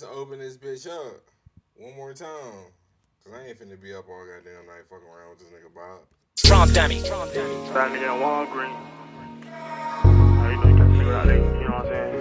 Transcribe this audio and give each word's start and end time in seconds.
let's 0.00 0.16
open 0.16 0.38
this 0.38 0.56
bitch 0.56 0.86
up 0.86 1.28
one 1.74 1.96
more 1.96 2.14
time. 2.14 2.28
Cause 3.24 3.32
I 3.34 3.48
ain't 3.48 3.58
finna 3.58 3.80
be 3.80 3.92
up 3.92 4.08
all 4.08 4.24
goddamn 4.24 4.66
night 4.66 4.84
fucking 4.88 5.08
around 5.08 5.30
with 5.30 5.40
this 5.40 5.48
nigga 5.48 5.74
Bob. 5.74 6.06
Trump 6.36 6.72
dummy. 6.72 7.00
That 7.00 7.10
nigga 7.90 8.14
in 8.14 8.20
Walgreens. 8.22 8.76
How 9.42 10.50
you 10.50 10.56
know 10.56 10.68
you 10.68 10.76
gotta 10.76 10.90
figure 10.92 11.14
out, 11.14 11.26
you 11.26 11.32
know 11.34 11.42
what 11.48 11.86
I'm 11.86 11.86
saying? 11.86 12.14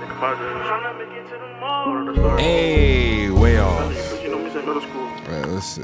They 0.00 0.06
come 0.06 0.24
out 0.24 0.38
there, 0.40 0.54
trying 0.64 0.98
to 0.98 1.04
get 1.14 1.24
to 1.28 1.34
the 1.34 1.46
mall. 1.60 1.84
Go 1.84 2.12
the 2.12 2.18
store. 2.18 2.38
Hey, 2.38 3.30
way 3.30 3.58
off. 3.58 4.22
You 4.24 4.30
know 4.30 4.38
me, 4.38 4.50
say 4.50 4.60
middle 4.66 4.80
school. 4.80 5.08
Right, 5.28 5.46
let's 5.46 5.66
see. 5.66 5.82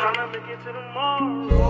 Trying 0.00 0.32
to 0.32 0.38
get 0.40 0.58
to 0.64 0.72
the 0.72 0.80
mall. 0.94 1.63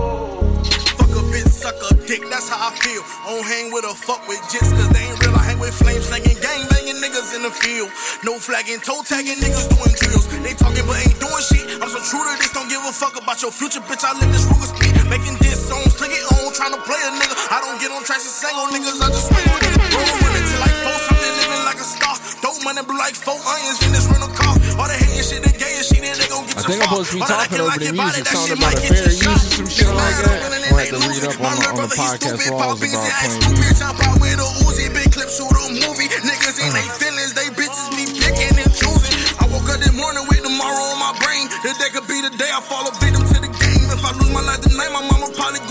Suck 1.65 1.81
a 1.81 1.97
dick, 2.05 2.21
that's 2.29 2.45
how 2.45 2.61
I 2.61 2.77
feel. 2.77 3.01
I 3.25 3.33
don't 3.33 3.41
hang 3.41 3.73
with 3.73 3.89
a 3.89 3.95
fuck 3.97 4.21
with 4.29 4.37
jits, 4.53 4.69
cause 4.69 4.85
they 4.93 5.01
ain't 5.01 5.17
real. 5.17 5.33
I 5.33 5.49
hang 5.49 5.57
with 5.57 5.73
flames, 5.73 6.05
slanging 6.05 6.37
gang 6.37 6.61
banging 6.69 7.01
niggas 7.01 7.33
in 7.33 7.41
the 7.41 7.49
field. 7.49 7.89
No 8.21 8.37
flagging, 8.37 8.77
toe 8.85 9.01
tagging 9.01 9.41
niggas 9.41 9.73
doing 9.73 9.89
drills. 9.97 10.29
They 10.45 10.53
talking 10.53 10.85
but 10.85 11.01
ain't 11.01 11.17
doing 11.17 11.41
shit. 11.41 11.65
I'm 11.81 11.89
so 11.89 11.97
true 12.05 12.21
to 12.21 12.37
this, 12.37 12.53
don't 12.53 12.69
give 12.69 12.85
a 12.85 12.93
fuck 12.93 13.17
about 13.17 13.41
your 13.41 13.49
future, 13.49 13.81
bitch. 13.81 14.05
I 14.05 14.13
live 14.13 14.29
this 14.29 14.45
Ruger 14.45 14.77
speed. 14.77 14.93
Making 15.09 15.41
diss 15.41 15.57
songs 15.65 15.97
to 15.97 16.05
get 16.05 16.21
on, 16.37 16.53
trying 16.53 16.77
to 16.77 16.81
play 16.85 17.01
a 17.01 17.09
nigga. 17.17 17.33
I 17.49 17.57
don't 17.65 17.81
get 17.81 17.89
on 17.89 18.05
tracks 18.05 18.29
and 18.29 18.37
sang 18.45 18.53
on 18.61 18.69
niggas, 18.69 19.01
I 19.01 19.09
just 19.09 19.25
swing 19.25 19.49
on 19.49 19.57
niggas. 19.57 19.89
With 20.21 20.37
it 20.37 20.45
like 20.61 20.77
four, 20.85 20.97
something 21.01 21.33
living 21.41 21.65
like 21.65 21.81
a 21.81 21.87
star. 21.89 22.13
Dope 22.45 22.61
money 22.61 22.85
blue 22.85 23.01
like 23.01 23.17
four 23.17 23.41
onions 23.41 23.81
in 23.81 23.89
this 23.89 24.05
rental 24.05 24.29
car. 24.37 24.53
All 24.75 24.87
the 24.91 24.97
hating 24.99 25.23
shit, 25.23 25.41
the 25.43 25.51
shit, 25.55 26.01
then 26.03 26.15
they 26.19 26.27
gon' 26.27 26.43
get 26.47 26.59
I 26.59 26.61
think 26.67 26.83
I'm 26.83 26.89
supposed 26.89 27.11
to 27.11 27.15
be 27.15 27.21
that 27.23 27.47
talking 27.47 27.61
over 27.63 27.71
like 27.71 27.79
the 27.79 27.93
music, 27.95 28.23
that 28.27 28.35
shit 28.35 28.57
about 28.59 28.73
a 28.75 28.81
get 28.81 28.91
fair 28.91 29.07
use 29.07 29.23
shot. 29.23 29.39
some 29.39 29.69
shit 29.71 29.87
like 29.87 30.15
that. 30.19 30.35
I'm 30.35 30.51
gonna 30.51 30.67
have 30.67 30.89
to 30.91 30.99
read 31.05 31.23
up 31.23 31.35
on- 31.39 31.55
little 31.55 31.79
on 31.79 31.87
the 31.87 31.95
podcast 31.95 32.35
laws 32.35 32.51
about 32.51 32.75
playing 32.75 32.95
stupid, 32.99 33.55
music. 33.55 33.77
jump 33.79 33.99
out 34.03 34.17
with 34.19 34.39
a 34.39 34.49
Uzi, 34.67 34.85
big 34.91 35.09
clip, 35.15 35.29
shoot 35.31 35.47
a 35.55 35.63
movie. 35.79 36.07
Niggas 36.27 36.57
in 36.59 36.71
they 36.75 36.87
feelings, 36.99 37.31
they 37.37 37.47
bitches 37.55 37.87
be 37.95 38.03
picking 38.19 38.55
and 38.59 38.71
choosing. 38.75 39.15
I 39.39 39.47
woke 39.47 39.67
up 39.71 39.79
this 39.79 39.95
morning 39.95 40.27
with 40.27 40.43
tomorrow 40.43 40.83
on 40.91 40.99
my 40.99 41.13
brain. 41.23 41.47
The 41.63 41.71
day 41.79 41.89
could 41.95 42.07
be 42.11 42.19
the 42.19 42.33
day 42.35 42.51
I 42.51 42.59
fall 42.59 42.83
a 42.83 42.91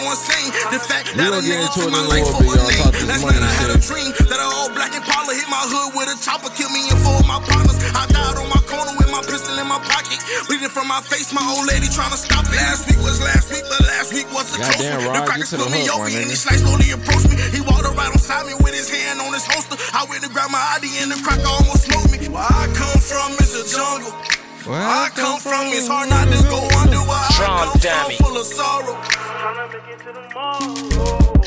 go 0.04 0.12
insane. 0.12 0.50
The 0.68 0.80
fact 0.80 1.16
We 1.16 1.24
that 1.24 1.32
a 1.32 1.40
get 1.40 1.56
nigga 1.56 1.64
into 1.64 1.80
took 1.80 1.88
it 1.88 1.96
my 1.96 2.04
in 2.04 2.04
a 2.04 2.12
life 2.12 2.28
little 2.28 2.44
for 2.44 2.52
a 2.52 2.68
name. 2.68 2.92
This 2.92 3.08
Last 3.08 3.22
money 3.24 3.40
night 3.40 3.56
I 3.56 3.60
had 3.64 3.70
a 3.72 3.80
dream 3.80 4.10
that 4.28 4.40
a 4.40 4.46
all 4.46 4.68
black 4.76 4.92
Impala 4.92 5.32
hit 5.32 5.48
my 5.48 5.64
hood 5.64 5.96
with 5.96 6.12
a 6.12 6.16
chopper, 6.20 6.52
kill 6.52 6.68
me 6.70 6.84
and 6.92 7.00
four 7.00 7.16
of 7.16 7.26
my 7.26 7.40
partners. 7.40 7.80
I 7.96 8.04
died 8.12 8.36
on 8.36 8.48
my 8.52 8.60
corner 8.68 8.92
with 9.00 9.08
my 9.08 9.24
pistol 9.24 9.56
in 9.56 9.66
my 9.66 9.80
pocket, 9.80 10.20
bleeding 10.46 10.68
from 10.68 10.86
my 10.92 11.00
face. 11.00 11.32
My 11.32 11.42
old 11.56 11.64
lady 11.64 11.88
trying 11.88 12.12
to 12.12 12.20
stop 12.20 12.44
it. 12.52 12.56
Last 12.60 12.84
week 12.86 13.00
was 13.00 13.18
last 13.24 13.48
week, 13.48 13.64
but 13.66 13.80
last 13.88 14.12
week 14.12 14.28
was 14.30 14.52
a 14.52 14.60
close 14.60 14.76
Goddamn, 14.76 15.08
one. 15.08 15.16
The 15.16 15.24
crackers 15.24 15.50
put 15.56 15.70
me 15.72 15.88
over 15.88 16.04
and 16.04 16.28
he 16.28 16.36
nigga. 16.36 16.36
slice 16.36 16.60
slowly 16.60 16.88
approached 16.92 17.28
me. 17.32 17.36
He 17.54 17.60
walked 17.64 17.88
right 17.88 18.12
beside 18.12 18.44
me 18.44 18.54
with 18.60 18.76
his 18.76 18.90
hand 18.92 19.24
on 19.24 19.32
his 19.32 19.46
holster. 19.48 19.80
I 19.96 20.04
went 20.10 20.22
to 20.24 20.30
grab 20.30 20.52
my 20.52 20.60
ID 20.76 20.84
and 21.00 21.08
the 21.10 21.18
cracker 21.24 21.48
almost 21.48 21.88
smoked 21.88 22.12
me. 22.12 22.28
Where 22.28 22.44
I 22.44 22.68
come 22.76 22.98
from 23.00 23.32
is 23.40 23.56
a 23.56 23.64
jungle. 23.64 24.12
Where 24.64 24.80
I 24.80 25.12
come 25.12 25.38
from, 25.40 25.68
it's 25.76 25.88
hard 25.88 26.08
not 26.08 26.24
to 26.24 26.40
go 26.48 26.56
under 26.80 26.96
where 27.04 27.20
I 27.20 27.28
Trump 27.36 27.76
come 27.76 27.80
dummy. 27.84 28.16
from, 28.16 28.32
full 28.32 28.36
of 28.40 28.46
sorrow. 28.48 28.96
Trying 29.44 29.70
to 29.72 29.78
get 29.86 29.98
to 29.98 30.06
the 30.06 30.22
mall. 30.32 30.58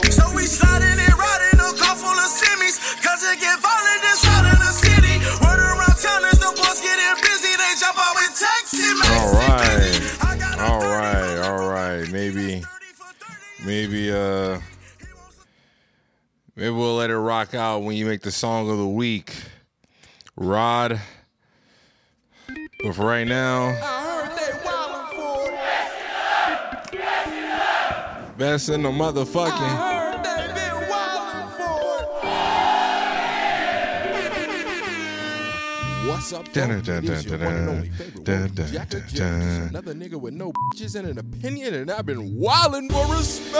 So 0.06 0.30
we 0.36 0.44
sliding 0.44 1.02
and 1.02 1.18
riding 1.18 1.58
a 1.58 1.74
car 1.82 1.96
full 1.96 2.14
of 2.14 2.30
semis. 2.30 2.78
Cause 3.02 3.24
it 3.24 3.40
get 3.40 3.60
violent 3.60 4.04
inside 4.06 4.54
of 4.54 4.60
the 4.60 4.70
city. 4.70 5.18
Word 5.42 5.58
around 5.58 5.98
town 5.98 6.22
is 6.30 6.38
the 6.38 6.54
boys 6.62 6.80
getting 6.80 7.18
busy. 7.26 7.58
They 7.58 7.74
jump 7.82 7.98
out 7.98 8.14
with 8.14 8.38
taxi 8.38 8.86
All 9.02 9.34
right. 9.34 10.60
All 10.60 10.80
right, 10.80 11.38
all 11.50 11.70
right. 11.72 12.08
Maybe, 12.12 12.62
maybe, 13.66 14.12
uh, 14.12 14.60
maybe 16.56 16.70
we'll 16.70 16.98
let 16.98 17.10
it 17.10 17.18
rock 17.18 17.56
out 17.56 17.80
when 17.80 17.96
you 17.96 18.06
make 18.06 18.22
the 18.22 18.32
song 18.32 18.70
of 18.70 18.78
the 18.78 18.88
week, 18.88 19.34
Rod. 20.36 21.02
But 22.84 22.94
for 22.94 23.08
right 23.08 23.28
now, 23.28 23.98
best 28.38 28.70
in 28.70 28.84
the 28.84 28.90
motherfucking. 28.90 29.96
What's 36.08 36.32
up, 36.34 36.52
Dun, 36.54 36.70
though? 36.70 36.82
dun, 36.82 37.04
It 37.04 37.10
is 37.10 37.26
dun, 37.26 37.40
your 37.40 37.48
one 37.48 37.56
and 37.58 37.66
dun, 37.68 37.76
only 37.76 37.90
favorite 37.90 38.24
dun, 38.24 38.40
one, 38.42 38.54
dun, 38.56 38.72
Jack 38.74 38.90
the 38.90 39.00
dun, 39.00 39.08
Jack. 39.10 39.18
dun. 39.18 39.42
Another 39.70 39.94
nigga 39.94 40.16
with 40.20 40.34
no 40.34 40.52
bitches 40.54 40.96
and 40.96 41.08
an 41.08 41.18
opinion, 41.20 41.74
and 41.74 41.92
I've 41.92 42.06
been 42.06 42.38
wildin' 42.40 42.90
for 42.92 43.06
respect. 43.16 43.58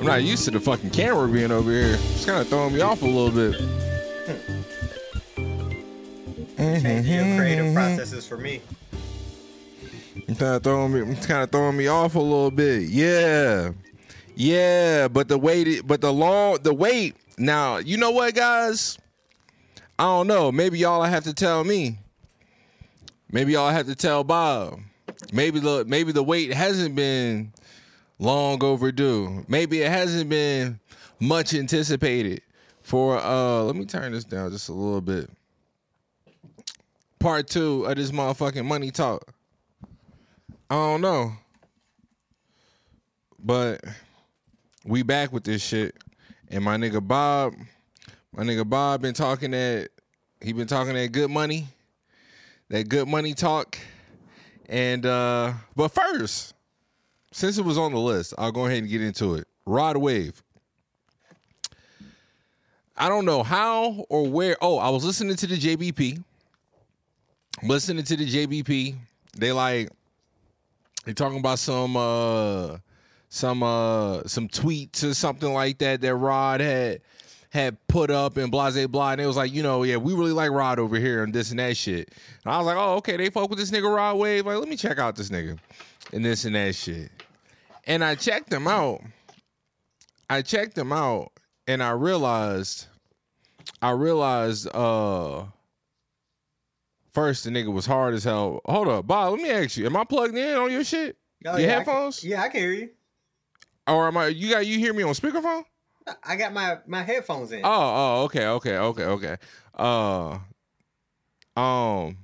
I'm 0.00 0.06
not 0.06 0.22
used 0.22 0.44
to 0.44 0.50
the 0.50 0.60
fucking 0.60 0.90
camera 0.90 1.28
being 1.28 1.50
over 1.50 1.70
here. 1.70 1.96
It's 1.98 2.24
kind 2.24 2.40
of 2.40 2.48
throwing 2.48 2.74
me 2.74 2.80
off 2.82 3.02
a 3.02 3.06
little 3.06 3.30
bit. 3.30 3.58
Changing 6.56 7.04
your 7.12 7.36
creative 7.38 7.74
processes 7.74 8.26
for 8.26 8.36
me. 8.36 8.60
Kind 10.26 10.42
of 10.42 10.62
throwing 10.62 10.92
me. 10.92 11.16
Kind 11.16 11.42
of 11.42 11.50
throwing 11.50 11.76
me 11.76 11.86
off 11.86 12.14
a 12.14 12.20
little 12.20 12.50
bit. 12.50 12.82
Yeah, 12.82 13.72
yeah. 14.34 15.08
But 15.08 15.28
the 15.28 15.38
wait, 15.38 15.86
but 15.86 16.00
the 16.00 16.12
long, 16.12 16.58
the 16.62 16.74
wait. 16.74 17.16
Now 17.38 17.78
you 17.78 17.96
know 17.96 18.10
what, 18.10 18.34
guys. 18.34 18.98
I 19.98 20.04
don't 20.04 20.26
know. 20.28 20.52
Maybe 20.52 20.78
y'all 20.78 21.02
have 21.02 21.24
to 21.24 21.34
tell 21.34 21.64
me. 21.64 21.98
Maybe 23.30 23.52
y'all 23.52 23.70
have 23.70 23.86
to 23.86 23.94
tell 23.94 24.24
Bob. 24.24 24.80
Maybe 25.32 25.60
the 25.60 25.84
maybe 25.86 26.12
the 26.12 26.22
wait 26.22 26.52
hasn't 26.52 26.94
been 26.94 27.52
long 28.18 28.62
overdue. 28.62 29.44
Maybe 29.48 29.82
it 29.82 29.90
hasn't 29.90 30.30
been 30.30 30.80
much 31.20 31.52
anticipated 31.54 32.42
for 32.82 33.18
uh 33.18 33.62
let 33.62 33.76
me 33.76 33.84
turn 33.84 34.12
this 34.12 34.24
down 34.24 34.50
just 34.50 34.68
a 34.68 34.72
little 34.72 35.00
bit. 35.00 35.30
Part 37.18 37.48
two 37.48 37.84
of 37.84 37.96
this 37.96 38.12
motherfucking 38.12 38.64
money 38.64 38.90
talk. 38.90 39.34
I 40.70 40.74
don't 40.74 41.00
know. 41.00 41.32
But 43.38 43.82
we 44.84 45.02
back 45.02 45.32
with 45.32 45.44
this 45.44 45.62
shit. 45.62 45.96
And 46.48 46.64
my 46.64 46.76
nigga 46.76 47.06
Bob, 47.06 47.54
my 48.32 48.42
nigga 48.42 48.68
Bob 48.68 49.02
been 49.02 49.14
talking 49.14 49.52
that 49.52 49.90
he 50.40 50.52
been 50.52 50.66
talking 50.66 50.94
that 50.94 51.12
good 51.12 51.30
money. 51.30 51.68
That 52.68 52.88
good 52.88 53.08
money 53.08 53.34
talk. 53.34 53.78
And 54.68 55.06
uh 55.06 55.54
but 55.74 55.88
first, 55.88 56.54
since 57.32 57.56
it 57.58 57.64
was 57.64 57.78
on 57.78 57.92
the 57.92 57.98
list, 57.98 58.34
I'll 58.36 58.52
go 58.52 58.66
ahead 58.66 58.78
and 58.78 58.88
get 58.88 59.02
into 59.02 59.34
it. 59.34 59.46
Rod 59.64 59.96
Wave. 59.96 60.42
I 62.96 63.08
don't 63.08 63.24
know 63.24 63.42
how 63.42 64.04
or 64.08 64.28
where. 64.28 64.56
Oh, 64.60 64.78
I 64.78 64.90
was 64.90 65.04
listening 65.04 65.36
to 65.36 65.46
the 65.46 65.56
JBP. 65.56 66.22
Listening 67.62 68.04
to 68.04 68.16
the 68.16 68.26
JBP. 68.26 68.96
They 69.36 69.52
like 69.52 69.90
they 71.08 71.14
talking 71.14 71.38
about 71.38 71.58
some 71.58 71.96
uh 71.96 72.76
some 73.30 73.62
uh 73.62 74.22
some 74.26 74.46
tweets 74.46 75.02
or 75.02 75.14
something 75.14 75.54
like 75.54 75.78
that 75.78 76.02
that 76.02 76.14
Rod 76.14 76.60
had 76.60 77.00
had 77.48 77.78
put 77.88 78.10
up 78.10 78.36
and 78.36 78.52
blase 78.52 78.86
blah 78.88 79.12
and 79.12 79.20
it 79.22 79.26
was 79.26 79.38
like 79.38 79.50
you 79.50 79.62
know 79.62 79.84
yeah 79.84 79.96
we 79.96 80.12
really 80.12 80.32
like 80.32 80.50
Rod 80.50 80.78
over 80.78 80.98
here 80.98 81.24
and 81.24 81.32
this 81.32 81.50
and 81.50 81.60
that 81.60 81.78
shit. 81.78 82.12
And 82.44 82.52
I 82.52 82.58
was 82.58 82.66
like 82.66 82.76
oh 82.76 82.96
okay 82.96 83.16
they 83.16 83.30
fuck 83.30 83.48
with 83.48 83.58
this 83.58 83.70
nigga 83.70 83.90
Rod 83.90 84.18
Wave. 84.18 84.44
Like 84.44 84.58
let 84.58 84.68
me 84.68 84.76
check 84.76 84.98
out 84.98 85.16
this 85.16 85.30
nigga 85.30 85.58
and 86.12 86.22
this 86.22 86.44
and 86.44 86.54
that 86.54 86.74
shit. 86.74 87.10
And 87.86 88.04
I 88.04 88.14
checked 88.14 88.52
him 88.52 88.68
out. 88.68 89.00
I 90.28 90.42
checked 90.42 90.76
him 90.76 90.92
out 90.92 91.32
and 91.66 91.82
I 91.82 91.92
realized 91.92 92.86
I 93.80 93.92
realized 93.92 94.68
uh 94.74 95.44
first 97.12 97.44
the 97.44 97.50
nigga 97.50 97.72
was 97.72 97.86
hard 97.86 98.14
as 98.14 98.24
hell 98.24 98.60
hold 98.66 98.88
up 98.88 99.06
Bob 99.06 99.32
let 99.32 99.40
me 99.42 99.50
ask 99.50 99.76
you 99.76 99.86
am 99.86 99.96
I 99.96 100.04
plugged 100.04 100.36
in 100.36 100.54
on 100.56 100.70
your 100.70 100.84
shit 100.84 101.16
Oh, 101.46 101.56
your 101.56 101.60
yeah, 101.60 101.66
I 101.66 101.68
can- 101.68 101.78
headphones 101.78 102.24
yeah, 102.24 102.42
I 102.42 102.48
can 102.48 102.60
hear 102.60 102.72
you. 102.72 102.90
or 103.86 104.06
am 104.08 104.16
I 104.16 104.26
you 104.28 104.50
got 104.50 104.66
you 104.66 104.78
hear 104.78 104.92
me 104.94 105.02
on 105.02 105.14
speakerphone 105.14 105.64
I 106.24 106.36
got 106.36 106.54
my 106.54 106.78
my 106.86 107.02
headphones 107.02 107.52
in. 107.52 107.60
Oh, 107.62 107.68
oh, 107.70 108.22
okay, 108.24 108.46
okay, 108.46 108.78
okay, 108.78 109.04
okay. 109.04 109.36
Uh, 109.74 110.38
um. 111.54 112.16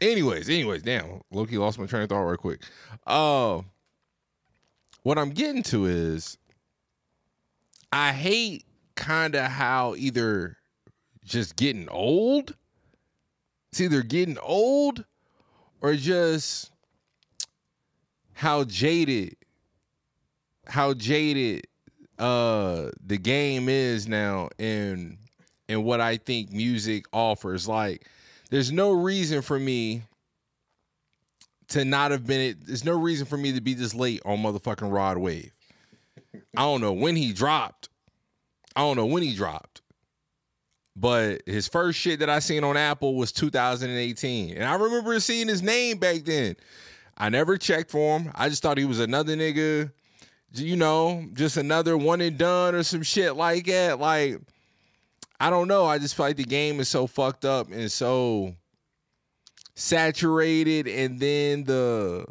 Anyways, 0.00 0.48
anyways, 0.48 0.82
damn, 0.82 1.20
Loki 1.30 1.56
lost 1.56 1.78
my 1.78 1.86
train 1.86 2.02
of 2.02 2.08
thought 2.08 2.22
real 2.24 2.36
quick. 2.36 2.60
Uh, 3.06 3.60
what 5.04 5.16
I'm 5.16 5.30
getting 5.30 5.62
to 5.64 5.86
is, 5.86 6.38
I 7.92 8.10
hate 8.12 8.64
kind 8.96 9.36
of 9.36 9.46
how 9.46 9.94
either 9.96 10.56
just 11.24 11.54
getting 11.54 11.88
old. 11.88 12.56
It's 13.70 13.80
either 13.80 14.02
getting 14.02 14.38
old 14.38 15.04
or 15.80 15.94
just 15.94 16.70
how 18.32 18.64
jaded, 18.64 19.36
how 20.66 20.94
jaded 20.94 21.66
uh 22.18 22.90
the 23.02 23.16
game 23.16 23.68
is 23.70 24.06
now 24.06 24.50
and 24.58 25.16
and 25.70 25.84
what 25.84 26.00
I 26.00 26.16
think 26.16 26.52
music 26.52 27.06
offers. 27.12 27.68
Like 27.68 28.06
there's 28.50 28.72
no 28.72 28.90
reason 28.90 29.40
for 29.40 29.58
me 29.58 30.02
to 31.68 31.84
not 31.84 32.10
have 32.10 32.26
been 32.26 32.40
it. 32.40 32.66
there's 32.66 32.84
no 32.84 32.98
reason 32.98 33.24
for 33.26 33.36
me 33.36 33.52
to 33.52 33.60
be 33.60 33.74
this 33.74 33.94
late 33.94 34.20
on 34.24 34.38
motherfucking 34.38 34.92
Rod 34.92 35.18
Wave. 35.18 35.52
I 36.56 36.62
don't 36.62 36.80
know 36.80 36.92
when 36.92 37.16
he 37.16 37.32
dropped. 37.32 37.88
I 38.74 38.80
don't 38.80 38.96
know 38.96 39.06
when 39.06 39.22
he 39.22 39.34
dropped. 39.34 39.79
But 41.00 41.42
his 41.46 41.66
first 41.66 41.98
shit 41.98 42.18
that 42.18 42.28
I 42.28 42.40
seen 42.40 42.62
on 42.62 42.76
Apple 42.76 43.14
was 43.14 43.32
2018. 43.32 44.54
And 44.54 44.64
I 44.64 44.74
remember 44.74 45.18
seeing 45.18 45.48
his 45.48 45.62
name 45.62 45.96
back 45.96 46.24
then. 46.24 46.56
I 47.16 47.30
never 47.30 47.56
checked 47.56 47.90
for 47.90 48.18
him. 48.18 48.30
I 48.34 48.50
just 48.50 48.62
thought 48.62 48.76
he 48.76 48.84
was 48.84 49.00
another 49.00 49.34
nigga, 49.34 49.92
you 50.52 50.76
know, 50.76 51.24
just 51.32 51.56
another 51.56 51.96
one 51.96 52.20
and 52.20 52.36
done 52.36 52.74
or 52.74 52.82
some 52.82 53.02
shit 53.02 53.34
like 53.34 53.64
that. 53.66 53.98
Like, 53.98 54.40
I 55.38 55.48
don't 55.48 55.68
know. 55.68 55.86
I 55.86 55.98
just 55.98 56.14
feel 56.14 56.26
like 56.26 56.36
the 56.36 56.44
game 56.44 56.80
is 56.80 56.90
so 56.90 57.06
fucked 57.06 57.46
up 57.46 57.72
and 57.72 57.90
so 57.90 58.54
saturated 59.74 60.86
and 60.86 61.18
then 61.18 61.64
the 61.64 62.26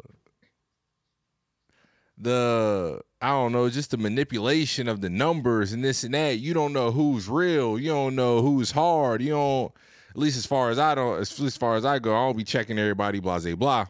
the 2.20 3.00
I 3.22 3.30
don't 3.30 3.52
know, 3.52 3.68
just 3.68 3.90
the 3.90 3.96
manipulation 3.96 4.88
of 4.88 5.00
the 5.00 5.10
numbers 5.10 5.72
and 5.72 5.82
this 5.82 6.04
and 6.04 6.14
that. 6.14 6.38
You 6.38 6.54
don't 6.54 6.72
know 6.72 6.90
who's 6.90 7.28
real. 7.28 7.78
You 7.78 7.90
don't 7.90 8.14
know 8.14 8.42
who's 8.42 8.70
hard. 8.70 9.22
You 9.22 9.30
don't 9.30 9.72
at 10.10 10.16
least 10.16 10.36
as 10.36 10.46
far 10.46 10.70
as 10.70 10.78
I 10.78 10.94
don't 10.94 11.20
as, 11.20 11.56
far 11.56 11.76
as 11.76 11.84
I 11.84 11.98
go, 11.98 12.14
I 12.14 12.26
don't 12.26 12.36
be 12.36 12.44
checking 12.44 12.78
everybody, 12.78 13.20
blah 13.20 13.38
blah 13.38 13.54
blah. 13.54 13.86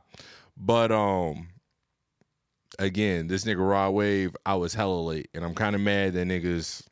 But 0.56 0.92
um 0.92 1.48
again, 2.78 3.26
this 3.26 3.44
nigga 3.44 3.68
Rod 3.68 3.90
Wave, 3.90 4.36
I 4.46 4.54
was 4.54 4.74
hella 4.74 5.00
late. 5.00 5.28
And 5.34 5.44
I'm 5.44 5.54
kinda 5.54 5.78
mad 5.78 6.12
that 6.14 6.26
niggas 6.26 6.86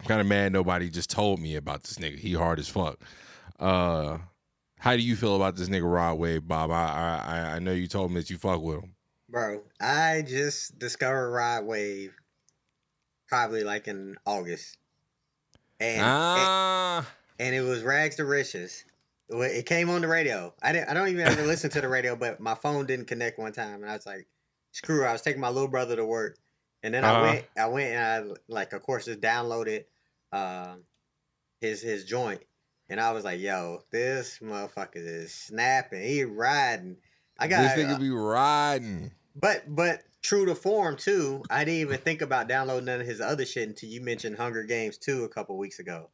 I'm 0.00 0.06
kinda 0.06 0.24
mad 0.24 0.52
nobody 0.52 0.88
just 0.88 1.10
told 1.10 1.38
me 1.40 1.56
about 1.56 1.84
this 1.84 1.98
nigga. 1.98 2.18
He 2.18 2.32
hard 2.32 2.58
as 2.58 2.68
fuck. 2.68 2.98
Uh 3.60 4.18
how 4.78 4.94
do 4.94 5.02
you 5.02 5.16
feel 5.16 5.36
about 5.36 5.56
this 5.56 5.68
nigga 5.68 5.90
Rod 5.90 6.14
Wave, 6.14 6.46
Bob? 6.48 6.70
I 6.70 7.22
I 7.26 7.54
I 7.56 7.58
know 7.58 7.72
you 7.72 7.86
told 7.86 8.10
me 8.10 8.20
that 8.20 8.30
you 8.30 8.38
fuck 8.38 8.62
with 8.62 8.82
him. 8.82 8.95
Bro, 9.36 9.64
I 9.78 10.22
just 10.22 10.78
discovered 10.78 11.30
Rod 11.30 11.66
Wave 11.66 12.14
probably 13.28 13.64
like 13.64 13.86
in 13.86 14.16
August. 14.24 14.78
And, 15.78 16.06
ah, 16.06 17.06
and 17.38 17.54
it 17.54 17.60
was 17.60 17.82
Rags 17.82 18.16
to 18.16 18.24
Riches. 18.24 18.82
It 19.28 19.66
came 19.66 19.90
on 19.90 20.00
the 20.00 20.08
radio. 20.08 20.54
I 20.62 20.72
didn't 20.72 20.88
I 20.88 20.94
don't 20.94 21.08
even 21.08 21.20
ever 21.26 21.42
listen 21.42 21.68
to 21.68 21.82
the 21.82 21.88
radio, 21.88 22.16
but 22.16 22.40
my 22.40 22.54
phone 22.54 22.86
didn't 22.86 23.08
connect 23.08 23.38
one 23.38 23.52
time 23.52 23.82
and 23.82 23.90
I 23.90 23.96
was 23.96 24.06
like, 24.06 24.26
screw 24.72 25.04
it. 25.04 25.06
I 25.06 25.12
was 25.12 25.20
taking 25.20 25.42
my 25.42 25.50
little 25.50 25.68
brother 25.68 25.96
to 25.96 26.06
work. 26.06 26.38
And 26.82 26.94
then 26.94 27.04
I 27.04 27.12
Uh-huh. 27.12 27.22
went 27.22 27.44
I 27.58 27.66
went 27.66 27.92
and 27.94 28.30
I 28.30 28.34
like 28.48 28.72
of 28.72 28.82
course 28.84 29.04
just 29.04 29.20
downloaded 29.20 29.84
uh, 30.32 30.76
his 31.60 31.82
his 31.82 32.06
joint. 32.06 32.42
And 32.88 32.98
I 33.02 33.12
was 33.12 33.22
like, 33.22 33.40
yo, 33.40 33.82
this 33.90 34.38
motherfucker 34.38 34.96
is 34.96 35.34
snapping. 35.34 36.02
He 36.02 36.24
riding. 36.24 36.96
I 37.38 37.48
got 37.48 37.60
this 37.60 37.72
nigga 37.72 38.00
be 38.00 38.08
riding. 38.08 39.10
But 39.38 39.62
but 39.68 40.02
true 40.22 40.46
to 40.46 40.54
form 40.54 40.96
too, 40.96 41.42
I 41.50 41.64
didn't 41.64 41.80
even 41.80 41.98
think 41.98 42.22
about 42.22 42.48
downloading 42.48 42.86
none 42.86 43.00
of 43.00 43.06
his 43.06 43.20
other 43.20 43.44
shit 43.44 43.68
until 43.68 43.88
you 43.88 44.00
mentioned 44.00 44.36
Hunger 44.36 44.64
Games 44.64 44.98
2 44.98 45.24
a 45.24 45.28
couple 45.28 45.56
weeks 45.56 45.78
ago. 45.78 46.10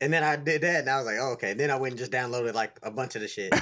And 0.00 0.12
then 0.12 0.24
I 0.24 0.34
did 0.36 0.62
that 0.62 0.80
and 0.80 0.90
I 0.90 0.96
was 0.96 1.06
like, 1.06 1.16
oh, 1.20 1.32
okay. 1.32 1.54
Then 1.54 1.70
I 1.70 1.76
went 1.76 1.92
and 1.92 1.98
just 1.98 2.10
downloaded 2.10 2.52
like 2.54 2.78
a 2.82 2.90
bunch 2.90 3.14
of 3.14 3.22
the 3.22 3.28
shit. 3.28 3.54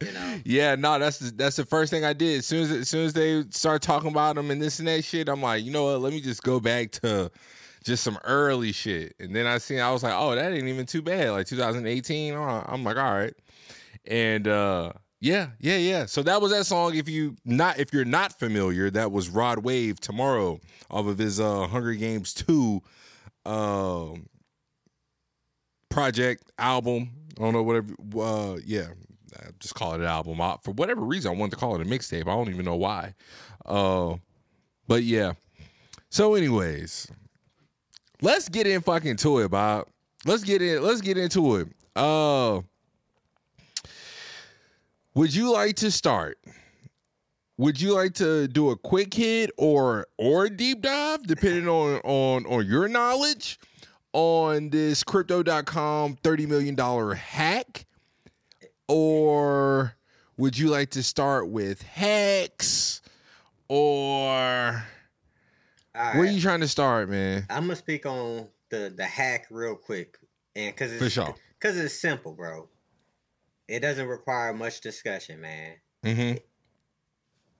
You 0.00 0.12
know. 0.12 0.40
Yeah, 0.44 0.74
no, 0.74 0.98
that's 0.98 1.18
the, 1.18 1.30
that's 1.30 1.56
the 1.56 1.64
first 1.64 1.90
thing 1.90 2.04
I 2.04 2.12
did. 2.12 2.40
As 2.40 2.46
soon 2.46 2.62
as 2.62 2.70
as 2.72 2.88
soon 2.88 3.06
as 3.06 3.12
they 3.12 3.44
start 3.50 3.82
talking 3.82 4.10
about 4.10 4.34
them 4.34 4.50
and 4.50 4.60
this 4.60 4.80
and 4.80 4.88
that 4.88 5.04
shit, 5.04 5.28
I'm 5.28 5.40
like, 5.40 5.64
you 5.64 5.70
know 5.70 5.84
what? 5.84 6.00
Let 6.00 6.12
me 6.12 6.20
just 6.20 6.42
go 6.42 6.58
back 6.58 6.90
to 7.02 7.30
just 7.84 8.02
some 8.02 8.18
early 8.24 8.72
shit. 8.72 9.14
And 9.20 9.34
then 9.34 9.46
I 9.46 9.58
seen, 9.58 9.78
I 9.78 9.92
was 9.92 10.02
like, 10.02 10.14
oh, 10.14 10.34
that 10.34 10.52
ain't 10.52 10.66
even 10.66 10.86
too 10.86 11.02
bad. 11.02 11.30
Like 11.30 11.46
2018. 11.46 12.34
oh, 12.34 12.64
I'm 12.66 12.82
like, 12.82 12.96
all 12.96 13.14
right. 13.14 13.34
And 14.06 14.48
uh 14.48 14.92
yeah, 15.20 15.48
yeah, 15.58 15.76
yeah. 15.76 16.06
So 16.06 16.22
that 16.22 16.40
was 16.40 16.52
that 16.52 16.64
song. 16.66 16.94
If 16.94 17.08
you 17.08 17.36
not 17.44 17.78
if 17.78 17.92
you're 17.92 18.04
not 18.04 18.38
familiar, 18.38 18.90
that 18.90 19.10
was 19.12 19.28
Rod 19.28 19.58
Wave 19.64 20.00
tomorrow 20.00 20.60
off 20.90 21.06
of 21.06 21.18
his 21.18 21.40
uh 21.40 21.66
Hunger 21.66 21.94
Games 21.94 22.34
2 22.34 22.82
um 23.46 24.26
project 25.88 26.50
album. 26.58 27.10
I 27.38 27.42
don't 27.42 27.52
know 27.52 27.62
whatever 27.62 27.94
uh 28.20 28.58
yeah. 28.64 28.88
I 29.36 29.50
just 29.58 29.74
call 29.74 29.94
it 29.94 30.00
an 30.00 30.06
album. 30.06 30.40
I, 30.40 30.56
for 30.62 30.72
whatever 30.72 31.00
reason, 31.00 31.32
I 31.32 31.34
wanted 31.34 31.52
to 31.52 31.56
call 31.56 31.74
it 31.74 31.82
a 31.82 31.84
mixtape. 31.84 32.22
I 32.22 32.34
don't 32.34 32.50
even 32.50 32.64
know 32.64 32.76
why. 32.76 33.14
Uh, 33.64 34.14
but 34.86 35.02
yeah. 35.02 35.32
So, 36.10 36.34
anyways, 36.34 37.08
let's 38.22 38.48
get 38.48 38.66
in 38.66 38.80
fucking 38.80 39.16
to 39.16 39.40
it, 39.40 39.50
Bob. 39.50 39.88
Let's 40.24 40.44
get 40.44 40.62
in. 40.62 40.82
Let's 40.82 41.00
get 41.00 41.18
into 41.18 41.56
it. 41.56 41.68
Uh, 41.96 42.60
would 45.14 45.34
you 45.34 45.52
like 45.52 45.76
to 45.76 45.90
start? 45.90 46.38
Would 47.56 47.80
you 47.80 47.94
like 47.94 48.14
to 48.14 48.48
do 48.48 48.70
a 48.70 48.76
quick 48.76 49.14
hit 49.14 49.50
or 49.56 50.06
or 50.18 50.46
a 50.46 50.50
deep 50.50 50.82
dive, 50.82 51.22
depending 51.24 51.68
on 51.68 52.00
on 52.04 52.46
on 52.46 52.66
your 52.66 52.88
knowledge 52.88 53.58
on 54.12 54.70
this 54.70 55.04
crypto.com 55.04 56.16
$30 56.16 56.48
million 56.48 57.16
hack? 57.16 57.86
Or 58.88 59.94
would 60.36 60.58
you 60.58 60.68
like 60.68 60.90
to 60.90 61.02
start 61.02 61.48
with 61.48 61.82
Hex? 61.82 63.00
Or 63.68 64.84
All 65.94 66.12
where 66.12 66.22
right. 66.24 66.32
you 66.32 66.40
trying 66.40 66.60
to 66.60 66.68
start, 66.68 67.08
man? 67.08 67.46
I'm 67.50 67.62
gonna 67.64 67.76
speak 67.76 68.04
on 68.04 68.48
the 68.70 68.92
the 68.94 69.04
hack 69.06 69.46
real 69.50 69.74
quick, 69.76 70.18
and 70.56 70.74
because 70.74 70.92
it's 70.92 71.02
For 71.02 71.08
sure. 71.08 71.34
because 71.58 71.78
it's 71.78 71.94
simple, 71.94 72.32
bro. 72.32 72.68
It 73.68 73.80
doesn't 73.80 74.06
require 74.08 74.52
much 74.54 74.80
discussion, 74.80 75.40
man. 75.40 75.80
Mm-hmm. 76.04 76.36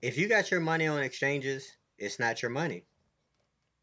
If 0.01 0.17
you 0.17 0.27
got 0.29 0.51
your 0.51 0.59
money 0.61 0.87
on 0.87 1.03
exchanges, 1.03 1.75
it's 1.97 2.19
not 2.19 2.41
your 2.41 2.51
money. 2.51 2.85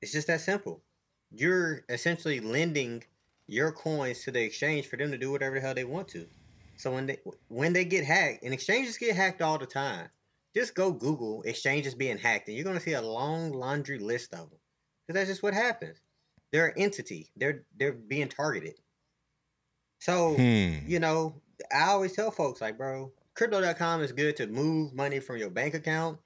It's 0.00 0.12
just 0.12 0.26
that 0.26 0.40
simple. 0.40 0.84
You're 1.30 1.84
essentially 1.88 2.40
lending 2.40 3.04
your 3.46 3.72
coins 3.72 4.24
to 4.24 4.30
the 4.30 4.42
exchange 4.42 4.86
for 4.86 4.96
them 4.96 5.10
to 5.12 5.19
do 5.19 5.30
whatever 5.30 5.54
the 5.56 5.60
hell 5.60 5.74
they 5.74 5.84
want 5.84 6.08
to. 6.08 6.28
So 6.76 6.92
when 6.92 7.06
they 7.06 7.19
when 7.48 7.72
they 7.72 7.84
get 7.84 8.04
hacked, 8.04 8.42
and 8.42 8.52
exchanges 8.52 8.98
get 8.98 9.16
hacked 9.16 9.42
all 9.42 9.58
the 9.58 9.66
time, 9.66 10.10
just 10.54 10.74
go 10.74 10.92
Google 10.92 11.42
exchanges 11.42 11.94
being 11.94 12.19
hacked, 12.19 12.48
and 12.48 12.56
you're 12.56 12.64
gonna 12.64 12.80
see 12.80 12.92
a 12.92 13.02
long 13.02 13.52
laundry 13.52 13.98
list 13.98 14.34
of 14.34 14.50
them. 14.50 14.58
Because 15.06 15.20
that's 15.20 15.30
just 15.30 15.42
what 15.42 15.54
happens. 15.54 15.98
They're 16.52 16.69
an 16.69 16.78
entity. 16.78 17.30
They're 17.36 17.64
they're 17.76 17.92
being 17.92 18.28
targeted. 18.28 18.74
So 20.00 20.34
Hmm. 20.36 20.86
you 20.86 21.00
know, 21.00 21.40
I 21.73 21.85
always 21.91 22.12
tell 22.12 22.31
folks 22.31 22.61
like, 22.61 22.76
bro, 22.79 23.12
crypto.com 23.35 24.03
is 24.03 24.12
good 24.12 24.37
to 24.37 24.47
move 24.47 24.94
money 24.94 25.20
from 25.20 25.38
your 25.38 25.50
bank 25.50 25.75
account 25.75 26.19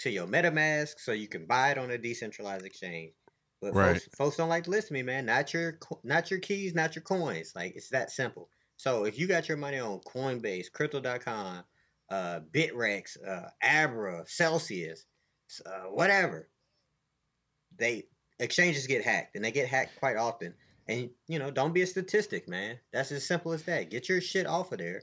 to 0.00 0.10
your 0.10 0.26
MetaMask 0.26 0.98
so 0.98 1.12
you 1.12 1.28
can 1.28 1.46
buy 1.46 1.70
it 1.70 1.78
on 1.78 1.90
a 1.90 1.98
decentralized 1.98 2.64
exchange. 2.66 3.14
But 3.60 3.74
Right. 3.74 4.00
folks, 4.00 4.08
folks 4.16 4.36
don't 4.36 4.48
like 4.48 4.64
to 4.64 4.70
listen 4.70 4.88
to 4.88 4.94
me, 4.94 5.02
man. 5.02 5.26
Not 5.26 5.54
your 5.54 5.78
not 6.02 6.30
your 6.30 6.40
keys, 6.40 6.74
not 6.74 6.94
your 6.94 7.02
coins. 7.02 7.52
Like 7.54 7.74
it's 7.76 7.88
that 7.90 8.10
simple. 8.10 8.50
So 8.76 9.04
if 9.04 9.18
you 9.18 9.26
got 9.26 9.48
your 9.48 9.56
money 9.56 9.78
on 9.78 10.00
Coinbase, 10.00 10.70
crypto.com, 10.72 11.64
uh, 12.10 12.40
Bittrex, 12.52 13.16
uh, 13.26 13.50
Abra, 13.62 14.24
Celsius, 14.26 15.06
uh, 15.64 15.84
whatever, 15.84 16.50
they 17.76 18.04
exchanges 18.38 18.86
get 18.86 19.04
hacked 19.04 19.36
and 19.36 19.44
they 19.44 19.52
get 19.52 19.68
hacked 19.68 19.96
quite 19.98 20.16
often. 20.16 20.54
And 20.88 21.08
you 21.28 21.38
know, 21.38 21.50
don't 21.50 21.72
be 21.72 21.82
a 21.82 21.86
statistic, 21.86 22.48
man. 22.48 22.78
That's 22.92 23.10
as 23.12 23.26
simple 23.26 23.52
as 23.52 23.62
that. 23.64 23.90
Get 23.90 24.08
your 24.08 24.20
shit 24.20 24.46
off 24.46 24.72
of 24.72 24.78
there. 24.78 25.02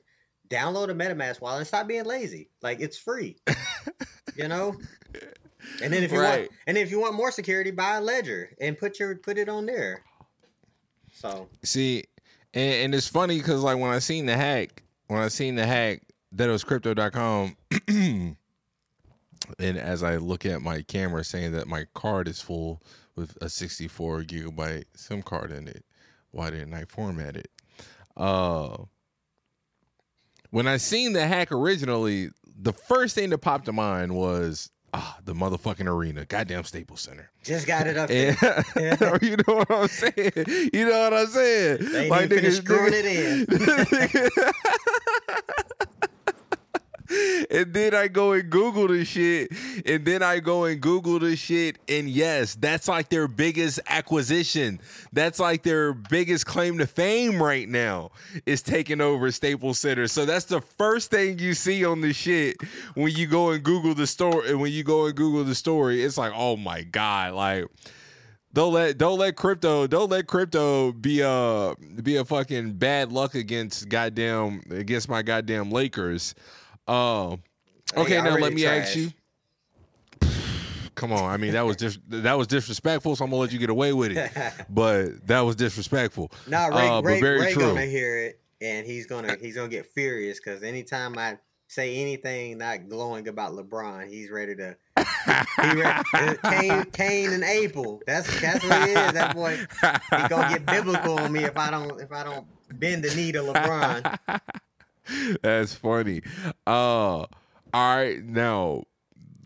Download 0.49 0.89
a 0.89 0.93
MetaMask 0.93 1.41
wallet 1.41 1.59
and 1.59 1.67
stop 1.67 1.87
being 1.87 2.05
lazy. 2.05 2.49
Like 2.61 2.79
it's 2.81 2.97
free. 2.97 3.37
you 4.35 4.47
know? 4.47 4.75
And 5.81 5.93
then 5.93 6.03
if 6.03 6.11
you 6.11 6.19
Right. 6.19 6.41
want 6.41 6.51
and 6.67 6.77
if 6.77 6.91
you 6.91 6.99
want 6.99 7.15
more 7.15 7.31
security, 7.31 7.71
buy 7.71 7.95
a 7.97 8.01
ledger 8.01 8.51
and 8.59 8.77
put 8.77 8.99
your 8.99 9.15
put 9.15 9.37
it 9.37 9.49
on 9.49 9.65
there. 9.65 10.03
So 11.13 11.47
See, 11.63 12.03
and, 12.53 12.73
and 12.73 12.95
it's 12.95 13.07
funny 13.07 13.37
because 13.37 13.61
like 13.61 13.77
when 13.77 13.91
I 13.91 13.99
seen 13.99 14.25
the 14.25 14.35
hack, 14.37 14.83
when 15.07 15.19
I 15.21 15.29
seen 15.29 15.55
the 15.55 15.65
hack 15.65 16.01
that 16.33 16.47
it 16.49 16.51
was 16.51 16.63
crypto.com, 16.63 17.55
and 17.87 18.37
as 19.59 20.03
I 20.03 20.17
look 20.17 20.45
at 20.45 20.61
my 20.61 20.81
camera 20.83 21.23
saying 21.23 21.53
that 21.53 21.67
my 21.67 21.85
card 21.93 22.27
is 22.27 22.41
full 22.41 22.81
with 23.15 23.37
a 23.41 23.49
64 23.49 24.23
gigabyte 24.23 24.85
SIM 24.95 25.21
card 25.21 25.51
in 25.51 25.67
it, 25.67 25.83
why 26.31 26.49
didn't 26.49 26.73
I 26.73 26.85
format 26.85 27.35
it? 27.35 27.51
Uh, 28.17 28.77
when 30.49 30.67
I 30.67 30.77
seen 30.77 31.13
the 31.13 31.27
hack 31.27 31.51
originally, 31.51 32.29
the 32.45 32.73
first 32.73 33.13
thing 33.15 33.29
that 33.31 33.37
popped 33.39 33.65
to 33.65 33.73
mind 33.73 34.13
was 34.15 34.69
ah 34.93 35.17
the 35.23 35.33
motherfucking 35.33 35.87
arena, 35.87 36.25
goddamn 36.25 36.65
Staples 36.65 36.99
Center. 37.01 37.31
just 37.43 37.65
got 37.65 37.87
it 37.87 37.95
up 37.97 38.09
there. 38.09 38.35
You 39.21 39.37
know 39.47 39.55
what 39.55 39.71
I'm 39.71 39.87
saying? 39.87 40.31
You 40.73 40.85
know 40.89 40.99
what 40.99 41.13
I'm 41.13 41.27
saying? 41.27 41.77
They 41.91 42.07
even 42.07 42.29
finished 42.29 42.57
screwing 42.57 42.93
it 42.93 43.05
in. 43.05 43.45
and 47.49 47.73
then 47.73 47.93
I 47.93 48.07
go 48.07 48.33
and 48.33 48.49
Google 48.49 48.87
the 48.87 49.03
shit, 49.05 49.51
and 49.85 50.05
then 50.05 50.23
I 50.23 50.39
go 50.39 50.65
and 50.65 50.79
Google 50.79 51.19
the 51.19 51.35
shit, 51.35 51.77
and 51.87 52.09
yes, 52.09 52.55
that's 52.55 52.87
like 52.87 53.09
their 53.09 53.27
biggest 53.27 53.79
acquisition. 53.87 54.79
That's 55.11 55.39
like 55.39 55.63
their 55.63 55.93
biggest 55.93 56.45
claim 56.45 56.77
to 56.77 56.87
fame 56.87 57.41
right 57.41 57.67
now 57.67 58.11
is 58.45 58.61
taking 58.61 59.01
over 59.01 59.31
Staples 59.31 59.79
Center. 59.79 60.07
So 60.07 60.25
that's 60.25 60.45
the 60.45 60.61
first 60.61 61.11
thing 61.11 61.39
you 61.39 61.53
see 61.53 61.83
on 61.85 62.01
the 62.01 62.13
shit 62.13 62.57
when 62.95 63.13
you 63.13 63.27
go 63.27 63.51
and 63.51 63.63
Google 63.63 63.93
the 63.93 64.07
story. 64.07 64.49
And 64.49 64.61
when 64.61 64.71
you 64.71 64.83
go 64.83 65.05
and 65.05 65.15
Google 65.15 65.43
the 65.43 65.55
story, 65.55 66.03
it's 66.03 66.17
like, 66.17 66.33
oh 66.35 66.57
my 66.57 66.83
god, 66.83 67.33
like 67.33 67.65
don't 68.53 68.73
let 68.73 68.97
don't 68.97 69.17
let 69.17 69.35
crypto 69.35 69.87
don't 69.87 70.09
let 70.09 70.27
crypto 70.27 70.91
be 70.91 71.21
a 71.21 71.73
be 72.03 72.17
a 72.17 72.25
fucking 72.25 72.73
bad 72.73 73.11
luck 73.11 73.33
against 73.33 73.87
goddamn 73.87 74.61
against 74.69 75.07
my 75.07 75.21
goddamn 75.21 75.71
Lakers. 75.71 76.35
Uh, 76.91 77.37
okay, 77.95 78.21
now 78.21 78.35
let 78.37 78.51
me 78.53 78.65
ask 78.65 78.95
you. 78.97 79.11
Come 80.93 81.13
on, 81.13 81.23
I 81.23 81.37
mean 81.37 81.53
that 81.53 81.65
was 81.65 81.77
just 81.77 81.99
that 82.09 82.37
was 82.37 82.47
disrespectful, 82.47 83.15
so 83.15 83.23
I'm 83.23 83.31
gonna 83.31 83.39
let 83.41 83.53
you 83.53 83.59
get 83.59 83.69
away 83.69 83.93
with 83.93 84.11
it. 84.11 84.29
But 84.69 85.25
that 85.27 85.39
was 85.39 85.55
disrespectful. 85.55 86.31
Nah, 86.47 86.65
Ray, 86.67 86.87
Uh, 86.87 87.01
but 87.01 87.07
Ray, 87.07 87.21
very 87.21 87.39
Ray 87.39 87.53
true. 87.53 87.63
gonna 87.63 87.85
hear 87.85 88.17
it, 88.17 88.41
and 88.59 88.85
he's 88.85 89.05
gonna 89.07 89.37
he's 89.39 89.55
gonna 89.55 89.69
get 89.69 89.85
furious 89.85 90.39
because 90.39 90.63
anytime 90.63 91.17
I 91.17 91.37
say 91.69 91.95
anything 91.95 92.57
not 92.57 92.89
glowing 92.89 93.29
about 93.29 93.53
LeBron, 93.53 94.09
he's 94.09 94.29
ready 94.29 94.53
to. 94.57 94.75
He 94.97 95.81
ready, 95.81 96.03
uh, 96.13 96.33
Cain, 96.43 96.83
Cain 96.91 97.29
and 97.33 97.43
Abel. 97.45 98.01
That's 98.05 98.27
that's 98.41 98.63
what 98.65 98.87
he 98.89 98.93
is. 98.93 99.13
That 99.13 99.33
boy, 99.33 99.57
he 99.57 100.27
gonna 100.27 100.49
get 100.49 100.65
biblical 100.65 101.17
on 101.19 101.31
me 101.31 101.45
if 101.45 101.57
I 101.57 101.71
don't 101.71 102.01
if 102.01 102.11
I 102.11 102.23
don't 102.25 102.45
bend 102.79 103.03
the 103.05 103.15
knee 103.15 103.31
to 103.31 103.39
LeBron. 103.39 104.19
That's 105.41 105.73
funny. 105.73 106.21
Uh, 106.65 107.25
all 107.25 107.27
right, 107.73 108.23
now 108.23 108.83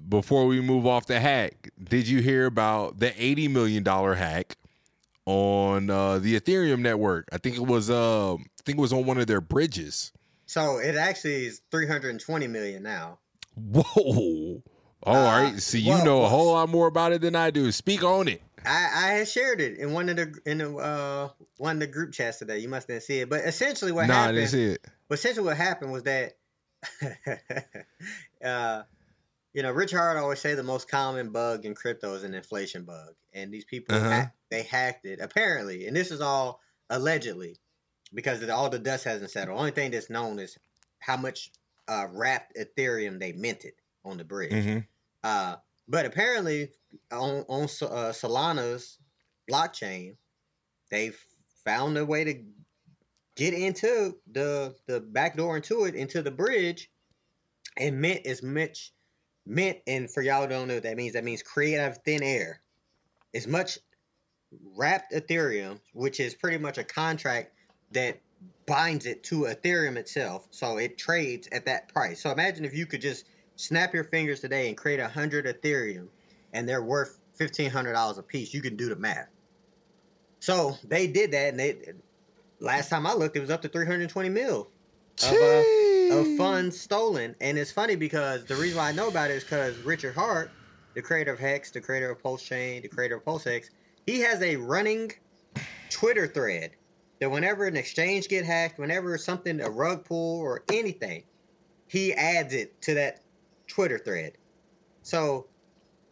before 0.07 0.45
we 0.45 0.61
move 0.61 0.85
off 0.85 1.07
the 1.07 1.19
hack, 1.19 1.69
did 1.83 2.07
you 2.07 2.21
hear 2.21 2.45
about 2.45 2.99
the 2.99 3.13
eighty 3.21 3.47
million 3.47 3.83
dollar 3.83 4.15
hack 4.15 4.57
on 5.25 5.89
uh, 5.89 6.19
the 6.19 6.39
Ethereum 6.39 6.79
network? 6.79 7.27
I 7.31 7.37
think 7.37 7.55
it 7.55 7.65
was 7.65 7.89
uh, 7.89 8.33
I 8.35 8.37
think 8.65 8.77
it 8.77 8.81
was 8.81 8.93
on 8.93 9.05
one 9.05 9.17
of 9.17 9.27
their 9.27 9.41
bridges. 9.41 10.11
So 10.47 10.77
it 10.77 10.95
actually 10.95 11.45
is 11.47 11.61
320 11.71 12.47
million 12.47 12.83
now. 12.83 13.17
Whoa! 13.55 14.61
All 15.03 15.15
Uh, 15.15 15.23
right, 15.51 15.59
so 15.61 15.77
you 15.77 15.89
well, 15.89 16.05
know 16.05 16.23
a 16.23 16.27
whole 16.27 16.51
lot 16.51 16.69
more 16.69 16.87
about 16.87 17.13
it 17.13 17.21
than 17.21 17.35
I 17.35 17.49
do. 17.51 17.71
Speak 17.71 18.03
on 18.03 18.27
it. 18.27 18.41
I, 18.65 18.89
I 18.93 19.07
had 19.13 19.27
shared 19.27 19.61
it 19.61 19.77
in 19.77 19.93
one 19.93 20.09
of 20.09 20.15
the 20.15 20.37
in 20.45 20.57
the 20.59 20.75
uh 20.75 21.29
one 21.57 21.77
of 21.77 21.79
the 21.79 21.87
group 21.87 22.11
chats 22.13 22.39
today. 22.39 22.59
You 22.59 22.69
must 22.69 22.89
have 22.89 23.03
see 23.03 23.19
it, 23.19 23.29
but 23.29 23.41
essentially 23.45 23.91
what 23.91 24.07
nah, 24.07 24.13
happened. 24.15 24.37
didn't 24.37 24.49
see 24.49 24.63
it. 24.65 24.85
But 25.07 25.19
essentially, 25.19 25.45
what 25.45 25.57
happened 25.57 25.91
was 25.91 26.03
that, 26.03 26.37
uh, 28.43 28.83
you 29.53 29.61
know, 29.63 29.71
Richard 29.71 29.97
Heart 29.97 30.17
always 30.17 30.39
say 30.39 30.55
the 30.55 30.63
most 30.63 30.89
common 30.89 31.31
bug 31.31 31.65
in 31.65 31.75
crypto 31.75 32.13
is 32.15 32.23
an 32.23 32.33
inflation 32.33 32.83
bug, 32.83 33.13
and 33.33 33.53
these 33.53 33.65
people 33.65 33.95
Uh-huh. 33.95 34.09
hack- 34.09 34.35
they 34.49 34.63
hacked 34.63 35.05
it 35.05 35.19
apparently, 35.19 35.87
and 35.87 35.95
this 35.95 36.11
is 36.11 36.21
all 36.21 36.59
allegedly 36.89 37.57
because 38.13 38.47
all 38.49 38.69
the 38.69 38.79
dust 38.79 39.03
hasn't 39.03 39.31
settled. 39.31 39.57
Only 39.59 39.71
thing 39.71 39.91
that's 39.91 40.09
known 40.09 40.39
is 40.39 40.57
how 40.99 41.17
much 41.17 41.51
uh, 41.87 42.07
wrapped 42.11 42.55
Ethereum 42.55 43.19
they 43.19 43.31
minted 43.33 43.73
on 44.03 44.17
the 44.17 44.23
bridge. 44.23 44.63
hmm 44.65 44.79
Uh, 45.23 45.55
but 45.87 46.05
apparently, 46.05 46.69
on 47.11 47.45
on 47.47 47.63
uh, 47.63 48.11
Solana's 48.11 48.97
blockchain, 49.49 50.15
they 50.89 51.11
found 51.63 51.97
a 51.97 52.05
way 52.05 52.23
to 52.23 52.43
get 53.35 53.53
into 53.53 54.17
the 54.31 54.75
the 54.87 54.99
back 54.99 55.35
door 55.37 55.55
into 55.57 55.85
it 55.85 55.95
into 55.95 56.21
the 56.21 56.31
bridge, 56.31 56.89
and 57.77 57.99
mint 58.01 58.21
is 58.25 58.41
much 58.41 58.93
mint. 59.45 59.77
And 59.87 60.09
for 60.09 60.21
y'all 60.21 60.47
don't 60.47 60.67
know 60.67 60.79
that 60.79 60.97
means, 60.97 61.13
that 61.13 61.23
means 61.23 61.43
create 61.43 61.79
out 61.79 61.91
of 61.91 61.97
thin 61.99 62.23
air. 62.23 62.61
As 63.33 63.47
much 63.47 63.79
wrapped 64.75 65.11
Ethereum, 65.13 65.79
which 65.93 66.19
is 66.19 66.35
pretty 66.35 66.57
much 66.57 66.77
a 66.77 66.83
contract 66.83 67.51
that 67.91 68.21
binds 68.65 69.05
it 69.05 69.23
to 69.23 69.41
Ethereum 69.41 69.97
itself, 69.97 70.47
so 70.51 70.77
it 70.77 70.97
trades 70.97 71.47
at 71.51 71.65
that 71.65 71.89
price. 71.89 72.21
So 72.21 72.31
imagine 72.31 72.65
if 72.65 72.73
you 72.73 72.85
could 72.85 73.01
just 73.01 73.25
snap 73.55 73.93
your 73.93 74.03
fingers 74.03 74.39
today 74.39 74.67
and 74.67 74.77
create 74.77 74.99
a 74.99 75.07
hundred 75.07 75.45
Ethereum, 75.45 76.07
and 76.53 76.67
they're 76.67 76.83
worth 76.83 77.19
fifteen 77.33 77.69
hundred 77.69 77.93
dollars 77.93 78.17
a 78.17 78.23
piece. 78.23 78.53
You 78.53 78.61
can 78.61 78.75
do 78.75 78.89
the 78.89 78.95
math. 78.95 79.29
So 80.39 80.77
they 80.83 81.07
did 81.07 81.31
that, 81.31 81.49
and 81.49 81.59
they 81.59 81.93
last 82.59 82.89
time 82.89 83.07
I 83.07 83.13
looked, 83.13 83.35
it 83.35 83.41
was 83.41 83.49
up 83.49 83.61
to 83.63 83.69
three 83.69 83.85
hundred 83.85 84.09
twenty 84.09 84.29
mil 84.29 84.69
of, 85.23 85.33
uh, 85.33 86.15
of 86.15 86.37
funds 86.37 86.79
stolen. 86.79 87.35
And 87.41 87.57
it's 87.57 87.71
funny 87.71 87.95
because 87.95 88.45
the 88.45 88.55
reason 88.55 88.77
why 88.77 88.89
I 88.89 88.91
know 88.91 89.07
about 89.07 89.31
it 89.31 89.35
is 89.35 89.43
because 89.43 89.77
Richard 89.79 90.13
Heart, 90.13 90.51
the 90.93 91.01
creator 91.01 91.33
of 91.33 91.39
Hex, 91.39 91.71
the 91.71 91.81
creator 91.81 92.11
of 92.11 92.21
Pulse 92.21 92.43
Chain, 92.43 92.81
the 92.81 92.87
creator 92.87 93.15
of 93.15 93.25
PulseX, 93.25 93.69
he 94.05 94.19
has 94.21 94.41
a 94.41 94.55
running 94.57 95.11
Twitter 95.89 96.27
thread 96.27 96.71
that 97.19 97.31
whenever 97.31 97.65
an 97.65 97.77
exchange 97.77 98.27
get 98.27 98.45
hacked, 98.45 98.77
whenever 98.77 99.17
something 99.17 99.61
a 99.61 99.69
rug 99.69 100.03
pull 100.03 100.39
or 100.41 100.63
anything, 100.71 101.23
he 101.87 102.13
adds 102.13 102.53
it 102.53 102.81
to 102.81 102.93
that 102.95 103.21
Twitter 103.67 103.97
thread. 103.97 104.33
So 105.03 105.47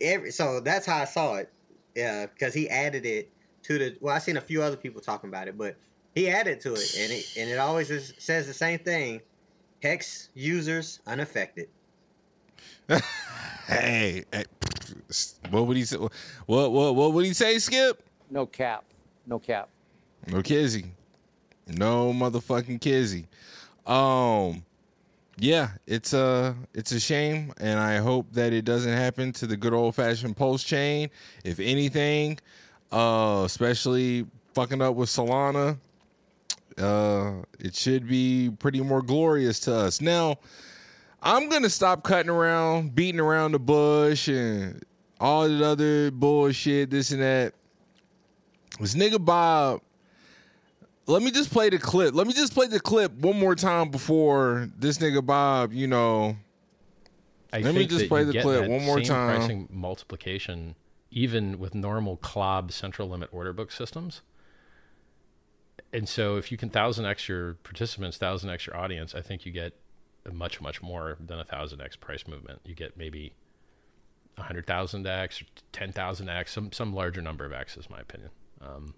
every 0.01 0.31
so 0.31 0.59
that's 0.59 0.85
how 0.85 0.97
I 0.97 1.05
saw 1.05 1.35
it. 1.35 1.51
Yeah, 1.95 2.25
because 2.25 2.53
he 2.53 2.69
added 2.69 3.05
it 3.05 3.31
to 3.63 3.77
the. 3.77 3.97
Well, 4.01 4.15
I 4.15 4.19
seen 4.19 4.37
a 4.37 4.41
few 4.41 4.61
other 4.61 4.77
people 4.77 5.01
talking 5.01 5.29
about 5.29 5.47
it, 5.47 5.57
but 5.57 5.75
he 6.15 6.29
added 6.29 6.59
to 6.61 6.73
it, 6.73 6.95
and 6.99 7.11
it 7.11 7.25
and 7.37 7.49
it 7.49 7.57
always 7.57 7.91
is, 7.91 8.13
says 8.17 8.47
the 8.47 8.53
same 8.53 8.79
thing: 8.79 9.21
Hex 9.81 10.29
users 10.33 10.99
unaffected. 11.05 11.69
Hey, 13.67 14.25
hey, 14.33 14.43
what 15.49 15.67
would 15.67 15.77
he 15.77 15.85
say? 15.85 15.95
What 15.95 16.71
what 16.71 16.95
what 16.95 17.13
would 17.13 17.25
he 17.25 17.33
say? 17.33 17.57
Skip? 17.59 18.03
No 18.29 18.45
cap. 18.45 18.83
No 19.25 19.39
cap. 19.39 19.69
No 20.27 20.41
Kizzy. 20.41 20.91
No 21.67 22.11
motherfucking 22.11 22.81
Kizzy. 22.81 23.27
Um 23.85 24.65
yeah, 25.37 25.71
it's 25.87 26.13
a 26.13 26.55
it's 26.73 26.91
a 26.91 26.99
shame 26.99 27.53
and 27.59 27.79
I 27.79 27.97
hope 27.97 28.31
that 28.33 28.53
it 28.53 28.65
doesn't 28.65 28.91
happen 28.91 29.31
to 29.33 29.47
the 29.47 29.57
good 29.57 29.73
old 29.73 29.95
fashioned 29.95 30.37
Pulse 30.37 30.63
Chain. 30.63 31.09
If 31.43 31.59
anything, 31.59 32.39
uh 32.91 33.43
especially 33.45 34.25
fucking 34.53 34.81
up 34.81 34.95
with 34.95 35.09
Solana, 35.09 35.77
uh 36.77 37.33
it 37.59 37.75
should 37.75 38.07
be 38.07 38.51
pretty 38.59 38.81
more 38.81 39.01
glorious 39.01 39.59
to 39.61 39.73
us. 39.75 40.01
Now, 40.01 40.37
I'm 41.21 41.49
gonna 41.49 41.69
stop 41.69 42.03
cutting 42.03 42.29
around, 42.29 42.93
beating 42.93 43.19
around 43.19 43.53
the 43.53 43.59
bush 43.59 44.27
and 44.27 44.83
all 45.19 45.47
the 45.47 45.65
other 45.65 46.11
bullshit, 46.11 46.89
this 46.91 47.11
and 47.11 47.21
that. 47.21 47.53
This 48.79 48.95
nigga 48.95 49.23
Bob 49.23 49.81
let 51.05 51.21
me 51.21 51.31
just 51.31 51.51
play 51.51 51.69
the 51.69 51.79
clip. 51.79 52.13
Let 52.13 52.27
me 52.27 52.33
just 52.33 52.53
play 52.53 52.67
the 52.67 52.79
clip 52.79 53.11
one 53.13 53.37
more 53.37 53.55
time 53.55 53.89
before 53.89 54.69
this 54.77 54.97
nigga 54.97 55.25
Bob, 55.25 55.73
you 55.73 55.87
know. 55.87 56.37
I 57.51 57.59
Let 57.59 57.75
me 57.75 57.85
just 57.85 58.07
play 58.07 58.23
the 58.23 58.41
clip 58.41 58.67
one 58.67 58.83
more 58.83 58.99
time. 59.01 59.37
Pricing 59.37 59.67
multiplication, 59.71 60.75
even 61.11 61.59
with 61.59 61.75
normal 61.75 62.17
CLOB 62.17 62.71
central 62.71 63.07
limit 63.09 63.29
order 63.31 63.53
book 63.53 63.71
systems. 63.71 64.21
And 65.91 66.09
so, 66.09 66.37
if 66.37 66.51
you 66.51 66.57
can 66.57 66.69
thousand 66.69 67.05
x 67.05 67.27
your 67.29 67.55
participants, 67.55 68.17
thousand 68.17 68.49
x 68.49 68.65
your 68.65 68.75
audience, 68.75 69.13
I 69.13 69.21
think 69.21 69.45
you 69.45 69.51
get 69.51 69.73
much, 70.31 70.61
much 70.61 70.81
more 70.81 71.17
than 71.19 71.39
a 71.39 71.43
thousand 71.43 71.81
x 71.81 71.95
price 71.95 72.27
movement. 72.27 72.61
You 72.65 72.73
get 72.73 72.97
maybe 72.97 73.33
a 74.37 74.41
hundred 74.41 74.65
thousand 74.65 75.05
x 75.05 75.41
or 75.41 75.45
ten 75.71 75.91
thousand 75.91 76.29
x, 76.29 76.53
some 76.53 76.71
some 76.71 76.93
larger 76.93 77.21
number 77.21 77.45
of 77.45 77.53
x, 77.53 77.77
is 77.77 77.89
my 77.89 77.99
opinion. 77.99 78.31
Um, 78.61 78.95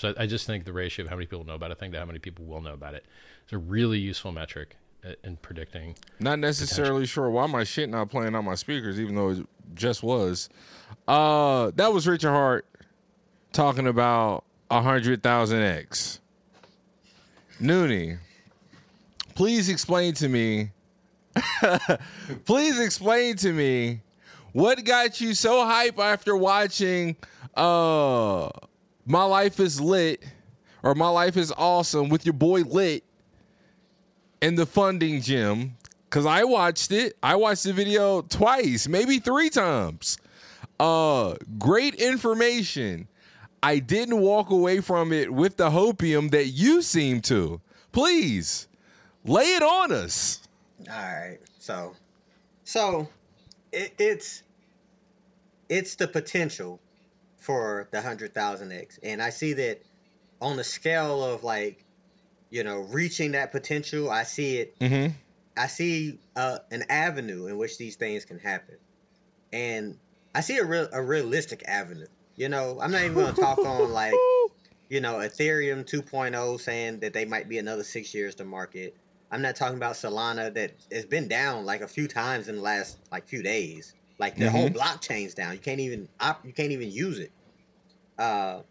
so 0.00 0.14
I, 0.16 0.22
I 0.22 0.26
just 0.26 0.46
think 0.46 0.64
the 0.64 0.72
ratio 0.72 1.04
of 1.04 1.10
how 1.10 1.16
many 1.16 1.26
people 1.26 1.44
know 1.44 1.54
about 1.54 1.72
a 1.72 1.74
thing 1.74 1.92
to 1.92 1.98
how 1.98 2.06
many 2.06 2.18
people 2.18 2.46
will 2.46 2.62
know 2.62 2.72
about 2.72 2.94
it 2.94 3.04
is 3.46 3.52
a 3.52 3.58
really 3.58 3.98
useful 3.98 4.32
metric 4.32 4.76
in 5.24 5.36
predicting 5.36 5.94
Not 6.18 6.38
necessarily 6.38 7.06
sure 7.06 7.28
why 7.30 7.46
my 7.46 7.64
shit 7.64 7.88
not 7.88 8.10
playing 8.10 8.34
on 8.34 8.44
my 8.44 8.54
speakers, 8.54 8.98
even 8.98 9.14
though 9.14 9.30
it 9.30 9.46
just 9.74 10.02
was. 10.02 10.48
Uh 11.06 11.70
that 11.76 11.92
was 11.92 12.06
Richard 12.06 12.30
Heart 12.30 12.66
talking 13.52 13.86
about 13.86 14.44
hundred 14.70 15.22
thousand 15.22 15.62
X. 15.62 16.20
Noonie, 17.60 18.18
please 19.34 19.68
explain 19.68 20.14
to 20.14 20.28
me. 20.28 20.70
please 22.44 22.80
explain 22.80 23.36
to 23.36 23.52
me 23.52 24.00
what 24.52 24.82
got 24.84 25.20
you 25.20 25.34
so 25.34 25.64
hype 25.64 25.98
after 25.98 26.36
watching 26.36 27.16
uh 27.54 28.48
My 29.06 29.24
Life 29.24 29.60
is 29.60 29.80
Lit 29.80 30.24
or 30.82 30.94
My 30.94 31.08
Life 31.08 31.36
is 31.36 31.52
Awesome 31.56 32.08
with 32.08 32.26
your 32.26 32.32
boy 32.32 32.62
Lit 32.62 33.04
in 34.40 34.54
the 34.54 34.66
funding 34.66 35.20
gym 35.20 35.76
because 36.04 36.26
I 36.26 36.44
watched 36.44 36.92
it. 36.92 37.16
I 37.22 37.36
watched 37.36 37.64
the 37.64 37.72
video 37.72 38.22
twice, 38.22 38.88
maybe 38.88 39.18
three 39.18 39.50
times. 39.50 40.18
Uh, 40.78 41.34
great 41.58 41.94
information. 41.94 43.08
I 43.62 43.78
didn't 43.78 44.18
walk 44.18 44.50
away 44.50 44.80
from 44.80 45.12
it 45.12 45.32
with 45.32 45.56
the 45.56 45.70
hopium 45.70 46.30
that 46.30 46.46
you 46.46 46.82
seem 46.82 47.20
to. 47.22 47.60
Please 47.92 48.68
lay 49.24 49.54
it 49.54 49.62
on 49.62 49.92
us. 49.92 50.40
All 50.88 50.94
right. 50.94 51.38
So, 51.58 51.94
so 52.64 53.08
it, 53.72 53.92
it's 53.98 54.42
it's 55.68 55.94
the 55.94 56.08
potential 56.08 56.80
for 57.40 57.88
the 57.90 58.00
hundred 58.00 58.32
thousand 58.34 58.72
X, 58.72 58.98
and 59.02 59.20
I 59.20 59.30
see 59.30 59.54
that 59.54 59.82
on 60.40 60.56
the 60.56 60.64
scale 60.64 61.24
of 61.24 61.42
like, 61.42 61.84
you 62.50 62.62
know, 62.62 62.80
reaching 62.80 63.32
that 63.32 63.50
potential. 63.50 64.10
I 64.10 64.22
see 64.22 64.58
it. 64.58 64.78
Mm-hmm. 64.78 65.12
I 65.56 65.66
see 65.66 66.18
uh, 66.36 66.58
an 66.70 66.84
avenue 66.88 67.46
in 67.46 67.58
which 67.58 67.76
these 67.76 67.96
things 67.96 68.24
can 68.24 68.38
happen, 68.38 68.76
and 69.52 69.98
I 70.34 70.42
see 70.42 70.58
a 70.58 70.64
real 70.64 70.88
a 70.92 71.02
realistic 71.02 71.64
avenue. 71.66 72.06
You 72.36 72.48
know, 72.48 72.78
I'm 72.80 72.90
not 72.90 73.02
even 73.02 73.14
going 73.14 73.34
to 73.34 73.40
talk 73.40 73.58
on 73.66 73.92
like, 73.92 74.14
you 74.88 75.00
know, 75.00 75.14
Ethereum 75.16 75.84
2.0 75.84 76.60
saying 76.60 77.00
that 77.00 77.12
they 77.12 77.24
might 77.24 77.48
be 77.48 77.58
another 77.58 77.84
six 77.84 78.14
years 78.14 78.34
to 78.36 78.44
market. 78.44 78.96
I'm 79.30 79.42
not 79.42 79.56
talking 79.56 79.76
about 79.76 79.94
Solana 79.94 80.52
that 80.54 80.72
has 80.90 81.06
been 81.06 81.28
down 81.28 81.64
like 81.64 81.82
a 81.82 81.88
few 81.88 82.08
times 82.08 82.48
in 82.48 82.56
the 82.56 82.62
last 82.62 82.98
like 83.12 83.28
few 83.28 83.42
days. 83.42 83.94
Like 84.20 84.36
the 84.36 84.50
whole 84.50 84.68
blockchain's 84.68 85.34
down. 85.34 85.54
You 85.54 85.58
can't 85.58 85.80
even 85.80 86.08
op- 86.20 86.44
you 86.44 86.52
can't 86.52 86.72
even 86.72 86.90
use 86.90 87.18
it. 87.18 87.32
Uh, 88.18 88.62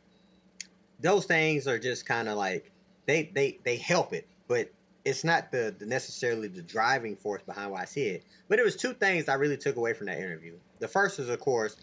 those 0.99 1.25
things 1.25 1.67
are 1.67 1.79
just 1.79 2.05
kind 2.05 2.29
of 2.29 2.37
like 2.37 2.71
they 3.07 3.31
they 3.33 3.59
they 3.63 3.77
help 3.77 4.13
it, 4.13 4.27
but 4.47 4.69
it's 5.05 5.23
not 5.23 5.51
the, 5.51 5.73
the 5.79 5.85
necessarily 5.85 6.47
the 6.47 6.61
driving 6.61 7.15
force 7.15 7.41
behind 7.41 7.71
why 7.71 7.81
I 7.81 7.85
see 7.85 8.03
it. 8.03 8.23
But 8.47 8.57
there 8.57 8.65
was 8.65 8.75
two 8.75 8.93
things 8.93 9.27
I 9.27 9.33
really 9.35 9.57
took 9.57 9.75
away 9.75 9.93
from 9.93 10.07
that 10.07 10.19
interview. 10.19 10.57
The 10.79 10.87
first 10.87 11.17
is, 11.19 11.29
of 11.29 11.39
course, 11.39 11.77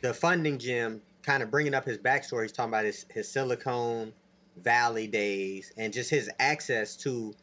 the 0.00 0.12
funding 0.12 0.58
gym 0.58 1.02
kind 1.22 1.42
of 1.42 1.50
bringing 1.50 1.74
up 1.74 1.84
his 1.84 1.98
backstory. 1.98 2.42
He's 2.42 2.52
talking 2.52 2.70
about 2.70 2.84
his, 2.84 3.06
his 3.10 3.28
Silicon 3.30 4.12
Valley 4.56 5.06
days 5.06 5.72
and 5.76 5.92
just 5.92 6.10
his 6.10 6.30
access 6.40 6.96
to 6.98 7.34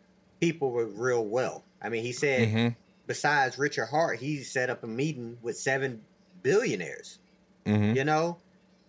people 0.42 0.72
with 0.72 0.98
real 0.98 1.26
wealth. 1.26 1.64
I 1.82 1.90
mean, 1.90 2.04
he 2.04 2.12
said 2.12 2.50
Mm-hmm. 2.50 2.68
Besides 3.06 3.58
Richard 3.58 3.88
Heart, 3.88 4.20
he 4.20 4.44
set 4.44 4.70
up 4.70 4.84
a 4.84 4.88
meeting 4.88 5.38
with 5.42 5.58
seven 5.58 6.02
billionaires. 6.42 7.20
Mm-hmm. 7.66 7.96
You 7.96 8.04
know, 8.06 8.38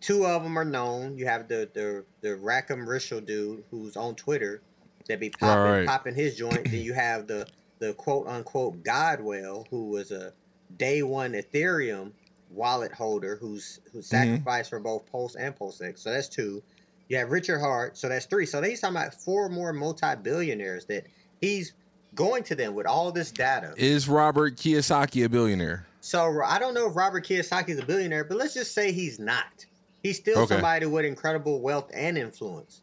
two 0.00 0.26
of 0.26 0.42
them 0.42 0.58
are 0.58 0.64
known. 0.64 1.16
You 1.18 1.26
have 1.26 1.48
the 1.48 1.68
the 1.72 2.04
the 2.20 2.36
Rackham 2.36 2.86
Rishel 2.86 3.24
dude 3.24 3.64
who's 3.70 3.96
on 3.96 4.14
Twitter 4.14 4.60
that 5.08 5.20
be 5.20 5.30
popping 5.30 5.72
Right. 5.72 5.86
popping 5.86 6.14
his 6.14 6.36
joint. 6.36 6.64
then 6.70 6.80
you 6.80 6.92
have 6.92 7.26
the 7.26 7.46
the 7.78 7.92
quote 7.94 8.26
unquote 8.26 8.82
Godwhale 8.82 9.66
who 9.70 9.88
was 9.90 10.10
a 10.10 10.32
day 10.78 11.02
one 11.02 11.32
Ethereum 11.32 12.12
wallet 12.50 12.92
holder 12.92 13.36
who's 13.36 13.80
who 13.92 14.00
sacrificed 14.00 14.70
for 14.70 14.78
both 14.80 15.10
Pulse 15.10 15.34
and 15.34 15.56
PulseX. 15.56 15.98
So 15.98 16.10
that's 16.10 16.28
two. 16.28 16.62
You 17.08 17.18
have 17.18 17.30
Richard 17.30 17.58
Heart, 17.58 17.98
so 17.98 18.08
that's 18.08 18.26
three. 18.26 18.46
So 18.46 18.62
he's 18.62 18.80
talking 18.80 18.96
about 18.96 19.12
four 19.14 19.48
more 19.48 19.72
multi 19.72 20.14
billionaires 20.22 20.86
that 20.86 21.04
he's 21.40 21.74
going 22.14 22.42
to 22.44 22.54
them 22.54 22.74
with 22.74 22.86
all 22.86 23.10
this 23.12 23.30
data. 23.30 23.74
Is 23.76 24.08
Robert 24.08 24.56
Kiyosaki 24.56 25.24
a 25.24 25.28
billionaire? 25.28 25.86
So 26.00 26.42
I 26.44 26.58
don't 26.58 26.74
know 26.74 26.88
if 26.88 26.96
Robert 26.96 27.26
Kiyosaki 27.26 27.70
is 27.70 27.78
a 27.78 27.84
billionaire, 27.84 28.24
but 28.24 28.36
let's 28.36 28.54
just 28.54 28.74
say 28.74 28.92
he's 28.92 29.18
not. 29.18 29.64
He's 30.02 30.18
still 30.18 30.40
Okay. 30.40 30.54
somebody 30.54 30.86
with 30.86 31.04
incredible 31.06 31.60
wealth 31.60 31.90
and 31.94 32.18
influence. 32.18 32.82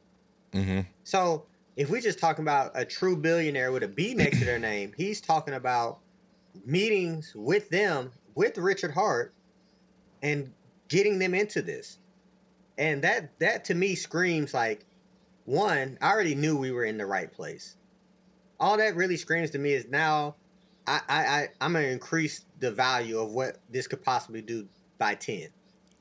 Mm-hmm. 0.53 0.81
So 1.03 1.45
if 1.75 1.89
we 1.89 2.01
just 2.01 2.19
talking 2.19 2.43
about 2.43 2.71
a 2.73 2.83
true 2.83 3.15
billionaire 3.15 3.71
with 3.71 3.83
a 3.83 3.87
B 3.87 4.13
next 4.15 4.39
to 4.39 4.45
their 4.45 4.59
name, 4.71 4.91
he's 4.97 5.21
talking 5.21 5.53
about 5.53 5.99
meetings 6.65 7.31
with 7.35 7.69
them, 7.69 8.11
with 8.35 8.57
Richard 8.57 8.91
Heart, 8.91 9.33
and 10.21 10.51
getting 10.89 11.19
them 11.19 11.33
into 11.33 11.61
this. 11.61 11.99
And 12.77 13.03
that 13.03 13.37
that 13.39 13.65
to 13.65 13.75
me 13.75 13.93
screams 13.95 14.53
like 14.53 14.85
one, 15.45 15.97
I 16.01 16.11
already 16.11 16.35
knew 16.35 16.57
we 16.57 16.71
were 16.71 16.85
in 16.85 16.97
the 16.97 17.05
right 17.05 17.31
place. 17.31 17.75
All 18.61 18.77
that 18.77 18.95
really 18.95 19.17
screams 19.17 19.49
to 19.49 19.59
me 19.59 19.73
is 19.73 19.87
now 19.89 20.35
I, 20.87 21.01
I, 21.09 21.25
I 21.25 21.47
I'm 21.59 21.73
gonna 21.73 21.87
increase 21.87 22.45
the 22.59 22.71
value 22.71 23.19
of 23.19 23.31
what 23.31 23.57
this 23.69 23.87
could 23.87 24.03
possibly 24.03 24.41
do 24.41 24.67
by 24.97 25.15
ten. 25.15 25.47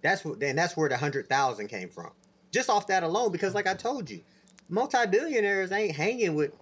That's 0.02 0.24
what 0.24 0.42
and 0.42 0.56
that's 0.58 0.76
where 0.76 0.88
the 0.88 0.96
hundred 0.96 1.28
thousand 1.28 1.68
came 1.68 1.88
from. 1.88 2.10
Just 2.52 2.68
off 2.70 2.86
that 2.88 3.02
alone, 3.02 3.32
because 3.32 3.54
like 3.54 3.66
I 3.66 3.74
told 3.74 4.10
you, 4.10 4.20
multi-billionaires 4.68 5.72
ain't 5.72 5.94
hanging 5.96 6.34
with 6.34 6.52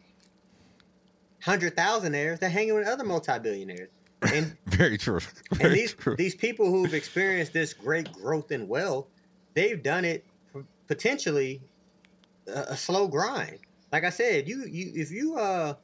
hundred 1.42 1.76
thousandaires, 1.76 2.38
they're 2.38 2.48
hanging 2.48 2.74
with 2.74 2.86
other 2.86 3.04
multi-billionaires. 3.04 3.90
And 4.22 4.56
Very 4.66 4.98
true. 4.98 5.20
and 5.60 5.72
these 5.72 5.94
true. 5.94 6.16
these 6.16 6.34
people 6.34 6.70
who've 6.70 6.94
experienced 6.94 7.52
this 7.52 7.72
great 7.72 8.12
growth 8.12 8.50
and 8.50 8.68
wealth, 8.68 9.06
they've 9.54 9.82
done 9.82 10.04
it 10.04 10.24
potentially 10.88 11.60
a, 12.48 12.60
a 12.70 12.76
slow 12.76 13.06
grind. 13.06 13.58
Like 13.92 14.04
I 14.04 14.10
said, 14.10 14.48
you 14.48 14.64
you 14.66 14.92
if 14.94 15.10
you 15.12 15.36
uh 15.36 15.74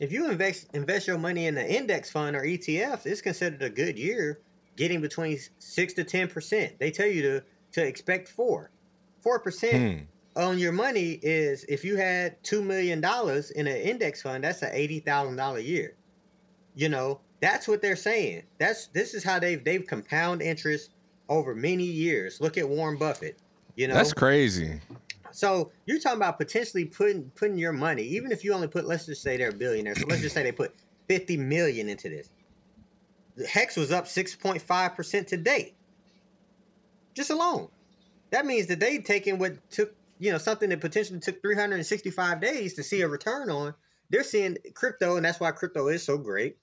if 0.00 0.12
you 0.12 0.30
invest 0.30 0.68
invest 0.74 1.06
your 1.06 1.18
money 1.18 1.46
in 1.46 1.56
an 1.56 1.66
index 1.66 2.10
fund 2.10 2.36
or 2.36 2.42
ETF, 2.42 3.06
it's 3.06 3.20
considered 3.20 3.62
a 3.62 3.70
good 3.70 3.98
year, 3.98 4.40
getting 4.76 5.00
between 5.00 5.38
six 5.58 5.92
to 5.94 6.04
ten 6.04 6.28
percent. 6.28 6.78
They 6.78 6.90
tell 6.90 7.06
you 7.06 7.22
to 7.22 7.42
to 7.72 7.86
expect 7.86 8.28
four. 8.28 8.70
Four 9.20 9.40
percent 9.40 10.06
Hmm. 10.36 10.40
on 10.40 10.58
your 10.58 10.72
money 10.72 11.18
is 11.22 11.64
if 11.68 11.84
you 11.84 11.96
had 11.96 12.42
two 12.42 12.62
million 12.62 13.00
dollars 13.00 13.50
in 13.50 13.66
an 13.66 13.76
index 13.76 14.22
fund, 14.22 14.44
that's 14.44 14.62
an 14.62 14.70
eighty 14.72 15.00
thousand 15.00 15.36
dollar 15.36 15.58
year. 15.58 15.94
You 16.74 16.88
know, 16.88 17.20
that's 17.40 17.66
what 17.66 17.82
they're 17.82 17.96
saying. 17.96 18.44
That's 18.58 18.86
this 18.88 19.14
is 19.14 19.24
how 19.24 19.38
they've 19.38 19.62
they've 19.62 19.86
compound 19.86 20.42
interest 20.42 20.90
over 21.28 21.54
many 21.54 21.84
years. 21.84 22.40
Look 22.40 22.56
at 22.56 22.68
Warren 22.68 22.96
Buffett. 22.96 23.36
You 23.76 23.86
know, 23.88 23.94
That's 23.94 24.12
crazy. 24.12 24.80
So 25.38 25.70
you're 25.86 26.00
talking 26.00 26.16
about 26.16 26.36
potentially 26.36 26.84
putting 26.84 27.30
putting 27.30 27.58
your 27.58 27.72
money, 27.72 28.02
even 28.02 28.32
if 28.32 28.42
you 28.42 28.52
only 28.54 28.66
put, 28.66 28.86
let's 28.86 29.06
just 29.06 29.22
say 29.22 29.36
they're 29.36 29.52
billionaires. 29.52 30.00
So 30.00 30.06
let's 30.08 30.20
just 30.20 30.34
say 30.34 30.42
they 30.42 30.50
put 30.50 30.74
50 31.06 31.36
million 31.36 31.88
into 31.88 32.08
this. 32.08 32.28
The 33.36 33.46
Hex 33.46 33.76
was 33.76 33.92
up 33.92 34.06
6.5 34.06 34.96
percent 34.96 35.28
today, 35.28 35.76
just 37.14 37.30
alone. 37.30 37.68
That 38.30 38.46
means 38.46 38.66
that 38.66 38.80
they 38.80 38.98
taken 38.98 39.38
what 39.38 39.70
took 39.70 39.94
you 40.18 40.32
know 40.32 40.38
something 40.38 40.70
that 40.70 40.80
potentially 40.80 41.20
took 41.20 41.40
365 41.40 42.40
days 42.40 42.74
to 42.74 42.82
see 42.82 43.02
a 43.02 43.08
return 43.08 43.48
on. 43.48 43.74
They're 44.10 44.24
seeing 44.24 44.56
crypto, 44.74 45.14
and 45.14 45.24
that's 45.24 45.38
why 45.38 45.52
crypto 45.52 45.86
is 45.86 46.02
so 46.02 46.18
great. 46.18 46.56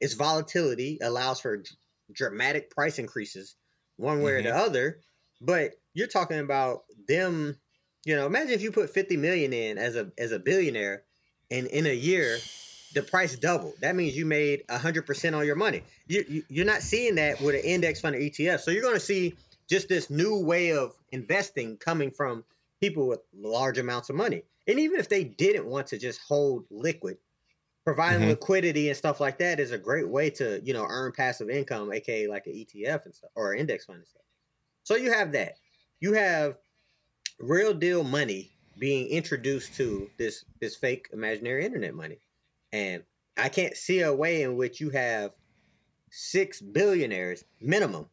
Its 0.00 0.14
volatility 0.14 1.00
allows 1.02 1.38
for 1.38 1.62
dramatic 2.10 2.70
price 2.70 2.98
increases, 2.98 3.56
one 3.98 4.22
way 4.22 4.32
or 4.32 4.42
the 4.42 4.48
mm-hmm. 4.48 4.58
other. 4.58 5.00
But 5.42 5.72
you're 5.92 6.06
talking 6.06 6.38
about 6.38 6.84
them 7.06 7.58
you 8.04 8.16
know, 8.16 8.26
imagine 8.26 8.52
if 8.52 8.62
you 8.62 8.72
put 8.72 8.90
50 8.90 9.16
million 9.16 9.52
in 9.52 9.78
as 9.78 9.96
a 9.96 10.12
as 10.18 10.32
a 10.32 10.38
billionaire 10.38 11.04
and 11.50 11.66
in 11.68 11.86
a 11.86 11.94
year 11.94 12.50
the 12.92 13.02
price 13.02 13.36
doubled. 13.36 13.80
That 13.80 13.96
means 13.96 14.16
you 14.16 14.26
made 14.26 14.64
100% 14.68 15.34
on 15.34 15.46
your 15.46 15.56
money. 15.56 15.84
You, 16.06 16.24
you 16.28 16.42
you're 16.48 16.66
not 16.66 16.82
seeing 16.82 17.14
that 17.16 17.40
with 17.40 17.54
an 17.54 17.62
index 17.62 18.00
fund 18.00 18.14
or 18.16 18.18
ETF. 18.20 18.62
So 18.62 18.70
you're 18.70 18.82
going 18.82 18.94
to 18.94 19.00
see 19.00 19.38
just 19.68 19.88
this 19.88 20.10
new 20.10 20.38
way 20.44 20.72
of 20.72 20.92
investing 21.10 21.78
coming 21.78 22.10
from 22.10 22.44
people 22.80 23.06
with 23.08 23.20
large 23.32 23.78
amounts 23.78 24.10
of 24.10 24.16
money. 24.16 24.42
And 24.66 24.78
even 24.78 25.00
if 25.00 25.08
they 25.08 25.24
didn't 25.24 25.66
want 25.66 25.86
to 25.88 25.98
just 25.98 26.20
hold 26.20 26.66
liquid, 26.70 27.18
providing 27.84 28.26
Mhm. 28.26 28.28
liquidity 28.28 28.88
and 28.88 28.96
stuff 28.96 29.20
like 29.20 29.38
that 29.38 29.60
is 29.60 29.72
a 29.72 29.78
great 29.78 30.08
way 30.08 30.30
to, 30.30 30.60
you 30.64 30.72
know, 30.72 30.86
earn 30.88 31.12
passive 31.12 31.50
income, 31.50 31.92
aka 31.92 32.28
like 32.28 32.46
an 32.46 32.52
ETF 32.54 33.06
and 33.06 33.14
stuff 33.14 33.30
or 33.34 33.52
an 33.52 33.60
index 33.60 33.84
fund 33.86 33.98
and 33.98 34.08
stuff. 34.08 34.22
So 34.84 34.96
you 34.96 35.12
have 35.12 35.32
that. 35.32 35.58
You 36.00 36.14
have 36.14 36.58
real 37.42 37.74
deal 37.74 38.04
money 38.04 38.50
being 38.78 39.08
introduced 39.08 39.74
to 39.74 40.08
this 40.16 40.44
this 40.60 40.76
fake 40.76 41.08
imaginary 41.12 41.64
internet 41.64 41.94
money. 41.94 42.18
And 42.72 43.02
I 43.36 43.48
can't 43.48 43.76
see 43.76 44.00
a 44.00 44.14
way 44.14 44.42
in 44.42 44.56
which 44.56 44.80
you 44.80 44.90
have 44.90 45.32
six 46.10 46.60
billionaires 46.60 47.44
minimum 47.60 48.06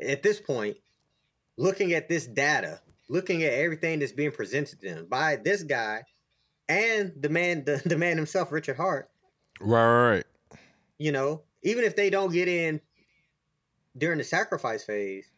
at 0.00 0.22
this 0.22 0.40
point 0.40 0.76
looking 1.56 1.92
at 1.92 2.08
this 2.08 2.26
data, 2.26 2.80
looking 3.08 3.42
at 3.42 3.52
everything 3.52 3.98
that's 3.98 4.12
being 4.12 4.32
presented 4.32 4.80
to 4.80 4.94
them 4.94 5.06
by 5.08 5.36
this 5.36 5.62
guy 5.62 6.04
and 6.68 7.12
the 7.20 7.28
man 7.28 7.64
the, 7.64 7.82
the 7.84 7.98
man 7.98 8.16
himself, 8.16 8.52
Richard 8.52 8.76
Heart, 8.76 9.10
Right, 9.60 9.84
right, 9.84 10.10
right. 10.10 10.24
you 10.98 11.12
know, 11.12 11.42
even 11.62 11.84
if 11.84 11.96
they 11.96 12.08
don't 12.08 12.32
get 12.32 12.48
in 12.48 12.80
during 13.96 14.18
the 14.18 14.24
sacrifice 14.24 14.84
phase, 14.84 15.30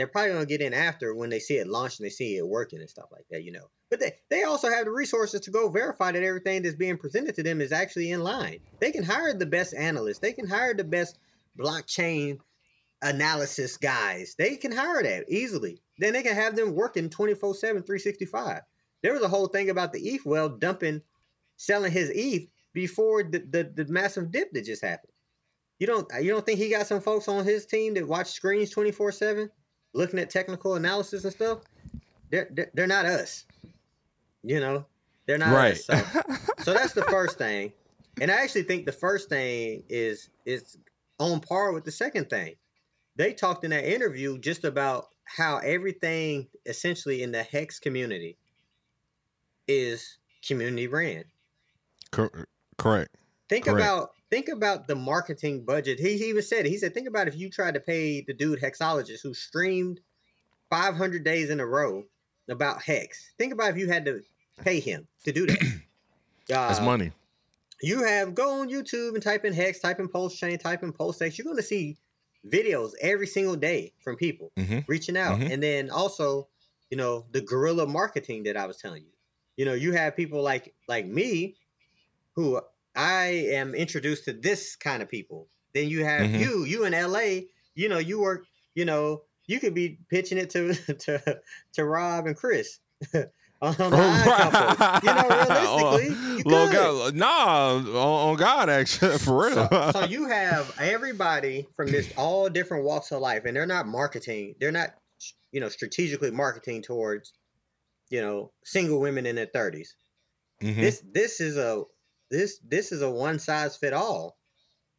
they're 0.00 0.06
probably 0.06 0.32
gonna 0.32 0.46
get 0.46 0.62
in 0.62 0.72
after 0.72 1.14
when 1.14 1.28
they 1.28 1.38
see 1.38 1.58
it 1.58 1.68
launched 1.68 2.00
and 2.00 2.06
they 2.06 2.10
see 2.10 2.36
it 2.36 2.48
working 2.48 2.80
and 2.80 2.88
stuff 2.88 3.10
like 3.12 3.26
that, 3.30 3.44
you 3.44 3.52
know. 3.52 3.68
But 3.90 4.00
they, 4.00 4.12
they 4.30 4.44
also 4.44 4.70
have 4.70 4.86
the 4.86 4.90
resources 4.90 5.42
to 5.42 5.50
go 5.50 5.68
verify 5.68 6.12
that 6.12 6.22
everything 6.22 6.62
that's 6.62 6.74
being 6.74 6.96
presented 6.96 7.34
to 7.34 7.42
them 7.42 7.60
is 7.60 7.70
actually 7.70 8.10
in 8.10 8.22
line. 8.22 8.60
They 8.80 8.92
can 8.92 9.04
hire 9.04 9.34
the 9.34 9.46
best 9.46 9.74
analysts, 9.74 10.20
they 10.20 10.32
can 10.32 10.48
hire 10.48 10.72
the 10.72 10.84
best 10.84 11.18
blockchain 11.58 12.38
analysis 13.02 13.76
guys. 13.76 14.34
They 14.38 14.56
can 14.56 14.72
hire 14.72 15.02
that 15.02 15.26
easily. 15.28 15.80
Then 15.98 16.12
they 16.12 16.22
can 16.22 16.34
have 16.34 16.56
them 16.56 16.74
working 16.74 17.10
24 17.10 17.54
7, 17.54 17.82
365. 17.82 18.62
There 19.02 19.12
was 19.12 19.22
a 19.22 19.28
whole 19.28 19.48
thing 19.48 19.70
about 19.70 19.92
the 19.92 20.00
ETH 20.00 20.24
well 20.24 20.48
dumping, 20.48 21.02
selling 21.56 21.92
his 21.92 22.10
ETH 22.14 22.48
before 22.72 23.22
the, 23.22 23.38
the, 23.38 23.84
the 23.84 23.92
massive 23.92 24.30
dip 24.30 24.52
that 24.52 24.64
just 24.64 24.82
happened. 24.82 25.12
You 25.78 25.86
don't 25.86 26.06
you 26.20 26.30
don't 26.30 26.44
think 26.44 26.58
he 26.58 26.68
got 26.68 26.86
some 26.86 27.00
folks 27.00 27.26
on 27.26 27.44
his 27.44 27.64
team 27.64 27.94
that 27.94 28.06
watch 28.06 28.30
screens 28.30 28.70
24 28.70 29.12
7, 29.12 29.50
looking 29.92 30.18
at 30.18 30.30
technical 30.30 30.74
analysis 30.74 31.24
and 31.24 31.32
stuff? 31.32 31.58
They're, 32.30 32.48
they're, 32.52 32.70
they're 32.74 32.86
not 32.86 33.04
us. 33.06 33.44
You 34.42 34.60
know, 34.60 34.84
they're 35.26 35.38
not 35.38 35.54
Right. 35.54 35.72
us. 35.72 35.84
So, 35.84 36.02
so 36.60 36.74
that's 36.74 36.92
the 36.92 37.02
first 37.04 37.38
thing. 37.38 37.72
And 38.20 38.30
I 38.30 38.42
actually 38.42 38.62
think 38.64 38.86
the 38.86 38.92
first 38.92 39.28
thing 39.28 39.82
is 39.88 40.30
is 40.44 40.78
on 41.18 41.40
par 41.40 41.72
with 41.72 41.84
the 41.84 41.92
second 41.92 42.28
thing. 42.30 42.54
They 43.16 43.32
talked 43.32 43.64
in 43.64 43.70
that 43.70 43.84
interview 43.84 44.38
just 44.38 44.64
about 44.64 45.08
how 45.24 45.58
everything 45.58 46.48
essentially 46.66 47.22
in 47.22 47.32
the 47.32 47.42
hex 47.42 47.78
community 47.78 48.36
is 49.68 50.18
community 50.46 50.86
ran. 50.86 51.24
Cor- 52.12 52.46
correct. 52.78 53.14
Think 53.48 53.66
Correct. 53.66 53.80
about 53.80 54.12
think 54.30 54.48
about 54.48 54.86
the 54.86 54.94
marketing 54.94 55.64
budget. 55.64 55.98
He, 55.98 56.16
he 56.18 56.26
even 56.26 56.42
said 56.42 56.66
it. 56.66 56.70
He 56.70 56.78
said 56.78 56.94
think 56.94 57.08
about 57.08 57.28
if 57.28 57.36
you 57.36 57.50
tried 57.50 57.74
to 57.74 57.80
pay 57.80 58.20
the 58.22 58.32
dude 58.32 58.60
hexologist 58.60 59.22
who 59.22 59.34
streamed 59.34 60.00
500 60.70 61.24
days 61.24 61.50
in 61.50 61.60
a 61.60 61.66
row 61.66 62.04
about 62.48 62.82
hex. 62.82 63.32
Think 63.38 63.52
about 63.52 63.70
if 63.70 63.76
you 63.76 63.88
had 63.88 64.04
to 64.06 64.22
pay 64.62 64.80
him 64.80 65.06
to 65.24 65.32
do 65.32 65.46
that. 65.46 65.58
That's 66.48 66.80
Uh, 66.80 66.84
money. 66.84 67.12
you 67.82 68.02
have 68.04 68.34
go 68.34 68.60
on 68.60 68.68
YouTube 68.70 69.14
and 69.14 69.22
type 69.22 69.44
in 69.44 69.52
hex, 69.52 69.78
type 69.80 70.00
in 70.00 70.08
pulse 70.08 70.36
chain, 70.36 70.58
type 70.58 70.82
in 70.82 70.92
pulse 70.92 71.20
X. 71.22 71.38
You're 71.38 71.44
going 71.44 71.56
to 71.56 71.62
see 71.62 71.96
videos 72.46 72.92
every 73.00 73.26
single 73.26 73.56
day 73.56 73.92
from 74.02 74.16
people 74.16 74.50
Mhm. 74.58 74.84
reaching 74.88 75.16
out, 75.16 75.38
Mhm. 75.40 75.50
and 75.52 75.62
then 75.62 75.90
also, 75.90 76.48
you 76.90 76.96
know, 76.96 77.26
the 77.32 77.40
guerrilla 77.40 77.86
marketing 77.86 78.44
that 78.44 78.56
I 78.56 78.66
was 78.66 78.78
telling 78.78 79.02
you. 79.04 79.12
You 79.56 79.64
know, 79.66 79.74
you 79.74 79.92
have 79.92 80.16
people 80.16 80.42
like 80.42 80.74
like 80.88 81.06
me, 81.06 81.56
who 82.34 82.60
I 82.94 83.26
am 83.52 83.74
introduced 83.74 84.24
to 84.26 84.32
this 84.32 84.76
kind 84.76 85.02
of 85.02 85.08
people. 85.08 85.48
Then 85.74 85.88
you 85.88 86.04
have 86.04 86.28
Mhm. 86.28 86.40
you, 86.40 86.64
you 86.64 86.84
in 86.84 86.92
LA. 86.92 87.46
You 87.74 87.88
know, 87.88 87.98
you 87.98 88.20
work. 88.20 88.44
You 88.74 88.84
know, 88.84 89.22
you 89.46 89.60
could 89.60 89.74
be 89.74 89.98
pitching 90.08 90.38
it 90.38 90.50
to 90.50 90.74
to 90.94 91.40
to 91.74 91.84
Rob 91.84 92.26
and 92.26 92.36
Chris. 92.36 92.78
on 93.62 93.74
the 93.76 93.90
Couple. 93.90 95.08
You 95.08 95.14
know, 95.14 95.28
realistically, 95.48 96.36
you 96.38 96.42
Lil. 96.44 96.72
God, 96.72 97.14
nah, 97.14 97.76
on, 97.76 98.36
God, 98.36 98.70
actually, 98.70 99.18
for 99.18 99.48
real. 99.48 99.68
So, 99.68 99.90
so 99.92 100.04
you 100.04 100.26
have 100.28 100.72
everybody 100.78 101.66
from 101.76 101.90
this 101.90 102.10
all 102.16 102.48
different 102.48 102.84
walks 102.84 103.12
of 103.12 103.20
life, 103.20 103.44
and 103.44 103.54
they're 103.54 103.66
not 103.66 103.86
marketing. 103.86 104.54
They're 104.58 104.72
not, 104.72 104.94
you 105.52 105.60
know, 105.60 105.68
strategically 105.68 106.30
marketing 106.30 106.82
towards, 106.82 107.34
you 108.08 108.20
know, 108.22 108.52
single 108.64 108.98
women 109.00 109.26
in 109.26 109.36
their 109.36 109.46
30s. 109.46 109.88
Mhm. 110.62 110.76
This 110.76 111.02
this 111.12 111.40
is 111.40 111.56
a 111.56 111.84
this 112.30 112.58
this 112.58 112.92
is 112.92 113.02
a 113.02 113.10
one 113.10 113.38
size 113.38 113.76
fit 113.76 113.92
all. 113.92 114.38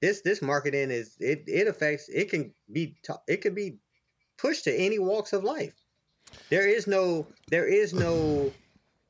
This 0.02 0.22
this 0.22 0.41
marketing 0.41 0.91
is 0.91 1.15
it 1.20 1.44
it 1.48 1.67
affects 1.67 2.10
it 2.10 2.30
can 2.30 2.54
be 2.72 2.96
it 3.28 3.41
could 3.41 3.56
be 3.56 3.78
pushed 4.38 4.65
to 4.65 4.76
any 4.76 5.00
walks 5.00 5.34
of 5.34 5.44
life. 5.44 5.74
There 6.50 6.67
is 6.67 6.88
no 6.88 7.28
there 7.50 7.67
is 7.67 7.94
no 7.94 8.52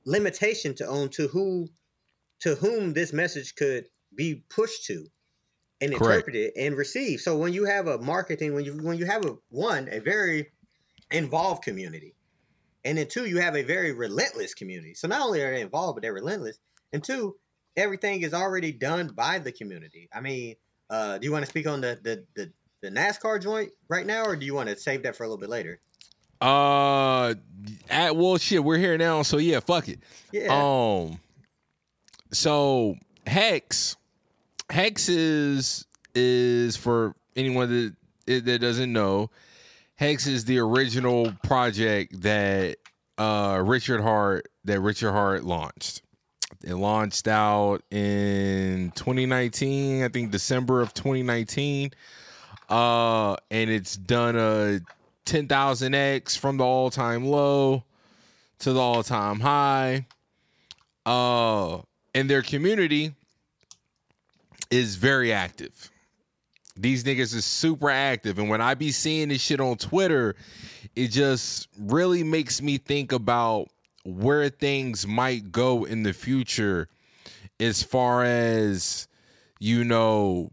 limitation 0.06 0.76
to 0.76 0.88
own 0.88 1.10
to 1.10 1.28
who 1.28 1.70
to 2.42 2.56
whom 2.56 2.94
this 2.94 3.14
message 3.14 3.56
could 3.56 3.86
be 4.16 4.44
pushed 4.50 4.86
to 4.86 5.08
and 5.80 5.92
Correct. 5.96 6.28
interpreted 6.28 6.52
and 6.58 6.76
received. 6.76 7.22
So 7.22 7.38
when 7.38 7.54
you 7.54 7.66
have 7.66 7.88
a 7.88 7.98
marketing, 7.98 8.54
when 8.54 8.66
you 8.66 8.74
when 8.74 8.98
you 8.98 9.06
have 9.06 9.26
a 9.26 9.38
one, 9.50 9.88
a 9.92 10.00
very 10.00 10.52
involved 11.10 11.64
community, 11.64 12.16
and 12.84 12.98
then 12.98 13.08
two, 13.08 13.26
you 13.26 13.40
have 13.40 13.56
a 13.56 13.64
very 13.64 13.92
relentless 13.92 14.54
community. 14.54 14.94
So 14.94 15.08
not 15.08 15.22
only 15.22 15.42
are 15.42 15.54
they 15.54 15.62
involved, 15.62 15.96
but 15.96 16.02
they're 16.02 16.14
relentless. 16.14 16.58
And 16.94 17.04
two, 17.04 17.36
everything 17.76 18.22
is 18.22 18.34
already 18.34 18.72
done 18.72 19.08
by 19.08 19.40
the 19.40 19.52
community. 19.52 20.10
I 20.14 20.22
mean, 20.22 20.56
uh, 20.90 21.18
do 21.18 21.26
you 21.26 21.32
want 21.32 21.46
to 21.46 21.50
speak 21.50 21.68
on 21.68 21.82
the 21.82 22.00
the, 22.02 22.26
the 22.36 22.52
the 22.82 22.90
NASCAR 22.90 23.42
joint 23.42 23.72
right 23.90 24.06
now, 24.06 24.26
or 24.26 24.36
do 24.36 24.46
you 24.46 24.54
want 24.54 24.70
to 24.70 24.76
save 24.76 25.04
that 25.04 25.16
for 25.16 25.24
a 25.24 25.28
little 25.28 25.40
bit 25.40 25.50
later? 25.50 25.80
Uh, 26.42 27.36
at 27.90 28.16
well, 28.16 28.38
shit, 28.38 28.64
we're 28.64 28.78
here 28.78 28.98
now, 28.98 29.22
so 29.22 29.38
yeah, 29.38 29.60
fuck 29.60 29.88
it. 29.88 30.00
Yeah. 30.32 30.48
Um, 30.50 31.20
so 32.32 32.96
Hex, 33.28 33.96
Hex 34.70 35.08
is 35.08 35.86
is 36.16 36.76
for 36.76 37.16
anyone 37.36 37.94
that 38.26 38.46
that 38.46 38.60
doesn't 38.60 38.92
know, 38.92 39.30
Hex 39.96 40.26
is 40.26 40.46
the 40.46 40.58
original 40.60 41.32
project 41.44 42.22
that 42.22 42.78
uh 43.18 43.62
Richard 43.64 44.02
Heart 44.02 44.48
that 44.66 44.80
Richard 44.80 45.12
Heart 45.12 45.44
launched. 45.44 46.02
It 46.63 46.76
launched 46.76 47.28
out 47.28 47.82
in 47.91 48.91
2019, 48.95 50.04
I 50.04 50.08
think 50.10 50.32
December 50.32 50.82
of 50.82 50.93
2019. 50.93 51.91
Uh, 52.69 53.36
and 53.50 53.69
it's 53.69 53.95
done 53.95 54.36
a 54.36 54.80
10,000x 55.26 56.38
from 56.38 56.58
the 56.58 56.63
all-time 56.63 57.26
low 57.26 57.84
to 58.60 58.74
the 58.74 58.80
all-time 58.80 59.39
high. 59.39 60.06
Uh, 61.06 61.80
and 62.13 62.30
their 62.30 62.41
community 62.41 63.13
is 64.69 64.95
very 64.95 65.34
active. 65.34 65.89
These 66.78 67.04
niggas 67.04 67.36
is 67.36 67.45
super 67.45 67.89
active, 67.89 68.39
and 68.39 68.50
when 68.50 68.62
I 68.62 68.76
be 68.76 68.91
seeing 68.91 69.30
this 69.30 69.41
shit 69.41 69.60
on 69.60 69.76
Twitter, 69.76 70.36
it 70.95 71.10
just 71.10 71.67
really 71.78 72.24
makes 72.24 72.62
me 72.62 72.78
think 72.78 73.12
about 73.12 73.69
where 74.04 74.50
things 74.50 75.06
might 75.06 75.52
go 75.52 75.84
in 75.84 76.04
the 76.04 76.14
future 76.14 76.88
as 77.60 77.84
far 77.84 78.24
as 78.24 79.08
you 79.60 79.84
know 79.84 80.50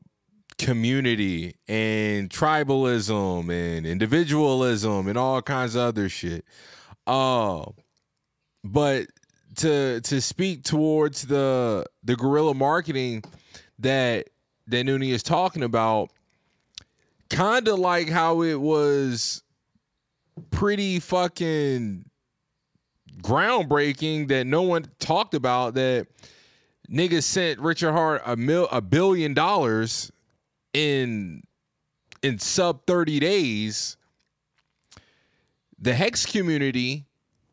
community 0.59 1.55
and 1.69 2.29
tribalism 2.29 3.51
and 3.51 3.87
individualism 3.87 5.07
and 5.07 5.17
all 5.17 5.41
kinds 5.41 5.75
of 5.75 5.83
other 5.83 6.09
shit. 6.09 6.45
Uh 7.07 7.65
but 8.65 9.07
to 9.57 10.01
to 10.03 10.21
speak 10.21 10.65
towards 10.65 11.23
the 11.23 11.85
the 12.05 12.17
guerrilla 12.17 12.55
marketing 12.55 13.23
that 13.79 14.29
that 14.67 14.85
Nooney 14.87 15.11
is 15.11 15.23
talking 15.23 15.63
about 15.63 16.11
kind 17.31 17.69
of 17.69 17.79
like 17.79 18.09
how 18.09 18.43
it 18.43 18.61
was 18.61 19.43
pretty 20.51 21.01
fucking 21.01 22.08
groundbreaking 23.23 24.29
that 24.29 24.47
no 24.47 24.63
one 24.63 24.87
talked 24.99 25.35
about 25.35 25.75
that 25.75 26.07
niggas 26.91 27.25
sent 27.25 27.61
Richard 27.61 27.93
Heart 27.93 28.23
a 28.25 28.35
mil 28.37 28.67
a 28.71 28.81
billion 28.81 29.35
dollars 29.35 30.11
in 30.73 31.43
in 32.23 32.39
sub 32.39 32.87
30 32.87 33.21
days. 33.21 33.99
The 35.79 35.93
hex 35.95 36.25
community 36.27 37.05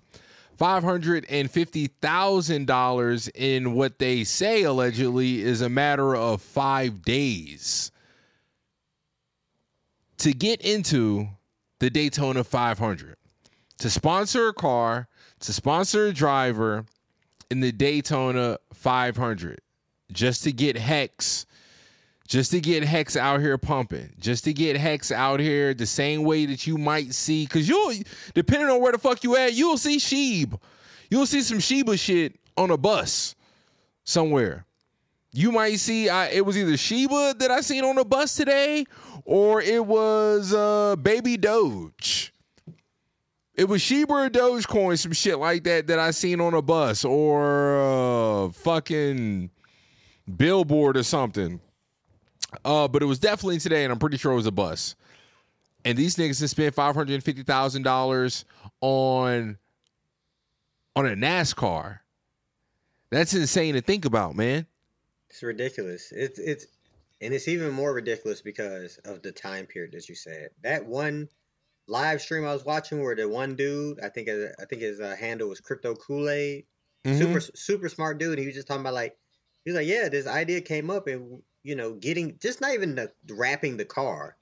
$550,000 0.59 3.29
in 3.33 3.73
what 3.73 3.97
they 3.99 4.25
say 4.25 4.63
allegedly 4.63 5.41
is 5.41 5.61
a 5.61 5.69
matter 5.69 6.13
of 6.15 6.41
5 6.41 7.01
days 7.01 7.91
to 10.19 10.33
get 10.33 10.61
into 10.61 11.27
the 11.79 11.89
Daytona 11.89 12.43
500 12.43 13.15
to 13.79 13.89
sponsor 13.89 14.49
a 14.49 14.53
car, 14.53 15.07
to 15.39 15.53
sponsor 15.53 16.07
a 16.07 16.13
driver 16.13 16.85
in 17.49 17.61
the 17.61 17.71
Daytona 17.71 18.57
500 18.73 19.59
just 20.11 20.43
to 20.43 20.51
get 20.51 20.77
Hex 20.77 21.45
just 22.29 22.51
to 22.51 22.61
get 22.61 22.83
Hex 22.83 23.17
out 23.17 23.41
here 23.41 23.57
pumping, 23.57 24.13
just 24.19 24.43
to 24.43 24.53
get 24.53 24.77
Hex 24.77 25.11
out 25.11 25.39
here 25.39 25.73
the 25.73 25.87
same 25.87 26.21
way 26.21 26.45
that 26.45 26.67
you 26.67 26.77
might 26.77 27.15
see, 27.15 27.45
because 27.45 27.67
you'll, 27.67 27.91
depending 28.35 28.69
on 28.69 28.79
where 28.79 28.91
the 28.91 28.99
fuck 28.99 29.23
you 29.23 29.35
at, 29.35 29.53
you'll 29.53 29.79
see 29.79 29.97
Shib. 29.97 30.57
You'll 31.09 31.25
see 31.25 31.41
some 31.41 31.59
Shiba 31.59 31.97
shit 31.97 32.39
on 32.55 32.69
a 32.69 32.77
bus 32.77 33.35
somewhere. 34.03 34.65
You 35.31 35.51
might 35.51 35.79
see, 35.79 36.07
I, 36.07 36.27
it 36.27 36.45
was 36.45 36.55
either 36.55 36.77
Shiba 36.77 37.33
that 37.39 37.49
I 37.49 37.61
seen 37.61 37.83
on 37.83 37.97
a 37.97 38.05
bus 38.05 38.35
today, 38.35 38.85
or 39.29 39.61
it 39.61 39.85
was 39.85 40.55
uh, 40.55 40.95
Baby 40.95 41.37
Doge. 41.37 42.33
It 43.53 43.65
was 43.65 43.79
Shiba 43.79 44.11
or 44.11 44.29
Dogecoin, 44.29 44.97
some 44.97 45.11
shit 45.11 45.37
like 45.37 45.63
that 45.65 45.85
that 45.85 45.99
I 45.99 46.09
seen 46.09 46.41
on 46.41 46.55
a 46.55 46.63
bus, 46.63 47.05
or 47.05 47.79
uh, 47.79 48.49
fucking 48.49 49.51
billboard 50.35 50.97
or 50.97 51.03
something. 51.03 51.59
Uh, 52.65 52.87
but 52.87 53.03
it 53.03 53.05
was 53.05 53.19
definitely 53.19 53.59
today, 53.59 53.83
and 53.83 53.93
I'm 53.93 53.99
pretty 53.99 54.17
sure 54.17 54.31
it 54.31 54.35
was 54.35 54.47
a 54.47 54.51
bus. 54.51 54.95
And 55.85 55.95
these 55.95 56.15
niggas 56.15 56.41
have 56.41 56.49
spent 56.49 56.73
five 56.73 56.95
hundred 56.95 57.13
and 57.13 57.23
fifty 57.23 57.43
thousand 57.43 57.83
dollars 57.83 58.45
on 58.81 59.59
on 60.95 61.05
a 61.05 61.15
NASCAR. 61.15 61.99
That's 63.11 63.35
insane 63.35 63.75
to 63.75 63.81
think 63.81 64.05
about, 64.05 64.35
man. 64.35 64.65
It's 65.29 65.43
ridiculous. 65.43 66.11
It's 66.11 66.39
it's 66.39 66.65
and 67.21 67.33
it's 67.33 67.47
even 67.47 67.71
more 67.71 67.93
ridiculous 67.93 68.41
because 68.41 68.97
of 69.05 69.21
the 69.21 69.31
time 69.31 69.65
period 69.65 69.91
that 69.93 70.07
you 70.09 70.15
said. 70.15 70.49
That 70.63 70.85
one 70.85 71.29
live 71.87 72.21
stream 72.21 72.45
I 72.45 72.53
was 72.53 72.65
watching 72.65 73.01
where 73.01 73.15
the 73.15 73.27
one 73.27 73.55
dude, 73.55 73.99
I 73.99 74.09
think 74.09 74.27
his- 74.27 74.53
I 74.59 74.65
think 74.65 74.81
his 74.81 74.99
uh, 74.99 75.15
handle 75.19 75.49
was 75.49 75.59
Crypto 75.59 75.95
Kool 75.95 76.29
Aid, 76.29 76.65
Mhm. 77.05 77.17
super 77.17 77.39
super 77.39 77.89
smart 77.89 78.17
dude. 78.19 78.37
He 78.39 78.45
was 78.45 78.55
just 78.55 78.67
talking 78.67 78.81
about 78.81 78.93
like 78.93 79.17
he 79.65 79.71
was 79.71 79.77
like, 79.77 79.87
yeah, 79.87 80.09
this 80.09 80.27
idea 80.27 80.61
came 80.61 80.89
up 80.89 81.07
and 81.07 81.41
you 81.63 81.75
know 81.75 81.93
getting 81.93 82.37
just 82.39 82.61
not 82.61 82.73
even 82.73 82.95
the 82.95 83.11
wrapping 83.29 83.77
the 83.77 83.85
car, 83.85 84.37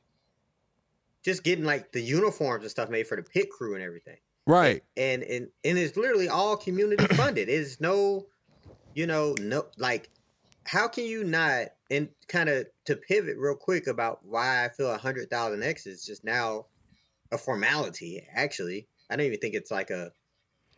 just 1.23 1.43
getting 1.43 1.65
like 1.65 1.91
the 1.91 2.01
uniforms 2.01 2.63
and 2.63 2.71
stuff 2.71 2.89
made 2.89 3.07
for 3.07 3.15
the 3.15 3.23
pit 3.23 3.49
crew 3.49 3.73
and 3.75 3.83
everything. 3.83 4.17
Right. 4.45 4.81
and 4.95 5.23
and 5.23 5.49
and 5.65 5.77
it's 5.77 5.97
literally 5.97 6.29
all 6.29 6.55
community 6.55 7.05
funded. 7.15 7.49
It's 7.49 7.81
no, 7.81 8.27
you 8.93 9.05
know, 9.07 9.35
no 9.39 9.65
like, 9.77 10.09
how 10.63 10.87
can 10.87 11.03
you 11.05 11.23
not? 11.23 11.67
And 11.89 12.09
kind 12.27 12.49
of 12.49 12.67
to 12.85 12.95
pivot 12.95 13.37
real 13.37 13.55
quick 13.55 13.87
about 13.87 14.19
why 14.23 14.65
I 14.65 14.69
feel 14.69 14.91
a 14.91 14.97
hundred 14.97 15.29
thousand 15.29 15.63
X 15.63 15.87
is 15.87 16.05
just 16.05 16.23
now 16.23 16.65
a 17.31 17.37
formality. 17.37 18.25
Actually, 18.33 18.87
I 19.09 19.15
don't 19.15 19.25
even 19.25 19.39
think 19.39 19.55
it's 19.55 19.71
like 19.71 19.89
a 19.89 20.11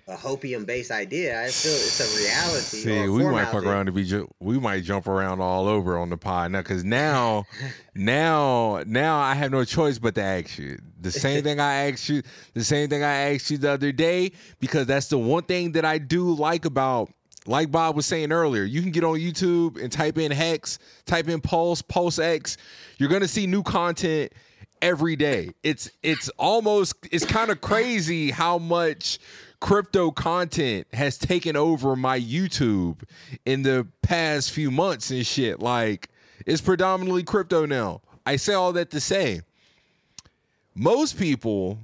a 0.10 0.16
hopium 0.18 0.66
based 0.66 0.92
idea. 0.92 1.40
I 1.40 1.50
feel 1.50 1.72
it's 1.72 2.00
a 2.00 2.20
reality. 2.20 2.78
See, 2.78 3.04
a 3.04 3.12
we 3.12 3.24
might 3.26 3.46
fuck 3.46 3.64
around 3.64 3.86
to 3.86 3.92
be. 3.92 4.04
Ju- 4.04 4.30
we 4.40 4.60
might 4.60 4.84
jump 4.84 5.08
around 5.08 5.40
all 5.40 5.68
over 5.68 5.98
on 5.98 6.10
the 6.10 6.18
pod 6.18 6.52
now, 6.52 6.62
because 6.62 6.84
now, 6.84 7.46
now, 7.96 8.84
now 8.86 9.20
I 9.20 9.36
have 9.36 9.52
no 9.52 9.64
choice 9.64 10.00
but 10.00 10.16
to 10.16 10.24
ask 10.24 10.58
you 10.58 10.80
the 11.00 11.12
same 11.12 11.44
thing 11.44 11.60
I 11.60 11.90
asked 11.90 12.10
you, 12.10 12.24
the 12.54 12.64
same 12.64 12.90
thing 12.90 13.04
I 13.04 13.34
asked 13.34 13.52
you 13.52 13.58
the 13.58 13.72
other 13.72 13.92
day, 13.92 14.32
because 14.60 14.88
that's 14.88 15.08
the 15.08 15.20
one 15.20 15.44
thing 15.44 15.74
that 15.74 15.86
I 15.86 15.98
do 16.00 16.34
like 16.34 16.66
about. 16.66 17.12
Like 17.46 17.72
Bob 17.72 17.96
was 17.96 18.06
saying 18.06 18.32
earlier, 18.32 18.64
you 18.64 18.82
can 18.82 18.92
get 18.92 19.04
on 19.04 19.18
YouTube 19.18 19.82
and 19.82 19.92
type 19.92 20.18
in 20.18 20.32
Hex, 20.32 20.78
type 21.06 21.28
in 21.30 21.42
Pulse, 21.42 21.82
Pulse 21.82 22.20
X. 22.20 22.58
You're 22.98 23.10
gonna 23.10 23.28
see 23.28 23.48
new 23.48 23.64
content 23.64 24.34
every 24.82 25.16
day. 25.16 25.52
It's 25.64 25.90
it's 26.04 26.30
almost 26.38 26.96
it's 27.12 27.26
kind 27.26 27.50
of 27.52 27.62
crazy 27.62 28.32
how 28.32 28.58
much 28.58 29.20
crypto 29.60 30.12
content 30.12 30.88
has 30.94 31.18
taken 31.18 31.56
over 31.56 31.96
my 31.96 32.20
YouTube 32.20 33.04
in 33.46 33.64
the 33.64 33.88
past 34.02 34.52
few 34.52 34.72
months 34.72 35.12
and 35.12 35.26
shit. 35.26 35.60
Like 35.60 36.10
it's 36.46 36.62
predominantly 36.62 37.24
crypto 37.24 37.66
now. 37.66 38.02
I 38.26 38.36
say 38.36 38.54
all 38.54 38.74
that 38.74 38.92
to 38.92 39.00
say 39.00 39.42
most 40.76 41.18
people 41.18 41.80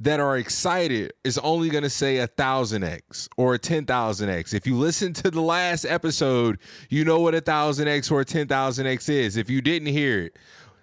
that 0.00 0.18
are 0.18 0.38
excited 0.38 1.12
is 1.24 1.36
only 1.38 1.68
going 1.68 1.82
to 1.84 1.90
say 1.90 2.18
a 2.18 2.26
thousand 2.26 2.82
X 2.82 3.28
or 3.36 3.54
a 3.54 3.58
10,000 3.58 4.30
X. 4.30 4.54
If 4.54 4.66
you 4.66 4.76
listen 4.76 5.12
to 5.14 5.30
the 5.30 5.42
last 5.42 5.84
episode, 5.84 6.58
you 6.88 7.04
know 7.04 7.20
what 7.20 7.34
a 7.34 7.40
thousand 7.40 7.86
X 7.86 8.10
or 8.10 8.22
a 8.22 8.24
10,000 8.24 8.86
X 8.86 9.08
is. 9.10 9.36
If 9.36 9.50
you 9.50 9.60
didn't 9.60 9.88
hear 9.88 10.22
it, 10.22 10.38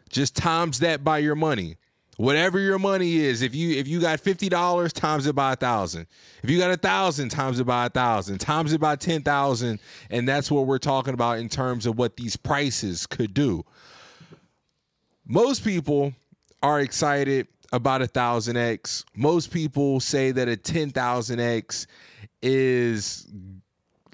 just 0.09 0.35
times 0.35 0.79
that 0.79 1.03
by 1.03 1.17
your 1.17 1.35
money. 1.35 1.77
Whatever 2.17 2.59
your 2.59 2.79
money 2.79 3.17
is, 3.17 3.43
if 3.43 3.53
you 3.53 3.77
if 3.77 3.87
you 3.87 4.01
got 4.01 4.19
fifty 4.19 4.49
dollars, 4.49 4.91
times 4.91 5.27
it 5.27 5.35
by 5.35 5.53
a 5.53 5.55
thousand. 5.55 6.07
If 6.41 6.49
you 6.49 6.57
got 6.57 6.71
a 6.71 6.77
thousand, 6.77 7.29
times 7.29 7.59
it 7.59 7.65
by 7.65 7.85
a 7.85 7.89
thousand, 7.91 8.39
times 8.39 8.73
it 8.73 8.81
by 8.81 8.95
ten 8.95 9.21
thousand, 9.21 9.79
and 10.09 10.27
that's 10.27 10.49
what 10.49 10.65
we're 10.65 10.79
talking 10.79 11.13
about 11.13 11.37
in 11.37 11.47
terms 11.47 11.85
of 11.85 11.99
what 11.99 12.17
these 12.17 12.35
prices 12.35 13.05
could 13.05 13.35
do. 13.35 13.63
Most 15.27 15.63
people 15.63 16.11
are 16.63 16.79
excited 16.79 17.47
about 17.71 18.01
a 18.01 18.07
thousand 18.07 18.57
X. 18.57 19.03
Most 19.15 19.51
people 19.51 19.99
say 19.99 20.31
that 20.31 20.47
a 20.47 20.57
ten 20.57 20.89
thousand 20.89 21.39
X 21.39 21.87
is 22.41 23.27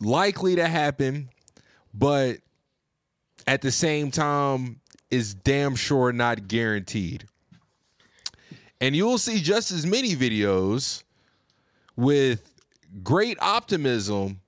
likely 0.02 0.56
to 0.56 0.68
happen, 0.68 1.30
but 1.94 2.38
at 3.48 3.62
the 3.62 3.72
same 3.72 4.12
time 4.12 4.80
is 5.12 5.34
damn 5.34 5.76
sure 5.76 6.12
not 6.12 6.48
guaranteed. 6.48 7.26
And 8.82 8.96
you'll 8.96 9.18
see 9.18 9.40
just 9.40 9.72
as 9.72 9.86
many 9.86 10.16
videos 10.16 11.04
with 11.96 12.54
great 13.04 13.38
optimism. 13.42 14.42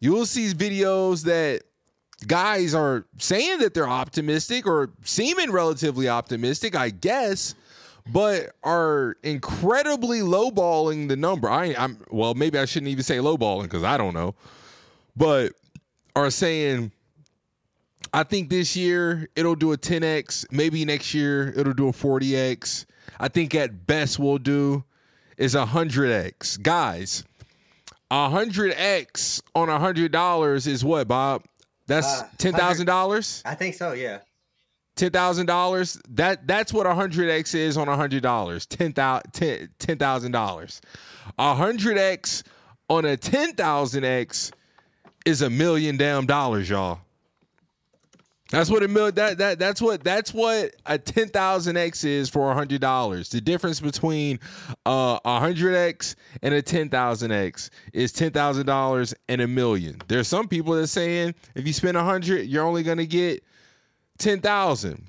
You'll 0.00 0.26
see 0.26 0.52
videos 0.52 1.24
that 1.24 1.62
guys 2.26 2.74
are 2.74 3.04
saying 3.18 3.58
that 3.58 3.74
they're 3.74 3.88
optimistic 3.88 4.66
or 4.66 4.90
seeming 5.04 5.50
relatively 5.50 6.08
optimistic, 6.08 6.74
I 6.74 6.90
guess, 6.90 7.54
but 8.12 8.52
are 8.62 9.16
incredibly 9.22 10.20
lowballing 10.20 11.08
the 11.08 11.16
number. 11.16 11.48
I, 11.48 11.74
I'm 11.76 11.98
well, 12.10 12.34
maybe 12.34 12.58
I 12.58 12.64
shouldn't 12.64 12.90
even 12.90 13.04
say 13.04 13.16
lowballing 13.18 13.64
because 13.64 13.84
I 13.84 13.96
don't 13.96 14.14
know, 14.14 14.34
but 15.16 15.52
are 16.14 16.30
saying 16.30 16.92
I 18.12 18.22
think 18.22 18.48
this 18.48 18.76
year 18.76 19.28
it'll 19.36 19.56
do 19.56 19.72
a 19.72 19.76
10x. 19.78 20.46
Maybe 20.50 20.84
next 20.84 21.12
year 21.14 21.52
it'll 21.56 21.74
do 21.74 21.88
a 21.88 21.92
40x. 21.92 22.86
I 23.18 23.28
think 23.28 23.54
at 23.54 23.86
best 23.86 24.18
we'll 24.18 24.38
do 24.38 24.84
is 25.36 25.54
a 25.54 25.64
100x. 25.66 26.62
Guys, 26.62 27.24
a 28.10 28.28
100x 28.30 29.42
on 29.54 29.68
a 29.68 29.78
$100 29.78 30.66
is 30.66 30.84
what, 30.84 31.08
Bob? 31.08 31.44
That's 31.86 32.06
Uh, 32.06 32.28
$10,000? 32.38 33.42
I 33.44 33.54
think 33.54 33.74
so. 33.74 33.92
Yeah. 33.92 34.18
$10,000? 34.96 36.02
That 36.10 36.46
that's 36.46 36.72
what 36.72 36.86
a 36.86 36.90
100x 36.90 37.54
is 37.54 37.76
on 37.76 37.88
a 37.88 37.96
$100. 37.96 38.20
$10,000 38.20 39.68
$10,000. 39.78 40.80
A 41.38 41.54
100x 41.54 42.42
on 42.88 43.04
a 43.04 43.16
10,000x 43.16 44.52
is 45.24 45.42
a 45.42 45.50
million 45.50 45.96
damn 45.96 46.26
dollars, 46.26 46.70
y'all. 46.70 47.00
That's 48.50 48.70
what 48.70 48.84
a 48.84 48.88
mil 48.88 49.10
that 49.10 49.38
that 49.38 49.58
that's 49.58 49.82
what 49.82 50.04
that's 50.04 50.32
what 50.32 50.76
a 50.86 50.98
ten 50.98 51.28
thousand 51.28 51.76
X 51.76 52.04
is 52.04 52.28
for 52.28 52.52
hundred 52.54 52.80
dollars. 52.80 53.28
The 53.28 53.40
difference 53.40 53.80
between 53.80 54.38
uh, 54.84 55.18
a 55.24 55.40
hundred 55.40 55.74
X 55.74 56.14
and 56.42 56.54
a 56.54 56.62
ten 56.62 56.88
thousand 56.88 57.32
X 57.32 57.70
is 57.92 58.12
ten 58.12 58.30
thousand 58.30 58.66
dollars 58.66 59.14
and 59.28 59.40
a 59.40 59.48
million. 59.48 60.00
There's 60.06 60.28
some 60.28 60.46
people 60.46 60.74
that 60.74 60.86
saying 60.86 61.34
if 61.56 61.66
you 61.66 61.72
spend 61.72 61.96
a 61.96 62.04
hundred, 62.04 62.46
you're 62.46 62.64
only 62.64 62.84
gonna 62.84 63.04
get 63.04 63.42
ten 64.18 64.40
thousand. 64.40 65.04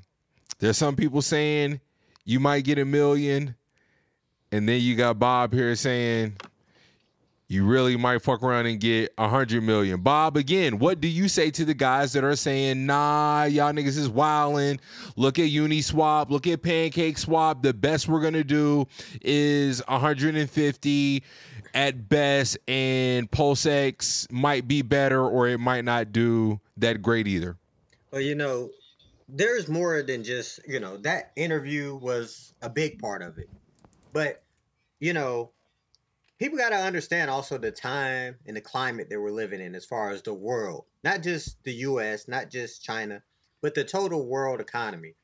There's 0.59 0.77
some 0.77 0.95
people 0.95 1.21
saying 1.21 1.81
you 2.25 2.39
might 2.39 2.63
get 2.63 2.79
a 2.79 2.85
million, 2.85 3.55
and 4.51 4.67
then 4.67 4.81
you 4.81 4.95
got 4.95 5.19
Bob 5.19 5.53
here 5.53 5.75
saying 5.75 6.35
you 7.49 7.65
really 7.65 7.95
might 7.95 8.21
fuck 8.21 8.43
around 8.43 8.65
and 8.65 8.79
get 8.79 9.13
a 9.17 9.29
hundred 9.29 9.63
million. 9.63 10.01
Bob, 10.01 10.35
again, 10.35 10.79
what 10.79 10.99
do 10.99 11.07
you 11.07 11.29
say 11.29 11.49
to 11.51 11.63
the 11.63 11.73
guys 11.73 12.11
that 12.13 12.23
are 12.23 12.35
saying, 12.35 12.85
nah, 12.85 13.45
y'all 13.45 13.71
niggas 13.71 13.97
is 13.97 14.09
wildin'. 14.09 14.79
Look 15.15 15.39
at 15.39 15.45
Uniswap, 15.45 16.29
look 16.29 16.45
at 16.47 16.61
Pancake 16.61 17.17
Swap. 17.17 17.61
The 17.61 17.73
best 17.73 18.07
we're 18.07 18.21
gonna 18.21 18.43
do 18.43 18.87
is 19.21 19.81
150 19.87 21.23
at 21.73 22.09
best, 22.09 22.57
and 22.67 23.31
PulseX 23.31 24.29
might 24.31 24.67
be 24.67 24.81
better 24.81 25.25
or 25.25 25.47
it 25.47 25.59
might 25.59 25.85
not 25.85 26.11
do 26.11 26.59
that 26.77 27.01
great 27.01 27.27
either. 27.27 27.55
Well, 28.11 28.21
you 28.21 28.35
know, 28.35 28.69
there's 29.29 29.67
more 29.67 30.01
than 30.03 30.23
just, 30.23 30.59
you 30.67 30.79
know, 30.79 30.97
that 30.97 31.31
interview 31.35 31.95
was 31.95 32.53
a 32.61 32.69
big 32.69 32.99
part 32.99 33.21
of 33.21 33.37
it. 33.37 33.49
But, 34.13 34.41
you 34.99 35.13
know, 35.13 35.51
people 36.39 36.57
got 36.57 36.69
to 36.69 36.77
understand 36.77 37.29
also 37.29 37.57
the 37.57 37.71
time 37.71 38.37
and 38.45 38.55
the 38.55 38.61
climate 38.61 39.09
that 39.09 39.19
we're 39.19 39.31
living 39.31 39.59
in 39.59 39.75
as 39.75 39.85
far 39.85 40.11
as 40.11 40.21
the 40.21 40.33
world, 40.33 40.85
not 41.03 41.23
just 41.23 41.61
the 41.63 41.73
US, 41.73 42.27
not 42.27 42.49
just 42.49 42.83
China, 42.83 43.21
but 43.61 43.75
the 43.75 43.83
total 43.83 44.25
world 44.25 44.61
economy. 44.61 45.15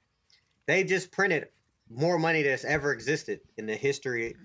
They 0.66 0.84
just 0.84 1.12
printed 1.12 1.48
more 1.90 2.18
money 2.18 2.44
that's 2.44 2.66
ever 2.66 2.92
existed 2.92 3.42
in 3.58 3.68
the 3.68 3.76
history, 3.76 4.36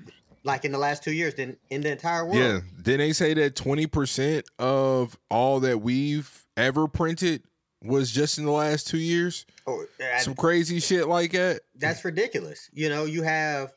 like 0.45 0.65
in 0.65 0.73
the 0.73 0.79
last 0.79 1.03
two 1.03 1.13
years, 1.13 1.35
than 1.35 1.57
in 1.71 1.81
the 1.81 1.93
entire 1.93 2.25
world. 2.25 2.37
Yeah. 2.37 2.61
Didn't 2.83 2.99
they 2.99 3.13
say 3.13 3.35
that 3.35 3.55
20% 3.55 4.45
of 4.59 5.19
all 5.31 5.61
that 5.61 5.81
we've 5.81 6.47
ever 6.57 6.87
printed 6.87 7.43
was 7.83 8.11
just 8.11 8.39
in 8.39 8.45
the 8.45 8.51
last 8.51 8.87
two 8.89 8.99
years? 8.99 9.47
Oh, 9.67 9.85
I- 10.01 10.19
Some 10.21 10.35
crazy 10.35 10.81
shit 10.81 11.07
like 11.09 11.33
that? 11.33 11.61
that's 11.77 12.05
ridiculous. 12.05 12.69
You 12.73 12.89
know, 12.89 13.05
you 13.05 13.23
have 13.23 13.73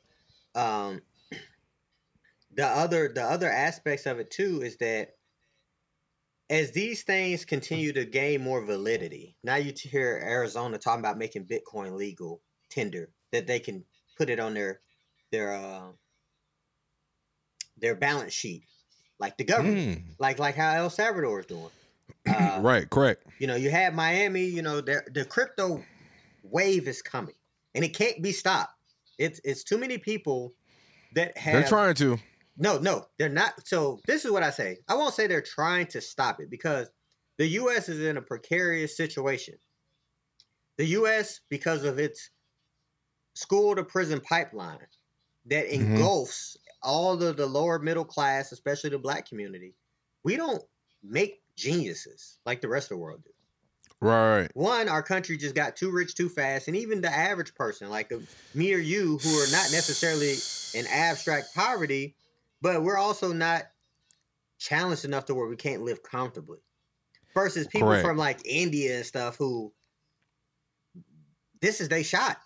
um 0.55 1.01
the 2.53 2.65
other 2.65 3.11
the 3.13 3.23
other 3.23 3.49
aspects 3.49 4.05
of 4.05 4.19
it 4.19 4.31
too 4.31 4.61
is 4.61 4.77
that 4.77 5.15
as 6.49 6.71
these 6.71 7.03
things 7.03 7.45
continue 7.45 7.93
to 7.93 8.03
gain 8.03 8.41
more 8.41 8.61
validity, 8.65 9.37
now 9.43 9.55
you 9.55 9.71
hear 9.73 10.19
Arizona 10.21 10.77
talking 10.77 10.99
about 10.99 11.17
making 11.17 11.45
Bitcoin 11.45 11.95
legal 11.95 12.41
tender 12.69 13.09
that 13.31 13.47
they 13.47 13.59
can 13.59 13.85
put 14.17 14.29
it 14.29 14.39
on 14.39 14.53
their 14.53 14.81
their 15.31 15.53
uh, 15.53 15.91
their 17.77 17.95
balance 17.95 18.33
sheet, 18.33 18.63
like 19.17 19.37
the 19.37 19.43
government, 19.45 19.77
Mm, 19.77 20.03
like 20.19 20.39
like 20.39 20.55
how 20.55 20.73
El 20.75 20.89
Salvador 20.89 21.39
is 21.39 21.45
doing. 21.45 21.69
Uh, 22.27 22.59
right, 22.61 22.89
correct. 22.89 23.25
you 23.39 23.47
know, 23.47 23.55
you 23.55 23.69
have 23.69 23.93
Miami, 23.93 24.45
you 24.45 24.61
know, 24.61 24.81
the 24.81 25.01
the 25.13 25.25
crypto 25.25 25.83
wave 26.43 26.87
is 26.87 27.01
coming 27.01 27.35
and 27.75 27.83
it 27.85 27.95
can't 27.95 28.21
be 28.21 28.31
stopped. 28.31 28.73
It's 29.17 29.39
it's 29.43 29.63
too 29.63 29.77
many 29.77 29.97
people 29.97 30.53
that 31.13 31.37
have 31.37 31.53
They're 31.61 31.69
trying 31.69 31.95
to. 31.95 32.17
No, 32.57 32.77
no, 32.77 33.07
they're 33.17 33.29
not. 33.29 33.65
So 33.65 33.99
this 34.07 34.25
is 34.25 34.31
what 34.31 34.43
I 34.43 34.49
say. 34.49 34.77
I 34.87 34.95
won't 34.95 35.13
say 35.13 35.27
they're 35.27 35.41
trying 35.41 35.87
to 35.87 36.01
stop 36.01 36.39
it 36.39 36.49
because 36.49 36.89
the 37.37 37.47
US 37.47 37.89
is 37.89 38.01
in 38.01 38.17
a 38.17 38.21
precarious 38.21 38.95
situation. 38.97 39.55
The 40.77 40.85
US 40.85 41.41
because 41.49 41.83
of 41.83 41.99
its 41.99 42.29
school 43.33 43.75
to 43.75 43.83
prison 43.83 44.19
pipeline 44.21 44.85
that 45.45 45.67
Mhm. 45.67 45.71
engulfs 45.71 46.57
all 46.83 47.21
of 47.21 47.37
the 47.37 47.45
lower 47.45 47.79
middle 47.79 48.05
class, 48.05 48.51
especially 48.51 48.89
the 48.89 48.99
black 48.99 49.27
community. 49.27 49.73
We 50.23 50.35
don't 50.35 50.63
make 51.03 51.41
geniuses 51.61 52.39
like 52.45 52.61
the 52.61 52.67
rest 52.67 52.85
of 52.85 52.97
the 52.97 53.03
world 53.03 53.23
do. 53.23 53.29
Right. 54.01 54.49
One, 54.55 54.89
our 54.89 55.03
country 55.03 55.37
just 55.37 55.53
got 55.53 55.75
too 55.75 55.91
rich 55.91 56.15
too 56.15 56.27
fast, 56.27 56.67
and 56.67 56.75
even 56.75 57.01
the 57.01 57.15
average 57.15 57.53
person, 57.53 57.89
like 57.89 58.11
me 58.55 58.73
or 58.73 58.79
you, 58.79 59.19
who 59.19 59.29
are 59.37 59.51
not 59.51 59.71
necessarily 59.71 60.35
in 60.73 60.87
abstract 60.87 61.53
poverty, 61.53 62.15
but 62.61 62.81
we're 62.81 62.97
also 62.97 63.31
not 63.31 63.63
challenged 64.57 65.05
enough 65.05 65.25
to 65.25 65.35
where 65.35 65.47
we 65.47 65.55
can't 65.55 65.83
live 65.83 66.01
comfortably. 66.01 66.57
Versus 67.35 67.67
people 67.67 67.87
Correct. 67.89 68.05
from 68.05 68.17
like 68.17 68.41
India 68.43 68.97
and 68.97 69.05
stuff 69.05 69.37
who 69.37 69.71
this 71.61 71.79
is 71.79 71.87
they 71.87 72.03
shot. 72.03 72.37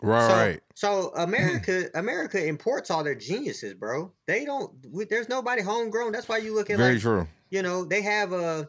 Right. 0.00 0.60
so. 0.74 1.10
So 1.10 1.12
America, 1.16 1.90
America 1.94 2.42
imports 2.42 2.90
all 2.90 3.02
their 3.02 3.16
geniuses, 3.16 3.74
bro. 3.74 4.12
They 4.26 4.44
don't. 4.44 4.72
We, 4.90 5.04
there's 5.06 5.28
nobody 5.28 5.60
homegrown. 5.60 6.12
That's 6.12 6.28
why 6.28 6.38
you 6.38 6.54
look 6.54 6.70
at 6.70 6.78
Very 6.78 6.94
like 6.94 7.02
true. 7.02 7.26
You 7.50 7.62
know 7.62 7.84
they 7.84 8.02
have 8.02 8.32
a 8.32 8.68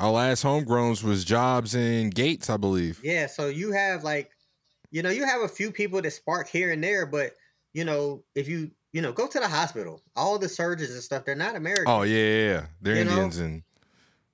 Our 0.00 0.10
last 0.10 0.44
homegrowns 0.44 1.02
was 1.02 1.24
Jobs 1.24 1.74
and 1.74 2.14
Gates, 2.14 2.50
I 2.50 2.56
believe. 2.56 3.00
yeah. 3.02 3.26
So 3.26 3.46
you 3.48 3.72
have 3.72 4.02
like, 4.02 4.30
you 4.90 5.02
know, 5.02 5.10
you 5.10 5.24
have 5.24 5.42
a 5.42 5.48
few 5.48 5.70
people 5.70 6.00
that 6.02 6.10
spark 6.10 6.48
here 6.48 6.72
and 6.72 6.82
there, 6.82 7.06
but 7.06 7.32
you 7.72 7.84
know, 7.84 8.24
if 8.34 8.48
you 8.48 8.70
you 8.92 9.02
know 9.02 9.12
go 9.12 9.26
to 9.26 9.38
the 9.40 9.48
hospital, 9.48 10.02
all 10.16 10.38
the 10.38 10.48
surgeons 10.48 10.90
and 10.90 11.02
stuff, 11.02 11.24
they're 11.24 11.34
not 11.34 11.56
American. 11.56 11.86
Oh 11.88 12.02
yeah, 12.02 12.16
yeah, 12.18 12.46
yeah. 12.52 12.66
They're 12.80 12.94
You? 12.96 13.02
Indians 13.02 13.38
and 13.38 13.62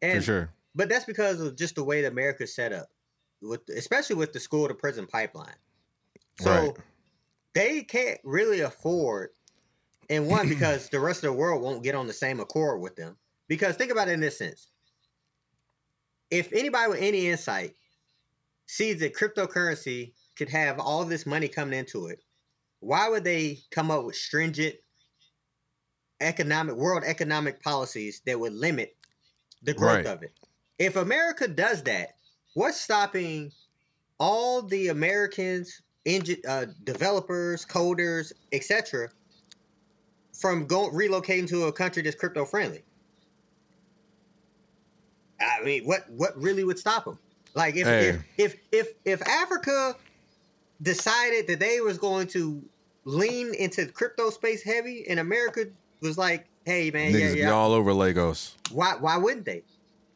and, 0.03 0.19
for 0.21 0.25
sure. 0.25 0.51
But 0.75 0.89
that's 0.89 1.05
because 1.05 1.41
of 1.41 1.57
just 1.57 1.75
the 1.75 1.85
way 1.85 2.03
that 2.03 2.13
America's 2.13 2.55
set 2.55 2.73
up, 2.73 2.89
with 3.43 3.63
especially 3.77 4.17
with 4.17 4.33
the 4.33 4.41
school 4.41 4.69
to 4.69 4.75
prison 4.75 5.07
pipeline. 5.07 5.57
So 6.41 6.51
Right. 6.51 6.77
they 7.55 7.83
can't 7.83 8.21
really 8.25 8.61
afford, 8.61 9.31
and 10.09 10.27
one 10.29 10.49
because 10.49 10.89
the 10.91 11.01
rest 11.01 11.25
of 11.25 11.33
the 11.33 11.39
world 11.39 11.63
won't 11.63 11.83
get 11.83 11.95
on 11.95 12.07
the 12.07 12.13
same 12.13 12.41
accord 12.41 12.81
with 12.81 12.97
them. 12.97 13.17
Because 13.51 13.75
think 13.75 13.91
about 13.91 14.07
it 14.07 14.13
in 14.13 14.21
this 14.21 14.39
sense: 14.39 14.69
if 16.31 16.53
anybody 16.53 16.89
with 16.89 17.01
any 17.01 17.27
insight 17.27 17.75
sees 18.67 19.01
that 19.01 19.13
cryptocurrency 19.13 20.13
could 20.37 20.49
have 20.49 20.79
all 20.79 21.05
this 21.05 21.27
money 21.27 21.49
coming 21.49 21.77
into 21.77 22.07
it, 22.07 22.23
why 22.79 23.09
would 23.09 23.25
they 23.25 23.59
come 23.73 23.91
up 23.91 24.05
with 24.05 24.15
stringent 24.15 24.77
economic 26.21 26.77
world 26.77 27.03
economic 27.05 27.61
policies 27.61 28.23
that 28.25 28.39
would 28.39 28.53
limit 28.53 28.97
the 29.65 29.75
growth 29.75 30.07
Right. 30.07 30.07
of 30.07 30.23
it? 30.23 30.33
If 30.79 30.95
America 30.95 31.49
does 31.49 31.83
that, 31.83 32.11
what's 32.55 32.81
stopping 32.81 33.51
all 34.21 34.63
the 34.63 34.89
Americans, 34.89 35.83
engine, 36.05 36.41
uh, 36.47 36.67
developers, 36.85 37.67
coders, 37.67 38.33
etc., 38.53 39.11
from 40.39 40.67
going 40.69 40.93
relocating 40.93 41.49
to 41.49 41.65
a 41.65 41.73
country 41.73 42.03
that's 42.03 42.15
crypto 42.15 42.45
friendly? 42.45 42.85
I 45.41 45.65
mean, 45.65 45.85
what 45.85 46.09
what 46.11 46.37
really 46.37 46.65
would 46.65 46.79
stop 46.79 47.05
them? 47.05 47.19
Like 47.55 47.77
if 47.77 47.87
Hey. 47.87 48.09
if, 48.09 48.25
if 48.37 48.57
if 48.73 48.89
if 49.05 49.29
Africa 49.29 49.97
decided 50.83 51.47
that 51.49 51.61
they 51.61 51.81
was 51.81 51.99
going 51.99 52.27
to 52.29 52.63
lean 53.05 53.55
into 53.55 53.87
crypto 53.87 54.31
space 54.31 54.63
heavy, 54.63 55.07
and 55.09 55.19
America 55.21 55.65
was 56.01 56.17
like, 56.19 56.47
"Hey, 56.65 56.91
man, 56.91 57.13
Niggas 57.13 57.21
yeah, 57.21 57.33
be 57.33 57.39
yeah," 57.41 57.51
all 57.51 57.73
over 57.73 57.93
Lagos. 57.93 58.57
why 58.71 58.97
why 58.99 59.17
wouldn't 59.17 59.45
they? 59.45 59.63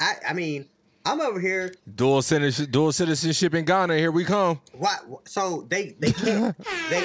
I 0.00 0.14
I 0.28 0.32
mean, 0.32 0.66
I'm 1.04 1.20
over 1.20 1.40
here 1.40 1.74
Dual 1.94 2.22
citizenship, 2.22 2.72
dual 2.72 2.92
citizenship 2.92 3.54
in 3.54 3.64
Ghana. 3.64 3.96
Here 3.96 4.10
we 4.12 4.24
come. 4.24 4.60
Why? 4.72 4.96
So 5.26 5.66
they 5.68 5.96
they 5.98 6.12
can't 6.12 6.56
they 6.90 7.04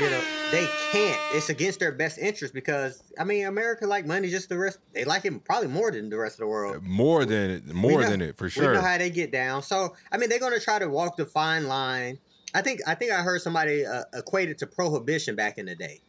you 0.00 0.10
know 0.10 0.22
they 0.52 0.68
can't. 0.92 1.18
It's 1.34 1.48
against 1.48 1.80
their 1.80 1.90
best 1.92 2.18
interest 2.18 2.54
because 2.54 3.02
I 3.18 3.24
mean 3.24 3.46
America 3.46 3.86
like 3.86 4.06
money 4.06 4.28
just 4.30 4.48
the 4.48 4.56
rest. 4.58 4.78
They 4.92 5.04
like 5.04 5.24
it 5.24 5.42
probably 5.44 5.68
more 5.68 5.90
than 5.90 6.08
the 6.10 6.18
rest 6.18 6.34
of 6.36 6.40
the 6.40 6.46
world. 6.46 6.82
More 6.84 7.24
than 7.24 7.50
it, 7.50 7.66
more 7.74 8.02
know- 8.02 8.08
than 8.10 8.20
it 8.22 8.36
for 8.36 8.48
sure. 8.48 8.68
We 8.68 8.74
know 8.74 8.82
how 8.82 8.98
they 8.98 9.10
get 9.10 9.32
down. 9.32 9.62
So 9.64 9.94
I 10.12 10.18
mean 10.18 10.28
they're 10.28 10.38
gonna 10.38 10.60
try 10.60 10.78
to 10.78 10.88
walk 10.88 11.16
the 11.16 11.26
fine 11.26 11.66
line. 11.66 12.18
I 12.54 12.62
think 12.62 12.80
I 12.86 12.94
think 12.94 13.10
I 13.12 13.22
heard 13.22 13.40
somebody 13.42 13.84
uh, 13.84 14.04
equate 14.14 14.50
it 14.50 14.58
to 14.58 14.66
prohibition 14.66 15.34
back 15.34 15.58
in 15.58 15.66
the 15.66 15.74
day. 15.74 16.00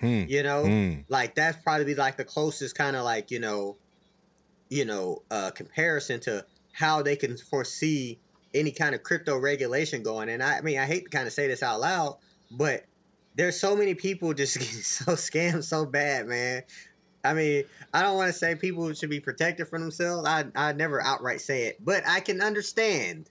Hmm. 0.00 0.24
You 0.26 0.42
know, 0.42 0.64
Hmm. 0.64 0.92
like 1.08 1.34
that's 1.36 1.56
probably 1.62 1.84
be 1.84 1.94
like 1.94 2.16
the 2.16 2.24
closest 2.24 2.74
kind 2.74 2.96
of 2.96 3.04
like 3.04 3.30
you 3.30 3.38
know, 3.38 3.76
you 4.70 4.84
know, 4.84 5.22
uh, 5.30 5.50
comparison 5.50 6.20
to 6.20 6.44
how 6.72 7.02
they 7.02 7.16
can 7.16 7.36
foresee 7.36 8.18
any 8.54 8.70
kind 8.70 8.94
of 8.94 9.02
crypto 9.02 9.36
regulation 9.36 10.02
going. 10.02 10.28
And 10.28 10.42
I, 10.42 10.58
I 10.58 10.60
mean, 10.62 10.78
I 10.78 10.86
hate 10.86 11.04
to 11.04 11.10
kind 11.10 11.26
of 11.26 11.32
say 11.32 11.46
this 11.48 11.62
out 11.62 11.80
loud, 11.80 12.16
but 12.50 12.84
there's 13.34 13.58
so 13.58 13.74
many 13.76 13.94
people 13.94 14.32
just 14.34 14.58
getting 14.58 14.74
so 14.80 15.12
scammed 15.12 15.64
so 15.64 15.84
bad, 15.86 16.26
man. 16.26 16.62
I 17.24 17.32
mean, 17.32 17.64
I 17.94 18.02
don't 18.02 18.16
want 18.16 18.28
to 18.32 18.38
say 18.38 18.54
people 18.54 18.92
should 18.92 19.08
be 19.10 19.20
protected 19.20 19.66
from 19.68 19.80
themselves. 19.82 20.28
I 20.28 20.44
I 20.54 20.72
never 20.72 21.02
outright 21.02 21.40
say 21.40 21.64
it, 21.66 21.82
but 21.84 22.02
I 22.06 22.20
can 22.20 22.40
understand. 22.42 23.30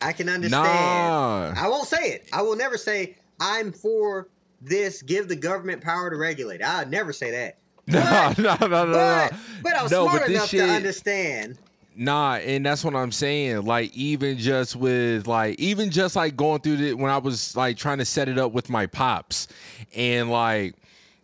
I 0.00 0.12
can 0.12 0.28
understand. 0.28 0.64
Nah. 0.64 1.54
I 1.56 1.68
won't 1.68 1.86
say 1.86 2.12
it. 2.12 2.28
I 2.32 2.42
will 2.42 2.56
never 2.56 2.76
say 2.78 3.16
I'm 3.38 3.72
for 3.72 4.28
this. 4.60 5.02
Give 5.02 5.28
the 5.28 5.36
government 5.36 5.82
power 5.82 6.10
to 6.10 6.16
regulate. 6.16 6.62
I'll 6.62 6.86
never 6.88 7.12
say 7.12 7.30
that. 7.32 7.58
No, 7.86 8.32
no, 8.38 8.56
no, 8.60 8.66
no, 8.68 8.86
no. 8.86 8.92
But, 8.92 9.34
but 9.62 9.74
I 9.76 9.82
was 9.82 9.92
No, 9.92 10.04
smart 10.08 10.28
enough 10.28 10.48
shit- 10.48 10.60
to 10.66 10.72
understand. 10.72 11.58
Nah, 11.94 12.36
and 12.36 12.64
that's 12.64 12.84
what 12.84 12.94
I'm 12.94 13.12
saying. 13.12 13.64
Like, 13.64 13.94
even 13.94 14.38
just 14.38 14.76
with 14.76 15.26
like, 15.26 15.58
even 15.58 15.90
just 15.90 16.16
like 16.16 16.36
going 16.36 16.60
through 16.60 16.78
it 16.78 16.98
when 16.98 17.10
I 17.10 17.18
was 17.18 17.56
like 17.56 17.76
trying 17.76 17.98
to 17.98 18.04
set 18.04 18.28
it 18.28 18.38
up 18.38 18.52
with 18.52 18.70
my 18.70 18.86
pops, 18.86 19.48
and 19.94 20.30
like, 20.30 20.74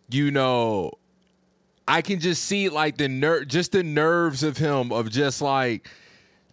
you 0.09 0.31
know, 0.31 0.91
I 1.87 2.03
can 2.03 2.19
just 2.19 2.45
see 2.45 2.69
like 2.69 2.97
the 2.97 3.07
nerve 3.07 3.47
just 3.47 3.71
the 3.71 3.83
nerves 3.83 4.43
of 4.43 4.57
him 4.57 4.91
of 4.91 5.09
just 5.09 5.41
like 5.41 5.89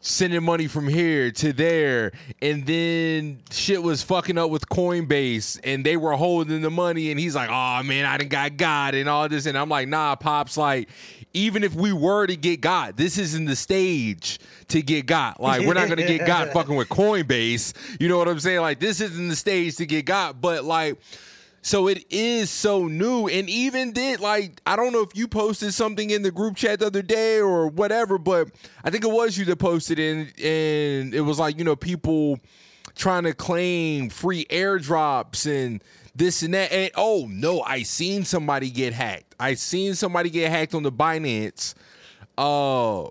sending 0.06 0.42
money 0.42 0.68
from 0.68 0.86
here 0.86 1.30
to 1.32 1.52
there, 1.52 2.12
and 2.40 2.64
then 2.64 3.40
shit 3.50 3.82
was 3.82 4.02
fucking 4.02 4.38
up 4.38 4.50
with 4.50 4.68
Coinbase, 4.68 5.58
and 5.64 5.84
they 5.84 5.96
were 5.96 6.12
holding 6.12 6.62
the 6.62 6.70
money, 6.70 7.10
and 7.10 7.18
he's 7.18 7.34
like, 7.34 7.50
"Oh 7.50 7.82
man, 7.82 8.06
I 8.06 8.16
didn't 8.16 8.30
got 8.30 8.56
God 8.56 8.94
and 8.94 9.08
all 9.08 9.28
this," 9.28 9.46
and 9.46 9.58
I'm 9.58 9.68
like, 9.68 9.88
"Nah, 9.88 10.16
pops, 10.16 10.56
like." 10.56 10.88
Even 11.34 11.64
if 11.64 11.74
we 11.74 11.92
were 11.92 12.26
to 12.26 12.34
get 12.34 12.62
god 12.62 12.96
this 12.96 13.18
isn't 13.18 13.44
the 13.44 13.56
stage 13.56 14.38
to 14.68 14.80
get 14.80 15.04
got. 15.04 15.38
Like, 15.38 15.66
we're 15.66 15.74
not 15.74 15.86
gonna 15.86 16.06
get 16.06 16.26
got 16.26 16.48
fucking 16.54 16.74
with 16.74 16.88
Coinbase. 16.88 17.74
You 18.00 18.08
know 18.08 18.16
what 18.16 18.26
I'm 18.26 18.40
saying? 18.40 18.60
Like, 18.60 18.80
this 18.80 19.02
isn't 19.02 19.28
the 19.28 19.36
stage 19.36 19.76
to 19.76 19.84
get 19.84 20.06
got. 20.06 20.40
But 20.40 20.64
like, 20.64 20.98
so 21.66 21.88
it 21.88 22.06
is 22.10 22.48
so 22.48 22.86
new. 22.86 23.26
And 23.26 23.50
even 23.50 23.90
did 23.90 24.20
like 24.20 24.60
I 24.64 24.76
don't 24.76 24.92
know 24.92 25.00
if 25.00 25.16
you 25.16 25.26
posted 25.26 25.74
something 25.74 26.10
in 26.10 26.22
the 26.22 26.30
group 26.30 26.54
chat 26.54 26.78
the 26.78 26.86
other 26.86 27.02
day 27.02 27.40
or 27.40 27.66
whatever, 27.66 28.18
but 28.18 28.50
I 28.84 28.90
think 28.90 29.02
it 29.02 29.10
was 29.10 29.36
you 29.36 29.44
that 29.46 29.56
posted 29.56 29.98
in 29.98 30.32
and 30.40 31.12
it 31.12 31.24
was 31.24 31.40
like, 31.40 31.58
you 31.58 31.64
know, 31.64 31.74
people 31.74 32.38
trying 32.94 33.24
to 33.24 33.34
claim 33.34 34.10
free 34.10 34.44
airdrops 34.44 35.44
and 35.44 35.82
this 36.14 36.42
and 36.42 36.54
that. 36.54 36.70
And 36.70 36.92
oh 36.94 37.26
no, 37.28 37.62
I 37.62 37.82
seen 37.82 38.24
somebody 38.24 38.70
get 38.70 38.92
hacked. 38.92 39.34
I 39.40 39.54
seen 39.54 39.96
somebody 39.96 40.30
get 40.30 40.52
hacked 40.52 40.72
on 40.72 40.84
the 40.84 40.92
Binance. 40.92 41.74
Uh 42.38 43.08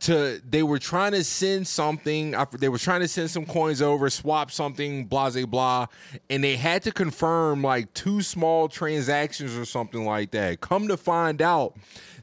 to 0.00 0.40
they 0.48 0.62
were 0.62 0.78
trying 0.78 1.12
to 1.12 1.24
send 1.24 1.66
something 1.66 2.34
they 2.58 2.68
were 2.68 2.78
trying 2.78 3.00
to 3.00 3.08
send 3.08 3.30
some 3.30 3.44
coins 3.44 3.82
over 3.82 4.08
swap 4.08 4.50
something 4.50 5.04
blah 5.06 5.30
blah 5.30 5.44
blah 5.46 5.86
and 6.30 6.44
they 6.44 6.56
had 6.56 6.82
to 6.82 6.92
confirm 6.92 7.62
like 7.62 7.92
two 7.94 8.22
small 8.22 8.68
transactions 8.68 9.56
or 9.56 9.64
something 9.64 10.04
like 10.04 10.30
that. 10.30 10.60
Come 10.60 10.88
to 10.88 10.96
find 10.96 11.42
out 11.42 11.76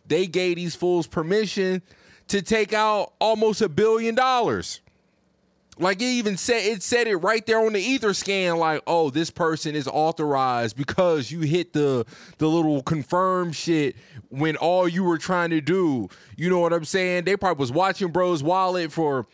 they 0.08 0.28
gave 0.28 0.56
these 0.56 0.76
fools 0.76 1.08
permission 1.08 1.82
to 2.28 2.42
take 2.42 2.74
out 2.74 3.14
almost 3.20 3.62
a 3.62 3.70
billion 3.70 4.16
dollars 4.16 4.82
like 5.78 6.02
it 6.02 6.06
even 6.06 6.38
said 6.38 6.64
it 6.66 6.82
said 6.82 7.08
it 7.08 7.18
right 7.18 7.46
there 7.46 7.60
on 7.60 7.74
the 7.74 7.98
Etherscan 7.98 8.58
like 8.58 8.82
oh 8.88 9.10
this 9.10 9.30
person 9.30 9.76
is 9.76 9.88
authorized 9.88 10.76
because 10.76 11.32
you 11.32 11.42
hit 11.42 11.74
the 11.74 12.06
the 12.38 12.48
little 12.48 12.82
confirm 12.84 13.52
shit 13.52 13.96
when 14.30 14.56
all 14.58 14.88
you 14.88 15.04
were 15.04 15.18
trying 15.18 15.50
to 15.50 15.62
do 15.62 16.10
you 16.38 16.50
know 16.50 16.60
what 16.60 16.74
i'm 16.74 16.86
saying 16.86 17.24
they 17.26 17.36
probably 17.38 17.60
was 17.60 17.72
watching 17.72 18.10
bro's 18.10 18.42
wallet 18.44 18.92
for 18.92 19.28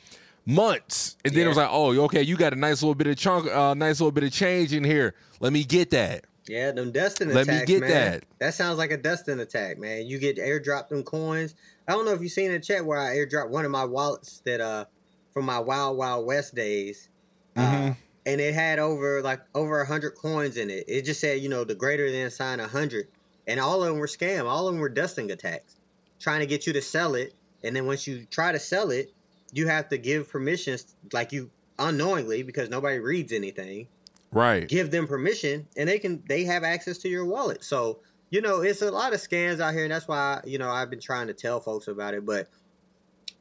months 0.45 1.17
and 1.23 1.33
then 1.33 1.45
it 1.45 1.47
was 1.47 1.57
like 1.57 1.69
oh 1.71 1.91
okay 2.03 2.21
you 2.23 2.35
got 2.35 2.53
a 2.53 2.55
nice 2.55 2.81
little 2.81 2.95
bit 2.95 3.07
of 3.07 3.15
chunk 3.15 3.47
uh 3.49 3.73
nice 3.73 3.99
little 3.99 4.11
bit 4.11 4.23
of 4.23 4.31
change 4.31 4.73
in 4.73 4.83
here 4.83 5.13
let 5.39 5.53
me 5.53 5.63
get 5.63 5.91
that 5.91 6.25
Yeah, 6.47 6.71
them 6.71 6.91
dusting 6.91 7.29
Let 7.29 7.47
me 7.47 7.53
attacks, 7.53 7.67
get 7.67 7.79
man. 7.81 7.89
that. 7.89 8.23
That 8.39 8.53
sounds 8.55 8.77
like 8.79 8.91
a 8.91 8.97
dusting 8.97 9.39
attack, 9.39 9.77
man. 9.77 10.07
You 10.07 10.17
get 10.17 10.37
airdropped 10.37 10.89
them 10.89 11.03
coins. 11.03 11.53
I 11.87 11.91
don't 11.93 12.05
know 12.05 12.13
if 12.13 12.21
you 12.21 12.29
seen 12.29 12.51
the 12.51 12.59
chat 12.59 12.83
where 12.83 12.99
I 12.99 13.15
airdropped 13.15 13.49
one 13.49 13.63
of 13.63 13.71
my 13.71 13.85
wallets 13.85 14.41
that 14.45 14.59
uh 14.59 14.85
from 15.31 15.45
my 15.45 15.59
Wild 15.59 15.97
Wild 15.97 16.25
West 16.25 16.55
days. 16.55 17.09
Uh, 17.55 17.93
and 18.25 18.39
it 18.39 18.53
had 18.53 18.79
over 18.79 19.21
like 19.21 19.41
over 19.55 19.81
a 19.81 19.85
hundred 19.85 20.11
coins 20.11 20.57
in 20.57 20.69
it. 20.69 20.85
It 20.87 21.03
just 21.03 21.19
said, 21.19 21.41
you 21.41 21.49
know, 21.49 21.63
the 21.63 21.75
greater 21.75 22.11
than 22.11 22.29
sign 22.29 22.59
a 22.59 22.67
hundred. 22.67 23.07
And 23.47 23.59
all 23.59 23.81
of 23.81 23.89
them 23.89 23.99
were 23.99 24.07
scam. 24.07 24.45
All 24.45 24.67
of 24.67 24.73
them 24.73 24.81
were 24.81 24.89
dusting 24.89 25.31
attacks. 25.31 25.75
Trying 26.19 26.41
to 26.41 26.45
get 26.45 26.67
you 26.67 26.73
to 26.73 26.81
sell 26.81 27.15
it. 27.15 27.33
And 27.63 27.75
then 27.75 27.87
once 27.87 28.07
you 28.07 28.25
try 28.25 28.51
to 28.51 28.59
sell 28.59 28.91
it, 28.91 29.11
you 29.51 29.67
have 29.67 29.89
to 29.89 29.97
give 29.97 30.29
permissions 30.29 30.95
like 31.11 31.31
you 31.31 31.49
unknowingly 31.79 32.43
because 32.43 32.69
nobody 32.69 32.99
reads 32.99 33.31
anything 33.31 33.87
right 34.31 34.67
give 34.67 34.91
them 34.91 35.07
permission 35.07 35.67
and 35.75 35.89
they 35.89 35.99
can 35.99 36.23
they 36.27 36.43
have 36.43 36.63
access 36.63 36.97
to 36.97 37.09
your 37.09 37.25
wallet 37.25 37.63
so 37.63 37.99
you 38.29 38.39
know 38.39 38.61
it's 38.61 38.81
a 38.81 38.91
lot 38.91 39.13
of 39.13 39.19
scams 39.19 39.59
out 39.59 39.73
here 39.73 39.83
and 39.83 39.91
that's 39.91 40.07
why 40.07 40.39
you 40.45 40.57
know 40.57 40.69
i've 40.69 40.89
been 40.89 40.99
trying 40.99 41.27
to 41.27 41.33
tell 41.33 41.59
folks 41.59 41.87
about 41.87 42.13
it 42.13 42.25
but 42.25 42.47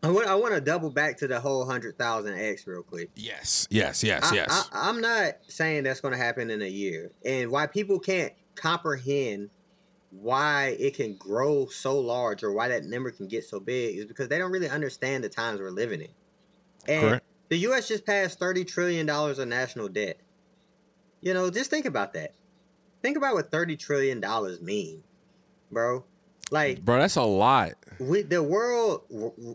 I 0.02 0.10
want 0.10 0.26
I 0.28 0.34
want 0.34 0.54
to 0.54 0.60
double 0.60 0.90
back 0.90 1.18
to 1.18 1.28
the 1.28 1.40
whole 1.40 1.64
hundred 1.66 1.98
thousand 1.98 2.38
X 2.38 2.66
real 2.66 2.82
quick. 2.82 3.10
Yes, 3.16 3.68
yes, 3.70 4.02
yes, 4.02 4.32
I, 4.32 4.34
yes. 4.34 4.68
I, 4.72 4.88
I'm 4.88 5.00
not 5.00 5.34
saying 5.48 5.84
that's 5.84 6.00
going 6.00 6.12
to 6.12 6.18
happen 6.18 6.50
in 6.50 6.62
a 6.62 6.68
year, 6.68 7.10
and 7.24 7.50
why 7.50 7.66
people 7.66 7.98
can't 7.98 8.32
comprehend 8.54 9.50
why 10.10 10.76
it 10.78 10.94
can 10.94 11.14
grow 11.16 11.66
so 11.66 11.98
large 11.98 12.42
or 12.42 12.52
why 12.52 12.68
that 12.68 12.84
number 12.84 13.10
can 13.10 13.28
get 13.28 13.44
so 13.44 13.60
big 13.60 13.96
is 13.96 14.06
because 14.06 14.28
they 14.28 14.38
don't 14.38 14.50
really 14.50 14.68
understand 14.68 15.22
the 15.22 15.28
times 15.28 15.60
we're 15.60 15.70
living 15.70 16.00
in. 16.00 16.08
And 16.88 17.00
Correct. 17.00 17.26
the 17.48 17.58
U.S. 17.58 17.86
just 17.86 18.06
passed 18.06 18.38
thirty 18.38 18.64
trillion 18.64 19.06
dollars 19.06 19.38
of 19.38 19.48
national 19.48 19.88
debt. 19.88 20.18
You 21.20 21.34
know, 21.34 21.50
just 21.50 21.70
think 21.70 21.84
about 21.84 22.14
that. 22.14 22.32
Think 23.02 23.16
about 23.16 23.34
what 23.34 23.50
thirty 23.50 23.76
trillion 23.76 24.20
dollars 24.20 24.60
mean, 24.62 25.02
bro. 25.70 26.04
Like 26.50 26.84
Bro, 26.84 26.98
that's 26.98 27.16
a 27.16 27.22
lot. 27.22 27.74
we 27.98 28.22
the 28.22 28.42
world 28.42 29.02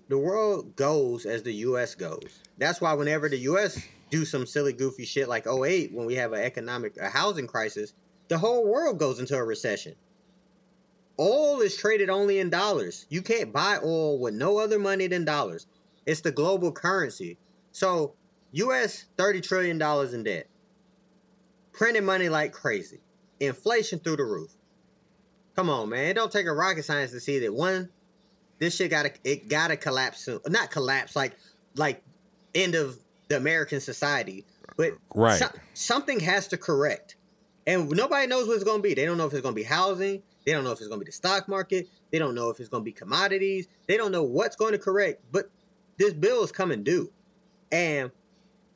the 0.08 0.18
world 0.18 0.76
goes 0.76 1.26
as 1.26 1.44
the 1.44 1.54
US 1.54 1.96
goes. 1.96 2.40
That's 2.58 2.80
why 2.80 2.94
whenever 2.94 3.28
the 3.30 3.40
US 3.40 3.78
do 4.10 4.24
some 4.24 4.46
silly 4.46 4.74
goofy 4.74 5.06
shit 5.06 5.28
like 5.28 5.46
08 5.48 5.94
when 5.94 6.06
we 6.06 6.16
have 6.16 6.34
an 6.34 6.42
economic 6.42 6.98
a 6.98 7.10
housing 7.10 7.48
crisis, 7.48 7.94
the 8.30 8.38
whole 8.38 8.66
world 8.66 8.98
goes 8.98 9.20
into 9.20 9.36
a 9.36 9.44
recession. 9.44 9.96
Oil 11.20 11.62
is 11.62 11.78
traded 11.78 12.10
only 12.10 12.40
in 12.40 12.50
dollars. 12.50 13.06
You 13.10 13.22
can't 13.22 13.54
buy 13.54 13.80
oil 13.84 14.20
with 14.20 14.34
no 14.34 14.58
other 14.58 14.80
money 14.80 15.08
than 15.08 15.24
dollars. 15.26 15.66
It's 16.06 16.22
the 16.22 16.32
global 16.32 16.72
currency. 16.72 17.38
So, 17.72 18.16
US 18.52 19.06
30 19.18 19.42
trillion 19.42 19.78
dollars 19.78 20.14
in 20.14 20.24
debt. 20.24 20.48
Printing 21.72 22.06
money 22.06 22.30
like 22.30 22.54
crazy. 22.54 23.00
Inflation 23.40 24.00
through 24.00 24.18
the 24.18 24.26
roof. 24.26 24.55
Come 25.56 25.70
on, 25.70 25.90
man. 25.90 26.06
It 26.06 26.14
don't 26.16 26.32
take 26.32 26.48
a 26.48 26.54
rocket 26.54 26.84
science 26.84 27.12
to 27.12 27.20
see 27.20 27.40
that 27.40 27.54
one, 27.54 27.90
this 28.60 28.76
shit 28.76 28.90
gotta 28.90 29.12
it 29.24 29.48
gotta 29.48 29.78
collapse 29.78 30.20
soon. 30.26 30.40
Not 30.48 30.72
collapse, 30.72 31.16
like 31.16 31.34
like 31.76 32.04
end 32.54 32.76
of 32.76 32.98
the 33.28 33.38
American 33.38 33.80
society. 33.80 34.46
But 34.78 34.94
Right. 35.14 35.40
so- 35.40 35.50
something 35.74 36.20
has 36.20 36.48
to 36.50 36.58
correct. 36.58 37.16
And 37.68 37.90
nobody 37.90 38.28
knows 38.28 38.48
what 38.48 38.56
it's 38.56 38.64
gonna 38.64 38.82
be. 38.84 38.94
They 38.94 39.06
don't 39.06 39.18
know 39.18 39.26
if 39.26 39.34
it's 39.34 39.42
gonna 39.42 39.56
be 39.56 39.64
housing, 39.64 40.22
they 40.46 40.52
don't 40.52 40.64
know 40.64 40.72
if 40.72 40.80
it's 40.80 40.88
gonna 40.88 41.00
be 41.00 41.06
the 41.06 41.12
stock 41.12 41.48
market, 41.48 41.88
they 42.12 42.20
don't 42.20 42.36
know 42.36 42.50
if 42.50 42.60
it's 42.60 42.70
gonna 42.70 42.84
be 42.84 42.92
commodities, 42.92 43.68
they 43.88 43.98
don't 43.98 44.12
know 44.12 44.24
what's 44.24 44.56
going 44.56 44.74
to 44.74 44.78
correct, 44.78 45.22
but 45.32 45.50
this 45.98 46.14
bill 46.14 46.44
is 46.44 46.52
coming 46.52 46.84
due. 46.84 47.12
And 47.72 48.12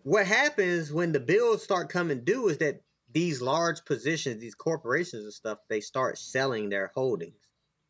what 0.03 0.25
happens 0.25 0.91
when 0.91 1.11
the 1.11 1.19
bills 1.19 1.63
start 1.63 1.89
coming 1.89 2.21
due 2.21 2.47
is 2.47 2.57
that 2.57 2.82
these 3.12 3.41
large 3.41 3.86
positions, 3.86 4.39
these 4.39 4.55
corporations 4.55 5.24
and 5.24 5.34
stuff, 5.34 5.60
they 5.68 5.82
start 5.82 6.18
selling 6.18 6.70
their 6.70 6.91
holdings, 6.93 7.39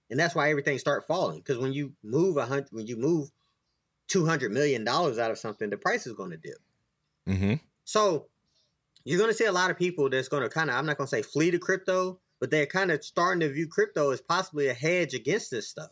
and 0.09 0.19
that's 0.19 0.35
why 0.35 0.49
everything 0.49 0.79
start 0.79 1.07
falling. 1.07 1.39
Because 1.39 1.57
when 1.57 1.73
you 1.73 1.93
move 2.03 2.37
a 2.37 2.45
hundred, 2.45 2.69
when 2.71 2.87
you 2.87 2.97
move 2.97 3.29
two 4.07 4.25
hundred 4.25 4.51
million 4.51 4.83
dollars 4.83 5.19
out 5.19 5.31
of 5.31 5.37
something, 5.37 5.69
the 5.69 5.77
price 5.77 6.07
is 6.07 6.13
going 6.13 6.31
to 6.31 6.37
dip. 6.37 6.57
Mm-hmm. 7.27 7.53
So 7.85 8.27
you're 9.03 9.19
going 9.19 9.31
to 9.31 9.35
see 9.37 9.45
a 9.45 9.51
lot 9.51 9.71
of 9.71 9.77
people 9.77 10.09
that's 10.09 10.27
going 10.27 10.43
to 10.43 10.49
kind 10.49 10.69
of, 10.69 10.75
I'm 10.75 10.85
not 10.85 10.97
going 10.97 11.07
to 11.07 11.15
say 11.15 11.21
flee 11.21 11.51
to 11.51 11.59
crypto, 11.59 12.19
but 12.39 12.51
they're 12.51 12.65
kind 12.65 12.91
of 12.91 13.03
starting 13.03 13.41
to 13.41 13.49
view 13.49 13.67
crypto 13.67 14.11
as 14.11 14.21
possibly 14.21 14.67
a 14.67 14.73
hedge 14.73 15.13
against 15.13 15.51
this 15.51 15.67
stuff 15.69 15.91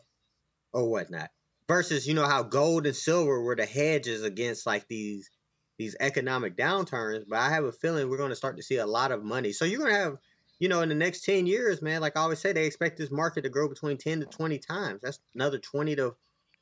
or 0.72 0.88
whatnot. 0.88 1.30
Versus, 1.68 2.06
you 2.08 2.14
know, 2.14 2.26
how 2.26 2.42
gold 2.42 2.86
and 2.86 2.96
silver 2.96 3.42
were 3.42 3.54
the 3.54 3.66
hedges 3.66 4.22
against 4.22 4.66
like 4.66 4.88
these 4.88 5.30
these 5.78 5.96
economic 6.00 6.56
downturns. 6.56 7.24
But 7.28 7.38
I 7.38 7.50
have 7.50 7.64
a 7.64 7.72
feeling 7.72 8.10
we're 8.10 8.18
going 8.18 8.30
to 8.30 8.36
start 8.36 8.56
to 8.56 8.62
see 8.62 8.76
a 8.76 8.86
lot 8.86 9.12
of 9.12 9.24
money. 9.24 9.52
So 9.52 9.64
you're 9.64 9.80
going 9.80 9.92
to 9.92 9.98
have, 9.98 10.18
you 10.58 10.68
know, 10.68 10.82
in 10.82 10.88
the 10.88 10.94
next 10.94 11.24
10 11.24 11.46
years, 11.46 11.80
man, 11.80 12.00
like 12.00 12.16
I 12.16 12.20
always 12.20 12.40
say, 12.40 12.52
they 12.52 12.66
expect 12.66 12.98
this 12.98 13.10
market 13.10 13.42
to 13.42 13.48
grow 13.48 13.68
between 13.68 13.96
10 13.96 14.20
to 14.20 14.26
20 14.26 14.58
times. 14.58 15.00
That's 15.02 15.20
another 15.34 15.58
20 15.58 15.96
to 15.96 16.14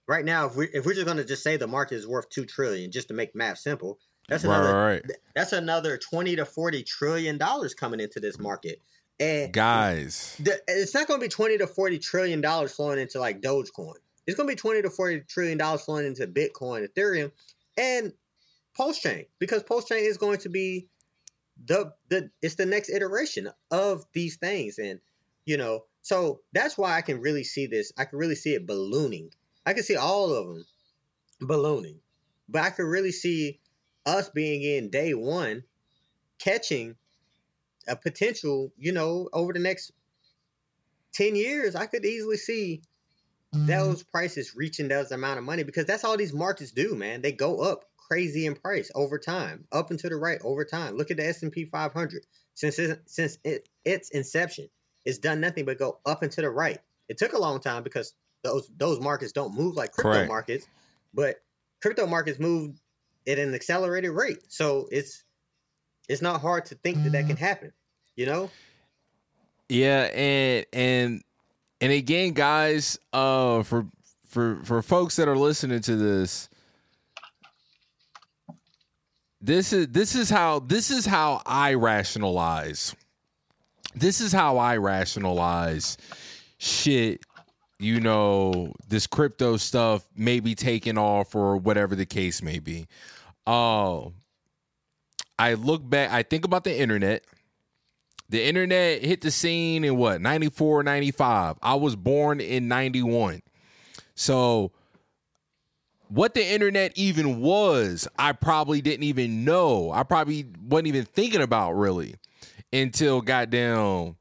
right 0.07 0.25
now. 0.25 0.47
If 0.47 0.57
we 0.57 0.67
if 0.67 0.87
we're 0.87 0.95
just 0.95 1.07
going 1.07 1.19
to 1.19 1.25
just 1.25 1.43
say 1.43 1.57
the 1.57 1.67
market 1.67 1.97
is 1.97 2.07
worth 2.07 2.29
two 2.29 2.45
trillion, 2.45 2.93
just 2.93 3.09
to 3.09 3.14
make 3.14 3.35
math 3.35 3.59
simple, 3.59 3.99
that's 4.29 4.45
another 4.45 4.75
right, 4.75 4.93
right. 4.93 5.03
that's 5.35 5.53
another 5.53 5.99
20 5.99 6.37
to 6.37 6.45
40 6.45 6.83
trillion 6.83 7.39
dollars 7.39 7.75
coming 7.75 8.01
into 8.01 8.21
this 8.21 8.39
market 8.39 8.81
and 9.19 9.53
Guys. 9.53 10.37
the, 10.41 10.61
it's 10.69 10.95
not 10.95 11.07
going 11.07 11.21
to 11.21 11.25
be 11.25 11.31
20 11.31 11.59
to 11.59 11.67
40 11.67 11.99
trillion 11.99 12.41
dollars 12.41 12.75
flowing 12.75 12.99
into 12.99 13.19
like 13.19 13.41
dogecoin 13.41 13.95
it's 14.27 14.37
going 14.37 14.49
to 14.49 14.53
be 14.53 14.57
20 14.57 14.83
to 14.83 14.91
40 14.91 15.21
trillion 15.29 15.59
dollars 15.59 15.83
flowing 15.83 16.07
into 16.07 16.27
bitcoin 16.27 16.87
ethereum 16.87 17.31
and 17.79 18.12
Pulse 18.77 18.99
Chain 18.99 19.24
because 19.39 19.62
Pulse 19.62 19.87
Chain 19.87 20.05
is 20.05 20.18
going 20.18 20.39
to 20.39 20.49
be 20.49 20.87
the 21.64 21.93
the 22.09 22.31
it's 22.43 22.57
the 22.57 22.66
next 22.66 22.91
iteration 22.91 23.51
of 23.70 24.05
these 24.12 24.37
things. 24.37 24.79
And 24.79 25.01
you 25.45 25.57
know 25.57 25.85
so 26.03 26.41
that's 26.53 26.79
why 26.79 26.97
i 26.97 27.03
can 27.03 27.20
really 27.20 27.45
see 27.45 27.66
this. 27.66 27.93
I 27.97 28.05
can 28.05 28.18
really 28.18 28.35
see 28.35 28.55
it 28.55 28.66
ballooning. 28.66 29.31
I 29.64 29.72
can 29.72 29.83
see 29.83 29.97
all 29.97 30.33
of 30.33 30.47
them 30.47 30.66
ballooning. 31.41 32.01
But 32.49 32.62
i 32.62 32.70
can 32.70 32.87
really 32.87 33.12
see 33.12 33.59
us 34.05 34.29
being 34.29 34.62
in 34.62 34.91
day 34.91 35.14
one 35.14 35.64
catching 36.39 36.95
a 37.89 37.97
potential 37.97 38.72
you 38.79 38.93
know 38.93 39.29
over 39.33 39.53
the 39.53 39.59
next 39.59 39.93
10 41.14 41.35
years 41.35 41.74
i 41.74 41.87
could 41.87 42.05
easily 42.05 42.37
see 42.37 42.83
mm-hmm. 43.55 43.66
those 43.66 44.03
prices 44.03 44.55
reaching 44.55 44.89
those 44.89 45.11
amount 45.12 45.39
of 45.39 45.45
money 45.45 45.62
because 45.62 45.87
that's 45.87 46.05
all 46.05 46.16
these 46.16 46.33
markets 46.33 46.72
do 46.72 46.95
man. 46.95 47.22
They 47.22 47.33
go 47.33 47.61
up 47.61 47.85
crazy 48.09 48.46
in 48.46 48.54
price 48.54 48.90
over 48.94 49.18
time 49.18 49.64
up 49.72 49.90
and 49.90 49.98
to 50.00 50.09
the 50.09 50.16
right 50.16 50.38
over 50.42 50.64
time. 50.64 50.96
Look 50.96 51.11
at 51.11 51.16
the 51.16 51.26
s&p 51.26 51.64
500 51.64 52.26
since 52.54 52.78
it, 52.78 53.02
since 53.07 53.38
it, 53.44 53.68
its 53.84 54.11
inception 54.11 54.68
it's 55.04 55.18
done 55.18 55.40
nothing 55.40 55.64
but 55.64 55.78
go 55.78 56.00
up 56.04 56.22
and 56.22 56.32
to 56.32 56.40
the 56.40 56.50
right. 56.50 56.80
It 57.09 57.16
took 57.16 57.32
a 57.32 57.38
long 57.38 57.61
time 57.61 57.82
because 57.82 58.14
those 58.42 58.70
those 58.76 59.00
markets 59.00 59.32
don't 59.32 59.54
move 59.54 59.76
like 59.76 59.92
crypto 59.92 60.12
Correct. 60.12 60.28
markets 60.28 60.66
but 61.14 61.36
crypto 61.80 62.07
markets 62.07 62.38
move 62.38 62.80
at 63.26 63.38
an 63.38 63.54
accelerated 63.54 64.11
rate. 64.11 64.40
So 64.48 64.88
it's 64.90 65.24
it's 66.09 66.22
not 66.22 66.40
hard 66.40 66.66
to 66.66 66.74
think 66.76 67.02
that 67.02 67.12
that 67.12 67.26
can 67.26 67.36
happen 67.36 67.72
you 68.16 68.26
know? 68.26 68.50
Yeah, 69.68 70.04
and 70.14 70.66
and 70.72 71.22
and 71.80 71.92
again, 71.92 72.32
guys, 72.32 72.98
uh, 73.12 73.62
for 73.62 73.86
for 74.28 74.61
for 74.64 74.82
folks 74.82 75.16
that 75.16 75.28
are 75.28 75.36
listening 75.36 75.80
to 75.82 75.96
this, 75.96 76.48
this 79.41 79.72
is 79.72 79.89
this 79.89 80.14
is 80.14 80.30
how 80.30 80.61
this 80.61 80.91
is 80.91 81.07
how 81.07 81.43
I 81.45 81.74
rationalize. 81.74 82.95
This 83.95 84.20
is 84.20 84.32
how 84.32 84.59
I 84.59 84.76
rationalize 84.76 85.97
shit. 86.59 87.20
You 87.78 88.01
know, 88.01 88.72
this 88.89 89.07
crypto 89.07 89.59
stuff 89.59 90.09
may 90.16 90.41
be 90.41 90.55
taking 90.55 90.97
off 90.97 91.34
or 91.34 91.59
whatever 91.59 91.95
the 91.95 92.07
case 92.07 92.43
may 92.43 92.59
be. 92.59 92.87
Uh, 93.47 94.07
I 95.39 95.55
look 95.55 95.89
back. 95.89 96.11
I 96.11 96.22
think 96.22 96.47
about 96.47 96.64
the 96.64 96.78
internet 96.78 97.24
the 98.28 98.45
internet 98.45 99.05
hit 99.05 99.20
the 99.20 99.30
scene 99.30 99.84
in 99.84 99.97
what 99.97 100.20
94 100.20 100.82
95 100.82 101.57
i 101.62 101.74
was 101.74 101.97
born 101.97 102.41
in 102.41 102.68
91 102.68 103.43
so 104.14 104.72
what 106.09 106.34
the 106.34 106.46
internet 106.46 106.92
even 106.94 107.40
was 107.40 108.07
i 108.18 108.32
probably 108.32 108.80
didn't 108.80 109.04
even 109.04 109.44
know. 109.44 109.90
I 109.90 110.02
probably 110.02 110.46
wasn't 110.68 110.88
even 110.88 111.04
thinking 111.04 111.42
about 111.42 111.72
really 111.72 112.16
until 112.72 113.20
goddamn 113.20 114.16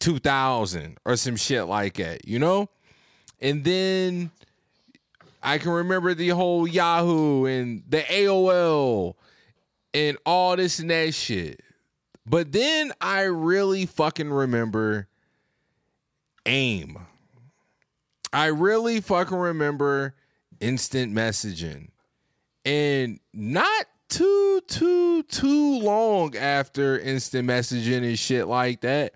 2000 0.00 0.98
or 1.04 1.16
some 1.16 1.36
shit 1.36 1.66
like 1.66 1.94
that 1.94 2.26
you 2.26 2.38
know? 2.38 2.68
And 3.40 3.64
then 3.64 4.30
i 5.42 5.58
can 5.58 5.70
remember 5.70 6.14
the 6.14 6.28
whole 6.30 6.66
yahoo 6.66 7.44
and 7.44 7.82
the 7.88 8.00
aol 8.00 9.14
and 9.94 10.16
all 10.26 10.56
this 10.56 10.78
and 10.78 10.90
that 10.90 11.14
shit. 11.14 11.60
But 12.26 12.52
then 12.52 12.92
I 13.00 13.22
really 13.22 13.86
fucking 13.86 14.30
remember 14.30 15.08
AIM. 16.44 16.98
I 18.32 18.46
really 18.46 19.00
fucking 19.00 19.36
remember 19.36 20.14
instant 20.60 21.14
messaging. 21.14 21.88
And 22.64 23.20
not 23.32 23.86
too, 24.08 24.60
too, 24.66 25.22
too 25.24 25.78
long 25.80 26.36
after 26.36 26.98
instant 26.98 27.48
messaging 27.48 28.04
and 28.04 28.18
shit 28.18 28.46
like 28.46 28.80
that, 28.82 29.14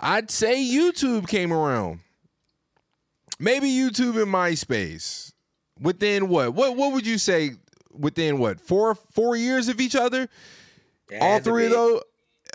I'd 0.00 0.30
say 0.30 0.56
YouTube 0.62 1.28
came 1.28 1.52
around. 1.52 2.00
Maybe 3.38 3.68
YouTube 3.68 4.20
and 4.22 4.32
MySpace. 4.32 5.32
Within 5.80 6.28
what? 6.28 6.54
What 6.54 6.74
what 6.74 6.92
would 6.94 7.06
you 7.06 7.18
say 7.18 7.52
within 7.92 8.38
what? 8.38 8.60
Four 8.60 8.94
four 8.94 9.36
years 9.36 9.68
of 9.68 9.78
each 9.78 9.94
other? 9.94 10.28
All 11.20 11.38
three 11.40 11.66
of 11.66 11.72
those 11.72 12.00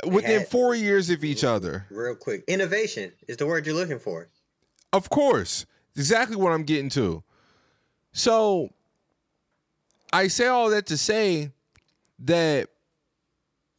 within 0.07 0.39
had- 0.39 0.47
four 0.47 0.73
years 0.73 1.11
of 1.11 1.23
each 1.23 1.43
other. 1.43 1.85
real 1.91 2.15
quick 2.15 2.43
innovation 2.47 3.11
is 3.27 3.37
the 3.37 3.45
word 3.45 3.65
you're 3.67 3.75
looking 3.75 3.99
for 3.99 4.27
Of 4.91 5.09
course. 5.09 5.67
Exactly 5.95 6.35
what 6.35 6.51
I'm 6.51 6.63
getting 6.63 6.89
to. 6.91 7.23
So 8.13 8.69
I 10.11 10.27
say 10.27 10.47
all 10.47 10.69
that 10.69 10.87
to 10.87 10.97
say 10.97 11.51
that 12.19 12.69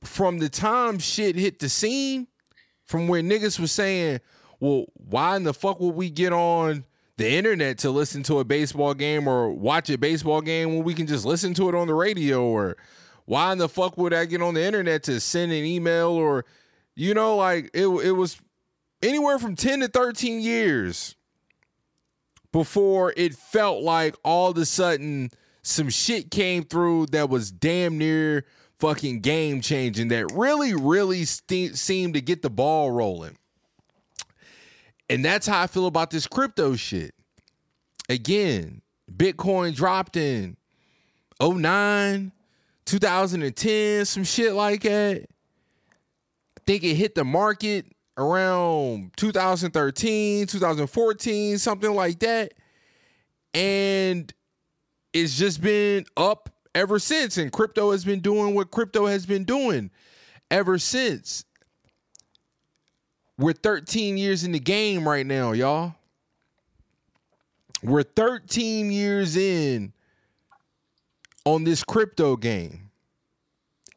from 0.03 0.39
the 0.39 0.49
time 0.49 0.99
shit 0.99 1.37
hit 1.37 1.59
the 1.59 1.69
scene, 1.69 2.27
from 2.85 3.09
where 3.09 3.23
niggas 3.23 3.59
was 3.59 3.73
saying, 3.73 4.21
well, 4.61 4.85
why 4.95 5.37
in 5.37 5.45
the 5.45 5.55
fuck 5.55 5.81
would 5.81 5.95
we 5.95 6.11
get 6.11 6.33
on 6.33 6.85
the 7.17 7.31
internet 7.31 7.79
to 7.79 7.91
listen 7.91 8.23
to 8.25 8.39
a 8.39 8.45
baseball 8.45 8.95
game 8.95 9.29
or 9.29 9.51
watch 9.51 9.91
a 9.91 9.99
baseball 9.99 10.41
game 10.41 10.75
when 10.75 10.85
we 10.85 10.95
can 10.95 11.07
just 11.07 11.25
listen 11.25 11.55
to 11.55 11.69
it 11.69 11.75
on 11.75 11.87
the 11.87 11.95
radio? 11.95 12.45
Or 12.45 12.77
why 13.25 13.53
in 13.53 13.59
the 13.59 13.69
fuck 13.69 13.97
would 13.97 14.13
I 14.13 14.25
get 14.25 14.43
on 14.43 14.55
the 14.55 14.63
internet 14.63 15.05
to 15.05 15.21
send 15.21 15.53
an 15.53 15.65
email 15.65 16.09
or, 16.11 16.45
you 16.95 17.15
know, 17.15 17.37
like 17.37 17.71
it, 17.75 17.87
it 17.87 18.13
was 18.13 18.41
anywhere 19.03 19.39
from 19.39 19.57
10 19.57 19.81
to 19.81 19.89
13 19.89 20.41
years 20.41 21.17
before 22.53 23.15
it 23.17 23.35
felt 23.35 23.83
like 23.83 24.15
all 24.23 24.51
of 24.51 24.59
a 24.59 24.67
sudden 24.67 25.31
some 25.63 25.89
shit 25.89 26.31
came 26.31 26.65
through 26.65 27.07
that 27.07 27.31
was 27.31 27.51
damn 27.51 27.99
near 27.99 28.45
fucking 28.79 29.21
game 29.21 29.61
changing 29.61 30.09
that 30.09 30.27
really, 30.33 30.75
really 30.75 31.25
ste- 31.25 31.75
seemed 31.75 32.15
to 32.15 32.21
get 32.21 32.43
the 32.43 32.51
ball 32.51 32.91
rolling. 32.91 33.37
And 35.09 35.25
that's 35.25 35.47
how 35.47 35.63
I 35.63 35.67
feel 35.67 35.87
about 35.87 36.11
this 36.11 36.27
crypto 36.27 36.75
shit. 36.75 37.15
Again, 38.09 38.83
Bitcoin 39.11 39.75
dropped 39.75 40.17
in 40.17 40.57
09, 41.41 42.33
2010, 42.85 44.05
some 44.05 44.25
shit 44.25 44.53
like 44.53 44.83
that. 44.83 45.23
I 45.23 46.61
think 46.67 46.83
it 46.85 46.95
hit 46.95 47.15
the 47.15 47.25
market 47.25 47.92
around 48.17 49.13
2013, 49.17 50.47
2014, 50.47 51.59
something 51.59 51.95
like 51.95 52.19
that. 52.21 52.53
And 53.55 54.33
it's 55.13 55.37
just 55.37 55.61
been 55.61 56.07
up 56.17 56.51
ever 56.75 56.99
since. 56.99 57.39
And 57.39 57.53
crypto 57.53 57.93
has 57.93 58.05
been 58.05 58.21
doing 58.21 58.55
what 58.55 58.71
crypto 58.71 59.07
has 59.07 59.27
been 59.27 59.45
doing 59.45 59.91
ever 60.51 60.79
since. 60.79 61.45
We're 63.39 63.53
13 63.55 64.19
years 64.19 64.45
in 64.45 64.53
the 64.53 64.61
game 64.61 65.09
right 65.09 65.27
now, 65.27 65.53
y'all. 65.53 65.95
We're 67.83 68.05
13 68.05 68.93
years 68.93 69.37
in 69.37 69.93
on 71.45 71.65
this 71.65 71.83
crypto 71.83 72.37
game. 72.37 72.82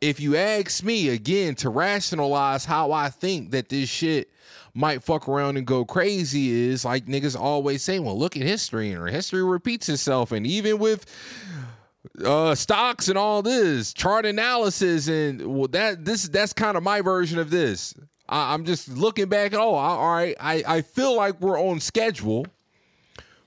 If 0.05 0.19
you 0.19 0.35
ask 0.35 0.83
me 0.83 1.09
again 1.09 1.55
to 1.55 1.69
rationalize 1.69 2.63
how 2.63 2.91
I 2.91 3.09
think 3.09 3.49
that 3.51 3.69
this 3.69 3.89
shit 3.89 4.29
might 4.75 5.01
fuck 5.01 5.27
around 5.27 5.57
and 5.57 5.65
go 5.65 5.83
crazy 5.83 6.51
is 6.51 6.85
like 6.85 7.07
niggas 7.07 7.35
always 7.35 7.81
say, 7.81 7.97
well, 7.97 8.15
look 8.15 8.37
at 8.37 8.43
history 8.43 8.91
and 8.91 9.09
history 9.09 9.43
repeats 9.43 9.89
itself. 9.89 10.31
And 10.31 10.45
even 10.45 10.77
with 10.77 11.07
uh 12.23 12.53
stocks 12.53 13.07
and 13.07 13.17
all 13.17 13.41
this 13.41 13.93
chart 13.93 14.27
analysis 14.27 15.07
and 15.07 15.41
well 15.41 15.67
that 15.67 16.05
this 16.05 16.27
that's 16.27 16.53
kind 16.53 16.77
of 16.77 16.83
my 16.83 17.01
version 17.01 17.39
of 17.39 17.49
this 17.49 17.95
I, 18.29 18.53
i'm 18.53 18.63
just 18.63 18.87
looking 18.89 19.25
back 19.25 19.53
at 19.53 19.59
oh 19.59 19.73
all 19.73 20.13
right 20.13 20.35
I, 20.39 20.63
I 20.67 20.81
feel 20.83 21.15
like 21.15 21.41
we're 21.41 21.59
on 21.59 21.79
schedule 21.79 22.45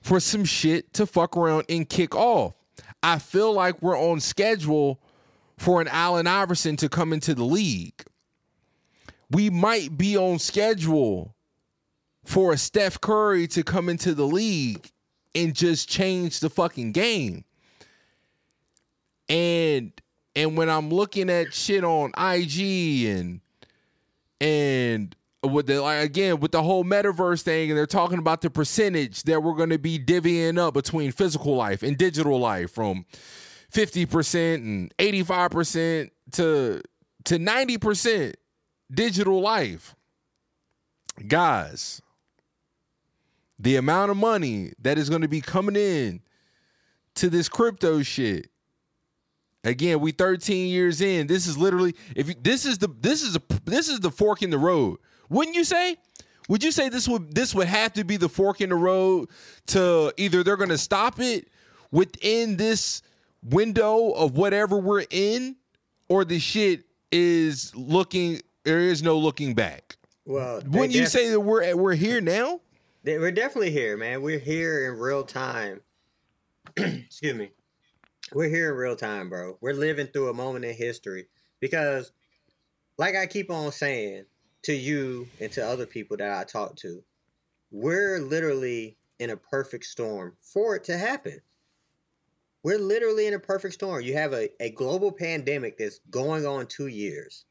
for 0.01 0.19
some 0.19 0.43
shit 0.43 0.93
to 0.95 1.05
fuck 1.05 1.37
around 1.37 1.67
and 1.69 1.87
kick 1.87 2.13
off 2.13 2.53
i 3.01 3.17
feel 3.17 3.53
like 3.53 3.81
we're 3.81 3.97
on 3.97 4.19
schedule 4.19 4.99
for 5.59 5.81
an 5.81 5.89
allen 5.89 6.25
iverson 6.25 6.77
to 6.77 6.87
come 6.87 7.11
into 7.11 7.35
the 7.35 7.43
league. 7.43 8.05
We 9.29 9.49
might 9.49 9.97
be 9.97 10.17
on 10.17 10.39
schedule 10.39 11.35
for 12.23 12.53
a 12.53 12.57
steph 12.57 12.99
curry 13.01 13.45
to 13.47 13.63
come 13.63 13.89
into 13.89 14.15
the 14.15 14.25
league 14.25 14.89
and 15.35 15.53
just 15.53 15.89
change 15.89 16.39
the 16.39 16.49
fucking 16.49 16.93
game. 16.93 17.43
And 19.27 19.91
and 20.33 20.57
when 20.57 20.69
I'm 20.69 20.89
looking 20.89 21.29
at 21.29 21.53
shit 21.53 21.83
on 21.83 22.11
IG 22.17 23.05
and 23.05 23.41
and 24.39 25.15
with 25.43 25.67
the 25.67 25.81
like 25.81 26.05
again 26.05 26.39
with 26.39 26.53
the 26.53 26.63
whole 26.63 26.85
metaverse 26.85 27.41
thing 27.41 27.69
and 27.69 27.77
they're 27.77 27.85
talking 27.85 28.17
about 28.17 28.41
the 28.41 28.49
percentage 28.49 29.23
that 29.23 29.43
we're 29.43 29.55
going 29.55 29.69
to 29.69 29.77
be 29.77 29.99
divvying 29.99 30.57
up 30.57 30.73
between 30.73 31.11
physical 31.11 31.55
life 31.55 31.83
and 31.83 31.97
digital 31.97 32.39
life 32.39 32.71
from 32.71 33.05
50% 33.71 34.55
and 34.55 34.97
85% 34.97 36.09
to 36.33 36.81
to 37.25 37.37
90% 37.37 38.33
digital 38.91 39.41
life 39.41 39.95
guys 41.27 42.01
the 43.59 43.75
amount 43.75 44.09
of 44.09 44.17
money 44.17 44.71
that 44.81 44.97
is 44.97 45.09
going 45.09 45.21
to 45.21 45.27
be 45.27 45.41
coming 45.41 45.75
in 45.75 46.21
to 47.13 47.29
this 47.29 47.49
crypto 47.49 48.01
shit 48.01 48.49
Again, 49.63 49.99
we 49.99 50.11
13 50.11 50.69
years 50.69 51.01
in. 51.01 51.27
This 51.27 51.45
is 51.45 51.57
literally 51.57 51.93
if 52.15 52.29
you, 52.29 52.35
this 52.41 52.65
is 52.65 52.77
the 52.77 52.87
this 52.87 53.21
is 53.23 53.35
a 53.35 53.41
this 53.65 53.89
is 53.89 53.99
the 53.99 54.11
fork 54.11 54.41
in 54.41 54.49
the 54.49 54.57
road. 54.57 54.99
Wouldn't 55.29 55.55
you 55.55 55.65
say? 55.65 55.97
Would 56.47 56.63
you 56.63 56.71
say 56.71 56.87
this 56.87 57.07
would 57.07 57.35
this 57.35 57.53
would 57.53 57.67
have 57.67 57.93
to 57.93 58.05
be 58.05 58.15
the 58.15 58.29
fork 58.29 58.61
in 58.61 58.69
the 58.69 58.75
road 58.75 59.29
to 59.67 60.13
either 60.17 60.43
they're 60.43 60.55
going 60.55 60.69
to 60.69 60.77
stop 60.77 61.19
it 61.19 61.49
within 61.91 62.55
this 62.55 63.01
window 63.43 64.11
of 64.11 64.37
whatever 64.37 64.77
we're 64.77 65.05
in 65.09 65.55
or 66.07 66.25
the 66.25 66.39
shit 66.39 66.85
is 67.11 67.75
looking 67.75 68.41
there 68.63 68.79
is 68.79 69.01
no 69.01 69.17
looking 69.17 69.53
back. 69.53 69.95
Well, 70.25 70.61
when 70.61 70.71
Wouldn't 70.71 70.93
you 70.93 71.01
def- 71.01 71.09
say 71.11 71.29
that 71.29 71.39
we're 71.39 71.75
we're 71.75 71.95
here 71.95 72.21
now? 72.21 72.59
they- 73.03 73.17
we're 73.17 73.31
definitely 73.31 73.71
here, 73.71 73.97
man. 73.97 74.21
We're 74.21 74.37
here 74.39 74.91
in 74.91 74.99
real 74.99 75.23
time. 75.23 75.81
Excuse 76.77 77.35
me. 77.35 77.51
We're 78.33 78.49
here 78.49 78.69
in 78.71 78.77
real 78.77 78.95
time, 78.95 79.29
bro. 79.29 79.57
We're 79.61 79.73
living 79.73 80.07
through 80.07 80.29
a 80.29 80.33
moment 80.33 80.65
in 80.65 80.75
history 80.75 81.27
because, 81.59 82.11
like 82.97 83.15
I 83.15 83.25
keep 83.25 83.49
on 83.49 83.71
saying 83.71 84.25
to 84.63 84.73
you 84.73 85.27
and 85.39 85.51
to 85.53 85.65
other 85.65 85.87
people 85.87 86.17
that 86.17 86.37
I 86.37 86.43
talk 86.43 86.75
to, 86.77 87.01
we're 87.71 88.19
literally 88.19 88.97
in 89.17 89.31
a 89.31 89.37
perfect 89.37 89.85
storm 89.85 90.35
for 90.41 90.75
it 90.75 90.83
to 90.85 90.97
happen. 90.97 91.39
We're 92.63 92.79
literally 92.79 93.25
in 93.27 93.33
a 93.33 93.39
perfect 93.39 93.75
storm. 93.75 94.01
You 94.01 94.13
have 94.15 94.33
a, 94.33 94.49
a 94.61 94.71
global 94.71 95.11
pandemic 95.11 95.77
that's 95.77 95.99
going 96.09 96.45
on 96.45 96.67
two 96.67 96.87
years. 96.87 97.45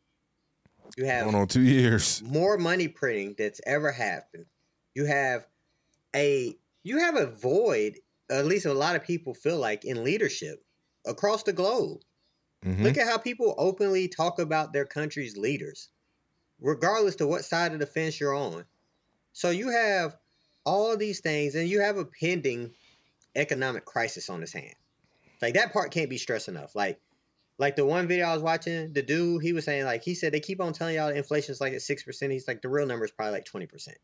You 0.97 1.05
have 1.07 1.25
Going 1.25 1.35
on 1.35 1.49
two 1.49 1.63
years. 1.63 2.23
more 2.23 2.57
money 2.59 2.89
printing 2.89 3.35
that's 3.39 3.61
ever 3.67 3.93
happened. 3.93 4.47
You 4.95 5.05
have 5.07 5.47
a 6.15 6.57
you 6.83 6.99
have 6.99 7.17
a 7.17 7.27
void, 7.27 7.99
at 8.31 8.47
least 8.47 8.65
a 8.67 8.73
lot 8.73 8.97
of 8.97 9.05
people 9.05 9.35
feel 9.35 9.59
like 9.59 9.85
in 9.85 10.05
leadership 10.05 10.65
across 11.07 11.43
the 11.43 11.53
globe. 11.53 12.01
Mhm. 12.65 12.83
Look 12.83 12.97
at 12.99 13.07
how 13.07 13.19
people 13.19 13.55
openly 13.59 14.09
talk 14.09 14.39
about 14.39 14.73
their 14.73 14.87
country's 14.87 15.37
leaders, 15.37 15.91
regardless 16.61 17.17
to 17.17 17.27
what 17.27 17.45
side 17.45 17.73
of 17.73 17.79
the 17.79 17.87
fence 17.87 18.19
you're 18.19 18.35
on. 18.35 18.65
So 19.33 19.51
you 19.51 19.69
have 19.71 20.17
all 20.65 20.91
of 20.93 20.99
these 20.99 21.21
things, 21.21 21.55
and 21.55 21.69
you 21.69 21.81
have 21.81 21.99
a 21.99 22.05
pending 22.05 22.75
economic 23.37 23.85
crisis 23.85 24.29
on 24.31 24.41
his 24.41 24.53
hand. 24.53 24.75
Like 25.41 25.55
that 25.55 25.73
part 25.73 25.91
can't 25.91 26.11
be 26.11 26.19
stressed 26.19 26.49
enough. 26.49 26.75
Like, 26.75 27.01
like 27.59 27.77
the 27.77 27.85
one 27.85 28.07
video 28.09 28.27
I 28.27 28.35
was 28.35 28.43
watching, 28.43 28.93
the 28.93 29.03
dude 29.03 29.43
he 29.43 29.53
was 29.53 29.65
saying 29.65 29.85
like 29.85 30.03
he 30.03 30.15
said 30.15 30.33
they 30.33 30.41
keep 30.41 30.61
on 30.61 30.73
telling 30.73 30.95
y'all 30.95 31.09
inflation's 31.09 31.61
like 31.61 31.73
at 31.73 31.83
six 31.83 32.03
percent. 32.03 32.33
He's 32.33 32.49
like 32.49 32.63
the 32.63 32.69
real 32.69 32.87
number 32.87 33.05
is 33.05 33.11
probably 33.11 33.33
like 33.33 33.45
twenty 33.45 33.67
percent. 33.67 33.99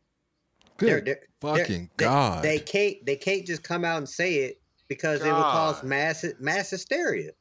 Good 0.77 1.17
fucking 1.41 1.89
God. 1.97 2.43
They 2.43 2.59
can't 2.59 2.97
they 3.05 3.15
can't 3.15 3.45
just 3.45 3.63
come 3.63 3.85
out 3.85 3.97
and 3.97 4.09
say 4.09 4.35
it 4.35 4.61
because 4.87 5.21
it 5.21 5.27
would 5.27 5.33
cause 5.33 5.81
God. 5.81 5.85
mass 5.85 6.25
mass 6.39 6.69
hysteria. 6.69 7.31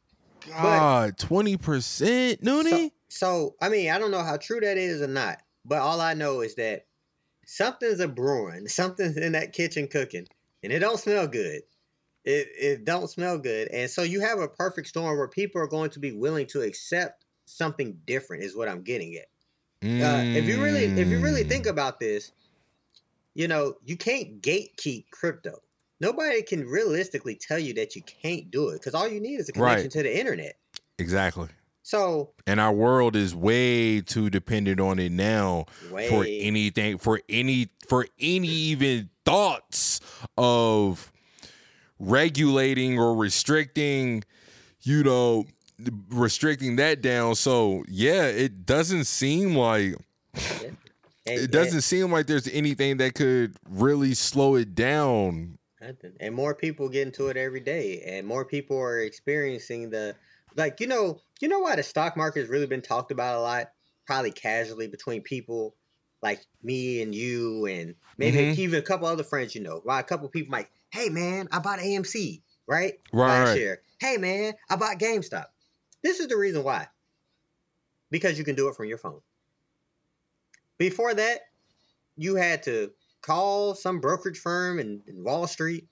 God, 0.47 1.16
20%, 1.16 2.42
Noonie? 2.42 2.90
So 3.09 3.55
I 3.61 3.68
mean, 3.68 3.90
I 3.90 3.99
don't 3.99 4.11
know 4.11 4.22
how 4.22 4.36
true 4.36 4.61
that 4.61 4.76
is 4.76 5.01
or 5.01 5.07
not, 5.07 5.38
but 5.64 5.78
all 5.78 6.01
I 6.01 6.14
know 6.14 6.40
is 6.40 6.55
that 6.57 6.86
something's 7.47 8.01
a 8.01 8.09
brewing, 8.09 8.68
something's 8.68 9.16
in 9.16 9.32
that 9.32 9.53
kitchen 9.53 9.88
cooking, 9.88 10.26
and 10.62 10.72
it 10.72 10.80
don't 10.80 10.99
smell 10.99 11.26
good. 11.26 11.62
It 12.24 12.48
it 12.58 12.84
don't 12.84 13.08
smell 13.08 13.38
good, 13.38 13.68
and 13.68 13.90
so 13.90 14.02
you 14.02 14.20
have 14.20 14.38
a 14.40 14.48
perfect 14.48 14.88
storm 14.88 15.16
where 15.18 15.28
people 15.28 15.60
are 15.60 15.66
going 15.66 15.90
to 15.90 16.00
be 16.00 16.12
willing 16.12 16.46
to 16.48 16.62
accept 16.62 17.24
something 17.46 18.00
different. 18.06 18.44
Is 18.44 18.56
what 18.56 18.68
I'm 18.68 18.82
getting 18.82 19.14
at. 19.16 19.26
Uh, 20.02 20.24
if 20.34 20.48
you 20.48 20.62
really 20.62 20.84
if 20.96 21.10
you 21.10 21.20
really 21.20 21.44
Mm. 21.44 21.48
think 21.48 21.66
about 21.66 22.00
this, 22.00 22.32
you 23.34 23.48
know 23.48 23.74
you 23.84 23.96
can't 23.96 24.40
gatekeep 24.40 25.10
crypto. 25.10 25.60
Nobody 26.00 26.42
can 26.42 26.66
realistically 26.66 27.36
tell 27.36 27.58
you 27.58 27.74
that 27.74 27.94
you 27.96 28.02
can't 28.02 28.50
do 28.50 28.70
it 28.70 28.74
because 28.74 28.94
all 28.94 29.08
you 29.08 29.20
need 29.20 29.40
is 29.40 29.48
a 29.48 29.52
connection 29.52 29.84
Right. 29.84 29.90
to 29.92 30.02
the 30.02 30.18
internet. 30.18 30.56
Exactly. 30.98 31.48
So 31.82 32.32
And 32.46 32.60
our 32.60 32.72
world 32.72 33.16
is 33.16 33.34
way 33.34 34.00
too 34.00 34.30
dependent 34.30 34.80
on 34.80 34.98
it 34.98 35.12
now 35.12 35.66
for 36.08 36.26
anything, 36.40 36.98
for 36.98 37.20
any, 37.28 37.68
for 37.88 38.06
any 38.18 38.48
even 38.48 39.10
thoughts 39.24 40.00
of 40.36 41.12
regulating 41.99 42.99
or 42.99 43.14
restricting, 43.16 44.24
you 44.82 45.03
know, 45.03 45.45
restricting 46.09 46.76
that 46.76 47.03
down. 47.03 47.34
So 47.34 47.84
yeah, 47.88 48.26
it 48.26 48.66
doesn't 48.66 49.05
seem 49.05 49.57
like 49.57 49.95
it 51.26 51.51
doesn't 51.51 51.82
seem 51.82 52.12
like 52.12 52.26
there's 52.26 52.49
anything 52.49 52.99
that 52.99 53.14
could 53.14 53.57
really 53.68 54.14
slow 54.14 54.57
it 54.57 54.74
down. 54.74 55.59
And 56.20 56.34
more 56.34 56.55
people 56.55 56.88
get 56.88 57.07
into 57.07 57.28
it 57.28 57.36
every 57.36 57.61
day, 57.61 58.03
and 58.07 58.26
more 58.26 58.45
people 58.45 58.78
are 58.78 59.01
experiencing 59.01 59.90
the 59.90 60.16
like. 60.57 60.80
You 60.80 60.86
know, 60.86 61.20
you 61.40 61.49
know 61.49 61.59
why 61.59 61.76
the 61.76 61.82
stock 61.82 62.16
market 62.16 62.40
has 62.40 62.49
really 62.49 62.66
been 62.66 62.80
talked 62.80 63.11
about 63.12 63.36
a 63.36 63.40
lot, 63.40 63.70
probably 64.07 64.32
casually 64.32 64.86
between 64.86 65.20
people 65.22 65.76
like 66.22 66.40
me 66.62 67.03
and 67.03 67.14
you 67.14 67.66
and 67.66 67.95
maybe 68.16 68.38
Mhm. 68.38 68.59
even 68.59 68.78
a 68.78 68.82
couple 68.82 69.07
other 69.07 69.24
friends 69.24 69.55
you 69.55 69.61
know. 69.61 69.80
Why 69.84 70.01
a 70.01 70.05
couple 70.05 70.26
people 70.30 70.53
might, 70.53 70.68
hey 70.95 71.09
man, 71.09 71.49
I 71.51 71.59
bought 71.59 71.80
AMC, 71.80 72.40
right? 72.68 72.95
Right, 73.12 73.40
Last 73.40 73.57
year. 73.57 73.82
Hey 73.99 74.16
man, 74.16 74.55
I 74.70 74.76
bought 74.76 75.01
GameStop. 75.01 75.47
This 76.03 76.20
is 76.20 76.28
the 76.28 76.36
reason 76.36 76.62
why. 76.62 76.86
Because 78.12 78.38
you 78.38 78.45
can 78.45 78.55
do 78.55 78.68
it 78.68 78.76
from 78.76 78.86
your 78.86 78.99
phone. 78.99 79.20
Before 80.78 81.12
that, 81.12 81.40
you 82.16 82.36
had 82.36 82.62
to 82.64 82.92
call 83.22 83.74
some 83.74 84.01
brokerage 84.01 84.38
firm 84.38 84.78
in, 84.78 85.03
in 85.09 85.24
Wall 85.24 85.49
Street, 85.49 85.88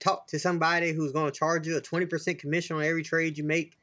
talk 0.00 0.28
to 0.28 0.38
somebody 0.38 0.92
who's 0.92 1.12
going 1.12 1.30
to 1.30 1.38
charge 1.38 1.66
you 1.66 1.76
a 1.76 1.82
20% 1.82 2.38
commission 2.38 2.76
on 2.76 2.82
every 2.84 3.02
trade 3.02 3.36
you 3.36 3.44
make, 3.44 3.76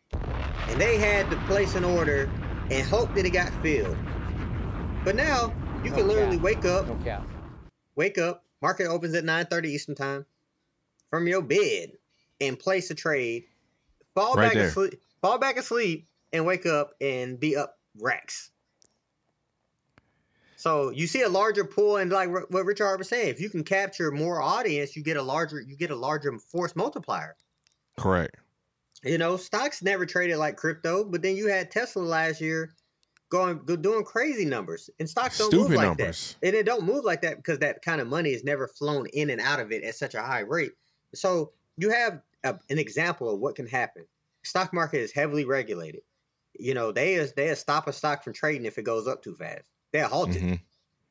and 0.68 0.82
they 0.82 0.98
had 0.98 1.30
to 1.30 1.38
place 1.38 1.76
an 1.76 1.84
order 1.84 2.34
and 2.72 2.88
hope 2.88 3.14
that 3.14 3.26
it 3.26 3.32
got 3.32 3.54
filled. 3.62 4.00
But 5.04 5.16
now 5.16 5.58
you 5.84 5.92
No 5.92 5.98
can 5.98 6.08
literally 6.08 6.38
cap. 6.38 6.44
wake 6.44 6.66
up, 6.66 6.88
No 6.88 7.00
wake 7.96 8.18
up, 8.18 8.44
market 8.64 8.88
opens 8.88 9.14
at 9.14 9.24
9:30 9.26 9.66
Eastern 9.66 9.94
time 9.94 10.26
from 11.10 11.28
your 11.28 11.42
bed 11.42 11.92
and 12.42 12.60
place 12.60 12.90
a 12.92 12.96
trade, 12.96 13.46
fall 14.14 14.36
Right 14.36 14.48
back 14.48 14.54
there. 14.54 14.68
asleep, 14.68 15.02
fall 15.22 15.38
back 15.38 15.58
asleep 15.58 16.08
and 16.34 16.46
wake 16.46 16.66
up 16.66 16.92
and 17.00 17.40
be 17.40 17.56
up 17.56 17.78
racks. 18.00 18.52
So 20.58 20.90
you 20.90 21.06
see 21.06 21.22
a 21.22 21.30
larger 21.30 21.64
pool, 21.64 21.98
and 21.98 22.12
like 22.12 22.30
what 22.30 22.66
Richard 22.66 22.98
was 22.98 23.08
saying, 23.08 23.30
if 23.30 23.40
you 23.40 23.50
can 23.50 23.64
capture 23.64 24.10
more 24.12 24.42
audience, 24.42 24.96
you 24.96 25.04
get 25.04 25.16
a 25.16 25.22
larger 25.22 25.62
you 25.62 25.78
get 25.78 25.92
a 25.92 25.96
larger 25.96 26.38
force 26.40 26.76
multiplier. 26.76 27.36
Correct. 28.00 28.36
You 29.04 29.20
know, 29.20 29.38
stocks 29.38 29.84
never 29.84 30.08
traded 30.08 30.38
like 30.38 30.58
crypto, 30.58 31.04
but 31.04 31.22
then 31.22 31.36
you 31.36 31.48
had 31.48 31.70
Tesla 31.70 32.02
last 32.02 32.42
year 32.42 32.74
going 33.30 33.60
doing 33.64 34.04
crazy 34.04 34.46
numbers, 34.46 34.90
and 35.00 35.08
stocks 35.08 35.38
don't 35.38 35.54
move 35.54 35.70
like 35.70 35.86
numbers. 35.88 36.36
that. 36.42 36.48
And 36.48 36.56
it 36.56 36.66
don't 36.66 36.84
move 36.84 37.06
like 37.06 37.22
that 37.22 37.38
because 37.38 37.60
that 37.60 37.84
kind 37.84 38.02
of 38.02 38.08
money 38.08 38.32
is 38.32 38.44
never 38.44 38.68
flown 38.68 39.06
in 39.14 39.30
and 39.30 39.42
out 39.42 39.60
of 39.60 39.72
it 39.72 39.84
at 39.84 39.96
such 39.96 40.16
a 40.16 40.22
high 40.22 40.40
rate. 40.40 40.72
So 41.18 41.52
you 41.78 41.90
have 41.92 42.22
a, 42.44 42.58
an 42.70 42.80
example 42.80 43.30
of 43.34 43.40
what 43.40 43.56
can 43.56 43.68
happen. 43.68 44.06
Stock 44.44 44.74
market 44.74 45.00
is 45.00 45.12
heavily 45.12 45.46
regulated. 45.46 46.02
You 46.58 46.74
know, 46.74 46.92
they 46.92 47.16
is 47.16 47.34
they 47.34 47.54
stop 47.56 47.88
a 47.88 47.94
stock 47.94 48.24
from 48.24 48.34
trading 48.34 48.66
if 48.66 48.78
it 48.78 48.84
goes 48.84 49.08
up 49.08 49.24
too 49.24 49.36
fast. 49.36 49.70
They'll 49.92 50.08
halt 50.08 50.36
it. 50.36 50.42
Mhm. 50.44 50.60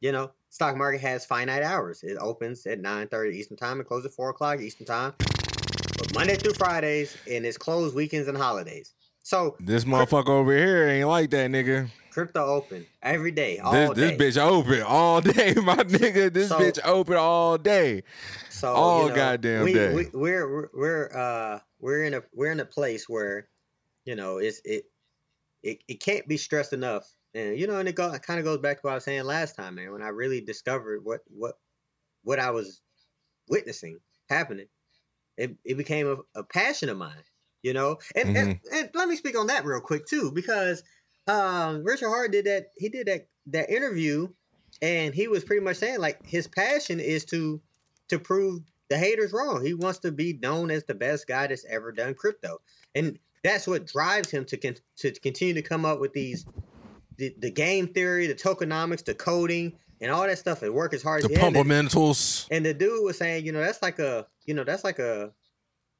You 0.01 0.13
know, 0.13 0.31
stock 0.51 0.77
market 0.77 1.01
has 1.01 1.27
finite 1.27 1.63
hours. 1.63 2.03
It 2.03 2.17
opens 2.19 2.67
at 2.67 2.81
nine 2.81 3.09
thirty 3.09 3.37
Eastern 3.37 3.57
time 3.57 3.79
and 3.79 3.87
closes 3.89 4.07
at 4.07 4.13
four 4.13 4.31
o'clock 4.31 4.61
Eastern 4.61 4.87
time. 4.87 5.15
But 5.19 6.15
Monday 6.15 6.37
through 6.37 6.55
Fridays, 6.55 7.17
and 7.31 7.45
it's 7.45 7.59
closed 7.59 7.95
weekends 7.95 8.29
and 8.29 8.37
holidays. 8.37 8.95
So 9.23 9.57
This 9.61 9.85
motherfucker 9.85 10.29
over 10.29 10.55
here 10.55 10.87
ain't 10.87 11.09
like 11.09 11.31
that, 11.31 11.51
nigga. 11.51 11.89
Crypto 12.15 12.47
open 12.47 12.87
every 13.03 13.33
day, 13.33 13.59
all 13.59 13.73
This 13.73 13.91
day. 13.91 14.17
this 14.17 14.37
bitch 14.37 14.41
open 14.41 14.83
all 14.83 15.21
day, 15.21 15.53
my 15.62 15.77
nigga. 15.77 16.33
This 16.33 16.49
So- 16.49 16.61
bitch 16.61 16.79
open 16.85 17.17
all 17.17 17.59
day. 17.59 18.05
So 18.51 18.73
all 18.73 19.03
you 19.03 19.09
know, 19.11 19.15
goddamn 19.17 19.65
we, 19.65 19.73
day. 19.75 19.95
We, 19.95 20.07
we're 20.15 20.71
we're 20.73 21.11
uh 21.17 21.59
we're 21.81 22.05
in 22.05 22.15
a 22.15 22.23
we're 22.33 22.53
in 22.53 22.61
a 22.61 22.65
place 22.65 23.09
where, 23.09 23.49
you 24.05 24.15
know, 24.15 24.39
it's 24.39 24.61
it 24.65 24.85
it, 25.65 25.83
it 25.89 26.01
can't 26.01 26.27
be 26.29 26.37
stressed 26.37 26.73
enough. 26.73 27.05
And 27.35 27.59
you 27.59 27.67
know, 27.67 27.79
and 27.79 27.89
it 27.89 27.97
go, 27.97 28.17
kind 28.21 28.39
of 28.39 28.45
goes 28.45 28.59
back 28.59 28.77
to 28.77 28.87
what 28.87 28.93
I 28.93 28.95
was 28.95 29.05
saying 29.05 29.25
last 29.25 29.57
time, 29.57 29.75
man. 29.75 29.91
When 29.93 30.03
I 30.03 30.09
really 30.09 30.41
discovered 30.41 31.05
what 31.05 31.21
what 31.27 31.59
what 32.23 32.39
I 32.39 32.51
was 32.53 32.81
witnessing 33.49 33.99
happening, 34.31 34.67
it 35.37 35.57
it 35.65 35.77
became 35.77 36.07
a, 36.07 36.39
a 36.39 36.45
passion 36.45 36.89
of 36.89 36.97
mine. 36.97 37.25
You 37.62 37.73
know, 37.73 37.99
and, 38.15 38.37
and 38.37 38.61
and 38.73 38.91
let 38.95 39.09
me 39.09 39.17
speak 39.17 39.37
on 39.39 39.49
that 39.49 39.65
real 39.65 39.81
quick 39.81 40.07
too, 40.07 40.31
because 40.33 40.83
um 41.27 41.85
Richard 41.85 42.09
Heart 42.09 42.33
did 42.33 42.45
that. 42.47 42.66
He 42.77 42.89
did 42.89 43.07
that 43.07 43.27
that 43.47 43.70
interview, 43.70 44.29
and 44.83 45.14
he 45.14 45.29
was 45.29 45.45
pretty 45.45 45.62
much 45.64 45.77
saying 45.77 45.99
like 46.01 46.25
his 46.27 46.47
passion 46.47 47.01
is 47.01 47.25
to 47.27 47.61
to 48.09 48.18
prove 48.18 48.62
the 48.91 48.99
haters 48.99 49.33
wrong. 49.33 49.64
He 49.64 49.75
wants 49.75 49.99
to 50.01 50.12
be 50.12 50.39
known 50.43 50.70
as 50.70 50.85
the 50.85 50.95
best 50.95 51.27
guy 51.27 51.47
that's 51.47 51.64
ever 51.66 51.93
done 51.93 52.14
crypto, 52.14 52.59
and 52.95 53.18
that's 53.43 53.66
what 53.66 53.87
drives 53.87 54.31
him 54.31 54.45
to 54.47 54.57
con- 54.57 54.77
to 54.99 55.12
continue 55.20 55.55
to 55.55 55.62
come 55.62 55.85
up 55.85 56.01
with 56.01 56.12
these 56.12 56.45
the, 57.16 57.35
the 57.39 57.51
game 57.51 57.87
theory, 57.89 58.27
the 58.27 58.35
tokenomics, 58.35 59.05
the 59.05 59.14
coding, 59.14 59.72
and 60.01 60.11
all 60.11 60.22
that 60.27 60.39
stuff, 60.39 60.62
and 60.62 60.75
work 60.75 60.93
as 60.93 61.03
hard 61.03 61.22
The 61.22 61.27
as 61.27 61.31
he 61.31 61.37
can. 61.37 61.55
And- 61.57 61.66
pumpamentals. 61.68 62.49
and 62.51 62.66
the 62.66 62.75
dude 62.75 63.05
was 63.05 63.16
saying, 63.16 63.47
you 63.47 63.53
know, 63.53 63.61
that's 63.61 63.81
like 63.83 64.01
a, 64.01 64.27
you 64.47 64.53
know, 64.55 64.64
that's 64.64 64.83
like 64.83 64.99
a 64.99 65.31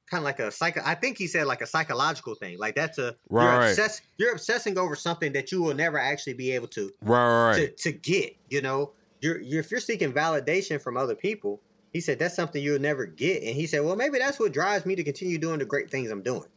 kind 0.07 0.21
of 0.21 0.25
like 0.25 0.39
a 0.39 0.51
psycho. 0.51 0.83
I 0.85 0.95
think 0.95 1.19
he 1.19 1.27
said 1.27 1.47
like 1.47 1.61
a 1.61 1.67
psychological 1.67 2.35
thing. 2.35 2.59
Like 2.59 2.75
that's 2.75 2.99
a 2.99 3.17
Right, 3.29 3.45
you're 3.45 3.71
obsess, 3.71 4.03
you're 4.19 4.33
obsessing 4.33 4.79
over 4.79 4.97
something 4.97 5.33
that 5.33 5.53
you 5.53 5.63
will 5.63 5.75
never 5.75 5.99
actually 5.99 6.35
be 6.35 6.53
able 6.53 6.69
to 6.69 6.91
Right, 7.03 7.47
right, 7.47 7.77
to, 7.77 7.91
to 7.91 7.93
get. 7.93 8.37
You 8.51 8.63
know, 8.63 8.93
you're, 9.21 9.41
you're 9.41 9.61
if 9.61 9.71
you're 9.71 9.81
seeking 9.81 10.13
validation 10.13 10.81
from 10.81 10.97
other 10.97 11.15
people. 11.15 11.61
He 11.93 12.01
said 12.01 12.19
that's 12.19 12.35
something 12.35 12.61
you'll 12.61 12.81
never 12.81 13.07
get, 13.07 13.45
and 13.45 13.55
he 13.55 13.69
said, 13.69 13.85
well, 13.85 13.95
maybe 13.95 14.19
that's 14.19 14.41
what 14.41 14.53
drives 14.53 14.85
me 14.85 14.97
to 14.97 15.05
continue 15.05 15.39
doing 15.39 15.61
the 15.61 15.65
great 15.65 15.93
things 15.93 16.11
I'm 16.11 16.23
doing. 16.23 16.49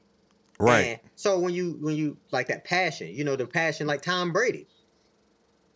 Right. 0.60 0.82
And 0.82 1.00
so 1.16 1.38
when 1.38 1.54
you 1.54 1.78
when 1.80 1.96
you 1.96 2.18
like 2.32 2.48
that 2.48 2.64
passion, 2.64 3.14
you 3.14 3.24
know, 3.24 3.36
the 3.36 3.46
passion 3.46 3.88
like 3.88 4.02
Tom 4.02 4.34
Brady. 4.34 4.68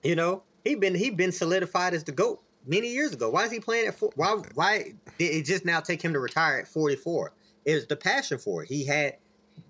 You 0.03 0.15
know, 0.15 0.41
he 0.63 0.75
been 0.75 0.95
he 0.95 1.11
been 1.11 1.31
solidified 1.31 1.93
as 1.93 2.03
the 2.03 2.11
GOAT 2.11 2.41
many 2.65 2.87
years 2.89 3.13
ago. 3.13 3.29
Why 3.29 3.45
is 3.45 3.51
he 3.51 3.59
playing 3.59 3.87
at 3.87 3.95
four? 3.95 4.11
Why 4.15 4.37
why 4.55 4.93
did 5.19 5.35
it 5.35 5.45
just 5.45 5.65
now 5.65 5.79
take 5.79 6.01
him 6.01 6.13
to 6.13 6.19
retire 6.19 6.59
at 6.59 6.67
44? 6.67 7.33
It 7.65 7.75
was 7.75 7.87
the 7.87 7.95
passion 7.95 8.37
for 8.37 8.63
it. 8.63 8.69
He 8.69 8.85
had 8.85 9.17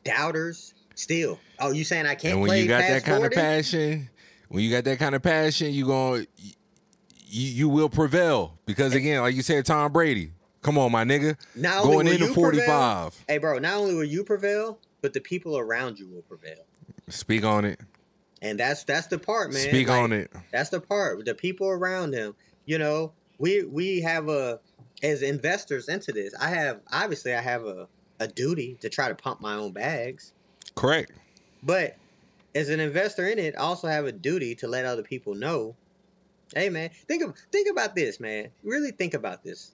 doubters 0.03 0.73
still. 0.95 1.39
Oh, 1.59 1.71
you 1.71 1.83
saying 1.83 2.05
I 2.05 2.15
can't 2.15 2.33
and 2.35 2.41
when 2.41 2.57
you 2.59 2.67
got 2.67 2.79
that 2.81 3.03
kind 3.03 3.21
40? 3.21 3.35
of 3.35 3.41
passion, 3.41 4.09
when 4.49 4.63
you 4.63 4.71
got 4.71 4.83
that 4.85 4.99
kind 4.99 5.15
of 5.15 5.21
passion, 5.21 5.73
you 5.73 5.85
going 5.85 6.27
you, 6.37 7.47
you 7.47 7.69
will 7.69 7.89
prevail 7.89 8.57
because 8.65 8.93
again, 8.93 9.21
like 9.21 9.35
you 9.35 9.41
said, 9.41 9.65
Tom 9.65 9.91
Brady. 9.91 10.31
Come 10.61 10.77
on, 10.77 10.91
my 10.91 11.03
nigga. 11.03 11.37
Not 11.55 11.83
only 11.85 11.93
Going 12.05 12.07
into 12.21 12.33
45. 12.35 13.25
hey, 13.27 13.39
bro, 13.39 13.57
not 13.57 13.77
only 13.77 13.95
will 13.95 14.03
you 14.03 14.23
prevail, 14.23 14.77
but 15.01 15.11
the 15.13 15.19
people 15.19 15.57
around 15.57 15.97
you 15.97 16.07
will 16.07 16.21
prevail. 16.21 16.63
Speak 17.09 17.43
on 17.43 17.65
it. 17.65 17.79
And 18.43 18.59
that's 18.59 18.83
that's 18.83 19.07
the 19.07 19.17
part, 19.17 19.51
man. 19.51 19.61
Speak 19.67 19.87
Like, 19.87 19.99
on 19.99 20.11
it. 20.13 20.31
That's 20.51 20.69
the 20.69 20.79
part. 20.79 21.25
The 21.25 21.33
people 21.33 21.67
around 21.67 22.13
him. 22.13 22.35
You 22.65 22.77
know, 22.77 23.13
we 23.39 23.63
we 23.63 24.01
have 24.01 24.29
a 24.29 24.59
as 25.03 25.21
investors 25.21 25.87
into 25.87 26.11
this. 26.11 26.33
I 26.39 26.49
have 26.49 26.81
obviously 26.91 27.33
I 27.33 27.41
have 27.41 27.65
a 27.65 27.87
a 28.19 28.27
duty 28.27 28.77
to 28.81 28.89
try 28.89 29.09
to 29.09 29.15
pump 29.15 29.41
my 29.41 29.55
own 29.55 29.71
bags, 29.71 30.31
Correct. 30.75 31.11
but 31.63 31.95
as 32.53 32.69
an 32.69 32.79
investor 32.79 33.27
in 33.27 33.39
it, 33.39 33.55
I 33.57 33.61
also 33.61 33.87
have 33.87 34.05
a 34.05 34.11
duty 34.11 34.53
to 34.55 34.67
let 34.67 34.85
other 34.85 35.01
people 35.01 35.33
know. 35.33 35.75
Hey, 36.53 36.69
man, 36.69 36.89
think 37.07 37.23
of 37.23 37.35
think 37.51 37.69
about 37.69 37.95
this, 37.95 38.19
man. 38.19 38.49
Really 38.63 38.91
think 38.91 39.13
about 39.15 39.43
this. 39.43 39.71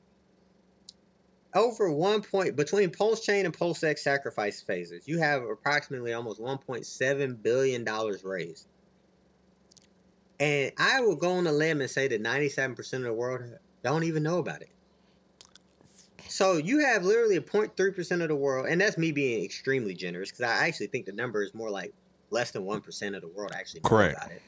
Over 1.54 1.92
one 1.92 2.22
point 2.22 2.56
between 2.56 2.92
Pulse 2.92 3.22
Chain 3.22 3.46
and 3.46 3.58
Pulse 3.58 3.84
X 3.84 4.04
sacrifice 4.04 4.62
phases, 4.62 5.08
you 5.08 5.20
have 5.20 5.44
approximately 5.44 6.14
almost 6.14 6.40
1.7 6.40 7.42
billion 7.44 7.84
dollars 7.84 8.24
raised. 8.24 8.68
And 10.40 10.72
I 10.78 11.02
will 11.02 11.16
go 11.16 11.32
on 11.32 11.48
a 11.48 11.52
limb 11.52 11.82
and 11.82 11.90
say 11.90 12.08
that 12.08 12.22
97% 12.22 12.94
of 12.94 13.02
the 13.02 13.14
world 13.14 13.42
don't 13.84 14.04
even 14.04 14.22
know 14.22 14.38
about 14.38 14.62
it. 14.62 14.70
So 16.30 16.58
you 16.58 16.80
have 16.80 17.04
literally 17.04 17.38
a 17.38 17.42
0.3% 17.42 18.22
of 18.22 18.28
the 18.28 18.36
world, 18.36 18.68
and 18.68 18.80
that's 18.80 18.98
me 18.98 19.12
being 19.12 19.44
extremely 19.44 19.94
generous 19.94 20.32
because 20.32 20.44
I 20.44 20.68
actually 20.68 20.88
think 20.88 21.06
the 21.06 21.14
number 21.14 21.44
is 21.44 21.54
more 21.54 21.70
like 21.70 21.94
less 22.30 22.52
than 22.52 22.64
1% 22.64 23.16
of 23.16 23.22
the 23.22 23.28
world 23.28 23.52
actually 23.54 23.82
know 23.82 23.90
Correct. 23.90 24.18
about 24.18 24.32
it. 24.32 24.42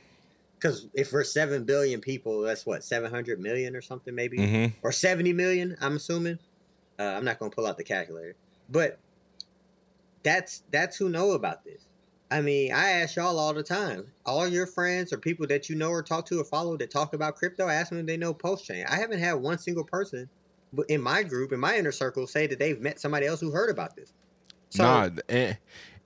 Because 0.57 0.87
if 0.93 1.13
we're 1.13 1.23
7 1.23 1.63
billion 1.63 2.01
people, 2.01 2.41
that's 2.41 2.65
what, 2.65 2.83
700 2.83 3.39
million 3.39 3.75
or 3.75 3.81
something 3.81 4.13
maybe? 4.13 4.37
Mhm. 4.37 4.73
Or 4.83 4.91
70 4.91 5.31
million, 5.33 5.77
I'm 5.79 5.95
assuming. 5.95 6.37
Uh, 6.99 7.03
I'm 7.03 7.23
not 7.23 7.39
going 7.39 7.49
to 7.49 7.55
pull 7.55 7.65
out 7.65 7.77
the 7.77 7.83
calculator. 7.83 8.35
But 8.69 8.99
that's 10.23 10.63
that's 10.69 10.97
who 10.97 11.09
know 11.09 11.31
about 11.31 11.63
this. 11.63 11.85
I 12.29 12.41
mean, 12.41 12.73
I 12.73 12.89
ask 12.89 13.15
y'all 13.15 13.39
all 13.39 13.53
the 13.53 13.63
time. 13.63 14.05
All 14.25 14.47
your 14.47 14.67
friends 14.67 15.11
or 15.11 15.17
people 15.17 15.47
that 15.47 15.69
you 15.69 15.75
know 15.75 15.89
or 15.89 16.03
talk 16.03 16.25
to 16.27 16.41
or 16.41 16.43
follow 16.43 16.77
that 16.77 16.91
talk 16.91 17.13
about 17.13 17.35
crypto, 17.35 17.67
ask 17.67 17.89
them 17.89 17.99
if 17.99 18.05
they 18.05 18.17
know 18.17 18.33
Pulse 18.33 18.63
Chain. 18.63 18.85
I 18.87 18.97
haven't 18.97 19.19
had 19.19 19.33
one 19.33 19.57
single 19.57 19.85
person 19.85 20.29
in 20.87 21.01
my 21.01 21.23
group, 21.23 21.51
in 21.51 21.59
my 21.59 21.77
inner 21.77 21.91
circle, 21.91 22.27
say 22.27 22.47
that 22.47 22.59
they've 22.59 22.79
met 22.79 22.99
somebody 22.99 23.25
else 23.25 23.39
who 23.39 23.51
heard 23.51 23.69
about 23.69 23.95
this. 23.95 24.13
So, 24.69 24.83
nah, 24.83 25.09
and, 25.27 25.57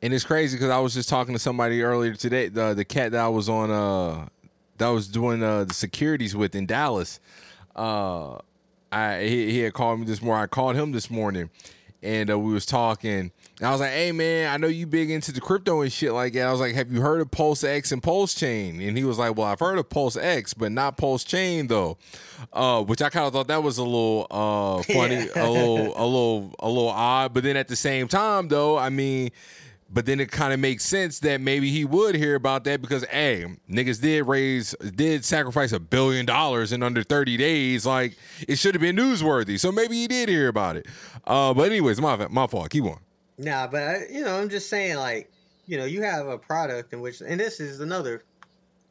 and 0.02 0.14
it's 0.14 0.24
crazy 0.24 0.58
because 0.58 0.70
I 0.70 0.80
was 0.80 0.94
just 0.94 1.10
talking 1.10 1.34
to 1.34 1.40
somebody 1.40 1.82
earlier 1.82 2.14
today. 2.14 2.48
The 2.48 2.74
the 2.74 2.86
cat 2.86 3.12
that 3.12 3.22
I 3.22 3.28
was 3.28 3.50
on, 3.50 3.72
uh, 3.72 4.28
that 4.78 4.88
was 4.88 5.08
doing 5.08 5.44
uh, 5.44 5.66
the 5.66 5.74
securities 5.74 6.36
with 6.36 6.56
in 6.56 6.66
Dallas. 6.66 7.20
Uh, 7.76 8.38
I 8.92 9.24
he, 9.24 9.52
he 9.52 9.60
had 9.60 9.74
called 9.74 10.00
me 10.00 10.06
this 10.06 10.22
morning. 10.22 10.44
I 10.44 10.48
called 10.48 10.76
him 10.76 10.92
this 10.92 11.10
morning, 11.10 11.50
and 12.04 12.30
uh, 12.30 12.38
we 12.38 12.54
was 12.54 12.66
talking. 12.66 13.32
And 13.60 13.68
I 13.68 13.72
was 13.72 13.80
like, 13.80 13.92
"Hey 13.92 14.12
man, 14.12 14.54
I 14.54 14.58
know 14.58 14.68
you 14.68 14.86
big 14.86 15.10
into 15.10 15.32
the 15.32 15.42
crypto 15.42 15.82
and 15.82 15.92
shit 15.92 16.12
like 16.12 16.34
that." 16.34 16.46
I 16.48 16.52
was 16.52 16.60
like, 16.60 16.76
"Have 16.76 16.92
you 16.92 17.02
heard 17.02 17.22
of 17.22 17.32
Pulse 17.32 17.64
X 17.64 17.92
and 17.92 18.04
Pulse 18.04 18.34
Chain?" 18.34 18.82
And 18.82 18.98
he 18.98 19.04
was 19.04 19.18
like, 19.18 19.36
"Well, 19.38 19.48
I've 19.48 19.60
heard 19.60 19.80
of 19.80 19.90
Pulse 19.90 20.18
X, 20.18 20.54
but 20.54 20.72
not 20.72 20.98
Pulse 20.98 21.24
Chain 21.24 21.68
though." 21.68 21.98
Uh, 22.52 22.84
which 22.84 23.02
I 23.02 23.10
kind 23.10 23.26
of 23.26 23.34
thought 23.34 23.48
that 23.48 23.64
was 23.64 23.78
a 23.78 23.84
little 23.84 24.28
uh 24.30 24.84
funny, 24.84 25.28
a 25.36 25.50
little, 25.50 25.78
a 25.96 26.06
little, 26.06 26.56
a 26.60 26.68
little 26.68 26.90
odd. 26.90 27.34
But 27.34 27.44
then 27.44 27.56
at 27.58 27.70
the 27.70 27.76
same 27.76 28.08
time, 28.08 28.50
though, 28.50 28.78
I 28.78 28.90
mean, 28.90 29.32
but 29.94 30.08
then 30.08 30.20
it 30.20 30.32
kind 30.32 30.54
of 30.54 30.60
makes 30.60 30.84
sense 30.84 31.20
that 31.20 31.40
maybe 31.40 31.70
he 31.70 31.86
would 31.86 32.16
hear 32.16 32.34
about 32.36 32.64
that 32.64 32.82
because 32.82 33.06
hey, 33.06 33.46
niggas 33.70 34.02
did 34.02 34.24
raise 34.24 34.76
did 34.96 35.24
sacrifice 35.24 35.72
a 35.72 35.80
billion 35.80 36.26
dollars 36.26 36.72
in 36.72 36.82
under 36.82 37.04
30 37.04 37.38
days. 37.38 37.86
Like 37.86 38.18
it 38.48 38.58
should 38.58 38.74
have 38.74 38.82
been 38.82 38.96
newsworthy. 38.96 39.60
So 39.60 39.72
maybe 39.72 39.96
he 39.96 40.08
did 40.08 40.30
hear 40.30 40.48
about 40.48 40.76
it. 40.78 40.88
Uh, 41.26 41.54
but 41.54 41.70
anyways, 41.70 42.02
my 42.02 42.28
my 42.28 42.48
fault. 42.48 42.72
Keep 42.72 42.86
on. 42.86 43.00
Nah, 43.38 43.68
but 43.68 43.84
I, 43.84 44.06
you 44.12 44.24
know, 44.24 44.40
I'm 44.40 44.50
just 44.50 44.70
saying, 44.70 44.98
like, 44.98 45.32
you 45.66 45.78
know, 45.78 45.86
you 45.86 46.04
have 46.04 46.28
a 46.28 46.38
product 46.38 46.94
in 46.94 47.02
which, 47.02 47.22
and 47.22 47.40
this 47.40 47.60
is 47.60 47.80
another 47.80 48.24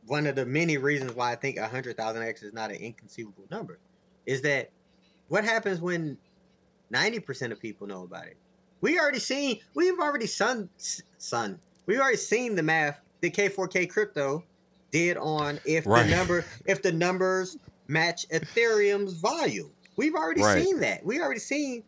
one 0.06 0.26
of 0.26 0.34
the 0.34 0.44
many 0.44 0.78
reasons 0.78 1.14
why 1.14 1.32
I 1.32 1.36
think 1.36 1.58
a 1.58 1.68
hundred 1.68 1.96
thousand 1.96 2.22
X 2.22 2.42
is 2.42 2.52
not 2.52 2.70
an 2.70 2.76
inconceivable 2.76 3.44
number, 3.50 3.78
is 4.26 4.42
that 4.42 4.70
what 5.28 5.44
happens 5.44 5.80
when 5.80 6.16
ninety 6.90 7.18
percent 7.18 7.52
of 7.52 7.60
people 7.60 7.86
know 7.86 8.04
about 8.04 8.26
it? 8.26 8.36
We 8.82 8.98
already 8.98 9.20
seen, 9.20 9.60
we've 9.74 9.98
already 9.98 10.26
sun, 10.26 10.68
sun, 11.18 11.60
we've 11.86 12.00
already 12.00 12.16
seen 12.16 12.56
the 12.56 12.62
math 12.62 13.00
that 13.22 13.32
K4K 13.32 13.88
crypto 13.88 14.44
did 14.90 15.16
on 15.16 15.60
if 15.64 15.86
Right. 15.86 16.04
the 16.04 16.16
number, 16.16 16.48
if 16.66 16.82
the 16.82 16.92
numbers 16.92 17.56
match 17.88 18.26
Ethereum's 18.30 19.14
volume. 19.14 19.72
We've 19.96 20.14
already 20.14 20.42
Right. 20.42 20.64
seen 20.64 20.80
that. 20.80 21.04
We 21.04 21.20
already 21.20 21.40
seen 21.40 21.84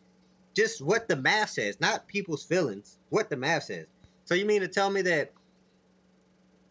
just 0.55 0.81
what 0.81 1.09
the 1.09 1.17
math 1.17 1.51
says, 1.51 1.81
not 1.81 2.07
people's 2.07 2.45
feelings, 2.45 2.99
what 3.11 3.29
the 3.29 3.37
math 3.37 3.65
says. 3.65 3.87
So 4.25 4.35
you 4.35 4.45
mean 4.47 4.61
to 4.61 4.69
tell 4.69 4.89
me 4.91 5.03
that 5.03 5.33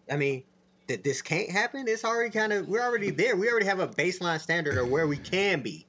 I 0.09 0.17
mean 0.17 0.43
that 0.87 1.03
this 1.03 1.21
can't 1.21 1.49
happen? 1.49 1.87
It's 1.87 2.03
already 2.05 2.29
kind 2.29 2.53
of 2.53 2.67
we're 2.67 2.81
already 2.81 3.09
there. 3.09 3.35
We 3.35 3.49
already 3.49 3.65
have 3.65 3.79
a 3.79 3.87
baseline 3.87 4.39
standard 4.39 4.77
of 4.77 4.89
where 4.89 5.07
we 5.07 5.17
can 5.17 5.61
be. 5.61 5.85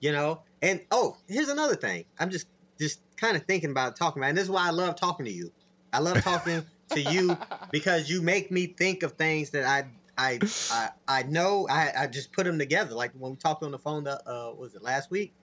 You 0.00 0.12
know? 0.12 0.42
And 0.62 0.80
oh, 0.90 1.16
here's 1.28 1.48
another 1.48 1.76
thing. 1.76 2.04
I'm 2.18 2.30
just 2.30 2.46
just 2.78 3.00
kind 3.16 3.36
of 3.36 3.44
thinking 3.44 3.70
about 3.70 3.96
talking 3.96 4.20
about, 4.22 4.30
and 4.30 4.38
this 4.38 4.44
is 4.44 4.50
why 4.50 4.66
I 4.66 4.70
love 4.70 4.96
talking 4.96 5.26
to 5.26 5.32
you. 5.32 5.52
I 5.92 6.00
love 6.00 6.22
talking 6.22 6.64
to 6.90 7.00
you 7.00 7.36
because 7.70 8.10
you 8.10 8.22
make 8.22 8.50
me 8.50 8.66
think 8.66 9.02
of 9.02 9.12
things 9.12 9.50
that 9.50 9.64
I 9.64 9.88
I 10.16 10.40
I, 10.70 10.90
I 11.08 11.22
know. 11.24 11.66
I, 11.68 11.92
I 12.02 12.06
just 12.06 12.32
put 12.32 12.44
them 12.44 12.58
together. 12.58 12.94
Like 12.94 13.12
when 13.12 13.32
we 13.32 13.36
talked 13.36 13.62
on 13.62 13.70
the 13.70 13.78
phone, 13.78 14.04
the, 14.04 14.20
uh, 14.28 14.54
was 14.54 14.74
it 14.74 14.82
last 14.82 15.10
week? 15.10 15.34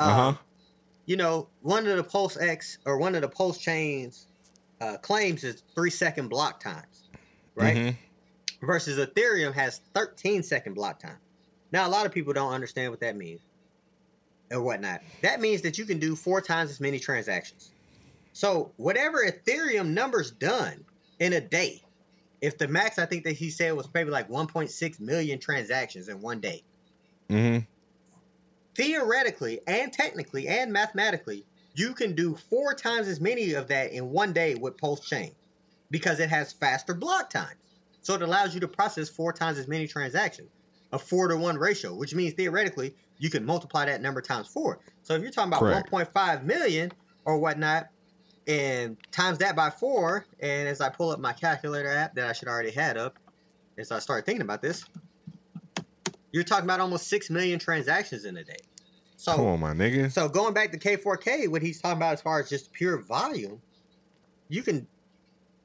Um, 0.00 0.10
Uh 0.10 0.14
huh. 0.32 0.34
you 1.06 1.16
know, 1.16 1.48
one 1.60 1.86
of 1.86 1.96
the 1.96 2.04
Pulse 2.04 2.36
X 2.36 2.78
or 2.86 2.98
one 2.98 3.14
of 3.14 3.22
the 3.22 3.28
Pulse 3.28 3.58
chains 3.58 4.28
uh, 4.80 4.96
claims 4.98 5.44
is 5.44 5.62
three 5.74 5.90
second 5.90 6.28
block 6.28 6.60
times, 6.60 7.08
right? 7.54 7.76
Mhm. 7.76 7.96
Versus 8.62 8.98
Ethereum 9.04 9.52
has 9.54 9.80
13 9.94 10.42
second 10.42 10.74
block 10.74 11.00
time. 11.00 11.18
Now, 11.72 11.86
a 11.88 11.90
lot 11.90 12.06
of 12.06 12.12
people 12.12 12.32
don't 12.32 12.52
understand 12.52 12.90
what 12.90 13.00
that 13.00 13.16
means 13.16 13.40
or 14.52 14.60
whatnot. 14.62 15.00
That 15.22 15.40
means 15.40 15.62
that 15.62 15.78
you 15.78 15.84
can 15.84 15.98
do 15.98 16.14
four 16.14 16.40
times 16.40 16.70
as 16.70 16.80
many 16.80 16.98
transactions. 16.98 17.70
So, 18.32 18.72
whatever 18.76 19.18
Ethereum 19.24 19.88
numbers 19.90 20.30
done 20.30 20.84
in 21.18 21.32
a 21.32 21.40
day, 21.40 21.82
if 22.40 22.58
the 22.58 22.68
max 22.68 22.98
I 22.98 23.06
think 23.06 23.24
that 23.24 23.32
he 23.32 23.50
said 23.50 23.72
was 23.74 23.88
maybe 23.92 24.10
like 24.10 24.28
1.6 24.28 25.00
million 25.00 25.38
transactions 25.38 26.08
in 26.08 26.20
one 26.20 26.40
day, 26.40 26.62
Mm-hmm. 27.28 27.60
theoretically 28.74 29.60
and 29.66 29.92
technically 29.92 30.48
and 30.48 30.72
mathematically, 30.72 31.44
you 31.74 31.94
can 31.94 32.14
do 32.14 32.34
four 32.50 32.74
times 32.74 33.08
as 33.08 33.20
many 33.20 33.54
of 33.54 33.68
that 33.68 33.92
in 33.92 34.10
one 34.10 34.32
day 34.32 34.54
with 34.54 34.76
Pulse 34.76 35.08
Chain 35.08 35.34
because 35.90 36.20
it 36.20 36.28
has 36.28 36.52
faster 36.52 36.92
block 36.92 37.30
times. 37.30 37.56
So 38.02 38.14
it 38.14 38.22
allows 38.22 38.52
you 38.52 38.60
to 38.60 38.68
process 38.68 39.08
four 39.08 39.32
times 39.32 39.58
as 39.58 39.68
many 39.68 39.86
transactions, 39.86 40.50
a 40.92 40.98
four 40.98 41.28
to 41.28 41.36
one 41.36 41.56
ratio, 41.56 41.94
which 41.94 42.14
means 42.14 42.34
theoretically 42.34 42.94
you 43.22 43.30
can 43.30 43.46
multiply 43.46 43.84
that 43.84 44.02
number 44.02 44.20
times 44.20 44.48
four. 44.48 44.80
So 45.04 45.14
if 45.14 45.22
you're 45.22 45.30
talking 45.30 45.52
about 45.52 45.60
Correct. 45.60 45.92
1.5 45.92 46.42
million 46.42 46.90
or 47.24 47.38
whatnot, 47.38 47.86
and 48.48 48.96
times 49.12 49.38
that 49.38 49.54
by 49.54 49.70
four, 49.70 50.26
and 50.40 50.66
as 50.66 50.80
I 50.80 50.88
pull 50.88 51.10
up 51.10 51.20
my 51.20 51.32
calculator 51.32 51.88
app 51.88 52.16
that 52.16 52.28
I 52.28 52.32
should 52.32 52.48
already 52.48 52.72
had 52.72 52.98
up, 52.98 53.20
as 53.78 53.92
I 53.92 54.00
started 54.00 54.26
thinking 54.26 54.42
about 54.42 54.60
this, 54.60 54.84
you're 56.32 56.42
talking 56.42 56.64
about 56.64 56.80
almost 56.80 57.06
six 57.06 57.30
million 57.30 57.60
transactions 57.60 58.24
in 58.24 58.36
a 58.38 58.42
day. 58.42 58.56
So 59.16 59.36
Come 59.36 59.46
on, 59.46 59.60
my 59.60 59.72
nigga. 59.72 60.10
so 60.10 60.28
going 60.28 60.52
back 60.52 60.72
to 60.72 60.78
K4K, 60.78 61.46
what 61.46 61.62
he's 61.62 61.80
talking 61.80 61.98
about 61.98 62.14
as 62.14 62.22
far 62.22 62.40
as 62.40 62.48
just 62.48 62.72
pure 62.72 63.02
volume, 63.02 63.62
you 64.48 64.62
can, 64.62 64.84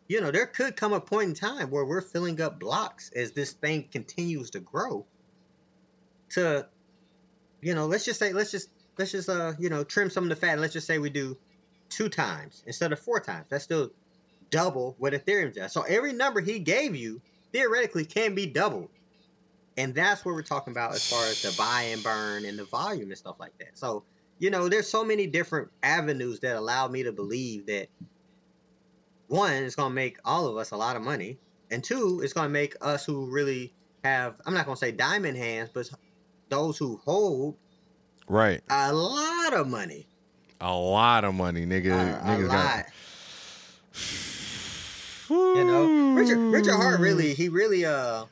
you 0.08 0.22
know, 0.22 0.30
there 0.30 0.46
could 0.46 0.76
come 0.76 0.94
a 0.94 1.02
point 1.02 1.30
in 1.30 1.34
time 1.34 1.72
where 1.72 1.86
we're 1.86 2.02
filling 2.02 2.40
up 2.40 2.60
blocks 2.60 3.10
as 3.16 3.32
this 3.32 3.54
thing 3.54 3.88
continues 3.92 4.52
to 4.52 4.60
grow. 4.60 5.08
To, 6.32 6.68
you 7.62 7.74
know, 7.74 7.86
let's 7.86 8.06
just 8.06 8.20
say, 8.20 8.34
let's 8.34 8.52
just, 8.52 8.70
let's 8.98 9.12
just, 9.12 9.30
uh, 9.30 9.54
you 9.60 9.70
know, 9.70 9.84
trim 9.84 10.10
some 10.10 10.24
of 10.24 10.30
the 10.30 10.36
fat. 10.36 10.60
Let's 10.60 10.74
just 10.74 10.88
say 10.88 11.00
we 11.00 11.10
do 11.10 11.38
two 11.90 12.10
times 12.10 12.64
instead 12.66 12.92
of 12.92 13.00
four 13.00 13.20
times. 13.20 13.46
That's 13.50 13.64
still 13.64 13.92
double 14.50 14.96
what 15.00 15.14
Ethereum 15.14 15.54
does. 15.54 15.72
So 15.72 15.82
every 15.84 16.14
number 16.14 16.42
he 16.42 16.60
gave 16.60 16.96
you 16.96 17.22
theoretically 17.52 18.06
can 18.06 18.36
be 18.36 18.46
doubled. 18.46 18.90
And 19.78 19.94
that's 19.94 20.26
what 20.26 20.34
we're 20.34 20.42
talking 20.42 20.72
about 20.72 20.96
as 20.96 21.08
far 21.08 21.24
as 21.26 21.42
the 21.44 21.54
buy 21.56 21.84
and 21.84 22.04
burn 22.04 22.46
and 22.46 22.58
the 22.58 22.66
volume 22.66 23.10
and 23.10 23.18
stuff 23.18 23.36
like 23.40 23.56
that. 23.60 23.78
So, 23.78 24.04
you 24.40 24.50
know, 24.50 24.70
there's 24.70 24.90
so 24.90 25.04
many 25.04 25.28
different 25.28 25.70
avenues 25.84 26.40
that 26.40 26.56
allow 26.56 26.88
me 26.88 27.04
to 27.04 27.12
believe 27.12 27.68
that 27.68 27.88
one, 29.28 29.52
is 29.52 29.76
going 29.76 29.90
to 29.90 29.96
make 29.96 30.18
all 30.26 30.48
of 30.48 30.58
us 30.58 30.72
a 30.72 30.78
lot 30.78 30.96
of 30.96 31.02
money. 31.02 31.38
And 31.70 31.84
two, 31.84 32.22
it's 32.24 32.34
going 32.34 32.46
to 32.46 32.54
make 32.54 32.76
us 32.82 33.06
who 33.06 33.30
really 33.30 33.74
have, 34.04 34.36
I'm 34.46 34.54
not 34.54 34.66
going 34.66 34.76
to 34.76 34.80
say 34.80 34.92
diamond 34.92 35.38
hands, 35.38 35.70
but 35.74 35.90
those 36.50 36.78
who 36.78 36.98
hold 37.04 37.56
Right. 38.28 38.62
a 38.70 38.94
lot 38.94 39.54
of 39.54 39.68
money. 39.68 40.06
A 40.60 40.74
lot 40.76 41.24
of 41.24 41.34
money, 41.36 41.66
nigga. 41.66 42.20
A 42.20 42.26
Niggas 42.26 42.48
lot. 42.48 42.52
got. 42.52 42.86
You 45.30 45.64
know, 45.64 46.14
Richard 46.14 46.38
Richard 46.38 46.74
Heart 46.76 47.00
really, 47.02 47.34
he 47.34 47.50
really, 47.50 47.86
uh, 47.86 48.26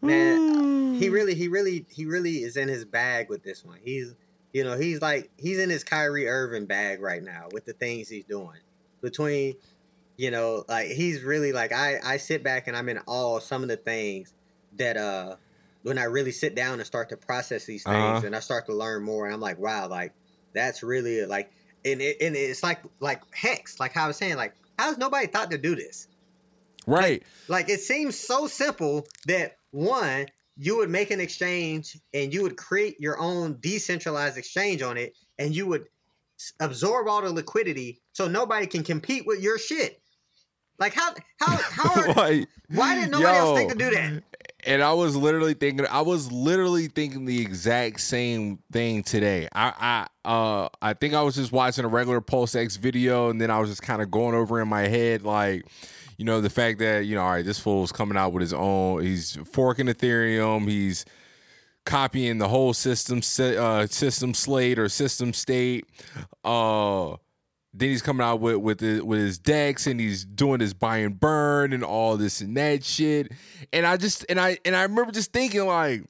man, 0.00 0.94
he 0.94 1.08
really, 1.10 1.34
he 1.34 1.48
really, 1.48 1.84
he 1.90 2.06
really 2.06 2.42
is 2.42 2.56
in 2.56 2.68
his 2.68 2.84
bag 2.86 3.28
with 3.28 3.42
this 3.42 3.64
one. 3.64 3.78
He's, 3.84 4.14
you 4.52 4.64
know, 4.64 4.76
he's 4.76 5.02
like, 5.02 5.30
he's 5.36 5.58
in 5.58 5.68
his 5.68 5.84
Kyrie 5.84 6.26
Irving 6.28 6.64
bag 6.66 7.00
right 7.02 7.22
now 7.22 7.48
with 7.52 7.66
the 7.66 7.74
things 7.74 8.08
he's 8.08 8.24
doing. 8.24 8.58
Between, 9.02 9.56
you 10.16 10.30
know, 10.30 10.64
like 10.68 10.88
he's 10.88 11.22
really 11.22 11.52
like, 11.52 11.72
I, 11.72 11.98
I 12.02 12.16
sit 12.16 12.42
back 12.42 12.66
and 12.66 12.76
I'm 12.76 12.88
in 12.88 12.98
awe 13.06 13.36
of 13.36 13.42
some 13.42 13.62
of 13.62 13.68
the 13.68 13.76
things 13.76 14.32
that, 14.78 14.96
uh, 14.96 15.36
when 15.82 15.98
I 15.98 16.04
really 16.04 16.32
sit 16.32 16.54
down 16.54 16.74
and 16.74 16.86
start 16.86 17.08
to 17.10 17.16
process 17.16 17.64
these 17.64 17.82
things 17.82 17.96
Uh-huh. 17.96 18.26
and 18.26 18.36
I 18.36 18.40
start 18.40 18.66
to 18.66 18.74
learn 18.74 19.02
more, 19.02 19.26
and 19.26 19.34
I'm 19.34 19.40
like, 19.40 19.58
wow, 19.58 19.88
like 19.88 20.12
that's 20.54 20.82
really 20.82 21.24
like, 21.26 21.50
and 21.84 22.00
it, 22.00 22.18
and 22.20 22.36
it's 22.36 22.62
like, 22.62 22.80
like 23.00 23.22
hex, 23.34 23.80
like 23.80 23.92
how 23.92 24.04
I 24.04 24.06
was 24.08 24.16
saying, 24.16 24.36
like, 24.36 24.54
how's 24.78 24.98
nobody 24.98 25.26
thought 25.26 25.50
to 25.50 25.58
do 25.58 25.74
this? 25.74 26.08
Right. 26.86 27.22
Like 27.48 27.68
it 27.68 27.80
seems 27.80 28.18
so 28.18 28.46
simple 28.46 29.06
that 29.26 29.56
one, 29.70 30.26
you 30.56 30.76
would 30.76 30.90
make 30.90 31.10
an 31.10 31.20
exchange 31.20 31.96
and 32.12 32.32
you 32.32 32.42
would 32.42 32.56
create 32.56 33.00
your 33.00 33.18
own 33.18 33.58
decentralized 33.60 34.36
exchange 34.36 34.82
on 34.82 34.96
it, 34.96 35.16
and 35.38 35.54
you 35.54 35.66
would 35.66 35.86
absorb 36.60 37.08
all 37.08 37.22
the 37.22 37.32
liquidity 37.32 38.00
so 38.12 38.26
nobody 38.28 38.66
can 38.66 38.82
compete 38.82 39.26
with 39.26 39.40
your 39.40 39.58
shit. 39.58 40.00
Like 40.78 40.94
how 40.94 41.14
how 41.38 41.56
how 41.56 42.00
are, 42.02 42.08
Like, 42.08 42.48
why 42.68 43.00
did 43.00 43.10
nobody 43.10 43.36
else 43.36 43.58
think 43.58 43.72
to 43.72 43.78
do 43.78 43.90
that? 43.90 44.22
And 44.64 44.82
I 44.82 44.92
was 44.92 45.16
literally 45.16 45.54
thinking, 45.54 45.86
I 45.90 46.02
was 46.02 46.30
literally 46.30 46.86
thinking 46.86 47.24
the 47.24 47.40
exact 47.40 48.00
same 48.00 48.60
thing 48.70 49.02
today. 49.02 49.48
I, 49.52 50.06
I, 50.24 50.28
uh, 50.28 50.68
I 50.80 50.92
think 50.94 51.14
I 51.14 51.22
was 51.22 51.34
just 51.34 51.50
watching 51.50 51.84
a 51.84 51.88
regular 51.88 52.20
Pulse 52.20 52.54
X 52.54 52.76
video, 52.76 53.30
and 53.30 53.40
then 53.40 53.50
I 53.50 53.58
was 53.58 53.68
just 53.70 53.82
kind 53.82 54.00
of 54.00 54.10
going 54.10 54.36
over 54.36 54.60
in 54.60 54.68
my 54.68 54.82
head, 54.82 55.22
like, 55.22 55.66
you 56.16 56.24
know, 56.24 56.40
the 56.40 56.50
fact 56.50 56.78
that 56.78 57.06
you 57.06 57.16
know, 57.16 57.22
all 57.22 57.32
right, 57.32 57.44
this 57.44 57.58
fool's 57.58 57.90
coming 57.90 58.16
out 58.16 58.32
with 58.32 58.42
his 58.42 58.52
own. 58.52 59.02
He's 59.02 59.36
forking 59.50 59.86
Ethereum. 59.86 60.68
He's 60.68 61.04
copying 61.84 62.38
the 62.38 62.46
whole 62.46 62.72
system, 62.72 63.18
uh, 63.40 63.86
system 63.86 64.34
slate 64.34 64.78
or 64.78 64.88
system 64.88 65.32
state. 65.32 65.86
Uh, 66.44 67.16
then 67.74 67.88
he's 67.88 68.02
coming 68.02 68.24
out 68.24 68.40
with 68.40 68.56
with 68.56 68.78
the, 68.78 69.00
with 69.00 69.18
his 69.18 69.38
DEX 69.38 69.86
and 69.86 69.98
he's 69.98 70.24
doing 70.24 70.60
his 70.60 70.74
buy 70.74 70.98
and 70.98 71.18
burn 71.18 71.72
and 71.72 71.82
all 71.82 72.16
this 72.16 72.40
and 72.40 72.56
that 72.56 72.84
shit. 72.84 73.32
And 73.72 73.86
I 73.86 73.96
just 73.96 74.26
and 74.28 74.38
I 74.38 74.58
and 74.64 74.76
I 74.76 74.82
remember 74.82 75.12
just 75.12 75.32
thinking 75.32 75.66
like, 75.66 76.04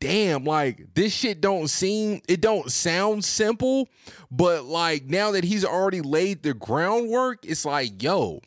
damn, 0.00 0.44
like 0.44 0.94
this 0.94 1.12
shit 1.12 1.40
don't 1.40 1.68
seem 1.68 2.20
it 2.28 2.40
don't 2.40 2.70
sound 2.72 3.24
simple, 3.24 3.88
but 4.30 4.64
like 4.64 5.04
now 5.04 5.30
that 5.32 5.44
he's 5.44 5.64
already 5.64 6.00
laid 6.00 6.42
the 6.42 6.54
groundwork, 6.54 7.44
it's 7.44 7.64
like, 7.64 8.02
yo, 8.02 8.40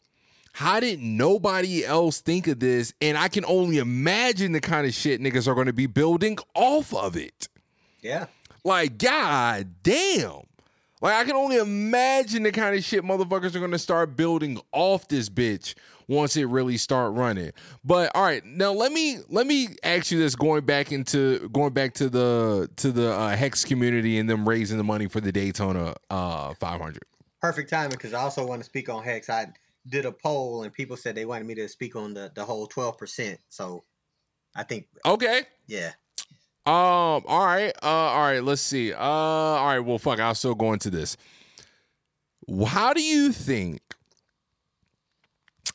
how 0.51 0.81
did 0.81 0.99
nobody 0.99 1.85
else 1.85 2.19
think 2.19 2.47
of 2.47 2.59
this? 2.59 2.93
And 2.99 3.17
I 3.17 3.29
can 3.29 3.45
only 3.45 3.77
imagine 3.77 4.51
the 4.51 4.61
kind 4.61 4.85
of 4.85 4.93
shit 4.93 5.21
niggas 5.21 5.47
are 5.47 5.55
gonna 5.55 5.71
be 5.71 5.87
building 5.87 6.37
off 6.53 6.93
of 6.93 7.15
it. 7.15 7.47
Yeah. 8.01 8.25
Like, 8.63 8.97
god 8.97 9.75
damn. 9.83 10.41
Like, 11.01 11.15
I 11.15 11.23
can 11.23 11.35
only 11.35 11.57
imagine 11.57 12.43
the 12.43 12.51
kind 12.51 12.75
of 12.75 12.83
shit 12.83 13.03
motherfuckers 13.03 13.55
are 13.55 13.59
gonna 13.59 13.79
start 13.79 14.15
building 14.15 14.61
off 14.71 15.07
this 15.07 15.29
bitch 15.29 15.73
once 16.07 16.35
it 16.35 16.45
really 16.45 16.77
start 16.77 17.13
running. 17.13 17.51
But 17.83 18.11
all 18.15 18.23
right, 18.23 18.45
now 18.45 18.71
let 18.71 18.91
me 18.91 19.19
let 19.29 19.47
me 19.47 19.69
ask 19.83 20.11
you 20.11 20.19
this 20.19 20.35
going 20.35 20.65
back 20.65 20.91
into 20.91 21.49
going 21.49 21.73
back 21.73 21.93
to 21.95 22.09
the 22.09 22.69
to 22.77 22.91
the 22.91 23.11
uh, 23.13 23.35
hex 23.35 23.65
community 23.65 24.19
and 24.19 24.29
them 24.29 24.47
raising 24.47 24.77
the 24.77 24.83
money 24.83 25.07
for 25.07 25.21
the 25.21 25.31
Daytona 25.31 25.95
uh 26.09 26.53
500. 26.55 26.99
Perfect 27.41 27.69
timing 27.71 27.91
because 27.91 28.13
I 28.13 28.21
also 28.21 28.45
want 28.45 28.61
to 28.61 28.65
speak 28.65 28.87
on 28.87 29.03
Hex. 29.03 29.29
I 29.29 29.47
did 29.87 30.05
a 30.05 30.11
poll 30.11 30.61
and 30.61 30.71
people 30.71 30.95
said 30.95 31.15
they 31.15 31.25
wanted 31.25 31.47
me 31.47 31.55
to 31.55 31.67
speak 31.67 31.95
on 31.95 32.13
the 32.13 32.31
the 32.35 32.45
whole 32.45 32.67
twelve 32.67 32.97
percent. 32.99 33.39
So 33.49 33.83
I 34.55 34.63
think 34.63 34.87
Okay. 35.05 35.43
yeah. 35.65 35.93
Um. 36.65 37.23
All 37.27 37.45
right. 37.45 37.73
Uh. 37.81 37.87
All 37.87 38.21
right. 38.21 38.43
Let's 38.43 38.61
see. 38.61 38.93
Uh. 38.93 38.99
All 38.99 39.65
right. 39.65 39.79
Well, 39.79 39.97
fuck. 39.97 40.19
I'll 40.19 40.35
still 40.35 40.55
go 40.55 40.73
into 40.73 40.89
this. 40.89 41.17
How 42.65 42.93
do 42.93 43.01
you 43.01 43.31
think? 43.31 43.81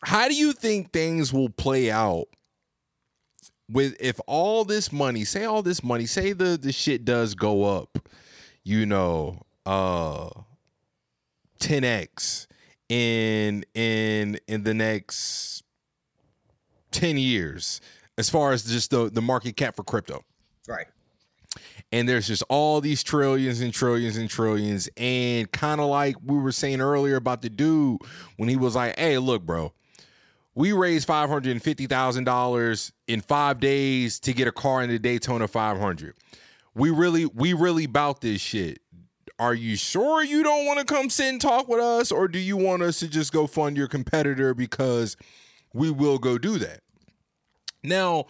How 0.03 0.29
do 0.29 0.35
you 0.35 0.53
think 0.53 0.93
things 0.93 1.33
will 1.33 1.49
play 1.49 1.91
out 1.91 2.27
with 3.71 3.97
if 4.01 4.21
all 4.27 4.65
this 4.65 4.93
money, 4.93 5.25
say 5.25 5.45
all 5.45 5.63
this 5.63 5.83
money, 5.83 6.07
say 6.07 6.33
the 6.33 6.57
the 6.61 6.73
shit 6.73 7.05
does 7.05 7.35
go 7.35 7.65
up, 7.65 7.99
you 8.65 8.87
know, 8.87 9.41
uh, 9.65 10.29
10x 11.61 12.47
in 12.89 13.65
in 13.75 14.39
in 14.47 14.63
the 14.63 14.75
next 14.75 15.65
10 16.93 17.19
years 17.19 17.81
as 18.17 18.31
far 18.31 18.53
as 18.53 18.65
just 18.65 18.91
the 18.91 19.11
the 19.11 19.23
market 19.23 19.57
cap 19.57 19.75
for 19.75 19.83
crypto 19.83 20.23
Right. 20.69 20.87
and 21.93 22.09
there's 22.09 22.27
just 22.27 22.43
all 22.49 22.81
these 22.81 23.03
trillions 23.03 23.61
and 23.61 23.73
trillions 23.73 24.17
and 24.17 24.29
trillions. 24.29 24.89
And 24.97 25.51
kind 25.53 25.81
of 25.81 25.87
like 25.87 26.17
we 26.25 26.39
were 26.39 26.53
saying 26.53 26.81
earlier 26.81 27.17
about 27.17 27.43
the 27.43 27.49
dude 27.49 28.01
when 28.37 28.49
he 28.49 28.57
was 28.57 28.75
like 28.75 28.99
hey 28.99 29.19
look 29.19 29.43
bro 29.43 29.73
we 30.55 30.73
raised 30.73 31.07
$550000 31.07 32.93
in 33.09 33.21
five 33.21 33.61
days 33.61 34.19
to 34.21 34.33
get 34.33 34.49
a 34.49 34.53
car 34.53 34.83
in 34.83 34.89
the 34.89 34.99
daytona 34.99 35.47
500 35.47 36.15
we 36.77 36.91
really 36.91 37.25
we 37.27 37.55
really 37.55 37.87
bout 37.87 38.21
this 38.21 38.41
shit. 38.41 38.81
Are 39.39 39.55
you 39.55 39.77
sure 39.77 40.23
you 40.23 40.43
don't 40.43 40.67
want 40.67 40.79
to 40.79 40.85
come 40.85 41.11
sit 41.11 41.27
and 41.27 41.41
talk 41.41 41.69
with 41.69 41.81
us 41.81 42.13
or 42.13 42.29
do 42.29 42.39
you 42.39 42.57
want 42.57 42.83
us 42.83 42.99
to 43.01 43.09
just 43.09 43.33
go 43.33 43.47
fund 43.47 43.77
your 43.77 43.89
competitor 43.89 44.55
because 44.55 45.17
we 45.75 45.91
will 45.91 46.19
go 46.19 46.39
do 46.39 46.59
that? 46.59 46.81
Now 47.83 48.27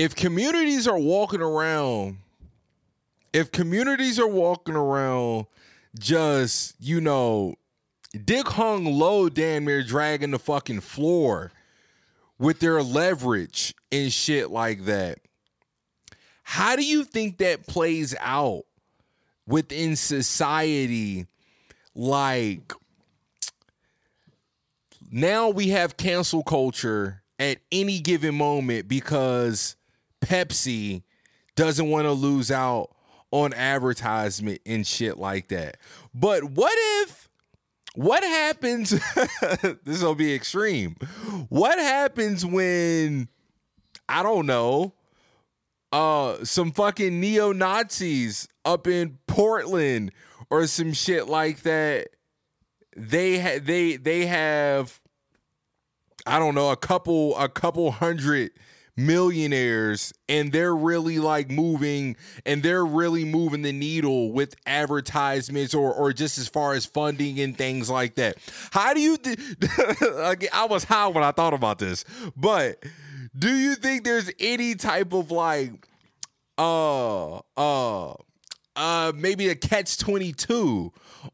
if 0.00 0.14
communities 0.14 0.88
are 0.88 0.98
walking 0.98 1.42
around 1.42 2.18
if 3.32 3.52
communities 3.52 4.18
are 4.18 4.28
walking 4.28 4.74
around 4.74 5.46
just 5.98 6.74
you 6.80 7.00
know 7.00 7.54
dick 8.24 8.48
hung 8.48 8.84
low 8.84 9.28
damn 9.28 9.64
near 9.64 9.82
dragging 9.82 10.30
the 10.30 10.38
fucking 10.38 10.80
floor 10.80 11.52
with 12.38 12.60
their 12.60 12.82
leverage 12.82 13.74
and 13.92 14.12
shit 14.12 14.50
like 14.50 14.84
that 14.86 15.18
how 16.42 16.74
do 16.74 16.84
you 16.84 17.04
think 17.04 17.38
that 17.38 17.66
plays 17.66 18.14
out 18.18 18.64
within 19.46 19.96
society? 19.96 21.26
Like 21.94 22.72
now 25.12 25.50
we 25.50 25.68
have 25.68 25.96
cancel 25.96 26.42
culture 26.42 27.22
at 27.38 27.58
any 27.70 28.00
given 28.00 28.34
moment 28.34 28.88
because 28.88 29.76
Pepsi 30.20 31.02
doesn't 31.56 31.88
want 31.88 32.04
to 32.04 32.12
lose 32.12 32.50
out 32.50 32.90
on 33.30 33.52
advertisement 33.54 34.60
and 34.66 34.86
shit 34.86 35.18
like 35.18 35.48
that. 35.48 35.76
But 36.14 36.44
what 36.44 36.72
if 37.02 37.28
what 37.94 38.22
happens 38.22 38.90
this 39.84 40.02
will 40.02 40.14
be 40.14 40.34
extreme. 40.34 40.96
What 41.48 41.78
happens 41.78 42.46
when 42.46 43.28
I 44.08 44.22
don't 44.22 44.46
know 44.46 44.94
uh 45.92 46.44
some 46.44 46.70
fucking 46.70 47.18
neo-Nazis 47.20 48.46
up 48.64 48.86
in 48.86 49.18
Portland 49.26 50.12
or 50.48 50.66
some 50.66 50.92
shit 50.92 51.28
like 51.28 51.62
that 51.62 52.08
they 52.96 53.38
ha- 53.38 53.60
they 53.60 53.96
they 53.96 54.26
have 54.26 55.00
I 56.26 56.38
don't 56.38 56.54
know 56.54 56.70
a 56.70 56.76
couple 56.76 57.36
a 57.38 57.48
couple 57.48 57.90
hundred 57.90 58.52
millionaires 58.96 60.12
and 60.28 60.52
they're 60.52 60.74
really 60.74 61.18
like 61.18 61.50
moving 61.50 62.16
and 62.44 62.62
they're 62.62 62.84
really 62.84 63.24
moving 63.24 63.62
the 63.62 63.72
needle 63.72 64.32
with 64.32 64.54
advertisements 64.66 65.74
or 65.74 65.92
or 65.92 66.12
just 66.12 66.38
as 66.38 66.48
far 66.48 66.74
as 66.74 66.86
funding 66.86 67.40
and 67.40 67.56
things 67.56 67.88
like 67.90 68.14
that. 68.16 68.36
How 68.70 68.94
do 68.94 69.00
you 69.00 69.16
th- 69.16 69.38
I 70.52 70.66
was 70.68 70.84
high 70.84 71.08
when 71.08 71.24
I 71.24 71.32
thought 71.32 71.54
about 71.54 71.78
this. 71.78 72.04
But 72.36 72.84
do 73.36 73.54
you 73.54 73.74
think 73.74 74.04
there's 74.04 74.30
any 74.38 74.74
type 74.74 75.12
of 75.12 75.30
like 75.30 75.86
uh 76.58 77.40
uh 77.56 78.14
uh 78.76 79.12
maybe 79.14 79.48
a 79.48 79.54
catch 79.54 79.98
22 79.98 80.92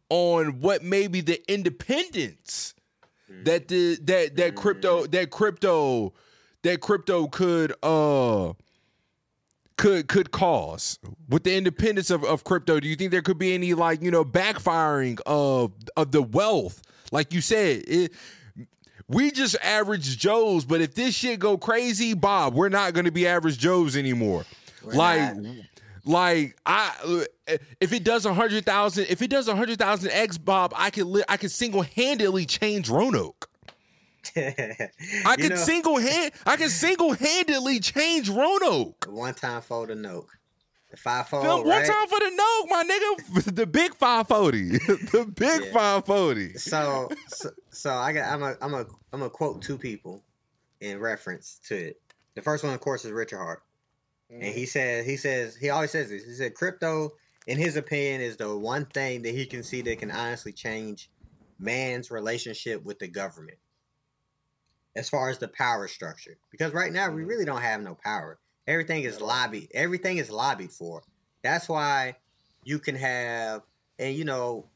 on 0.08 0.60
what 0.60 0.82
maybe 0.82 1.20
the 1.20 1.40
independence 1.52 2.74
that 3.44 3.68
the 3.68 3.96
that 4.02 4.36
that 4.36 4.54
crypto 4.54 5.06
that 5.06 5.30
crypto 5.30 6.12
that 6.66 6.80
crypto 6.80 7.28
could 7.28 7.72
uh 7.82 8.52
could 9.76 10.08
could 10.08 10.30
cause. 10.30 10.98
With 11.28 11.44
the 11.44 11.54
independence 11.56 12.10
of, 12.10 12.24
of 12.24 12.44
crypto 12.44 12.80
do 12.80 12.88
you 12.88 12.96
think 12.96 13.10
there 13.10 13.22
could 13.22 13.38
be 13.38 13.54
any 13.54 13.74
like 13.74 14.02
you 14.02 14.10
know 14.10 14.24
backfiring 14.24 15.20
of 15.26 15.72
of 15.96 16.12
the 16.12 16.22
wealth? 16.22 16.82
Like 17.12 17.32
you 17.32 17.40
said 17.40 17.84
it 17.86 18.12
we 19.08 19.30
just 19.30 19.56
average 19.62 20.18
joes 20.18 20.64
but 20.64 20.80
if 20.80 20.94
this 20.94 21.14
shit 21.14 21.38
go 21.38 21.56
crazy 21.56 22.14
bob 22.14 22.54
we're 22.54 22.68
not 22.68 22.92
going 22.92 23.04
to 23.04 23.12
be 23.12 23.26
average 23.26 23.58
joes 23.58 23.96
anymore. 23.96 24.44
Like 24.82 25.36
not. 25.36 25.54
like 26.04 26.56
i 26.66 27.24
if 27.80 27.92
it 27.92 28.02
does 28.04 28.24
a 28.26 28.34
hundred 28.34 28.64
thousand 28.64 29.06
if 29.08 29.22
it 29.22 29.30
does 29.30 29.48
a 29.48 29.54
hundred 29.54 29.78
thousand 29.78 30.10
x 30.10 30.38
bob 30.38 30.72
i 30.76 30.90
could 30.90 31.06
li- 31.06 31.24
i 31.28 31.36
could 31.36 31.50
single-handedly 31.50 32.46
change 32.46 32.88
roanoke 32.88 33.48
I 34.36 34.88
You 35.36 35.36
could 35.36 35.50
know- 35.50 35.56
single 35.56 35.98
hand 35.98 36.32
I 36.44 36.56
could 36.56 36.70
single 36.70 37.12
handedly 37.12 37.80
change 37.80 38.28
Roanoke. 38.28 39.06
One 39.08 39.34
time 39.34 39.62
for 39.62 39.86
the 39.86 39.94
note. 39.94 40.26
The 40.90 40.96
five 40.96 41.28
fold. 41.28 41.42
Phil, 41.44 41.64
one 41.64 41.68
right? 41.68 41.86
time 41.86 42.06
for 42.06 42.20
the 42.20 42.26
Noke, 42.26 42.70
my 42.70 42.84
nigga. 42.84 43.54
The 43.56 43.66
big 43.66 43.94
540. 43.94 44.68
the 44.78 45.32
big 45.34 45.64
Yeah. 45.64 45.72
540. 45.72 46.54
So, 46.58 47.08
so 47.28 47.50
so 47.70 47.92
I 47.92 48.12
got 48.12 48.32
I'm 48.32 48.42
a 48.42 48.54
I'm 48.62 48.74
a 48.74 48.80
I'm 49.12 49.20
gonna 49.20 49.30
quote 49.30 49.62
two 49.62 49.78
people 49.78 50.22
in 50.80 51.00
reference 51.00 51.60
to 51.68 51.74
it. 51.74 52.00
The 52.34 52.42
first 52.42 52.62
one, 52.62 52.72
of 52.72 52.80
course, 52.80 53.04
is 53.04 53.12
Richard 53.12 53.38
Heart, 53.38 53.62
and 54.30 54.42
he 54.42 54.64
mm. 54.64 54.68
says 54.68 55.06
he 55.06 55.16
says 55.16 55.56
he 55.56 55.70
always 55.70 55.90
says 55.90 56.08
this. 56.10 56.24
He 56.24 56.34
said 56.34 56.54
crypto, 56.54 57.12
in 57.46 57.58
his 57.58 57.76
opinion, 57.76 58.20
is 58.20 58.36
the 58.36 58.56
one 58.56 58.86
thing 58.86 59.22
that 59.22 59.34
he 59.34 59.46
can 59.46 59.62
see 59.62 59.80
that 59.82 59.98
can 59.98 60.10
honestly 60.10 60.52
change 60.52 61.10
man's 61.58 62.10
relationship 62.10 62.84
with 62.84 62.98
the 62.98 63.08
government, 63.08 63.58
as 64.96 65.08
far 65.08 65.28
as 65.30 65.38
the 65.38 65.48
power 65.48 65.86
structure. 65.86 66.36
Because 66.50 66.72
right 66.72 66.92
now 66.92 67.10
we 67.10 67.20
mm-hmm. 67.20 67.28
really 67.28 67.44
don't 67.44 67.62
have 67.62 67.82
no 67.82 67.96
power. 68.02 68.38
Everything 68.66 69.04
is 69.04 69.20
lobbied. 69.20 69.68
Everything 69.74 70.18
is 70.18 70.30
lobbied 70.30 70.72
for. 70.72 71.02
That's 71.42 71.68
why 71.68 72.16
you 72.64 72.80
can 72.80 72.96
have, 72.96 73.62
and 73.98 74.14
you 74.14 74.24
know, 74.24 74.66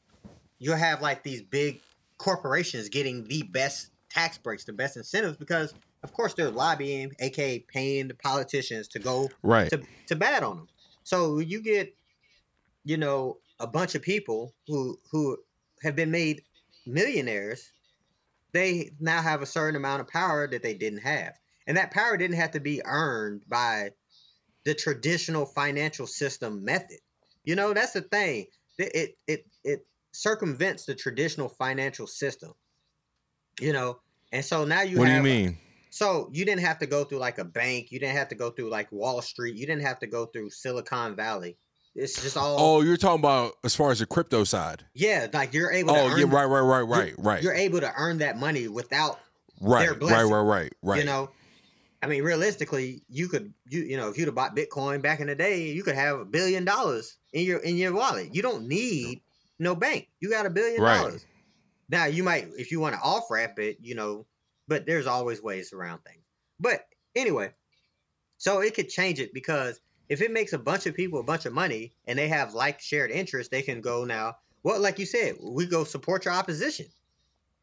you'll 0.59 0.77
have 0.77 1.03
like 1.03 1.25
these 1.25 1.43
big 1.43 1.81
corporations 2.19 2.89
getting 2.89 3.25
the 3.25 3.43
best 3.43 3.91
tax 4.11 4.39
breaks, 4.39 4.65
the 4.65 4.73
best 4.73 4.97
incentives, 4.97 5.37
because 5.37 5.75
of 6.05 6.13
course 6.13 6.35
they're 6.35 6.51
lobbying, 6.51 7.13
aka 7.19 7.59
paying 7.59 8.09
the 8.09 8.15
politicians 8.15 8.87
to 8.89 8.99
go 8.99 9.29
Right. 9.43 9.71
to, 9.71 9.83
to 10.07 10.17
bat 10.17 10.43
on 10.43 10.59
them. 10.59 10.69
So 11.03 11.39
you 11.39 11.61
get, 11.61 11.95
you 12.85 12.97
know, 12.97 13.39
a 13.59 13.67
bunch 13.67 13.95
of 13.95 14.03
people 14.03 14.55
who 14.67 14.99
who 15.11 15.39
have 15.83 15.97
been 15.97 16.11
made 16.11 16.43
millionaires. 16.87 17.73
They 18.53 18.91
now 19.01 19.23
have 19.23 19.43
a 19.43 19.47
certain 19.47 19.77
amount 19.77 20.01
of 20.01 20.09
power 20.09 20.49
that 20.49 20.63
they 20.63 20.75
didn't 20.75 21.01
have, 21.01 21.35
and 21.67 21.77
that 21.77 21.93
power 21.93 22.17
didn't 22.17 22.37
have 22.37 22.53
to 22.53 22.61
be 22.61 22.83
earned 22.85 23.43
by 23.49 23.91
the 24.65 24.75
traditional 24.75 25.47
financial 25.47 26.07
system 26.07 26.65
method. 26.65 26.99
You 27.45 27.55
know, 27.55 27.73
that's 27.73 27.93
the 27.93 28.03
thing. 28.03 28.47
It 28.79 28.95
it 28.95 29.17
it, 29.27 29.47
it 29.65 29.87
circumvents 30.13 30.85
the 30.85 30.95
traditional 30.95 31.49
financial 31.49 32.07
system. 32.07 32.53
You 33.61 33.73
know, 33.73 34.01
and 34.33 34.45
so 34.45 34.65
now 34.65 34.83
you 34.83 34.99
what 34.99 35.07
do 35.07 35.13
you 35.13 35.23
mean? 35.23 35.59
so 35.91 36.31
you 36.33 36.45
didn't 36.45 36.63
have 36.63 36.79
to 36.79 36.87
go 36.87 37.05
through 37.05 37.19
like 37.19 37.39
a 37.39 37.45
bank. 37.45 37.91
You 37.91 37.99
didn't 37.99 38.17
have 38.17 38.29
to 38.29 38.37
go 38.37 38.51
through 38.51 38.71
like 38.71 38.91
Wall 38.93 39.21
Street. 39.23 39.57
You 39.57 39.67
didn't 39.67 39.83
have 39.83 39.99
to 40.01 40.07
go 40.07 40.27
through 40.27 40.51
Silicon 40.51 41.17
Valley. 41.17 41.59
It's 41.95 42.21
just 42.23 42.37
all 42.37 42.57
Oh, 42.59 42.81
you're 42.83 42.97
talking 42.97 43.21
about 43.21 43.55
as 43.65 43.75
far 43.75 43.91
as 43.91 43.99
the 43.99 44.07
crypto 44.07 44.45
side. 44.45 44.85
yeah, 44.95 45.27
like 45.33 45.53
you're 45.53 45.73
able. 45.73 45.93
to 45.93 46.01
Oh, 46.01 46.07
earn, 46.09 46.19
yeah, 46.21 46.35
right, 46.35 46.45
right, 46.45 46.61
right, 46.61 46.83
right, 46.83 47.15
right. 47.19 47.43
You're 47.43 47.55
able 47.55 47.81
to 47.81 47.93
earn 47.97 48.19
that 48.19 48.39
money 48.39 48.69
without 48.69 49.19
Right, 49.61 49.85
their 49.85 49.95
right, 49.95 50.25
right, 50.25 50.43
right, 50.43 50.73
right. 50.83 50.99
You 51.01 51.05
know, 51.05 51.31
I 52.03 52.07
mean, 52.07 52.23
realistically, 52.23 53.03
you 53.09 53.29
could 53.29 53.53
you 53.69 53.83
you 53.83 53.97
know 53.97 54.09
if 54.09 54.17
you'd 54.17 54.27
have 54.27 54.35
bought 54.35 54.57
Bitcoin 54.57 55.03
back 55.03 55.21
in 55.21 55.27
the 55.27 55.35
day, 55.35 55.69
you 55.71 55.83
could 55.83 55.97
have 55.97 56.21
a 56.21 56.25
billion 56.25 56.65
dollars 56.65 57.19
in 57.33 57.45
your 57.45 57.59
in 57.59 57.77
your 57.77 57.93
wallet. 57.93 58.35
You 58.35 58.43
don't 58.43 58.69
need 58.69 59.21
no 59.59 59.75
bank. 59.75 60.09
You 60.21 60.31
got 60.31 60.47
a 60.47 60.51
billion 60.51 60.81
Right. 60.81 60.97
dollars. 60.97 61.27
Now 61.89 62.07
you 62.07 62.23
might 62.23 62.49
if 62.57 62.71
you 62.71 62.81
want 62.81 62.95
to 62.95 63.01
off 63.03 63.31
ramp 63.31 63.59
it, 63.59 63.79
you 63.81 63.95
know, 63.95 64.27
but 64.69 64.87
there's 64.87 65.07
always 65.07 65.43
ways 65.43 65.73
around 65.73 66.01
things. 66.05 66.25
But 66.59 66.87
anyway, 67.15 67.53
so 68.39 68.61
it 68.63 68.75
could 68.75 68.89
change 68.89 69.21
it 69.21 69.35
because 69.35 69.81
if 70.11 70.21
it 70.21 70.33
makes 70.33 70.53
a 70.53 70.59
bunch 70.59 70.85
of 70.87 70.95
people 70.95 71.21
a 71.21 71.23
bunch 71.23 71.47
of 71.47 71.55
money 71.55 71.93
and 72.07 72.19
they 72.19 72.29
have 72.29 72.53
like 72.53 72.81
shared 72.81 73.11
interests, 73.11 73.51
they 73.51 73.63
can 73.63 73.81
go 73.81 74.05
now. 74.05 74.37
Well, 74.65 74.79
like 74.81 74.99
you 74.99 75.07
said, 75.07 75.37
we 75.41 75.65
go 75.65 75.85
support 75.85 76.27
your 76.27 76.35
opposition. 76.35 76.87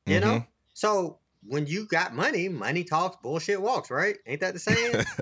You 0.08 0.22
know, 0.22 0.28
mm-hmm. 0.28 0.45
So 0.74 1.18
when 1.45 1.68
you 1.68 1.86
got 1.86 2.16
money, 2.16 2.48
money 2.48 2.86
talks, 2.86 3.18
bullshit 3.22 3.62
walks, 3.62 3.91
right? 3.91 4.16
Ain't 4.26 4.39
that 4.41 4.54
the 4.54 4.60
saying? 4.60 5.04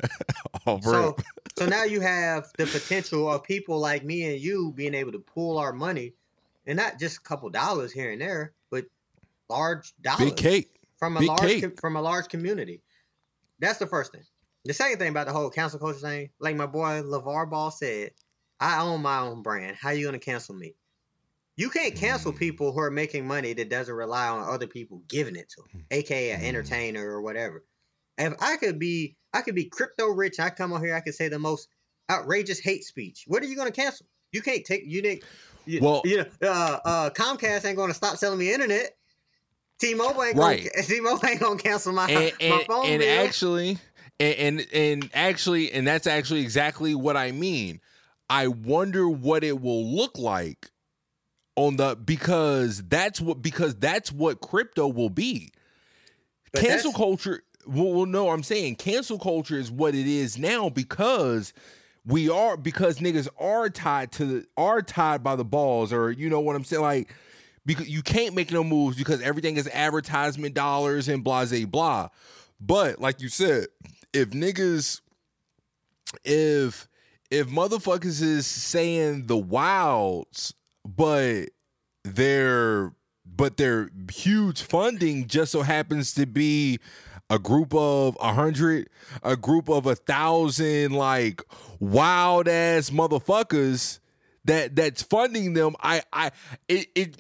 Oh, 0.67 0.79
bro. 0.79 0.91
so 0.91 1.15
so 1.59 1.65
now 1.67 1.83
you 1.83 1.99
have 1.99 2.47
the 2.57 2.65
potential 2.65 3.29
of 3.31 3.43
people 3.43 3.77
like 3.77 4.03
me 4.03 4.23
and 4.33 4.41
you 4.41 4.73
being 4.75 4.95
able 4.95 5.11
to 5.11 5.19
pool 5.19 5.59
our 5.59 5.71
money, 5.71 6.13
and 6.65 6.75
not 6.75 6.97
just 6.99 7.17
a 7.17 7.21
couple 7.21 7.47
dollars 7.51 7.91
here 7.91 8.11
and 8.11 8.19
there, 8.19 8.53
but 8.71 8.85
large 9.47 9.93
dollars 10.01 10.31
Big 10.31 10.37
cake. 10.37 10.79
from 10.97 11.17
a 11.17 11.19
Big 11.19 11.27
large 11.29 11.39
cake. 11.41 11.79
from 11.79 11.97
a 11.97 12.01
large 12.01 12.29
community. 12.29 12.81
That's 13.59 13.77
the 13.77 13.85
first 13.85 14.11
thing. 14.11 14.23
The 14.65 14.73
second 14.73 14.97
thing 14.97 15.09
about 15.09 15.27
the 15.27 15.33
whole 15.33 15.49
cancel 15.51 15.79
culture 15.79 15.99
thing, 15.99 16.31
like 16.39 16.55
my 16.55 16.65
boy 16.65 17.01
LaVar 17.03 17.49
Ball 17.49 17.69
said, 17.71 18.11
I 18.59 18.81
own 18.81 19.01
my 19.01 19.19
own 19.19 19.43
brand. 19.43 19.77
How 19.79 19.91
you 19.91 20.05
gonna 20.05 20.17
cancel 20.19 20.55
me? 20.55 20.73
You 21.55 21.69
can't 21.69 21.95
cancel 21.95 22.33
Mm. 22.33 22.39
people 22.39 22.71
who 22.73 22.79
are 22.79 22.91
making 22.91 23.27
money 23.27 23.53
that 23.53 23.69
doesn't 23.69 23.93
rely 23.93 24.27
on 24.27 24.49
other 24.49 24.67
people 24.67 25.03
giving 25.07 25.35
it 25.35 25.49
to 25.49 25.61
Mm. 25.61 25.71
them, 25.71 25.85
aka 25.91 26.31
an 26.31 26.41
entertainer 26.41 27.07
or 27.07 27.21
whatever. 27.21 27.63
If 28.17 28.33
I 28.41 28.57
could 28.57 28.79
be, 28.79 29.17
I 29.33 29.41
could 29.41 29.55
be 29.55 29.65
crypto 29.65 30.07
rich. 30.07 30.39
I 30.39 30.49
come 30.49 30.73
on 30.73 30.81
here, 30.83 30.95
I 30.95 31.01
could 31.01 31.15
say 31.15 31.27
the 31.29 31.37
most 31.39 31.67
outrageous 32.09 32.59
hate 32.59 32.83
speech. 32.83 33.25
What 33.27 33.43
are 33.43 33.45
you 33.45 33.55
gonna 33.55 33.71
cancel? 33.71 34.07
You 34.31 34.41
can't 34.41 34.65
take 34.65 34.83
you 34.85 35.01
didn't. 35.01 35.23
You, 35.65 35.79
Well- 35.81 36.01
you 36.05 36.17
know, 36.17 36.25
uh, 36.41 36.79
uh, 36.85 37.09
Comcast 37.11 37.65
ain't 37.65 37.77
gonna 37.77 37.93
stop 37.93 38.17
selling 38.17 38.39
me 38.39 38.51
internet. 38.51 38.95
T-Mobile 39.79 40.23
ain't 40.23 40.37
Right. 40.37 40.69
gonna 40.73 40.83
T-Mobile 40.87 41.27
ain't 41.27 41.39
gonna 41.39 41.59
cancel 41.59 41.93
my 41.93 42.09
and, 42.09 42.33
my 42.49 42.57
and, 42.57 42.65
phone 42.65 42.85
and 42.89 43.01
bill. 43.01 43.25
actually 43.25 43.77
and, 44.19 44.59
and 44.59 44.67
and 44.73 45.09
actually 45.13 45.71
and 45.71 45.85
that's 45.87 46.07
actually 46.07 46.41
exactly 46.41 46.95
what 46.95 47.17
i 47.17 47.31
mean. 47.31 47.81
I 48.29 48.47
wonder 48.47 49.07
what 49.07 49.43
it 49.43 49.61
will 49.61 49.85
look 49.85 50.17
like 50.17 50.71
on 51.55 51.77
the 51.77 51.95
because 51.95 52.83
that's 52.83 53.21
what 53.21 53.41
because 53.41 53.75
that's 53.75 54.11
what 54.11 54.41
crypto 54.41 54.87
will 54.87 55.09
be. 55.09 55.51
But 56.51 56.61
cancel 56.61 56.93
culture 56.93 57.43
well, 57.67 57.91
well 57.91 58.05
no 58.05 58.29
i'm 58.29 58.43
saying 58.43 58.75
cancel 58.75 59.17
culture 59.19 59.57
is 59.57 59.71
what 59.71 59.95
it 59.95 60.07
is 60.07 60.37
now 60.37 60.69
because 60.69 61.53
we 62.05 62.29
are 62.29 62.55
because 62.55 62.99
niggas 62.99 63.27
are 63.39 63.69
tied 63.69 64.11
to 64.13 64.25
the 64.25 64.45
are 64.55 64.81
tied 64.81 65.23
by 65.23 65.35
the 65.35 65.45
balls 65.45 65.91
or 65.91 66.11
you 66.11 66.29
know 66.29 66.39
what 66.39 66.55
i'm 66.55 66.63
saying? 66.63 66.81
Like 66.81 67.13
because 67.65 67.89
you 67.89 68.03
can't 68.03 68.35
make 68.35 68.51
no 68.51 68.63
moves 68.63 68.97
because 68.97 69.21
everything 69.21 69.57
is 69.57 69.67
advertisement 69.67 70.53
dollars 70.53 71.07
and 71.07 71.23
blah 71.23 71.45
blah 71.45 71.65
blah. 71.65 72.09
But 72.59 73.01
like 73.01 73.21
you 73.21 73.29
said 73.29 73.67
if 74.15 74.29
niggas 74.29 75.01
if 76.23 76.87
if 77.29 77.47
motherfuckers 77.47 78.21
is 78.21 78.47
saying 78.47 79.27
the 79.27 79.37
wilds 79.37 80.53
but 80.85 81.49
their 82.03 82.93
but 83.25 83.57
their 83.57 83.89
huge 84.11 84.61
funding 84.61 85.27
just 85.27 85.51
so 85.51 85.61
happens 85.61 86.13
to 86.13 86.25
be 86.25 86.79
a 87.29 87.39
group 87.39 87.73
of 87.73 88.15
a 88.21 88.33
hundred, 88.33 88.87
a 89.23 89.35
group 89.35 89.67
of 89.67 89.87
a 89.87 89.95
thousand 89.95 90.93
like 90.93 91.41
wild 91.79 92.47
ass 92.47 92.91
motherfuckers 92.91 93.99
that 94.45 94.75
that's 94.75 95.01
funding 95.01 95.53
them. 95.53 95.75
I 95.81 96.03
I 96.13 96.31
it 96.67 96.87
it 96.95 97.17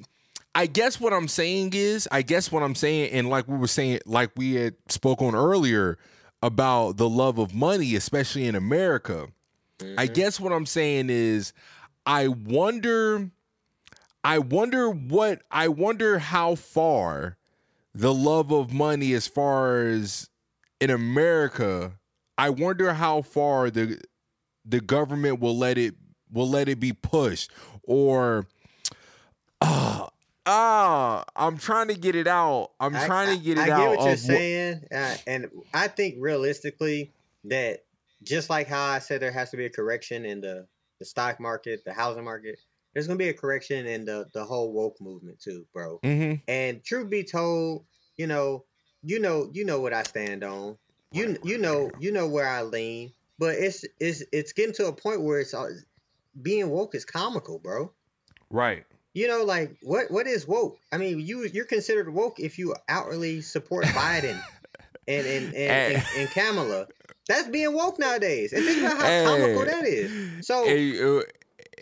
I 0.53 0.67
guess 0.67 1.01
what 1.01 1.11
I'm 1.11 1.27
saying 1.27 1.71
is 1.73 2.07
I 2.11 2.21
guess 2.21 2.51
what 2.51 2.63
I'm 2.63 2.75
saying 2.75 3.11
and 3.11 3.29
like 3.29 3.47
we 3.47 3.57
were 3.57 3.67
saying 3.67 3.99
like 4.05 4.31
we 4.37 4.53
had 4.53 4.75
spoke 4.87 5.21
on 5.21 5.35
earlier 5.35 5.97
about 6.45 6.97
the 6.97 7.09
love 7.09 7.39
of 7.39 7.55
money, 7.55 7.95
especially 7.95 8.45
in 8.45 8.53
America. 8.53 9.27
I 9.81 9.83
mm-hmm. 9.83 10.13
guess 10.13 10.39
what 10.39 10.53
I'm 10.53 10.67
saying 10.67 11.09
is 11.09 11.53
I 12.05 12.27
wonder 12.27 13.31
I 14.23 14.37
wonder 14.37 14.91
what 14.91 15.41
I 15.49 15.67
wonder 15.69 16.19
how 16.19 16.53
far 16.53 17.37
the 17.95 18.13
love 18.13 18.51
of 18.51 18.71
money 18.71 19.13
as 19.13 19.25
far 19.25 19.87
as 19.87 20.29
in 20.79 20.91
America, 20.91 21.93
I 22.37 22.51
wonder 22.51 22.93
how 22.93 23.23
far 23.23 23.71
the 23.71 23.99
the 24.63 24.81
government 24.81 25.39
will 25.39 25.57
let 25.57 25.79
it 25.79 25.95
will 26.31 26.49
let 26.49 26.69
it 26.69 26.79
be 26.79 26.93
pushed 26.93 27.51
or 27.83 28.45
ah 30.45 31.23
ah 31.35 31.45
I'm 31.47 31.57
trying 31.57 31.87
to 31.89 31.95
get 31.95 32.15
it 32.15 32.27
out. 32.27 32.71
I'm 32.79 32.95
I- 32.95 33.05
trying 33.05 33.37
to 33.37 33.43
get 33.43 33.57
it 33.57 33.69
I, 33.69 33.71
out. 33.71 33.79
I 33.79 33.89
get 33.89 33.97
what 33.97 34.05
you're 34.07 34.17
saying, 34.17 34.81
uh, 34.93 35.15
and 35.27 35.49
I 35.73 35.87
think 35.87 36.15
realistically 36.19 37.11
that 37.45 37.83
just 38.23 38.49
like 38.49 38.67
how 38.67 38.83
I 38.83 38.99
said 38.99 39.21
there 39.21 39.31
has 39.31 39.51
to 39.51 39.57
be 39.57 39.65
a 39.65 39.69
correction 39.69 40.25
in 40.25 40.41
the 40.41 40.67
the 40.99 41.05
stock 41.05 41.39
market, 41.39 41.83
the 41.85 41.93
housing 41.93 42.23
market, 42.23 42.57
there's 42.93 43.07
gonna 43.07 43.17
be 43.17 43.29
a 43.29 43.33
correction 43.33 43.85
in 43.85 44.05
the 44.05 44.27
the 44.33 44.43
whole 44.45 44.71
woke 44.71 44.99
movement 45.01 45.39
too, 45.39 45.65
bro. 45.73 45.99
Mhm. 46.03 46.41
And 46.47 46.83
truth 46.83 47.09
be 47.09 47.23
told, 47.23 47.85
you 48.17 48.27
know, 48.27 48.65
you 49.03 49.19
know, 49.19 49.49
you 49.53 49.65
know 49.65 49.81
what 49.81 49.93
I 49.93 50.03
stand 50.03 50.43
on. 50.43 50.77
You 51.11 51.37
you 51.43 51.57
know 51.57 51.91
you 51.99 52.11
know 52.11 52.27
where 52.27 52.47
I 52.47 52.61
lean, 52.63 53.13
but 53.39 53.55
it's 53.55 53.85
it's 53.99 54.23
it's 54.31 54.53
getting 54.53 54.73
to 54.75 54.87
a 54.87 54.93
point 54.93 55.21
where 55.21 55.39
it's 55.39 55.53
all- 55.53 55.69
being 56.41 56.69
woke 56.69 56.95
is 56.95 57.05
comical, 57.05 57.59
bro. 57.59 57.91
Right. 58.49 58.85
You 59.15 59.29
know, 59.29 59.45
like 59.45 59.77
what 59.81 60.11
what 60.11 60.27
is 60.27 60.45
woke? 60.45 60.77
I 60.91 60.97
mean, 60.97 61.21
you 61.21 61.45
you're 61.45 61.63
considered 61.65 62.13
woke 62.13 62.39
if 62.41 62.59
you 62.59 62.75
outwardly 62.89 63.41
support 63.41 63.85
Biden 63.85 64.37
and 65.07 65.25
and 65.25 65.55
and, 65.55 65.55
and, 65.55 66.03
and 66.17 66.29
Kamala. 66.31 66.87
That's 67.29 67.47
being 67.47 67.73
woke 67.73 67.97
nowadays. 67.97 68.51
And 68.51 68.63
think 68.65 68.79
about 68.79 68.97
how 68.97 69.23
comical 69.25 69.65
that 69.65 69.85
is. 69.85 70.45
So 70.45 70.65
Hey, 70.65 71.01
uh, 71.01 71.21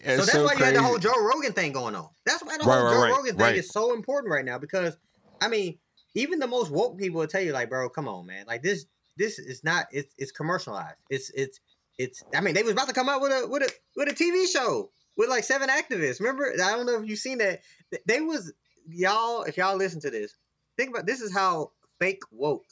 so 0.06 0.18
that's 0.18 0.32
so 0.32 0.46
why 0.46 0.54
you 0.54 0.64
had 0.64 0.76
the 0.76 0.82
whole. 0.84 1.00
Joe 1.00 1.20
Rogan 1.20 1.54
thing 1.54 1.72
going 1.72 1.96
on. 1.96 2.08
That's 2.26 2.44
why 2.44 2.58
the 2.58 2.66
Right, 2.66 2.76
whole 2.76 2.84
right, 2.86 2.94
Joe 2.94 3.02
right, 3.02 3.12
Rogan 3.18 3.36
thing 3.36 3.56
is 3.56 3.72
so 3.72 3.94
important 3.94 4.32
right 4.32 4.46
now 4.46 4.60
because 4.60 4.96
I 5.42 5.48
mean, 5.48 5.80
even 6.14 6.38
the 6.38 6.48
most 6.48 6.70
woke 6.72 7.00
people 7.00 7.22
will 7.22 7.28
tell 7.28 7.42
you, 7.42 7.52
like, 7.52 7.70
bro, 7.70 7.90
come 7.90 8.08
on, 8.08 8.28
man. 8.28 8.46
Like 8.48 8.62
this 8.62 8.86
this 9.18 9.40
is 9.40 9.64
not 9.64 9.88
it's 9.92 10.14
it's 10.20 10.32
commercialized. 10.32 10.98
It's 11.10 11.32
it's 11.32 11.60
it's 11.98 12.24
I 12.36 12.42
mean, 12.42 12.54
they 12.54 12.62
was 12.62 12.74
about 12.74 12.90
to 12.90 12.94
come 12.94 13.10
out 13.10 13.22
with 13.22 13.32
a 13.32 13.48
with 13.48 13.64
a 13.64 13.72
with 13.96 14.10
a 14.10 14.14
TV 14.14 14.48
show 14.52 14.92
with 15.18 15.30
like 15.30 15.44
seven 15.44 15.70
activists. 15.70 16.20
Remember? 16.20 16.52
I 16.54 16.72
don't 16.72 16.86
know 16.86 17.02
if 17.02 17.08
you've 17.08 17.20
seen 17.20 17.40
that. 17.40 17.62
They 18.08 18.22
was 18.22 18.54
y'all, 18.88 19.44
if 19.44 19.58
y'all 19.58 19.78
listen 19.78 20.02
to 20.02 20.10
this, 20.10 20.36
think 20.78 20.90
about 20.90 21.06
this 21.06 21.22
is 21.22 21.34
how 21.34 21.72
fake 22.00 22.22
woke 22.32 22.66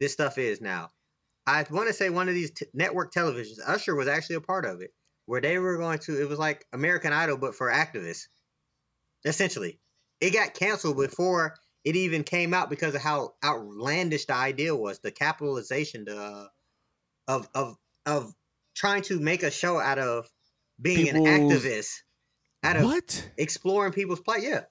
this 0.00 0.12
stuff 0.12 0.38
is 0.38 0.60
now. 0.60 0.90
I 1.46 1.64
want 1.70 1.88
to 1.88 1.94
say 1.94 2.10
one 2.10 2.28
of 2.28 2.34
these 2.34 2.52
t- 2.52 2.66
network 2.72 3.12
televisions, 3.12 3.58
Usher 3.66 3.94
was 3.94 4.08
actually 4.08 4.36
a 4.36 4.40
part 4.40 4.64
of 4.64 4.80
it, 4.80 4.90
where 5.26 5.40
they 5.40 5.58
were 5.58 5.76
going 5.76 5.98
to. 6.00 6.20
It 6.20 6.28
was 6.28 6.38
like 6.38 6.66
American 6.72 7.12
Idol, 7.12 7.36
but 7.36 7.54
for 7.54 7.70
activists. 7.70 8.28
Essentially, 9.26 9.78
it 10.20 10.32
got 10.32 10.54
canceled 10.54 10.96
before 10.96 11.54
it 11.84 11.96
even 11.96 12.24
came 12.24 12.54
out 12.54 12.70
because 12.70 12.94
of 12.94 13.02
how 13.02 13.34
outlandish 13.44 14.26
the 14.26 14.34
idea 14.34 14.74
was. 14.74 14.98
The 15.00 15.10
capitalization, 15.10 16.06
the 16.06 16.48
of 17.28 17.48
of 17.54 17.76
of 18.06 18.34
trying 18.74 19.02
to 19.02 19.20
make 19.20 19.42
a 19.42 19.50
show 19.50 19.78
out 19.78 19.98
of 19.98 20.28
being 20.80 21.08
an 21.08 21.16
activist, 21.24 21.90
out 22.62 22.76
of 22.76 22.84
What? 22.84 23.30
exploring 23.36 23.92
people's 23.92 24.20
plight. 24.20 24.42
Yeah, 24.42 24.62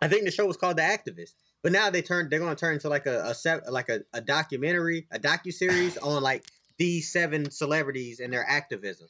I 0.00 0.08
think 0.08 0.24
the 0.24 0.30
show 0.30 0.46
was 0.46 0.56
called 0.56 0.76
The 0.78 0.82
Activist. 0.82 1.30
But 1.62 1.72
now 1.72 1.90
they 1.90 2.02
turn 2.02 2.28
they're 2.30 2.38
going 2.38 2.54
to 2.54 2.58
turn 2.60 2.74
into 2.74 2.88
like 2.88 3.06
a, 3.06 3.34
a 3.44 3.70
like 3.70 3.88
a, 3.88 4.00
a 4.12 4.20
documentary, 4.20 5.06
a 5.10 5.18
docu 5.18 5.52
series 5.52 5.96
on 6.02 6.22
like 6.22 6.44
these 6.78 7.10
seven 7.12 7.50
celebrities 7.50 8.20
and 8.20 8.32
their 8.32 8.44
activism. 8.48 9.08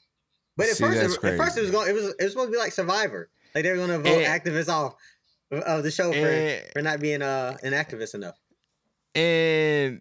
But 0.56 0.68
at 0.68 0.76
See, 0.76 0.84
first, 0.84 1.18
it, 1.18 1.24
at 1.24 1.36
first 1.36 1.58
it 1.58 1.62
was 1.62 1.70
going 1.70 1.90
it 1.90 1.92
was 1.92 2.04
it 2.18 2.22
was 2.22 2.32
supposed 2.32 2.48
to 2.48 2.52
be 2.52 2.58
like 2.58 2.72
Survivor. 2.72 3.28
Like 3.54 3.64
they 3.64 3.70
were 3.70 3.76
going 3.76 3.90
to 3.90 3.98
vote 3.98 4.22
And- 4.22 4.42
activists 4.44 4.68
off 4.68 4.94
of- 5.50 5.60
of 5.60 5.82
the 5.82 5.90
show 5.90 6.12
for, 6.12 6.18
And- 6.18 6.66
for 6.72 6.82
not 6.82 7.00
being 7.00 7.20
uh, 7.22 7.56
an 7.62 7.72
activist 7.72 8.14
enough. 8.14 8.36
and 9.14 10.00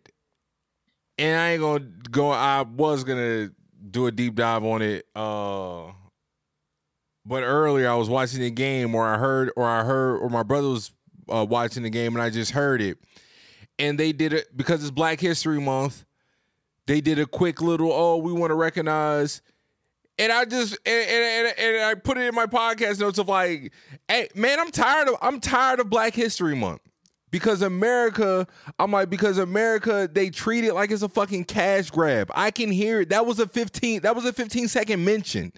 and 1.17 1.39
I 1.39 1.51
ain't 1.51 1.61
gonna 1.61 1.85
go. 2.11 2.29
I 2.31 2.61
was 2.61 3.03
gonna 3.03 3.51
do 3.89 4.07
a 4.07 4.11
deep 4.11 4.35
dive 4.35 4.63
on 4.63 4.81
it, 4.81 5.05
uh, 5.15 5.91
but 7.25 7.43
earlier 7.43 7.89
I 7.89 7.95
was 7.95 8.09
watching 8.09 8.41
the 8.41 8.51
game, 8.51 8.95
or 8.95 9.05
I 9.05 9.17
heard, 9.17 9.51
or 9.55 9.65
I 9.65 9.83
heard, 9.83 10.17
or 10.17 10.29
my 10.29 10.43
brother 10.43 10.69
was 10.69 10.91
uh, 11.29 11.45
watching 11.47 11.83
the 11.83 11.89
game, 11.89 12.15
and 12.15 12.21
I 12.21 12.29
just 12.29 12.51
heard 12.51 12.81
it, 12.81 12.97
and 13.79 13.99
they 13.99 14.11
did 14.11 14.33
it 14.33 14.55
because 14.55 14.81
it's 14.81 14.91
Black 14.91 15.19
History 15.19 15.59
Month. 15.59 16.05
They 16.87 17.01
did 17.01 17.17
a 17.17 17.25
quick 17.25 17.61
little, 17.61 17.91
oh, 17.91 18.17
we 18.17 18.31
want 18.31 18.51
to 18.51 18.55
recognize. 18.55 19.41
And 20.17 20.31
I 20.31 20.45
just 20.45 20.77
and, 20.85 21.09
and, 21.09 21.59
and, 21.59 21.83
I 21.83 21.95
put 21.95 22.17
it 22.17 22.25
in 22.25 22.35
my 22.35 22.45
podcast 22.45 23.01
notes 23.01 23.19
of 23.19 23.27
like, 23.27 23.73
hey 24.07 24.29
man, 24.33 24.61
I'm 24.61 24.71
tired 24.71 25.09
of 25.09 25.15
I'm 25.21 25.41
tired 25.41 25.81
of 25.81 25.89
Black 25.89 26.13
History 26.13 26.55
Month 26.55 26.81
because 27.35 27.61
America, 27.61 28.47
I'm 28.79 28.93
like, 28.93 29.09
because 29.09 29.37
America, 29.37 30.09
they 30.09 30.29
treat 30.29 30.63
it 30.63 30.73
like 30.73 30.89
it's 30.89 31.01
a 31.01 31.09
fucking 31.09 31.43
cash 31.43 31.89
grab. 31.89 32.31
I 32.33 32.49
can 32.49 32.71
hear 32.71 33.01
it. 33.01 33.09
That 33.09 33.25
was 33.25 33.39
a 33.39 33.47
15, 33.47 34.03
that 34.03 34.15
was 34.15 34.23
a 34.23 34.31
15 34.31 34.69
second 34.69 35.03
mention. 35.03 35.51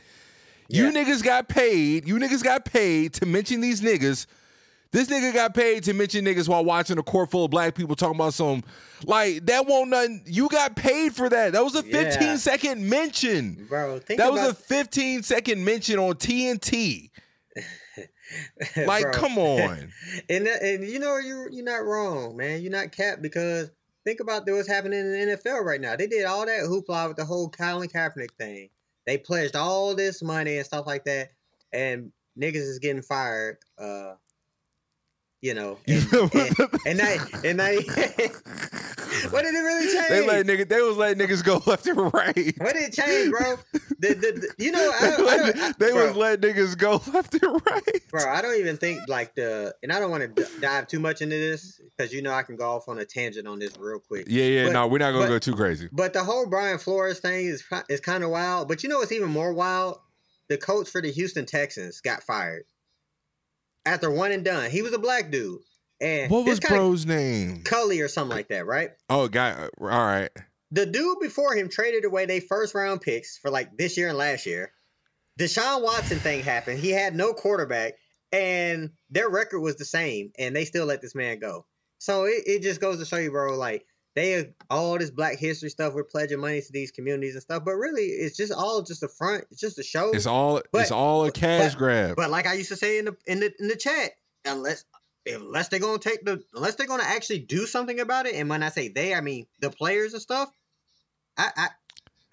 You 0.69 0.85
Yeah. 0.89 0.91
niggas 1.03 1.23
got 1.23 1.47
paid. 1.47 2.07
You 2.07 2.15
niggas 2.15 2.43
got 2.43 2.65
paid 2.65 3.13
to 3.15 3.25
mention 3.25 3.61
these 3.61 3.81
niggas. 3.81 4.25
This 4.91 5.09
nigga 5.09 5.33
got 5.33 5.53
paid 5.53 5.83
to 5.83 5.93
mention 5.93 6.23
niggas 6.25 6.47
while 6.47 6.63
watching 6.63 6.97
a 6.97 7.03
court 7.03 7.29
full 7.29 7.45
of 7.45 7.51
black 7.51 7.75
people 7.75 7.95
talking 7.95 8.15
about 8.15 8.33
some 8.33 8.63
like 9.03 9.45
that 9.45 9.65
won't 9.67 9.89
nothing. 9.89 10.23
You 10.25 10.47
got 10.47 10.75
paid 10.77 11.13
for 11.13 11.27
that. 11.29 11.51
That 11.53 11.63
was 11.63 11.75
a 11.75 11.83
15 11.83 12.21
Yeah. 12.21 12.35
second 12.37 12.89
mention. 12.89 13.65
Bro, 13.69 13.99
think 13.99 14.19
That 14.19 14.31
was 14.31 14.41
a 14.47 14.53
15 14.53 15.23
second 15.23 15.63
mention 15.63 15.99
on 15.99 16.15
TNT. 16.15 17.11
Like, 18.75 19.03
Bro. 19.03 19.13
come 19.13 19.37
on. 19.37 19.91
and 20.29 20.45
that, 20.47 20.61
and 20.61 20.83
you 20.85 20.99
know 20.99 21.17
you 21.17 21.47
you're 21.49 21.63
not 21.63 21.85
wrong, 21.85 22.35
man. 22.35 22.61
You're 22.61 22.71
not 22.73 22.91
capped 22.91 23.21
because 23.21 23.71
think 24.03 24.19
about 24.19 24.43
what's 24.45 24.67
happening 24.67 24.99
in 24.99 25.11
the 25.11 25.37
NFL 25.37 25.63
right 25.63 25.79
now. 25.79 25.95
They 25.95 26.07
did 26.07 26.25
all 26.25 26.45
that 26.45 26.63
hoopla 26.63 27.07
with 27.07 27.17
the 27.17 27.23
whole 27.25 27.49
Colin 27.49 27.87
Kaepernick 27.87 28.31
thing. 28.37 28.69
They 29.07 29.17
pledged 29.17 29.55
all 29.55 29.95
this 29.95 30.21
money 30.21 30.57
and 30.57 30.65
stuff 30.65 30.85
like 30.85 31.05
that, 31.05 31.29
and 31.73 32.11
niggas 32.39 32.55
is 32.57 32.79
getting 32.79 33.01
fired. 33.01 33.57
Uh, 33.79 34.15
you 35.41 35.53
know, 35.53 35.77
and, 35.87 36.03
and, 36.13 36.31
and 36.85 36.99
that 36.99 37.41
and 37.45 37.59
that. 37.59 39.27
what 39.29 39.43
did 39.43 39.53
it 39.53 39.59
really 39.59 39.93
change? 39.93 40.09
They 40.09 40.25
let 40.27 40.45
nigga, 40.45 40.67
they 40.67 40.81
was 40.81 40.97
letting 40.97 41.25
niggas 41.25 41.43
go 41.43 41.61
left 41.69 41.85
and 41.87 41.97
right. 41.97 42.53
what 42.57 42.73
did 42.73 42.83
it 42.83 42.93
change, 42.93 43.31
bro? 43.31 43.55
The, 43.99 44.09
the, 44.13 44.31
the, 44.31 44.63
you 44.63 44.71
know, 44.71 44.91
I, 44.99 45.09
They, 45.09 45.13
I 45.15 45.17
let- 45.25 45.57
I, 45.57 45.71
they 45.79 45.91
bro, 45.91 46.07
was 46.07 46.15
letting 46.15 46.49
niggas 46.53 46.77
go 46.77 47.01
left 47.13 47.33
and 47.35 47.61
right. 47.69 48.01
bro. 48.11 48.29
I 48.29 48.41
don't 48.41 48.59
even 48.59 48.77
think 48.77 49.01
like 49.07 49.35
the, 49.35 49.73
and 49.83 49.91
I 49.91 49.99
don't 49.99 50.11
want 50.11 50.23
to 50.35 50.43
d- 50.43 50.49
dive 50.59 50.87
too 50.87 50.99
much 50.99 51.21
into 51.21 51.35
this 51.37 51.79
because 51.95 52.13
you 52.13 52.21
know 52.21 52.31
I 52.33 52.43
can 52.43 52.55
go 52.55 52.69
off 52.75 52.87
on 52.89 52.97
a 52.99 53.05
tangent 53.05 53.47
on 53.47 53.59
this 53.59 53.77
real 53.77 53.99
quick. 53.99 54.25
Yeah, 54.27 54.45
yeah, 54.45 54.65
But- 54.65 54.73
no, 54.73 54.87
we're 54.87 54.97
not 54.99 55.11
gonna 55.11 55.25
but- 55.25 55.29
go 55.29 55.39
too 55.39 55.55
crazy. 55.55 55.87
But 55.91 56.13
the 56.13 56.23
whole 56.23 56.47
Brian 56.47 56.77
Flores 56.79 57.19
thing 57.19 57.45
is 57.45 57.63
is 57.89 57.99
kind 57.99 58.23
of 58.23 58.29
wild. 58.31 58.67
But 58.67 58.83
you 58.83 58.89
know 58.89 58.97
what's 58.99 59.11
even 59.11 59.29
more 59.29 59.53
wild? 59.53 59.99
The 60.49 60.57
coach 60.57 60.89
for 60.89 61.01
the 61.01 61.11
Houston 61.11 61.45
Texans 61.45 62.01
got 62.01 62.23
fired 62.23 62.63
after 63.87 64.11
one 64.11 64.31
and 64.31 64.43
done. 64.43 64.69
He 64.69 64.81
was 64.81 64.93
a 64.93 64.99
black 64.99 65.31
dude, 65.31 65.59
and 66.01 66.29
What 66.29 66.45
was 66.45 66.59
bro's 66.59 67.05
name? 67.05 67.63
Culley 67.63 68.01
or 68.01 68.07
something 68.07 68.35
like 68.35 68.49
that, 68.49 68.65
right? 68.65 68.91
Oh, 69.09 69.27
guy. 69.27 69.69
All 69.79 69.87
right. 69.87 70.29
The 70.71 70.85
dude 70.85 71.19
before 71.21 71.55
him 71.55 71.69
traded 71.69 72.03
away 72.03 72.25
their 72.25 72.41
first 72.41 72.75
round 72.75 73.01
picks 73.01 73.37
for 73.37 73.49
like 73.49 73.77
this 73.77 73.97
year 73.97 74.09
and 74.09 74.17
last 74.17 74.45
year. 74.45 74.73
Deshaun 75.39 75.81
Watson 75.81 76.19
thing 76.19 76.43
happened. 76.43 76.79
He 76.79 76.89
had 76.89 77.15
no 77.15 77.33
quarterback, 77.33 77.93
and 78.31 78.89
their 79.09 79.29
record 79.29 79.61
was 79.61 79.77
the 79.77 79.85
same, 79.85 80.31
and 80.37 80.55
they 80.55 80.65
still 80.65 80.85
let 80.85 81.01
this 81.01 81.15
man 81.15 81.39
go. 81.39 81.65
So 81.99 82.25
it, 82.25 82.43
it 82.45 82.61
just 82.63 82.81
goes 82.81 82.99
to 82.99 83.05
show 83.05 83.17
you, 83.17 83.31
bro, 83.31 83.55
like 83.57 83.85
they 84.17 84.49
all 84.71 84.97
this 84.97 85.11
black 85.11 85.37
history 85.37 85.69
stuff, 85.69 85.93
we're 85.93 86.03
pledging 86.03 86.39
money 86.39 86.59
to 86.59 86.71
these 86.71 86.89
communities 86.89 87.35
and 87.35 87.41
stuff, 87.43 87.63
but 87.63 87.75
really 87.75 88.01
it's 88.05 88.35
just 88.35 88.51
all 88.51 88.81
just 88.81 89.03
a 89.03 89.07
front, 89.07 89.45
it's 89.51 89.61
just 89.61 89.77
a 89.77 89.83
show. 89.83 90.09
It's 90.11 90.25
all. 90.25 90.61
But- 90.71 90.81
it's 90.81 90.91
all 90.91 91.25
a 91.25 91.31
cash 91.31 91.73
but- 91.73 91.77
grab. 91.77 92.15
But 92.15 92.31
like 92.31 92.47
I 92.47 92.53
used 92.53 92.69
to 92.69 92.75
say 92.75 92.97
in 92.97 93.05
the 93.05 93.15
in 93.27 93.39
the 93.41 93.53
in 93.59 93.67
the 93.67 93.75
chat, 93.75 94.13
unless 94.43 94.83
unless 95.27 95.67
they're 95.67 95.79
gonna 95.79 95.99
take 95.99 96.25
the 96.25 96.43
unless 96.55 96.75
they're 96.75 96.87
gonna 96.87 97.03
actually 97.03 97.39
do 97.39 97.67
something 97.67 97.99
about 97.99 98.25
it, 98.25 98.33
and 98.33 98.49
when 98.49 98.63
I 98.63 98.69
say 98.69 98.87
they, 98.89 99.13
I 99.13 99.21
mean 99.21 99.45
the 99.59 99.69
players 99.69 100.13
and 100.13 100.21
stuff, 100.21 100.51
I 101.37 101.51
I, 101.55 101.67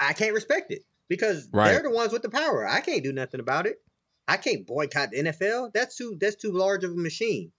I 0.01 0.12
can't 0.14 0.32
respect 0.35 0.70
it 0.72 0.85
because 1.09 1.49
Right. 1.53 1.70
they're 1.72 1.82
the 1.82 1.91
ones 1.91 2.12
with 2.12 2.22
the 2.22 2.30
power. 2.30 2.66
I 2.66 2.80
can't 2.80 3.05
do 3.05 3.12
nothing 3.12 3.41
about 3.41 3.66
it. 3.66 3.80
I 4.26 4.39
can't 4.39 4.66
boycott 4.66 5.11
the 5.11 5.18
NFL. 5.18 5.72
That's 5.74 5.97
too 5.97 6.16
that's 6.18 6.37
too 6.37 6.51
large 6.53 6.82
of 6.82 6.93
a 6.93 6.97
machine. 6.97 7.53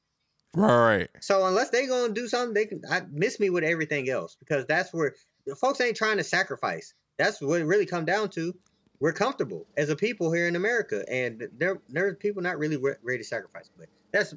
Right. 0.56 1.10
So 1.20 1.46
unless 1.46 1.70
they're 1.70 1.88
gonna 1.88 2.14
do 2.14 2.28
something, 2.28 2.54
they 2.54 2.66
can 2.66 2.82
I 2.90 3.02
miss 3.12 3.40
me 3.40 3.50
with 3.50 3.64
everything 3.64 4.10
else 4.10 4.36
because 4.40 4.66
that's 4.66 4.94
where 4.94 5.14
the 5.46 5.56
folks 5.56 5.82
ain't 5.82 5.98
trying 5.98 6.18
to 6.18 6.24
sacrifice. 6.24 6.94
That's 7.18 7.42
what 7.42 7.62
it 7.62 7.66
really 7.66 7.86
come 7.86 8.06
down 8.06 8.30
to. 8.32 8.54
We're 9.00 9.14
comfortable 9.14 9.66
as 9.78 9.90
a 9.90 9.96
people 9.96 10.32
here 10.32 10.48
in 10.48 10.56
America, 10.56 11.04
and 11.10 11.48
there 11.58 11.80
there's 11.90 12.16
people 12.18 12.42
not 12.42 12.58
really 12.58 12.78
re- 12.78 12.96
ready 13.04 13.20
to 13.20 13.24
sacrifice. 13.24 13.70
But 13.78 13.88
that's 14.12 14.34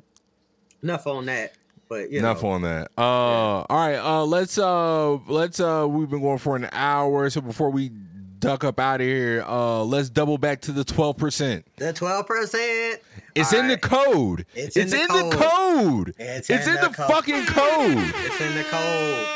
enough 0.82 1.06
on 1.06 1.26
that. 1.26 1.54
But 1.88 2.10
you 2.10 2.18
Enough 2.18 2.42
know, 2.42 2.48
on 2.50 2.62
that. 2.62 2.90
Uh, 2.98 3.00
all 3.00 3.66
right. 3.70 3.96
Uh, 3.96 4.24
let's 4.24 4.58
uh, 4.58 5.14
let's 5.26 5.58
uh, 5.58 5.86
we've 5.88 6.10
been 6.10 6.20
going 6.20 6.38
for 6.38 6.54
an 6.54 6.68
hour, 6.72 7.30
so 7.30 7.40
before 7.40 7.70
we 7.70 7.90
duck 8.38 8.64
up 8.64 8.78
out 8.80 9.00
of 9.00 9.06
here, 9.06 9.44
uh, 9.46 9.82
let's 9.84 10.08
double 10.08 10.38
back 10.38 10.60
to 10.62 10.72
the 10.72 10.84
twelve 10.84 11.16
percent. 11.16 11.66
the 11.76 11.92
twelve 11.92 12.26
percent. 12.26 13.00
It's 13.34 13.52
in 13.52 13.68
the 13.68 13.76
code. 13.78 14.46
It's 14.54 14.76
It's, 14.76 14.92
in 14.92 15.00
in, 15.00 15.06
the 15.08 15.14
the 15.30 15.36
code. 15.36 15.36
code. 15.36 16.14
It's 16.18 16.50
It's, 16.50 16.66
in 16.66 16.74
in, 16.76 16.80
the 16.80 16.88
the, 16.88 16.94
code. 16.94 17.06
fucking 17.08 17.46
code. 17.46 18.14
It's 18.26 18.40
in 18.40 18.54
the 18.54 18.64
code. 18.64 19.26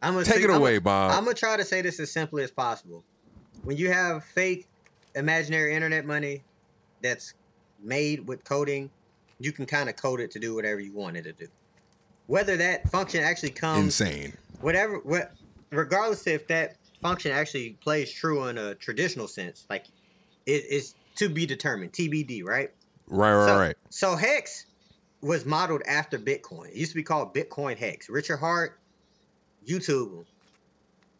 I'm 0.00 0.12
gonna 0.14 0.24
Take 0.24 0.42
it 0.44 0.50
away, 0.50 0.78
Bob. 0.78 1.10
I'm 1.12 1.24
gonna 1.24 1.34
try 1.34 1.56
to 1.56 1.64
say 1.64 1.82
this 1.82 1.98
as 1.98 2.10
simply 2.10 2.44
as 2.44 2.50
possible. 2.50 3.02
When 3.64 3.76
you 3.76 3.90
have 3.90 4.24
fake, 4.24 4.68
imaginary 5.16 5.74
internet 5.74 6.04
money 6.06 6.42
that's 7.02 7.34
made 7.82 8.26
with 8.28 8.44
coding, 8.44 8.90
you 9.40 9.50
can 9.50 9.66
kind 9.66 9.88
of 9.88 9.96
code 9.96 10.20
it 10.20 10.30
to 10.32 10.38
do 10.38 10.54
whatever 10.54 10.78
you 10.80 10.92
want 10.92 11.16
it 11.16 11.22
to 11.22 11.32
do. 11.32 11.48
Whether 12.28 12.56
that 12.58 12.88
function 12.90 13.24
actually 13.24 13.50
comes, 13.50 14.00
Insane. 14.00 14.34
whatever, 14.60 14.98
what, 14.98 15.32
regardless 15.70 16.26
if 16.26 16.46
that 16.48 16.76
function 17.00 17.32
actually 17.32 17.70
plays 17.80 18.12
true 18.12 18.46
in 18.48 18.58
a 18.58 18.74
traditional 18.74 19.28
sense, 19.28 19.66
like 19.70 19.86
it 20.46 20.64
is 20.70 20.94
to 21.16 21.28
be 21.28 21.46
determined, 21.46 21.92
TBD, 21.92 22.44
right? 22.44 22.70
Right, 23.06 23.34
right, 23.34 23.46
so, 23.46 23.56
right. 23.58 23.76
So 23.90 24.16
Hex 24.16 24.66
was 25.20 25.44
modeled 25.44 25.82
after 25.86 26.18
Bitcoin. 26.18 26.68
It 26.68 26.76
used 26.76 26.92
to 26.92 26.96
be 26.96 27.02
called 27.02 27.34
Bitcoin 27.34 27.76
Hex. 27.76 28.08
Richard 28.08 28.38
Heart, 28.38 28.78
YouTube. 29.66 30.24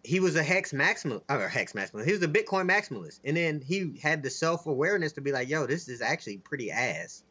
He 0.05 0.21
was 0.21 0.37
a 0.37 0.43
Hex 0.43 0.73
maximalist, 0.73 1.23
or 1.29 1.49
Hex 1.49 1.73
maximalist. 1.73 2.05
He 2.05 2.13
was 2.13 2.23
a 2.23 2.29
Bitcoin 2.29 2.71
maximalist. 2.71 3.21
And 3.25 3.37
then 3.37 3.61
he 3.61 3.99
had 4.01 4.23
the 4.23 4.31
self-awareness 4.31 5.13
to 5.15 5.21
be 5.21 5.33
like, 5.33 5.49
yo, 5.49 5.67
this 5.67 5.89
is 5.89 6.01
actually 6.01 6.39
pretty 6.39 6.71
ass. 6.71 7.25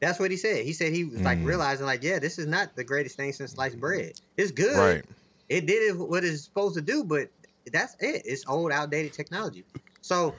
That's 0.00 0.18
what 0.18 0.30
he 0.30 0.36
said. 0.36 0.64
He 0.64 0.72
said 0.72 0.92
he 0.92 1.04
was 1.04 1.20
like 1.20 1.38
Mm. 1.38 1.46
realizing, 1.46 1.86
like, 1.86 2.02
yeah, 2.02 2.18
this 2.18 2.38
is 2.38 2.46
not 2.46 2.74
the 2.74 2.82
greatest 2.82 3.16
thing 3.16 3.32
since 3.32 3.52
sliced 3.52 3.78
bread. 3.78 4.14
It's 4.36 4.50
good. 4.50 4.76
Right. 4.76 5.04
It 5.48 5.66
did 5.66 5.96
what 5.96 6.24
it's 6.24 6.42
supposed 6.42 6.74
to 6.74 6.80
do, 6.80 7.04
but 7.04 7.28
that's 7.70 7.94
it. 8.00 8.22
It's 8.24 8.44
old, 8.48 8.72
outdated 8.72 9.12
technology. 9.12 9.64
So, 10.00 10.36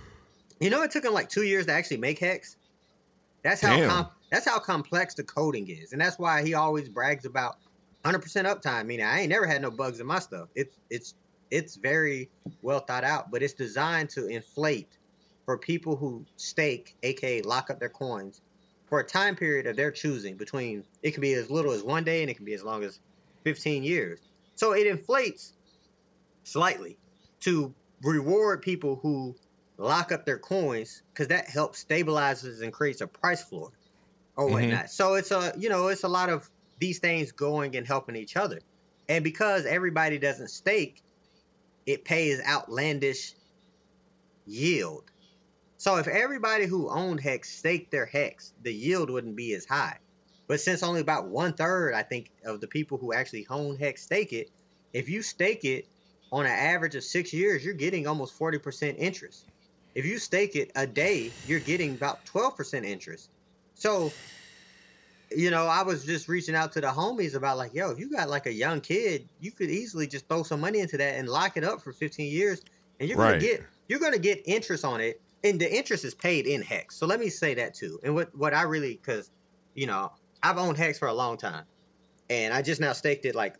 you 0.59 0.69
know, 0.69 0.83
it 0.83 0.91
took 0.91 1.05
him 1.05 1.13
like 1.13 1.29
two 1.29 1.43
years 1.43 1.65
to 1.67 1.73
actually 1.73 1.97
make 1.97 2.19
Hex. 2.19 2.57
That's 3.43 3.61
how 3.61 3.77
com- 3.87 4.07
that's 4.31 4.45
how 4.45 4.59
complex 4.59 5.15
the 5.15 5.23
coding 5.23 5.67
is, 5.69 5.91
and 5.91 6.01
that's 6.01 6.17
why 6.17 6.43
he 6.43 6.53
always 6.53 6.89
brags 6.89 7.25
about 7.25 7.55
100% 8.05 8.45
uptime. 8.45 8.85
Meaning, 8.85 9.05
I 9.05 9.21
ain't 9.21 9.29
never 9.29 9.45
had 9.45 9.61
no 9.61 9.69
bugs 9.71 9.99
in 9.99 10.07
my 10.07 10.19
stuff. 10.19 10.49
It's 10.55 10.77
it's 10.89 11.13
it's 11.51 11.75
very 11.75 12.31
well 12.61 12.79
thought 12.79 13.03
out, 13.03 13.31
but 13.31 13.43
it's 13.43 13.53
designed 13.53 14.09
to 14.11 14.27
inflate 14.27 14.97
for 15.45 15.57
people 15.57 15.97
who 15.97 16.25
stake, 16.37 16.95
aka 17.03 17.41
lock 17.41 17.69
up 17.69 17.79
their 17.79 17.89
coins, 17.89 18.41
for 18.87 18.99
a 18.99 19.05
time 19.05 19.35
period 19.35 19.67
of 19.67 19.75
their 19.75 19.91
choosing. 19.91 20.37
Between 20.37 20.85
it 21.01 21.11
can 21.11 21.21
be 21.21 21.33
as 21.33 21.49
little 21.51 21.71
as 21.73 21.83
one 21.83 22.05
day, 22.05 22.21
and 22.21 22.31
it 22.31 22.35
can 22.35 22.45
be 22.45 22.53
as 22.53 22.63
long 22.63 22.83
as 22.83 22.99
15 23.43 23.83
years. 23.83 24.21
So 24.55 24.73
it 24.73 24.87
inflates 24.87 25.53
slightly 26.43 26.97
to 27.43 27.75
reward 28.01 28.61
people 28.61 28.97
who 29.01 29.35
lock 29.77 30.11
up 30.11 30.25
their 30.25 30.39
coins 30.39 31.03
because 31.13 31.29
that 31.29 31.49
helps 31.49 31.83
stabilizes 31.85 32.61
and 32.61 32.73
creates 32.73 33.01
a 33.01 33.07
price 33.07 33.43
floor 33.43 33.71
or 34.37 34.47
Mhm. 34.47 34.49
whatnot. 34.49 34.89
So 34.91 35.15
it's 35.15 35.31
a 35.31 35.53
you 35.57 35.69
know 35.69 35.87
it's 35.89 36.03
a 36.03 36.09
lot 36.09 36.29
of 36.29 36.49
these 36.79 36.99
things 36.99 37.31
going 37.33 37.75
and 37.77 37.87
helping 37.87 38.15
each 38.17 38.35
other, 38.37 38.61
and 39.09 39.23
because 39.23 39.65
everybody 39.65 40.19
doesn't 40.19 40.49
stake, 40.49 41.03
it 41.85 42.05
pays 42.05 42.41
outlandish 42.45 43.35
yield. 44.45 45.09
So 45.77 45.97
if 45.97 46.07
everybody 46.07 46.65
who 46.67 46.89
owned 46.91 47.21
Hex 47.21 47.51
staked 47.57 47.91
their 47.91 48.05
Hex, 48.07 48.53
the 48.59 48.73
yield 48.73 49.09
wouldn't 49.11 49.37
be 49.37 49.53
as 49.55 49.65
high. 49.65 49.99
But 50.47 50.61
since 50.61 50.83
only 50.83 51.01
about 51.01 51.29
one 51.29 51.55
third, 51.55 51.93
I 51.95 52.03
think, 52.03 52.31
of 52.45 52.61
the 52.61 52.67
people 52.69 52.97
who 52.99 53.13
actually 53.13 53.47
own 53.49 53.77
Hex 53.77 54.03
stake 54.03 54.33
it, 54.33 54.49
if 54.93 55.09
you 55.09 55.23
stake 55.23 55.65
it 55.65 55.87
on 56.33 56.47
an 56.47 56.51
average 56.51 56.95
of 56.95 57.03
six 57.03 57.31
years, 57.31 57.63
you're 57.63 57.75
getting 57.75 58.07
almost 58.07 58.37
40% 58.39 58.95
interest. 58.97 59.45
If 59.93 60.03
you 60.03 60.17
stake 60.17 60.55
it 60.55 60.71
a 60.75 60.87
day, 60.87 61.31
you're 61.45 61.59
getting 61.59 61.93
about 61.93 62.25
12% 62.25 62.83
interest. 62.83 63.29
So, 63.75 64.11
you 65.29 65.51
know, 65.51 65.67
I 65.67 65.83
was 65.83 66.03
just 66.03 66.27
reaching 66.27 66.55
out 66.55 66.71
to 66.71 66.81
the 66.81 66.87
homies 66.87 67.35
about 67.35 67.57
like, 67.57 67.75
yo, 67.75 67.91
if 67.91 67.99
you 67.99 68.09
got 68.09 68.29
like 68.29 68.47
a 68.47 68.51
young 68.51 68.81
kid, 68.81 69.29
you 69.41 69.51
could 69.51 69.69
easily 69.69 70.07
just 70.07 70.27
throw 70.27 70.41
some 70.41 70.59
money 70.59 70.79
into 70.79 70.97
that 70.97 71.19
and 71.19 71.29
lock 71.29 71.55
it 71.55 71.63
up 71.63 71.81
for 71.83 71.93
15 71.93 72.31
years, 72.31 72.63
and 72.99 73.07
you're 73.07 73.17
gonna 73.17 73.39
get 73.39 73.63
you're 73.87 73.99
gonna 73.99 74.17
get 74.17 74.41
interest 74.45 74.83
on 74.83 75.01
it, 75.01 75.21
and 75.43 75.61
the 75.61 75.71
interest 75.71 76.03
is 76.03 76.15
paid 76.15 76.47
in 76.47 76.63
hex. 76.63 76.95
So 76.95 77.05
let 77.05 77.19
me 77.19 77.29
say 77.29 77.53
that 77.53 77.75
too. 77.75 77.99
And 78.03 78.15
what 78.15 78.35
what 78.35 78.55
I 78.55 78.63
really 78.63 78.95
because, 78.95 79.29
you 79.75 79.85
know, 79.85 80.11
I've 80.41 80.57
owned 80.57 80.77
hex 80.77 80.97
for 80.97 81.09
a 81.09 81.13
long 81.13 81.37
time, 81.37 81.65
and 82.31 82.51
I 82.51 82.63
just 82.63 82.81
now 82.81 82.93
staked 82.93 83.25
it 83.25 83.35
like 83.35 83.57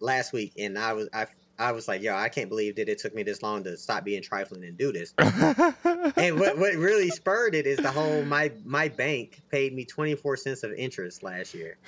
last 0.00 0.34
week, 0.34 0.52
and 0.58 0.78
I 0.78 0.92
was 0.92 1.08
I 1.14 1.26
I 1.62 1.72
was 1.72 1.88
like, 1.88 2.02
yo, 2.02 2.14
I 2.14 2.28
can't 2.28 2.48
believe 2.48 2.76
that 2.76 2.88
it 2.88 2.98
took 2.98 3.14
me 3.14 3.22
this 3.22 3.42
long 3.42 3.64
to 3.64 3.76
stop 3.76 4.04
being 4.04 4.22
trifling 4.22 4.64
and 4.64 4.76
do 4.76 4.92
this. 4.92 5.14
and 5.18 6.38
what, 6.38 6.58
what 6.58 6.74
really 6.74 7.08
spurred 7.10 7.54
it 7.54 7.66
is 7.66 7.78
the 7.78 7.90
whole 7.90 8.24
my 8.24 8.50
my 8.64 8.88
bank 8.88 9.40
paid 9.50 9.74
me 9.74 9.84
24 9.84 10.36
cents 10.36 10.62
of 10.62 10.72
interest 10.72 11.22
last 11.22 11.54
year. 11.54 11.78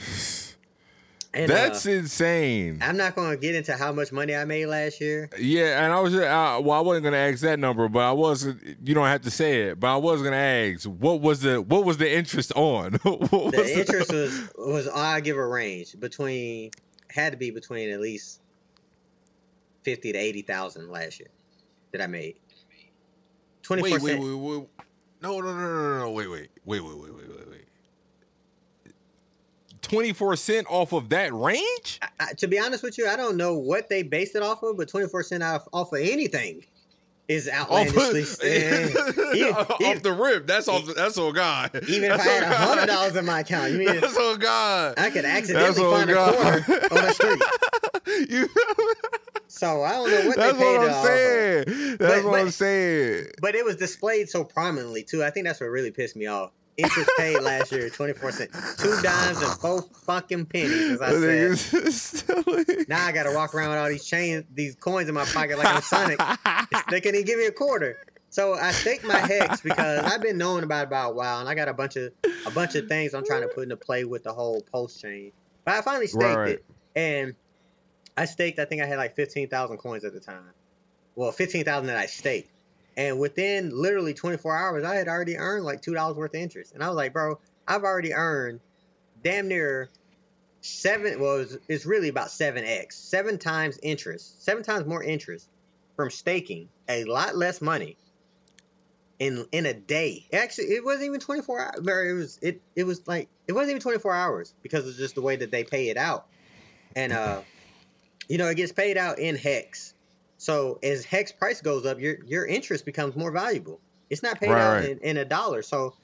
And, 1.35 1.51
That's 1.51 1.85
uh, 1.85 1.91
insane. 1.91 2.79
I'm 2.81 2.97
not 2.97 3.17
going 3.17 3.33
to 3.33 3.37
get 3.37 3.57
into 3.57 3.77
how 3.77 3.91
much 3.91 4.13
money 4.13 4.37
I 4.37 4.45
made 4.45 4.67
last 4.67 5.01
year. 5.01 5.29
Yeah, 5.37 5.85
and 5.85 5.93
I 5.93 5.99
was 5.99 6.15
uh, 6.15 6.61
well, 6.63 6.79
I 6.79 6.81
wasn't 6.81 7.05
gonna 7.05 7.17
ask 7.17 7.41
that 7.41 7.59
number, 7.59 7.89
but 7.89 8.01
I 8.01 8.13
was. 8.13 8.47
You 8.47 8.95
don't 8.95 9.07
have 9.07 9.23
to 9.23 9.33
say 9.33 9.63
it, 9.63 9.81
but 9.81 9.93
I 9.93 9.97
was 9.97 10.23
gonna 10.23 10.37
ask 10.37 10.85
what 10.85 11.21
was 11.21 11.41
the 11.41 11.61
what 11.61 11.85
was 11.85 11.97
the 11.97 12.11
interest 12.11 12.53
on? 12.55 12.93
The 13.05 13.75
interest 13.81 14.13
was 14.13 14.49
was 14.57 14.89
I 14.89 15.21
give 15.21 15.37
a 15.37 15.47
range 15.47 15.99
between 15.99 16.71
had 17.11 17.33
to 17.33 17.37
be 17.37 17.51
between 17.51 17.91
at 17.91 18.01
least 18.01 18.41
50 19.85 20.13
to 20.13 20.19
80,000 20.19 20.91
last 20.91 21.21
year 21.21 21.29
that 21.93 22.01
I 22.01 22.07
made. 22.07 22.37
24 23.63 23.85
Wait, 23.85 24.03
wait, 24.03 24.11
cent- 24.11 24.23
wait, 24.23 24.35
wait. 24.35 24.69
no, 25.23 25.41
no, 25.41 25.55
no, 25.55 25.59
no, 25.59 25.99
no. 26.01 26.11
Wait, 26.11 26.29
wait, 26.29 26.49
wait, 26.65 26.81
wait, 26.83 26.95
wait, 26.97 27.15
wait, 27.15 27.29
wait, 27.29 27.49
wait. 27.51 27.61
Twenty-four 29.83 30.37
cent 30.37 30.67
off 30.71 30.93
of 30.95 31.11
that 31.11 31.33
range? 31.35 32.01
I, 32.19 32.33
to 32.39 32.47
be 32.47 32.59
honest 32.59 32.83
with 32.83 32.97
you, 32.97 33.07
I 33.07 33.17
don't 33.17 33.37
know 33.37 33.55
what 33.55 33.91
they 33.91 34.03
based 34.03 34.35
it 34.35 34.43
off 34.43 34.63
of, 34.63 34.79
but 34.79 34.89
24 34.89 35.23
cent 35.25 35.43
off, 35.43 35.69
off 35.75 35.93
of 35.93 36.01
anything 36.01 36.65
is 37.29 37.49
Off, 37.49 37.71
outlandishly. 37.71 38.21
of, 38.23 38.39
even, 39.35 39.55
off 39.55 40.03
the 40.03 40.13
rip. 40.19 40.47
That's 40.47 40.69
off. 40.69 40.87
That's 40.97 41.19
on 41.19 41.35
God. 41.35 41.71
even 41.89 42.13
if 42.13 42.19
I 42.21 42.23
had 42.25 42.43
a 42.45 42.55
hundred 42.57 42.87
dollars 42.87 43.15
in 43.17 43.27
my 43.27 43.41
account, 43.41 43.73
you 43.73 43.79
mean 43.79 43.87
That's 44.01 44.17
on 44.17 44.39
God. 44.39 44.95
I 44.99 45.11
could 45.11 45.25
accidentally 45.27 45.83
find 45.83 46.11
a 46.11 46.15
quarter 46.15 46.89
on 46.91 47.05
the 47.05 47.13
street. 47.13 48.31
You- 48.31 48.49
So 49.55 49.83
I 49.85 49.93
don't 49.93 50.11
know 50.11 50.27
what 50.29 50.37
that's 50.37 50.59
they 50.59 50.65
paid 50.65 50.79
what 50.79 50.89
I'm 50.89 50.95
off 50.95 51.05
of. 51.05 51.07
saying. 51.07 51.65
That's 51.99 52.23
But- 52.23 52.25
what 52.25 52.41
I'm 52.41 52.51
saying. 52.51 53.27
But 53.41 53.55
it 53.55 53.65
was 53.65 53.77
displayed 53.77 54.29
so 54.29 54.43
prominently 54.43 55.05
too. 55.05 55.23
I 55.23 55.31
think 55.31 55.47
that's 55.47 55.61
what 55.61 55.67
really 55.67 55.93
pissed 55.93 56.17
me 56.17 56.27
off. 56.27 56.51
Interest 56.77 57.09
paid 57.17 57.39
last 57.41 57.71
year, 57.71 57.89
24 57.89 58.33
cents. 58.33 58.77
Two 58.83 59.01
dimes 59.01 59.41
and 59.41 59.53
four 59.61 59.83
fucking 60.07 60.47
pennies, 60.47 61.01
as 61.01 61.01
I 61.01 61.55
said. 61.55 62.89
Now 62.89 63.07
I 63.07 63.13
gotta 63.13 63.31
walk 63.33 63.55
around 63.55 63.71
with 63.71 63.79
all 63.79 63.89
these 63.89 64.05
chains, 64.05 64.45
these 64.53 64.75
coins 64.75 65.09
in 65.09 65.15
my 65.15 65.25
pocket 65.25 65.57
like 65.57 65.69
I'm 65.69 65.83
Sonic. 65.83 66.19
they 66.91 67.01
can't 67.01 67.15
even 67.15 67.25
give 67.25 67.39
me 67.39 67.47
a 67.47 67.53
quarter. 67.53 67.97
So 68.31 68.55
I 68.55 68.73
stake 68.73 69.05
my 69.05 69.19
hex 69.19 69.61
because 69.61 70.01
I've 70.05 70.21
been 70.21 70.37
knowing 70.37 70.65
about 70.65 70.83
it 70.83 70.87
about 70.89 71.13
a 71.13 71.15
while, 71.15 71.39
and 71.39 71.49
I 71.49 71.55
got 71.55 71.69
a 71.69 71.75
bunch 71.75 71.95
of 71.95 72.13
a 72.45 72.51
bunch 72.51 72.75
of 72.75 72.89
things 72.89 73.15
I'm 73.15 73.25
trying 73.25 73.43
to 73.43 73.49
put 73.49 73.63
into 73.63 73.77
play 73.77 74.05
with 74.05 74.25
the 74.25 74.33
whole 74.33 74.61
Pulse 74.73 75.01
Chain. 75.01 75.31
But 75.65 75.75
I 75.77 75.81
finally 75.83 76.09
staked 76.09 76.37
right. 76.37 76.49
it, 76.55 76.65
and 76.97 77.35
I 78.17 78.27
staked. 78.27 78.59
I 78.59 78.65
think 78.65 78.83
I 78.83 78.87
had 78.87 78.99
like 78.99 79.17
fifteen 79.17 79.49
thousand 79.49 79.79
coins 79.79 80.05
at 80.05 80.13
the 80.13 80.21
time. 80.21 80.51
Well, 81.15 81.33
fifteen 81.33 81.65
thousand 81.65 81.89
that 81.89 81.97
I 81.97 82.07
staked, 82.07 82.51
and 82.97 83.19
within 83.19 83.71
literally 83.71 84.15
24 84.15 84.57
hours, 84.57 84.85
I 84.85 84.95
had 84.95 85.09
already 85.09 85.37
earned 85.37 85.65
like 85.65 85.83
two 85.83 85.95
dollars 85.95 86.17
worth 86.17 86.35
of 86.35 86.41
interest. 86.41 86.75
And 86.75 86.83
I 86.83 86.89
was 86.89 86.97
like, 86.97 87.13
bro, 87.13 87.39
I've 87.67 87.83
already 87.83 88.15
earned 88.15 88.61
damn 89.23 89.49
near 89.49 89.91
seven. 90.61 91.21
Well, 91.21 91.45
it's, 91.69 91.87
really 91.87 92.09
about 92.09 92.31
seven 92.31 92.65
x, 92.65 92.97
seven 92.97 93.39
times 93.39 93.79
interest, 93.83 94.45
seven 94.45 94.63
times 94.63 94.87
more 94.87 95.03
interest 95.03 95.49
from 95.97 96.11
staking 96.11 96.69
a 96.89 97.05
lot 97.05 97.37
less 97.37 97.61
money 97.61 97.97
in 99.19 99.47
in 99.53 99.67
a 99.67 99.75
day. 99.75 100.27
Actually, 100.33 100.67
it 100.67 100.85
wasn't 100.85 101.07
even 101.07 101.21
24 101.21 101.61
hours. 101.61 101.79
It 101.79 102.13
was 102.13 102.39
it 102.43 102.63
it 102.77 102.85
was 102.85 103.07
like 103.09 103.29
it 103.49 103.53
wasn't 103.53 103.71
even 103.71 103.83
24 103.83 104.15
hours 104.15 104.55
because 104.63 104.87
it's 104.87 104.99
just 104.99 105.15
the 105.15 105.23
way 105.23 105.37
that 105.37 105.51
they 105.51 105.65
pay 105.65 105.89
it 105.89 105.97
out. 105.97 106.27
And 106.97 107.13
uh 107.13 107.41
you 108.29 108.39
know, 108.39 108.49
it 108.49 108.57
gets 108.57 108.73
paid 108.73 108.97
out 108.97 109.19
in 109.19 109.37
hex. 109.37 109.95
So 110.39 110.79
as 110.83 111.05
hex 111.05 111.33
price 111.33 111.61
goes 111.61 111.87
up, 111.87 112.01
your 112.01 112.23
your 112.25 112.47
interest 112.47 112.85
becomes 112.85 113.17
more 113.17 113.31
valuable. 113.31 113.81
It's 114.11 114.23
not 114.23 114.41
paid 114.41 114.51
Right, 114.51 114.59
out 114.59 114.83
right. 114.83 114.85
in, 114.85 114.99
in 114.99 115.17
a 115.17 115.25
dollar. 115.25 115.63
So 115.63 115.95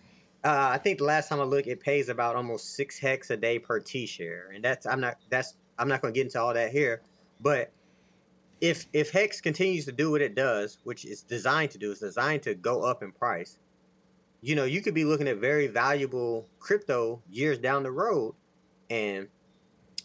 uh, 0.44 0.70
I 0.72 0.78
think 0.78 0.98
the 0.98 1.04
last 1.04 1.28
time 1.28 1.40
I 1.40 1.44
looked, 1.44 1.68
it 1.68 1.80
pays 1.80 2.08
about 2.08 2.36
almost 2.36 2.74
six 2.74 2.98
hex 2.98 3.30
a 3.30 3.36
day 3.36 3.58
per 3.58 3.80
T 3.80 4.06
share, 4.06 4.50
and 4.54 4.64
that's 4.64 4.86
I'm 4.86 5.00
not 5.00 5.16
that's 5.28 5.54
I'm 5.78 5.88
not 5.88 6.00
going 6.02 6.14
to 6.14 6.18
get 6.18 6.26
into 6.26 6.40
all 6.40 6.54
that 6.54 6.70
here. 6.72 7.02
But 7.40 7.72
if 8.60 8.86
if 8.92 9.10
hex 9.10 9.40
continues 9.40 9.84
to 9.86 9.92
do 9.92 10.10
what 10.10 10.22
it 10.22 10.34
does, 10.34 10.78
which 10.84 11.04
it's 11.04 11.22
designed 11.22 11.72
to 11.72 11.78
do, 11.78 11.90
it's 11.90 12.00
designed 12.00 12.42
to 12.44 12.54
go 12.54 12.82
up 12.82 13.02
in 13.02 13.12
price. 13.12 13.58
You 14.42 14.54
know, 14.54 14.64
you 14.64 14.80
could 14.80 14.94
be 14.94 15.04
looking 15.04 15.28
at 15.28 15.36
very 15.38 15.66
valuable 15.66 16.46
crypto 16.58 17.22
years 17.30 17.58
down 17.58 17.82
the 17.82 17.90
road, 17.90 18.34
and 18.88 19.28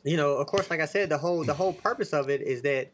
you 0.05 0.15
know, 0.17 0.37
of 0.37 0.47
course, 0.47 0.69
like 0.69 0.79
I 0.79 0.85
said, 0.85 1.09
the 1.09 1.17
whole 1.17 1.43
the 1.43 1.53
whole 1.53 1.73
purpose 1.73 2.13
of 2.13 2.29
it 2.29 2.41
is 2.41 2.61
that 2.61 2.91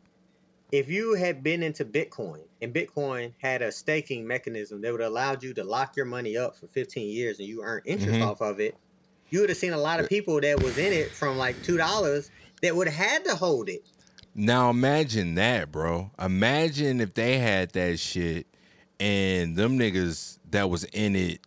if 0.71 0.89
you 0.89 1.15
had 1.15 1.43
been 1.43 1.61
into 1.61 1.83
Bitcoin 1.83 2.43
and 2.61 2.73
Bitcoin 2.73 3.33
had 3.39 3.61
a 3.61 3.71
staking 3.71 4.25
mechanism 4.25 4.81
that 4.81 4.91
would 4.93 5.01
allow 5.01 5.35
you 5.39 5.53
to 5.53 5.63
lock 5.65 5.97
your 5.97 6.05
money 6.05 6.37
up 6.37 6.55
for 6.55 6.67
15 6.67 7.09
years 7.09 7.39
and 7.39 7.47
you 7.47 7.61
earn 7.61 7.81
interest 7.85 8.19
Mhm. 8.19 8.25
off 8.25 8.41
of 8.41 8.61
it, 8.61 8.75
you 9.29 9.41
would 9.41 9.49
have 9.49 9.57
seen 9.57 9.73
a 9.73 9.77
lot 9.77 9.99
of 9.99 10.07
people 10.07 10.39
that 10.39 10.63
was 10.63 10.77
in 10.77 10.93
it 10.93 11.11
from 11.11 11.37
like 11.37 11.61
two 11.63 11.75
dollars 11.77 12.31
that 12.61 12.75
would 12.75 12.87
have 12.87 13.09
had 13.09 13.25
to 13.25 13.35
hold 13.35 13.67
it. 13.67 13.83
Now 14.33 14.69
imagine 14.69 15.35
that, 15.35 15.71
bro. 15.73 16.11
Imagine 16.17 17.01
if 17.01 17.13
they 17.13 17.39
had 17.39 17.71
that 17.73 17.99
shit 17.99 18.47
and 18.97 19.57
them 19.57 19.77
niggas 19.77 20.37
that 20.51 20.69
was 20.69 20.85
in 20.85 21.17
it 21.17 21.41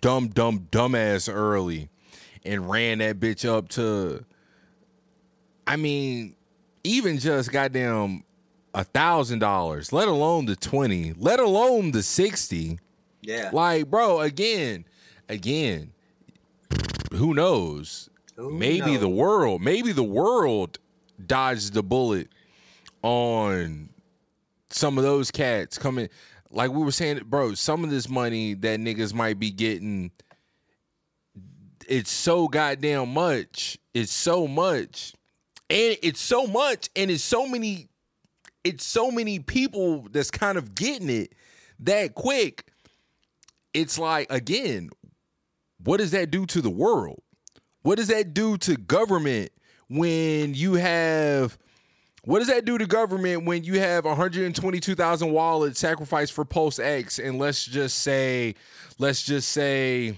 dumb, 0.00 0.28
dumb, 0.28 0.60
dumbass 0.72 1.30
early 1.32 1.90
and 2.42 2.70
ran 2.70 2.98
that 2.98 3.20
bitch 3.20 3.46
up 3.46 3.68
to 3.68 4.24
I 5.70 5.76
mean, 5.76 6.34
even 6.82 7.20
just 7.20 7.52
goddamn 7.52 8.24
a 8.74 8.82
thousand 8.82 9.38
dollars, 9.38 9.92
let 9.92 10.08
alone 10.08 10.46
the 10.46 10.56
twenty, 10.56 11.12
let 11.16 11.38
alone 11.38 11.92
the 11.92 12.02
sixty. 12.02 12.80
Yeah. 13.22 13.50
Like, 13.52 13.88
bro, 13.88 14.18
again, 14.18 14.84
again, 15.28 15.92
who 17.12 17.34
knows? 17.34 18.10
Who 18.34 18.50
maybe 18.50 18.96
the 18.96 19.08
world, 19.08 19.62
maybe 19.62 19.92
the 19.92 20.02
world 20.02 20.80
dodged 21.24 21.72
the 21.72 21.84
bullet 21.84 22.30
on 23.02 23.90
some 24.70 24.98
of 24.98 25.04
those 25.04 25.30
cats 25.30 25.78
coming. 25.78 26.08
Like 26.50 26.72
we 26.72 26.82
were 26.82 26.90
saying, 26.90 27.20
bro, 27.26 27.54
some 27.54 27.84
of 27.84 27.90
this 27.90 28.08
money 28.08 28.54
that 28.54 28.80
niggas 28.80 29.14
might 29.14 29.38
be 29.38 29.52
getting, 29.52 30.10
it's 31.86 32.10
so 32.10 32.48
goddamn 32.48 33.14
much. 33.14 33.78
It's 33.94 34.12
so 34.12 34.48
much. 34.48 35.12
And 35.70 35.96
it's 36.02 36.20
so 36.20 36.46
much, 36.48 36.90
and 36.96 37.10
it's 37.10 37.22
so 37.22 37.46
many, 37.46 37.88
it's 38.64 38.84
so 38.84 39.10
many 39.10 39.38
people 39.38 40.08
that's 40.10 40.30
kind 40.30 40.58
of 40.58 40.74
getting 40.74 41.08
it 41.08 41.32
that 41.80 42.14
quick. 42.14 42.66
It's 43.72 43.96
like, 43.96 44.26
again, 44.30 44.90
what 45.84 45.98
does 45.98 46.10
that 46.10 46.32
do 46.32 46.44
to 46.46 46.60
the 46.60 46.70
world? 46.70 47.22
What 47.82 47.98
does 47.98 48.08
that 48.08 48.34
do 48.34 48.58
to 48.58 48.76
government 48.76 49.52
when 49.88 50.54
you 50.54 50.74
have 50.74 51.56
what 52.22 52.40
does 52.40 52.48
that 52.48 52.64
do 52.64 52.76
to 52.76 52.86
government 52.86 53.46
when 53.46 53.64
you 53.64 53.80
have 53.80 54.04
122,000 54.04 55.32
wallets 55.32 55.80
sacrificed 55.80 56.32
for 56.32 56.44
Pulse 56.44 56.78
X 56.78 57.18
and 57.18 57.38
let's 57.38 57.64
just 57.64 57.98
say 57.98 58.54
let's 58.98 59.22
just 59.22 59.48
say 59.48 60.16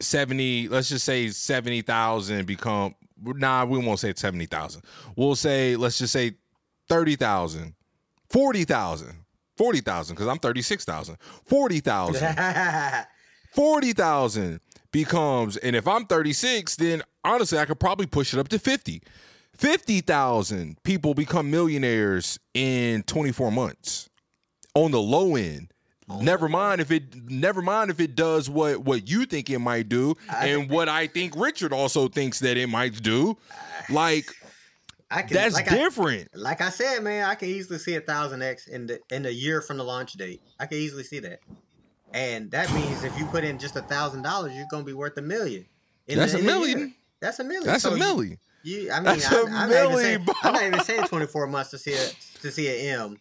70 0.00 0.68
let's 0.68 0.88
just 0.88 1.04
say 1.04 1.28
70,000 1.28 2.46
become 2.46 2.94
nah 3.22 3.64
we 3.64 3.78
won't 3.78 4.00
say 4.00 4.12
70,000. 4.14 4.82
We'll 5.16 5.34
say 5.34 5.76
let's 5.76 5.98
just 5.98 6.12
say 6.12 6.32
30,000. 6.88 7.74
40,000. 8.28 9.12
40,000 9.56 10.16
cuz 10.16 10.26
I'm 10.26 10.38
36,000. 10.38 11.16
40,000. 11.44 12.36
40,000 13.54 14.60
becomes, 14.92 15.56
and 15.56 15.74
if 15.74 15.86
I'm 15.86 16.06
36, 16.06 16.76
then 16.76 17.02
honestly, 17.24 17.58
I 17.58 17.64
could 17.64 17.80
probably 17.80 18.06
push 18.06 18.32
it 18.32 18.38
up 18.38 18.48
to 18.48 18.58
50. 18.58 19.02
50,000 19.56 20.82
people 20.84 21.14
become 21.14 21.50
millionaires 21.50 22.38
in 22.54 23.02
24 23.02 23.52
months 23.52 24.08
on 24.74 24.90
the 24.90 25.00
low 25.00 25.36
end. 25.36 25.72
Oh. 26.12 26.20
Never 26.20 26.48
mind 26.48 26.80
if 26.80 26.90
it 26.90 27.14
never 27.30 27.62
mind 27.62 27.90
if 27.90 28.00
it 28.00 28.16
does 28.16 28.50
what 28.50 28.78
what 28.78 29.08
you 29.08 29.26
think 29.26 29.48
it 29.48 29.58
might 29.60 29.88
do 29.88 30.16
and 30.34 30.68
what 30.68 30.88
I 30.88 31.06
think 31.06 31.34
Richard 31.36 31.72
also 31.72 32.08
thinks 32.08 32.40
that 32.40 32.56
it 32.56 32.66
might 32.68 33.00
do. 33.02 33.36
Like 33.88 34.26
I 35.10 35.22
can, 35.22 35.34
that's 35.34 35.54
like 35.54 35.70
I- 35.70 35.76
different. 35.76 36.28
like 36.36 36.60
I 36.60 36.70
said, 36.70 37.02
man, 37.02 37.24
I 37.28 37.34
can 37.36 37.48
easily 37.48 37.78
see 37.78 37.94
a 37.94 38.00
thousand 38.00 38.42
X 38.42 38.66
in 38.66 38.86
the 38.86 38.98
in 39.10 39.22
the 39.22 39.32
year 39.32 39.60
from 39.62 39.76
the 39.76 39.84
launch 39.84 40.12
date. 40.14 40.40
I 40.58 40.66
can 40.66 40.78
easily 40.78 41.04
see 41.04 41.18
that, 41.20 41.40
and 42.12 42.50
that 42.50 42.72
means 42.74 43.04
if 43.04 43.16
you 43.18 43.24
put 43.26 43.44
in 43.44 43.58
just 43.58 43.76
a 43.76 43.82
thousand 43.82 44.22
dollars, 44.22 44.52
you're 44.54 44.66
gonna 44.70 44.84
be 44.84 44.92
worth 44.92 45.16
a 45.16 45.22
million. 45.22 45.64
in 46.08 46.18
That's 46.18 46.32
the- 46.32 46.40
a 46.40 46.42
million. 46.42 46.94
That's 47.20 47.38
a 47.38 47.44
million. 47.44 47.66
That's 47.66 47.82
So 47.84 47.92
a 47.94 47.96
you- 47.98 48.02
milli. 48.04 48.38
You, 48.62 48.90
I 48.92 48.96
mean, 48.96 49.04
That's 49.04 49.32
I'm, 49.32 49.46
a 49.46 49.50
I'm 49.56 49.70
not 49.70 49.84
even 49.86 49.96
saying, 49.98 50.26
I'm 50.42 50.52
not 50.52 50.62
even 50.64 50.80
saying 50.84 51.04
24 51.04 51.46
months 51.46 51.70
to 51.70 51.78
see 51.78 51.94
a 51.94 52.10
to 52.42 52.50
see 52.50 52.68
an 52.68 53.00
M. 53.00 53.20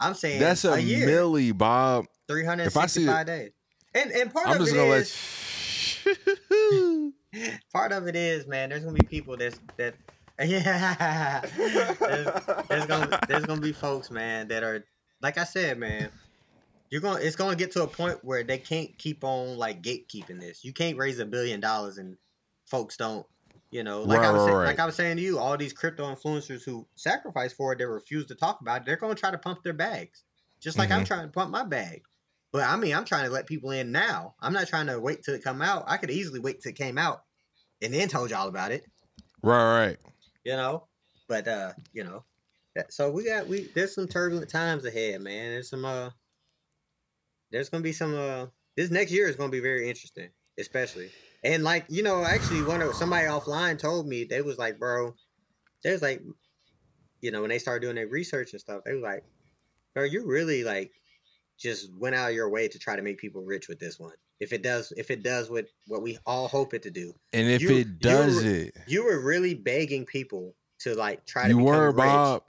I'm 0.00 0.14
saying 0.14 0.40
That's 0.40 0.64
a, 0.64 0.80
year, 0.80 1.06
milli, 1.06 1.56
Bob. 1.56 2.06
If 2.28 2.76
I 2.76 2.86
see 2.86 3.04
365 3.04 3.20
it- 3.20 3.26
days. 3.26 3.50
And 3.92 4.10
and 4.12 4.32
part 4.32 4.46
I'm 4.46 4.54
of 4.54 4.60
just 4.60 4.74
it 4.74 4.78
is 4.78 5.16
let 6.04 7.12
part 7.72 7.92
of 7.92 8.06
it 8.06 8.14
is 8.16 8.46
man. 8.46 8.68
There's 8.70 8.84
gonna 8.84 8.96
be 8.96 9.06
people 9.06 9.36
that's 9.36 9.58
that. 9.76 9.94
Yeah, 10.42 11.40
there's, 12.00 12.26
there's 12.68 12.86
gonna 12.86 13.20
there's 13.28 13.44
gonna 13.44 13.60
be 13.60 13.72
folks, 13.72 14.10
man, 14.10 14.48
that 14.48 14.62
are 14.62 14.84
like 15.20 15.38
I 15.38 15.44
said, 15.44 15.78
man. 15.78 16.08
You're 16.88 17.00
gonna 17.00 17.20
it's 17.20 17.36
gonna 17.36 17.56
get 17.56 17.72
to 17.72 17.82
a 17.82 17.86
point 17.86 18.24
where 18.24 18.42
they 18.42 18.58
can't 18.58 18.96
keep 18.96 19.22
on 19.24 19.58
like 19.58 19.82
gatekeeping 19.82 20.40
this. 20.40 20.64
You 20.64 20.72
can't 20.72 20.96
raise 20.96 21.18
a 21.18 21.26
billion 21.26 21.60
dollars 21.60 21.98
and 21.98 22.16
folks 22.66 22.96
don't. 22.96 23.26
You 23.70 23.84
know, 23.84 24.02
like 24.02 24.20
I 24.20 24.32
was 24.32 24.40
right, 24.40 24.46
saying, 24.46 24.56
right. 24.58 24.66
like 24.66 24.78
I 24.80 24.86
was 24.86 24.96
saying 24.96 25.16
to 25.18 25.22
you, 25.22 25.38
all 25.38 25.56
these 25.56 25.72
crypto 25.72 26.12
influencers 26.12 26.64
who 26.64 26.88
sacrifice 26.96 27.52
for 27.52 27.72
it, 27.72 27.78
they 27.78 27.84
refuse 27.84 28.26
to 28.26 28.34
talk 28.34 28.60
about 28.60 28.80
it. 28.80 28.86
They're 28.86 28.96
gonna 28.96 29.14
try 29.14 29.30
to 29.30 29.38
pump 29.38 29.62
their 29.62 29.72
bags, 29.72 30.24
just 30.60 30.76
like 30.76 30.90
I'm 30.90 31.02
Mhm. 31.02 31.06
trying 31.06 31.26
to 31.26 31.32
pump 31.32 31.52
my 31.52 31.64
bag. 31.64 32.02
But 32.52 32.64
I 32.68 32.76
mean, 32.76 32.94
I'm 32.94 33.04
trying 33.04 33.26
to 33.26 33.30
let 33.30 33.46
people 33.46 33.70
in 33.70 33.92
now. 33.92 34.34
I'm 34.40 34.52
not 34.52 34.66
trying 34.66 34.88
to 34.88 34.98
wait 34.98 35.22
till 35.22 35.34
it 35.34 35.44
come 35.44 35.62
out. 35.62 35.84
I 35.86 35.98
could 35.98 36.10
easily 36.10 36.40
wait 36.40 36.60
till 36.60 36.70
it 36.70 36.76
came 36.76 36.98
out 36.98 37.22
and 37.80 37.94
then 37.94 38.08
told 38.08 38.30
y'all 38.30 38.48
about 38.48 38.72
it. 38.72 38.84
right, 39.42 39.86
right. 39.86 39.98
You 40.44 40.56
know, 40.56 40.88
but 41.28 41.46
uh, 41.46 41.72
you 41.92 42.02
know, 42.02 42.24
so 42.88 43.10
we 43.12 43.24
got 43.24 43.46
we 43.46 43.68
there's 43.74 43.94
some 43.94 44.08
turbulent 44.08 44.50
times 44.50 44.84
ahead, 44.84 45.20
man. 45.20 45.52
There's 45.52 45.70
some 45.70 45.84
uh, 45.84 46.10
there's 47.52 47.68
gonna 47.68 47.84
be 47.84 47.92
some. 47.92 48.14
Uh, 48.14 48.46
this 48.76 48.90
next 48.90 49.12
year 49.12 49.28
is 49.28 49.36
gonna 49.36 49.50
be 49.50 49.60
very 49.60 49.88
interesting, 49.88 50.30
especially. 50.58 51.12
And 51.42 51.64
like 51.64 51.86
you 51.88 52.02
know, 52.02 52.24
actually, 52.24 52.62
one 52.62 52.82
of 52.82 52.94
somebody 52.94 53.26
offline 53.26 53.78
told 53.78 54.06
me 54.06 54.24
they 54.24 54.42
was 54.42 54.58
like, 54.58 54.78
bro, 54.78 55.14
there's 55.82 56.02
like, 56.02 56.22
you 57.20 57.30
know, 57.30 57.40
when 57.40 57.50
they 57.50 57.58
started 57.58 57.80
doing 57.82 57.96
their 57.96 58.08
research 58.08 58.52
and 58.52 58.60
stuff, 58.60 58.82
they 58.84 58.92
was 58.92 59.02
like, 59.02 59.24
bro, 59.94 60.04
you 60.04 60.24
really 60.26 60.64
like 60.64 60.92
just 61.58 61.92
went 61.94 62.14
out 62.14 62.30
of 62.30 62.34
your 62.34 62.48
way 62.50 62.68
to 62.68 62.78
try 62.78 62.96
to 62.96 63.02
make 63.02 63.18
people 63.18 63.42
rich 63.42 63.68
with 63.68 63.78
this 63.78 63.98
one. 63.98 64.14
If 64.38 64.52
it 64.54 64.62
does, 64.62 64.92
if 64.96 65.10
it 65.10 65.22
does 65.22 65.50
what 65.50 65.66
what 65.86 66.02
we 66.02 66.18
all 66.26 66.48
hope 66.48 66.74
it 66.74 66.82
to 66.82 66.90
do, 66.90 67.14
And 67.32 67.48
if 67.48 67.62
You- 67.62 67.70
it 67.76 67.98
does 67.98 68.42
you- 68.44 68.50
it, 68.50 68.76
you 68.86 69.04
were 69.04 69.20
really 69.20 69.54
begging 69.54 70.04
people 70.06 70.54
to 70.80 70.94
like 70.94 71.24
try 71.26 71.44
to. 71.44 71.48
you 71.50 71.58
were 71.58 71.88
rich. 71.88 71.96
Bob. 71.96 72.42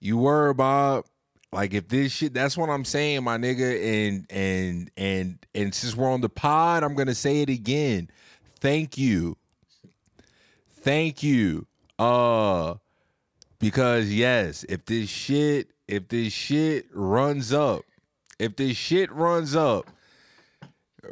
You 0.00 0.16
were 0.18 0.52
Bob. 0.52 1.06
Like 1.52 1.74
if 1.74 1.88
this 1.88 2.12
shit, 2.12 2.32
that's 2.32 2.56
what 2.56 2.70
I'm 2.70 2.84
saying, 2.84 3.24
my 3.24 3.36
nigga. 3.36 4.06
And 4.06 4.26
and 4.30 4.90
and 4.96 5.38
and 5.54 5.74
since 5.74 5.94
we're 5.94 6.10
on 6.10 6.22
the 6.22 6.30
pod, 6.30 6.82
I'm 6.82 6.94
gonna 6.94 7.14
say 7.14 7.42
it 7.42 7.50
again. 7.50 8.08
Thank 8.60 8.96
you, 8.96 9.36
thank 10.80 11.22
you. 11.22 11.66
Uh, 11.98 12.74
because 13.58 14.12
yes, 14.12 14.64
if 14.68 14.86
this 14.86 15.10
shit, 15.10 15.68
if 15.86 16.08
this 16.08 16.32
shit 16.32 16.86
runs 16.92 17.52
up, 17.52 17.84
if 18.38 18.56
this 18.56 18.76
shit 18.76 19.12
runs 19.12 19.54
up, 19.54 19.90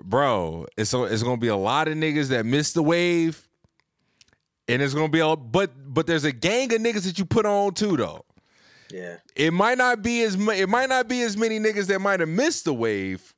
bro, 0.02 0.66
it's 0.76 0.94
it's 0.94 1.22
gonna 1.22 1.36
be 1.36 1.48
a 1.48 1.56
lot 1.56 1.86
of 1.86 1.94
niggas 1.96 2.28
that 2.28 2.46
miss 2.46 2.72
the 2.72 2.82
wave, 2.82 3.46
and 4.68 4.80
it's 4.80 4.94
gonna 4.94 5.08
be 5.08 5.20
all. 5.20 5.36
but 5.36 5.70
but 5.92 6.06
there's 6.06 6.24
a 6.24 6.32
gang 6.32 6.72
of 6.72 6.80
niggas 6.80 7.04
that 7.04 7.18
you 7.18 7.26
put 7.26 7.44
on 7.44 7.74
too 7.74 7.98
though. 7.98 8.24
Yeah, 8.92 9.16
It 9.36 9.52
might 9.52 9.78
not 9.78 10.02
be 10.02 10.22
as 10.22 10.34
it 10.34 10.68
might 10.68 10.88
not 10.88 11.08
be 11.08 11.22
as 11.22 11.36
many 11.36 11.58
niggas 11.58 11.86
that 11.88 12.00
might 12.00 12.20
have 12.20 12.28
missed 12.28 12.64
the 12.64 12.74
wave. 12.74 13.34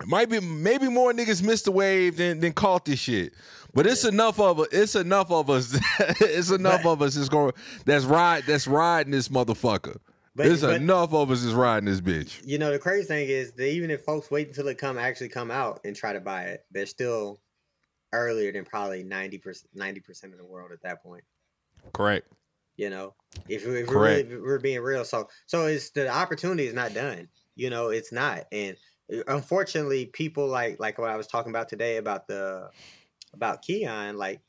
It 0.00 0.06
might 0.06 0.30
be 0.30 0.38
maybe 0.40 0.88
more 0.88 1.12
niggas 1.12 1.42
missed 1.42 1.64
the 1.64 1.72
wave 1.72 2.16
than 2.16 2.40
than 2.40 2.52
caught 2.52 2.84
this 2.84 3.00
shit. 3.00 3.32
But 3.74 3.86
it's 3.86 4.04
enough 4.04 4.38
of 4.40 4.64
it's 4.72 4.94
enough 4.94 5.30
of 5.30 5.50
us. 5.50 5.78
it's 6.20 6.50
enough 6.50 6.86
of 6.86 7.02
us 7.02 7.14
that's 7.14 7.28
going 7.28 7.52
that's 7.84 8.04
ride 8.04 8.44
that's 8.46 8.66
riding 8.68 9.12
this 9.12 9.28
motherfucker. 9.28 9.96
But- 10.36 10.46
There's 10.46 10.60
but- 10.62 10.76
enough 10.76 11.12
of 11.12 11.30
us 11.32 11.42
that's 11.42 11.54
riding 11.54 11.86
this 11.86 12.00
bitch. 12.00 12.40
you 12.44 12.58
know 12.58 12.70
the 12.70 12.78
crazy 12.78 13.08
thing 13.08 13.28
is 13.28 13.50
that 13.52 13.68
even 13.68 13.90
if 13.90 14.04
folks 14.04 14.30
wait 14.30 14.46
until 14.46 14.68
it 14.68 14.78
come 14.78 14.96
actually 14.98 15.30
come 15.30 15.50
out 15.50 15.80
and 15.84 15.96
try 15.96 16.12
to 16.12 16.20
buy 16.20 16.44
it, 16.44 16.64
they're 16.70 16.86
still 16.86 17.40
earlier 18.12 18.52
than 18.52 18.64
probably 18.64 19.02
ninety 19.02 19.36
percent 19.38 19.68
ninety 19.74 19.98
percent 20.00 20.32
of 20.32 20.38
the 20.38 20.44
world 20.46 20.70
at 20.72 20.80
that 20.82 21.02
point. 21.02 21.24
Correct. 21.92 22.30
You 22.78 22.90
know, 22.90 23.14
if, 23.48 23.66
if 23.66 23.88
we're, 23.88 24.00
really, 24.00 24.20
if 24.20 24.40
we're 24.40 24.60
being 24.60 24.80
real, 24.80 25.04
so 25.04 25.28
so 25.46 25.66
it's 25.66 25.90
the 25.90 26.08
opportunity 26.08 26.68
is 26.68 26.74
not 26.74 26.94
done. 26.94 27.28
You 27.56 27.70
know, 27.70 27.88
it's 27.88 28.12
not, 28.12 28.44
and 28.52 28.76
uh, 29.12 29.22
unfortunately, 29.26 30.06
people 30.06 30.46
like 30.46 30.78
like 30.78 30.96
what 30.96 31.10
I 31.10 31.16
was 31.16 31.26
talking 31.26 31.50
about 31.50 31.68
today 31.68 31.96
about 31.96 32.28
the 32.28 32.70
about 33.34 33.62
Keon. 33.62 34.16
Like, 34.16 34.42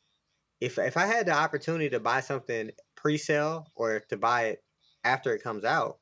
if 0.61 0.77
if 0.77 0.95
I 0.95 1.07
had 1.07 1.25
the 1.25 1.33
opportunity 1.33 1.89
to 1.89 1.99
buy 1.99 2.19
something 2.19 2.69
pre-sale 2.95 3.65
or 3.75 4.01
to 4.09 4.17
buy 4.17 4.49
it 4.49 4.63
after 5.03 5.33
it 5.33 5.41
comes 5.41 5.65
out, 5.65 5.97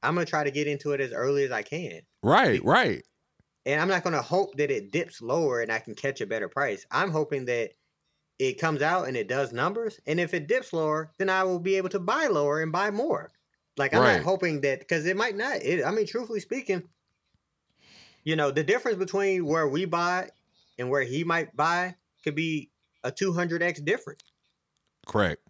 I'm 0.00 0.14
gonna 0.14 0.26
try 0.26 0.44
to 0.44 0.52
get 0.52 0.68
into 0.68 0.92
it 0.92 1.00
as 1.00 1.12
early 1.12 1.42
as 1.42 1.50
I 1.50 1.62
can. 1.62 2.02
Right, 2.22 2.64
right. 2.64 3.02
And 3.66 3.80
I'm 3.80 3.88
not 3.88 4.04
gonna 4.04 4.22
hope 4.22 4.56
that 4.58 4.70
it 4.70 4.92
dips 4.92 5.20
lower 5.20 5.60
and 5.60 5.72
I 5.72 5.80
can 5.80 5.96
catch 5.96 6.20
a 6.20 6.26
better 6.26 6.48
price. 6.48 6.86
I'm 6.92 7.10
hoping 7.10 7.46
that 7.46 7.72
it 8.38 8.58
comes 8.60 8.82
out 8.82 9.08
and 9.08 9.16
it 9.16 9.28
does 9.28 9.52
numbers. 9.52 9.98
And 10.06 10.20
if 10.20 10.32
it 10.34 10.46
dips 10.46 10.72
lower, 10.72 11.10
then 11.18 11.28
I 11.28 11.42
will 11.44 11.58
be 11.58 11.76
able 11.76 11.88
to 11.90 11.98
buy 11.98 12.26
lower 12.28 12.62
and 12.62 12.70
buy 12.72 12.90
more. 12.90 13.32
Like 13.76 13.94
I'm 13.94 14.00
Right. 14.02 14.14
not 14.16 14.22
hoping 14.24 14.60
that 14.62 14.78
because 14.80 15.06
it 15.06 15.16
might 15.16 15.36
not. 15.36 15.56
It, 15.62 15.84
I 15.84 15.90
mean, 15.90 16.06
truthfully 16.06 16.40
speaking, 16.40 16.82
you 18.24 18.36
know, 18.36 18.50
the 18.50 18.62
difference 18.64 18.98
between 18.98 19.44
where 19.46 19.66
we 19.68 19.84
buy 19.84 20.30
and 20.78 20.90
where 20.90 21.02
he 21.02 21.24
might 21.24 21.54
buy 21.56 21.94
could 22.24 22.34
be 22.34 22.70
a 23.04 23.10
200x 23.12 23.84
difference. 23.84 24.22
Correct. 25.06 25.42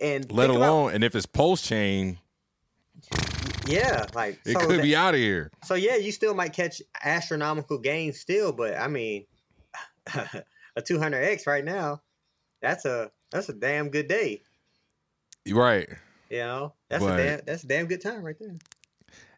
And 0.00 0.30
Let 0.30 0.46
think 0.48 0.56
about- 0.58 0.68
alone 0.68 0.92
and 0.94 1.02
if 1.04 1.14
it's 1.16 1.26
Pulse 1.26 1.62
Chain, 1.62 2.18
yeah, 3.66 4.06
like 4.14 4.38
it 4.44 4.52
so 4.54 4.60
could 4.66 4.78
that- 4.78 4.82
be 4.82 4.94
out 4.96 5.14
of 5.14 5.20
here. 5.20 5.50
So 5.64 5.74
yeah, 5.74 5.96
you 5.96 6.12
still 6.12 6.34
might 6.34 6.52
catch 6.52 6.80
astronomical 7.02 7.78
gains 7.78 8.18
still, 8.20 8.52
but 8.52 8.76
I 8.76 8.88
mean, 8.88 9.26
a 10.14 10.82
200x 10.82 11.46
right 11.46 11.64
now, 11.64 12.00
that's 12.60 12.84
a 12.84 13.10
that's 13.30 13.48
a 13.48 13.52
damn 13.54 13.90
good 13.90 14.08
day. 14.08 14.42
Right. 15.50 15.88
You 16.30 16.38
know, 16.38 16.74
that's 16.88 17.02
But- 17.04 17.18
a 17.20 17.24
damn 17.24 17.40
that's 17.46 17.64
a 17.64 17.66
damn 17.66 17.86
good 17.86 18.00
time 18.02 18.22
right 18.22 18.36
there. 18.38 18.56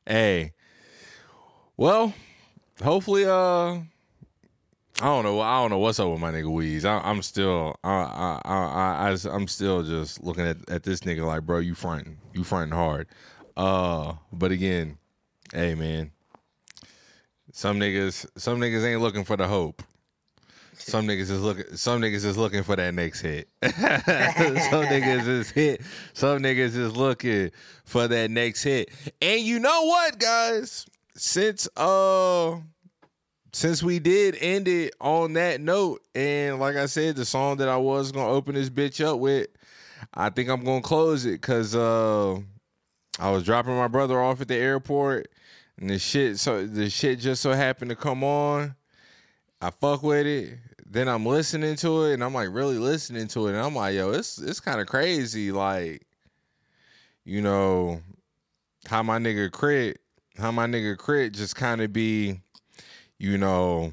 Hey. 0.06 0.52
Well, 1.76 2.12
hopefully 2.82 3.24
uh 3.26 3.78
I 5.02 5.06
don't 5.06 5.24
know. 5.24 5.40
I 5.40 5.62
don't 5.62 5.70
know 5.70 5.78
what's 5.78 5.98
up 5.98 6.10
with 6.10 6.20
my 6.20 6.30
nigga 6.30 6.44
Weeze. 6.44 6.84
I, 6.84 6.98
I'm 7.08 7.22
still, 7.22 7.74
I, 7.82 7.88
I, 7.90 8.40
I, 8.44 9.08
I, 9.08 9.16
I'm 9.34 9.48
still 9.48 9.82
just 9.82 10.22
looking 10.22 10.44
at, 10.46 10.58
at 10.68 10.82
this 10.82 11.00
nigga 11.00 11.24
like, 11.26 11.46
bro, 11.46 11.58
you 11.58 11.74
fronting, 11.74 12.18
you 12.34 12.44
fronting 12.44 12.76
hard. 12.76 13.08
Uh, 13.56 14.12
but 14.30 14.50
again, 14.50 14.98
hey 15.54 15.74
man, 15.74 16.10
some 17.50 17.80
niggas, 17.80 18.26
some 18.36 18.60
niggas 18.60 18.84
ain't 18.84 19.00
looking 19.00 19.24
for 19.24 19.38
the 19.38 19.48
hope. 19.48 19.82
Some 20.90 21.06
niggas 21.06 21.30
is 21.30 21.40
looking, 21.40 21.76
some 21.76 22.00
niggas 22.00 22.24
is 22.24 22.36
looking 22.36 22.62
for 22.62 22.74
that 22.76 22.92
next 22.94 23.20
hit. 23.20 23.48
some 23.62 23.72
niggas 23.72 25.28
is 25.28 25.50
hit. 25.50 25.82
Some 26.14 26.40
niggas 26.40 26.76
is 26.76 26.96
looking 26.96 27.52
for 27.84 28.08
that 28.08 28.30
next 28.30 28.64
hit. 28.64 28.90
And 29.22 29.40
you 29.40 29.60
know 29.60 29.84
what, 29.84 30.18
guys? 30.18 30.86
Since 31.14 31.68
uh 31.76 32.56
since 33.52 33.82
we 33.82 33.98
did 33.98 34.36
end 34.40 34.68
it 34.68 34.94
on 35.00 35.34
that 35.34 35.60
note, 35.60 36.02
and 36.14 36.58
like 36.58 36.76
I 36.76 36.86
said, 36.86 37.16
the 37.16 37.24
song 37.24 37.58
that 37.58 37.68
I 37.68 37.76
was 37.76 38.12
gonna 38.12 38.30
open 38.30 38.54
this 38.54 38.70
bitch 38.70 39.04
up 39.04 39.18
with, 39.18 39.48
I 40.14 40.30
think 40.30 40.48
I'm 40.48 40.64
gonna 40.64 40.82
close 40.82 41.24
it 41.24 41.40
because 41.40 41.74
uh, 41.74 42.38
I 43.18 43.30
was 43.30 43.44
dropping 43.44 43.76
my 43.76 43.88
brother 43.88 44.20
off 44.20 44.40
at 44.40 44.48
the 44.48 44.56
airport, 44.56 45.28
and 45.78 45.90
the 45.90 45.98
shit 45.98 46.38
so 46.38 46.66
the 46.66 46.90
shit 46.90 47.18
just 47.18 47.42
so 47.42 47.52
happened 47.52 47.90
to 47.90 47.96
come 47.96 48.24
on. 48.24 48.74
I 49.60 49.70
fuck 49.70 50.02
with 50.02 50.26
it. 50.26 50.58
Then 50.90 51.08
I'm 51.08 51.24
listening 51.24 51.76
to 51.76 52.04
it, 52.04 52.14
and 52.14 52.24
I'm 52.24 52.34
like 52.34 52.48
really 52.50 52.78
listening 52.78 53.28
to 53.28 53.46
it, 53.46 53.50
and 53.50 53.60
I'm 53.60 53.74
like, 53.74 53.94
yo, 53.94 54.10
it's 54.10 54.38
it's 54.38 54.60
kind 54.60 54.80
of 54.80 54.88
crazy, 54.88 55.52
like, 55.52 56.04
you 57.24 57.40
know, 57.40 58.02
how 58.86 59.02
my 59.02 59.18
nigga 59.18 59.52
crit, 59.52 60.00
how 60.36 60.50
my 60.50 60.66
nigga 60.66 60.98
crit 60.98 61.32
just 61.32 61.54
kind 61.54 61.80
of 61.80 61.92
be 61.92 62.40
you 63.20 63.36
know, 63.36 63.92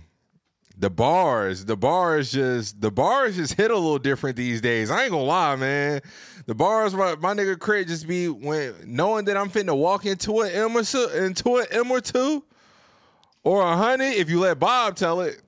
the 0.78 0.90
bars, 0.90 1.66
the 1.66 1.76
bars 1.76 2.32
just 2.32 2.80
the 2.80 2.90
bars 2.90 3.36
just 3.36 3.54
hit 3.54 3.72
a 3.72 3.76
little 3.76 4.00
different 4.00 4.38
these 4.38 4.62
days. 4.62 4.90
I 4.90 5.04
ain't 5.04 5.12
gonna 5.12 5.24
lie, 5.24 5.56
man. 5.58 6.02
The 6.46 6.56
bars, 6.56 6.96
my, 6.96 7.16
my 7.16 7.34
nigga 7.34 7.60
crit 7.60 7.88
just 7.88 8.08
be 8.08 8.30
when 8.30 8.74
knowing 8.86 9.26
that 9.26 9.36
I'm 9.36 9.50
finna 9.50 9.76
walk 9.76 10.06
into 10.06 10.40
an 10.42 10.52
M 10.52 10.78
or 10.78 10.80
into 10.80 11.58
an 11.58 11.66
M 11.72 11.92
or 11.92 12.00
two 12.00 12.44
or 13.44 13.62
a 13.62 13.76
hundred. 13.76 14.14
If 14.14 14.30
you 14.30 14.40
let 14.40 14.60
Bob 14.60 14.96
tell 14.96 15.20
it, 15.22 15.42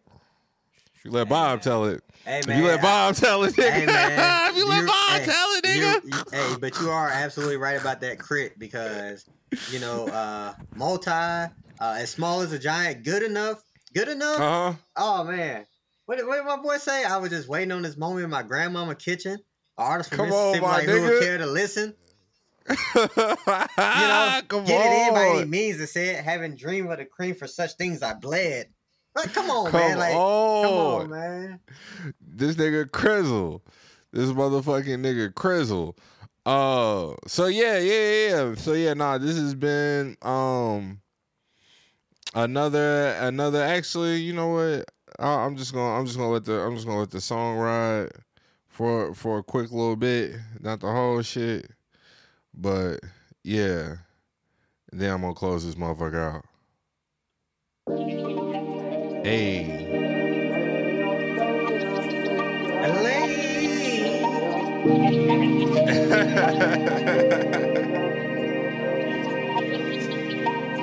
if 1.00 1.06
you 1.06 1.12
let 1.12 1.30
Bob 1.30 1.62
tell 1.62 1.86
it, 1.86 2.04
Hey 2.26 2.40
if 2.40 2.48
you 2.48 2.64
let 2.66 2.82
Bob 2.82 3.16
tell 3.16 3.44
it, 3.44 3.56
nigga. 3.56 3.72
Hey 3.72 3.86
man, 3.86 4.50
if 4.52 4.58
you 4.58 4.68
let 4.68 4.86
Bob 4.86 5.20
hey, 5.20 5.26
tell 5.26 5.48
it, 5.52 5.64
nigga. 5.64 6.32
hey, 6.34 6.56
but 6.60 6.78
you 6.82 6.90
are 6.92 7.08
absolutely 7.10 7.56
right 7.56 7.80
about 7.80 8.02
that 8.02 8.20
crit 8.20 8.60
because 8.60 9.26
you 9.72 9.80
know, 9.80 10.08
uh 10.08 10.54
multi, 10.76 11.10
uh, 11.10 11.50
as 11.80 12.10
small 12.10 12.42
as 12.42 12.52
a 12.52 12.60
giant, 12.60 13.04
good 13.06 13.24
enough, 13.24 13.64
good 13.96 14.10
enough. 14.10 14.40
Uh 14.40 14.72
huh. 14.72 14.74
Oh 14.98 15.24
man, 15.24 15.66
what 16.06 16.18
did, 16.18 16.28
what 16.28 16.36
did 16.36 16.46
my 16.46 16.58
boy 16.58 16.78
say? 16.78 17.06
I 17.06 17.18
was 17.18 17.30
just 17.30 17.48
waiting 17.48 17.72
on 17.72 17.82
this 17.82 17.96
moment 17.96 18.26
in 18.26 18.30
my 18.30 18.44
grandmama 18.44 18.96
kitchen. 18.96 19.34
An 19.34 19.40
artist 19.78 20.10
from 20.10 20.18
Come 20.18 20.34
on, 20.34 20.52
Mississippi, 20.52 20.62
my 20.66 20.72
like 20.80 20.86
who 20.90 21.02
would 21.02 21.12
nigga. 21.14 21.20
care 21.22 21.38
to 21.38 21.46
listen? 21.46 21.96
You 22.96 24.08
know, 24.08 24.42
Come 24.48 24.66
get 24.66 24.92
it 24.92 25.08
in 25.08 25.14
by 25.14 25.28
any 25.28 25.46
means 25.46 25.78
to 25.78 25.88
say 25.88 26.10
it. 26.10 26.24
Having 26.24 26.58
dreamed 26.58 26.92
of 26.92 26.98
the 26.98 27.06
cream 27.06 27.36
for 27.36 27.48
such 27.48 27.74
things 27.74 28.04
I 28.04 28.14
bled. 28.14 28.68
Like, 29.16 29.34
come 29.34 29.50
on, 29.50 29.72
Come 29.72 29.80
man. 29.80 29.98
Like, 29.98 30.14
come 30.14 30.22
on. 30.22 31.02
on, 31.02 31.10
man. 31.10 31.60
this 32.22 32.56
nigga 32.56 32.86
Crizzle. 32.86 33.62
This 34.12 34.30
motherfucking 34.30 35.00
nigga 35.00 35.34
Crizzle. 35.34 35.96
Uh 36.46 37.16
so 37.28 37.48
yeah, 37.48 37.78
yeah, 37.80 38.30
yeah. 38.30 38.56
So 38.56 38.74
yeah, 38.74 38.94
nah, 38.94 39.18
this 39.18 39.38
has 39.38 39.54
been 39.54 40.16
um 40.22 41.02
another 42.34 43.10
another 43.20 43.62
actually, 43.62 44.18
you 44.18 44.34
know 44.34 44.48
what? 44.48 44.86
I, 45.20 45.46
I'm 45.46 45.58
just 45.58 45.74
gonna 45.74 46.00
I'm 46.00 46.06
just 46.06 46.18
gonna 46.18 46.32
let 46.32 46.46
the 46.46 46.60
I'm 46.62 46.76
just 46.76 46.88
gonna 46.88 47.00
let 47.00 47.12
the 47.12 47.22
song 47.22 47.58
ride 47.58 48.10
for 48.68 49.14
for 49.14 49.40
a 49.40 49.44
quick 49.44 49.72
little 49.72 49.96
bit. 49.98 50.38
Not 50.60 50.80
the 50.80 50.92
whole 50.92 51.22
shit. 51.22 51.70
But 52.54 53.00
yeah. 53.44 53.98
Then 54.92 55.14
I'm 55.14 55.22
gonna 55.22 55.36
close 55.36 55.66
this 55.66 55.76
motherfucker 55.76 56.44
out. 57.88 58.39
Hey. 59.24 59.66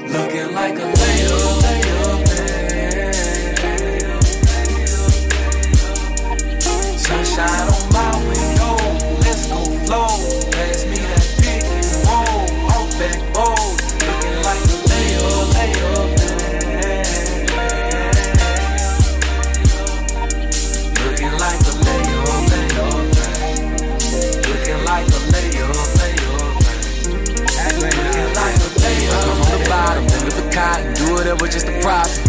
Looking 0.06 0.52
like 0.52 0.74
a 0.74 0.92
layup. 0.92 2.26
Sunshine 6.98 7.68
on 7.72 7.84
my 7.92 8.10
window, 8.28 8.76
let's 9.20 9.46
go 9.46 9.60
flow. 9.86 10.35
whatever 31.16 31.48
just 31.48 31.66
a 31.66 31.72
profit. 31.80 32.20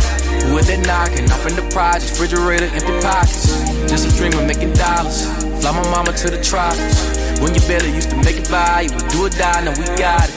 With 0.55 0.71
that 0.71 0.79
knocking? 0.87 1.27
Off 1.29 1.43
in 1.45 1.55
the 1.59 1.67
projects, 1.75 2.15
refrigerator, 2.15 2.71
empty 2.71 2.95
pockets. 3.03 3.51
Just 3.91 4.07
a 4.07 4.11
dreamer 4.15 4.47
making 4.47 4.71
dollars. 4.79 5.27
Fly 5.59 5.71
my 5.75 5.83
mama 5.91 6.15
to 6.15 6.31
the 6.31 6.39
tropics. 6.39 6.95
When 7.43 7.53
you 7.53 7.61
better 7.67 7.91
used 7.91 8.09
to 8.11 8.17
make 8.23 8.39
it 8.39 8.49
by, 8.49 8.87
you 8.87 8.91
would 8.95 9.07
do 9.11 9.27
or 9.27 9.29
die, 9.29 9.61
now 9.61 9.75
we 9.75 9.85
got 9.99 10.23
it. 10.23 10.35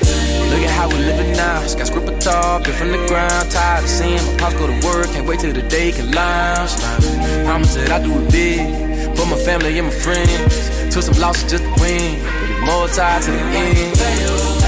Look 0.51 0.67
at 0.67 0.73
how 0.75 0.91
we 0.91 0.99
living 0.99 1.33
now. 1.33 1.63
Skyscraper 1.65 2.19
tall, 2.19 2.61
built 2.61 2.77
from 2.77 2.91
the 2.91 3.01
ground. 3.07 3.51
Tired 3.51 3.85
of 3.85 3.89
seeing 3.89 4.21
my 4.27 4.35
pops 4.37 4.59
go 4.59 4.67
to 4.67 4.79
work, 4.85 5.07
can't 5.15 5.27
wait 5.27 5.41
till 5.41 5.55
the 5.55 5.63
day 5.63 5.93
can 5.93 6.11
lounge. 6.11 6.75
Promise 7.47 7.75
that 7.79 7.91
I 7.95 8.03
do 8.03 8.11
it 8.19 8.27
big 8.35 8.91
for 9.17 9.27
my 9.27 9.39
family 9.39 9.79
and 9.79 9.87
my 9.87 9.95
friends. 9.95 10.59
Took 10.93 11.07
some 11.07 11.19
losses 11.23 11.49
just 11.51 11.63
to 11.63 11.73
win, 11.81 12.19
but 12.19 12.51
more 12.67 12.89
tied 12.89 13.23
to 13.23 13.31
the 13.31 13.39
end. 13.39 14.60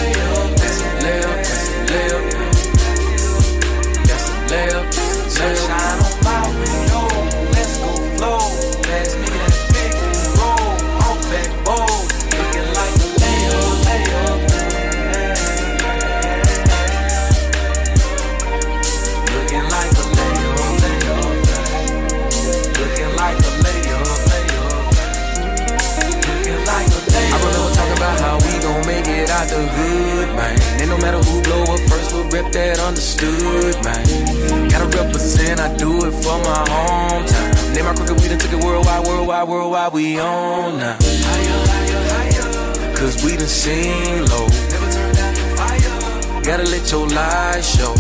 And 30.82 30.90
no 30.90 30.98
matter 30.98 31.18
who 31.18 31.40
blow 31.42 31.62
up 31.62 31.78
first, 31.88 32.12
we'll 32.12 32.28
rip 32.30 32.50
that 32.50 32.80
understood, 32.80 33.74
man. 33.86 34.02
Gotta 34.68 34.88
represent, 34.98 35.60
I 35.60 35.72
do 35.76 36.04
it 36.06 36.10
for 36.10 36.36
my 36.42 36.64
hometown. 36.66 37.74
Name 37.74 37.84
my 37.84 37.94
crooked, 37.94 38.20
we 38.20 38.26
done 38.26 38.40
took 38.40 38.52
it 38.52 38.64
worldwide, 38.64 39.06
worldwide, 39.06 39.46
worldwide, 39.46 39.92
we 39.92 40.18
on 40.18 40.78
now. 40.80 40.98
Cause 42.98 43.22
we 43.22 43.36
done 43.36 43.46
seen 43.46 44.26
low. 44.26 44.48
Gotta 46.42 46.64
let 46.64 46.90
your 46.90 47.06
light 47.06 47.62
show. 47.62 47.94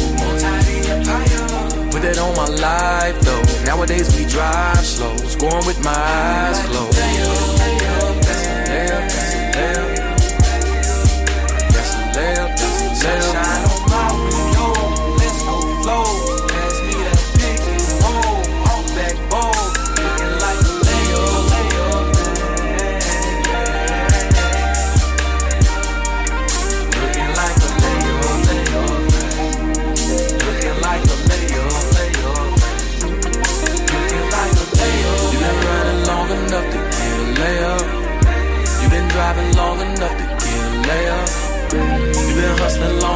Put 1.94 2.02
that 2.02 2.18
on 2.18 2.34
my 2.34 2.48
life 2.48 3.20
though. 3.20 3.42
Nowadays 3.64 4.10
we 4.16 4.26
drive 4.26 4.84
slow. 4.84 5.16
Scoring 5.18 5.66
with 5.66 5.78
my 5.84 5.94
eyes 5.94 6.58
closed. 6.66 6.98
That's 6.98 8.46
a 8.46 8.66
layup, 8.66 9.06
that's 9.06 9.88
a 9.88 9.91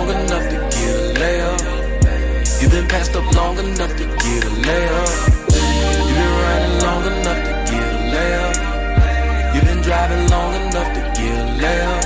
long 0.07 0.24
enough 0.24 0.49
to 0.51 0.57
get 0.57 0.95
a 0.97 1.20
layup. 1.20 2.62
You 2.62 2.69
been 2.69 2.89
passed 2.89 3.16
up 3.16 3.27
long 3.35 3.59
enough 3.59 3.91
to 3.97 4.05
get 4.05 4.45
a 4.45 4.53
layup. 4.66 5.11
You've 6.07 6.19
been 6.19 6.33
running 6.43 6.77
long 6.87 7.05
enough 7.07 7.41
to 7.47 7.53
get 7.70 7.89
a 7.91 8.01
layup. 8.15 9.55
You've 9.55 9.65
been 9.65 9.83
driving 9.83 10.28
long 10.31 10.55
enough 10.55 10.91
to 10.95 11.01
get 11.19 11.37
a 11.39 11.49
layup. 11.62 12.03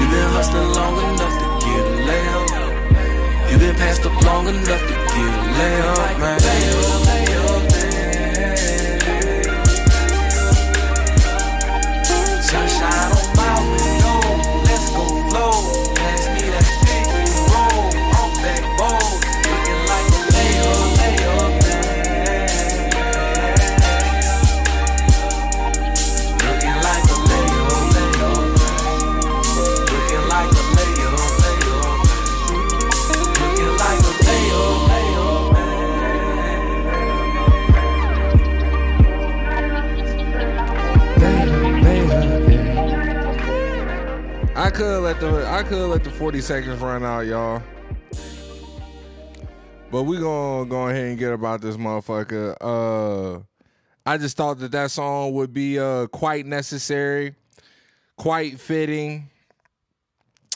You've 0.00 0.10
been 0.14 0.28
hustling 0.36 0.70
long 0.78 0.96
enough 1.04 1.34
to 1.40 1.48
get 1.64 1.84
a 1.84 1.96
layup. 2.08 3.50
You've 3.50 3.60
been 3.60 3.76
passed 3.76 4.06
up 4.06 4.22
long 4.22 4.48
enough 4.48 4.82
to 4.88 4.94
get 5.12 5.32
a 5.34 5.52
layup, 5.58 6.20
man. 6.20 7.43
Let 45.20 45.32
the 45.32 45.46
I 45.48 45.62
could 45.62 45.88
let 45.90 46.04
the 46.04 46.10
40 46.10 46.40
seconds 46.40 46.80
run 46.80 47.04
out, 47.04 47.26
y'all. 47.26 47.62
But 49.90 50.04
we 50.04 50.18
gonna 50.18 50.68
go 50.68 50.88
ahead 50.88 51.06
and 51.06 51.18
get 51.18 51.32
about 51.32 51.60
this 51.60 51.76
motherfucker. 51.76 52.56
Uh, 52.60 53.40
I 54.04 54.18
just 54.18 54.36
thought 54.36 54.58
that 54.58 54.72
that 54.72 54.90
song 54.90 55.32
would 55.34 55.52
be 55.52 55.78
uh 55.78 56.06
quite 56.08 56.46
necessary, 56.46 57.34
quite 58.16 58.58
fitting, 58.58 59.30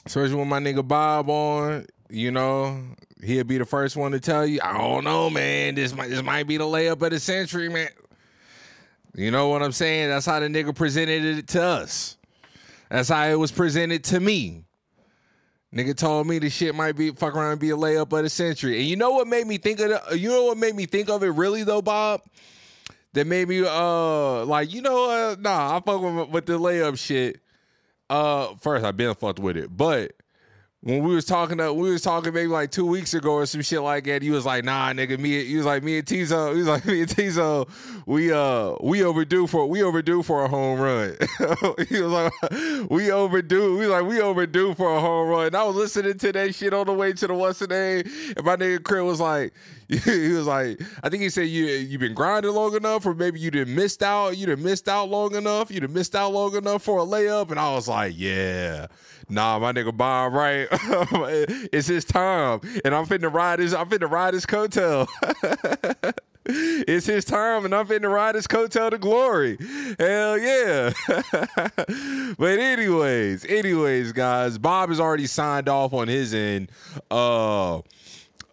especially 0.07 0.35
with 0.35 0.49
my 0.49 0.59
nigga 0.59 0.87
Bob 0.87 1.31
on. 1.31 1.87
You 2.11 2.31
know, 2.31 2.83
he'll 3.23 3.45
be 3.45 3.59
the 3.59 3.67
first 3.67 3.97
one 3.97 4.13
to 4.13 4.21
tell 4.21 4.47
you. 4.47 4.61
I 4.63 4.77
don't 4.77 5.05
know, 5.05 5.31
man. 5.31 5.77
This 5.77 5.95
might 5.95 6.09
this 6.11 6.23
might 6.23 6.49
be 6.49 6.57
the 6.57 6.65
layup 6.65 7.01
of 7.03 7.11
the 7.11 7.21
century, 7.21 7.69
man. 7.69 7.91
You 9.15 9.31
know 9.31 9.49
what 9.49 9.63
I'm 9.63 9.73
saying? 9.73 10.09
That's 10.09 10.27
how 10.27 10.41
the 10.41 10.49
nigga 10.49 10.75
presented 10.75 11.25
it 11.25 11.49
to 11.49 11.63
us. 11.63 12.18
That's 12.91 13.09
how 13.09 13.27
it 13.27 13.39
was 13.39 13.53
presented 13.53 14.05
to 14.05 14.21
me. 14.21 14.65
Nigga 15.75 15.95
told 15.95 16.27
me 16.27 16.39
the 16.39 16.49
shit 16.49 16.75
might 16.75 16.97
be 16.97 17.11
fuck 17.11 17.35
around 17.35 17.53
and 17.53 17.61
be 17.61 17.71
a 17.71 17.77
layup 17.77 18.17
of 18.17 18.23
the 18.23 18.31
century. 18.31 18.79
And 18.79 18.89
you 18.89 18.97
know 18.97 19.11
what 19.11 19.27
made 19.29 19.47
me 19.47 19.59
think 19.59 19.81
of 19.81 19.91
the, 19.91 20.19
you 20.19 20.31
know 20.31 20.45
what 20.45 20.57
made 20.57 20.75
me 20.75 20.87
think 20.87 21.11
of 21.11 21.23
it 21.23 21.29
really 21.29 21.63
though, 21.63 21.83
Bob? 21.83 22.23
That 23.13 23.27
made 23.27 23.49
me 23.49 23.63
uh 23.67 24.45
like, 24.47 24.73
you 24.73 24.81
know, 24.81 25.11
uh, 25.11 25.37
nah, 25.39 25.77
I 25.77 25.81
fuck 25.81 26.01
with, 26.01 26.29
with 26.31 26.47
the 26.47 26.59
layup 26.59 26.99
shit. 26.99 27.41
Uh 28.09 28.55
first 28.57 28.85
I've 28.85 28.97
been 28.97 29.15
fucked 29.15 29.41
with 29.41 29.59
it, 29.59 29.75
but 29.77 30.13
when 30.81 31.03
we 31.03 31.13
was 31.13 31.25
talking 31.25 31.59
to, 31.59 31.73
we 31.73 31.91
was 31.91 32.03
talking 32.03 32.33
maybe 32.33 32.47
like 32.47 32.71
two 32.71 32.87
weeks 32.87 33.13
ago 33.13 33.33
or 33.33 33.47
some 33.47 33.63
shit 33.63 33.83
like 33.83 34.05
that. 34.05 34.23
He 34.23 34.31
was 34.31 34.47
like, 34.47 34.65
"Nah, 34.65 34.93
nigga, 34.93 35.19
me." 35.19 35.45
He 35.45 35.57
was 35.57 35.67
like, 35.67 35.83
"Me 35.83 35.99
and 35.99 36.07
Tizo." 36.07 36.53
He 36.53 36.59
was 36.59 36.69
like, 36.69 36.87
"Me 36.87 37.01
and 37.01 37.11
Tizo, 37.11 37.69
we 38.07 38.33
uh, 38.33 38.75
we 38.81 39.03
overdue 39.03 39.49
for 39.49 39.67
we 39.67 39.83
overdue 39.83 40.23
for 40.23 40.45
a 40.45 40.49
home 40.49 40.79
run." 40.79 41.17
he 41.89 42.01
was 42.01 42.13
like, 42.13 42.33
"We 42.91 43.11
overdue." 43.11 43.77
We 43.77 43.87
like, 43.87 44.05
"We 44.05 44.21
overdue 44.21 44.75
for 44.75 44.97
a 44.97 45.01
home 45.01 45.29
run." 45.29 45.47
And 45.49 45.57
I 45.57 45.65
was 45.65 45.75
listening 45.75 46.17
to 46.19 46.33
that 46.33 46.55
shit 46.55 46.73
on 46.73 46.87
the 46.87 46.93
way 46.93 47.13
to 47.13 47.27
the 47.27 47.35
what's 47.35 47.59
the 47.59 47.67
name, 47.67 48.05
and 48.37 48.47
my 48.47 48.55
nigga 48.55 48.83
Chris 48.85 49.03
was 49.03 49.21
like, 49.21 49.53
he 49.89 50.33
was 50.33 50.47
like, 50.47 50.81
I 51.03 51.09
think 51.09 51.23
he 51.23 51.31
said 51.31 51.49
you 51.49 51.65
you 51.65 51.99
been 51.99 52.13
grinding 52.15 52.53
long 52.53 52.77
enough, 52.77 53.07
or 53.07 53.15
maybe 53.15 53.41
you 53.41 53.51
didn't 53.51 53.75
missed 53.75 54.03
out. 54.03 54.37
You 54.37 54.47
didn't 54.47 54.63
missed 54.63 54.87
out 54.87 55.09
long 55.09 55.35
enough. 55.35 55.71
You 55.71 55.81
didn't 55.81 55.95
missed 55.95 56.15
out 56.15 56.33
long 56.33 56.55
enough 56.55 56.83
for 56.83 56.99
a 57.01 57.05
layup. 57.05 57.51
And 57.51 57.59
I 57.59 57.73
was 57.73 57.89
like, 57.89 58.13
yeah. 58.17 58.89
Nah, 59.31 59.59
my 59.59 59.73
nigga 59.73 59.95
Bob, 59.95 60.33
right? 60.33 60.69
it's 61.73 61.87
his 61.87 62.05
time, 62.05 62.61
and 62.85 62.95
I'm 62.95 63.07
finna 63.07 63.33
ride 63.33 63.59
his. 63.59 63.75
I'm 63.75 63.89
finna 63.89 64.11
ride 64.11 64.33
his 64.33 64.47
coattail. 64.47 65.07
it's 66.47 67.07
his 67.07 67.27
time, 67.27 67.67
and 67.67 67.75
I'm 67.75 67.87
finna 67.87 68.11
ride 68.11 68.37
his 68.37 68.47
coattail 68.47 68.91
to 68.91 68.99
glory. 68.99 69.59
Hell 69.99 70.39
yeah! 70.39 70.93
but 72.39 72.59
anyways, 72.59 73.45
anyways, 73.45 74.13
guys, 74.13 74.57
Bob 74.57 74.89
has 74.89 74.99
already 74.99 75.27
signed 75.27 75.69
off 75.69 75.93
on 75.93 76.09
his 76.09 76.33
end. 76.33 76.73
Uh, 77.11 77.81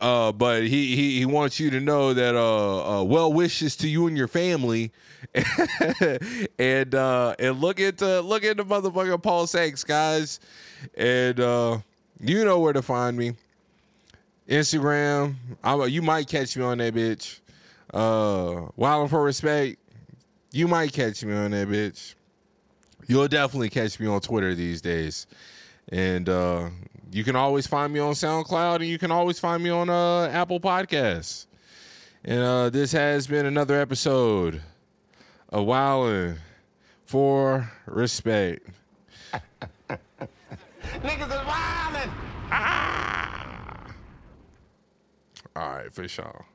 uh, 0.01 0.33
but 0.33 0.63
he, 0.63 0.95
he 0.95 1.19
he 1.19 1.25
wants 1.25 1.57
you 1.57 1.69
to 1.69 1.79
know 1.79 2.13
that 2.13 2.35
uh, 2.35 2.99
uh 2.99 3.03
well 3.03 3.31
wishes 3.31 3.77
to 3.77 3.87
you 3.87 4.07
and 4.07 4.17
your 4.17 4.27
family, 4.27 4.91
and 6.59 6.95
uh 6.95 7.35
and 7.39 7.59
look 7.59 7.79
into 7.79 8.21
look 8.21 8.43
into 8.43 8.63
motherfucking 8.63 9.21
PulseX, 9.21 9.85
guys, 9.85 10.39
and 10.95 11.39
uh 11.39 11.77
you 12.21 12.45
know 12.45 12.59
where 12.59 12.73
to 12.73 12.81
find 12.81 13.17
me. 13.17 13.33
Instagram, 14.47 15.35
I 15.63 15.85
you 15.85 16.01
might 16.01 16.27
catch 16.27 16.55
me 16.55 16.63
on 16.63 16.77
that 16.77 16.93
bitch. 16.93 17.39
Uh, 17.93 18.69
Wilding 18.75 19.09
for 19.09 19.23
respect, 19.23 19.77
you 20.51 20.67
might 20.67 20.93
catch 20.93 21.23
me 21.23 21.33
on 21.33 21.51
that 21.51 21.67
bitch. 21.67 22.15
You'll 23.07 23.27
definitely 23.27 23.69
catch 23.69 23.99
me 23.99 24.07
on 24.07 24.21
Twitter 24.21 24.55
these 24.55 24.81
days, 24.81 25.27
and 25.89 26.29
uh 26.29 26.69
you 27.11 27.23
can 27.23 27.35
always 27.35 27.65
find 27.65 27.93
me 27.93 27.99
on 27.99 28.13
SoundCloud, 28.13 28.75
and 28.77 28.85
you 28.85 28.97
can 28.97 29.09
always 29.09 29.39
find 29.39 29.63
me 29.63 29.69
on 29.69 29.89
uh, 29.89 30.23
Apple 30.25 30.59
Podcasts. 30.59 31.45
And 32.25 32.41
uh, 32.41 32.69
this 32.69 32.91
has 32.91 33.25
been 33.25 33.45
another 33.45 33.79
episode 33.79 34.61
of 35.55 35.65
Wildin' 35.65 36.37
for 37.05 37.71
Respect. 37.85 38.67
Niggas 39.89 41.29
is 41.29 41.45
wildin'. 41.47 42.09
Ah! 42.51 43.87
All 45.55 45.69
right, 45.69 45.93
for 45.93 46.09
sure. 46.09 46.45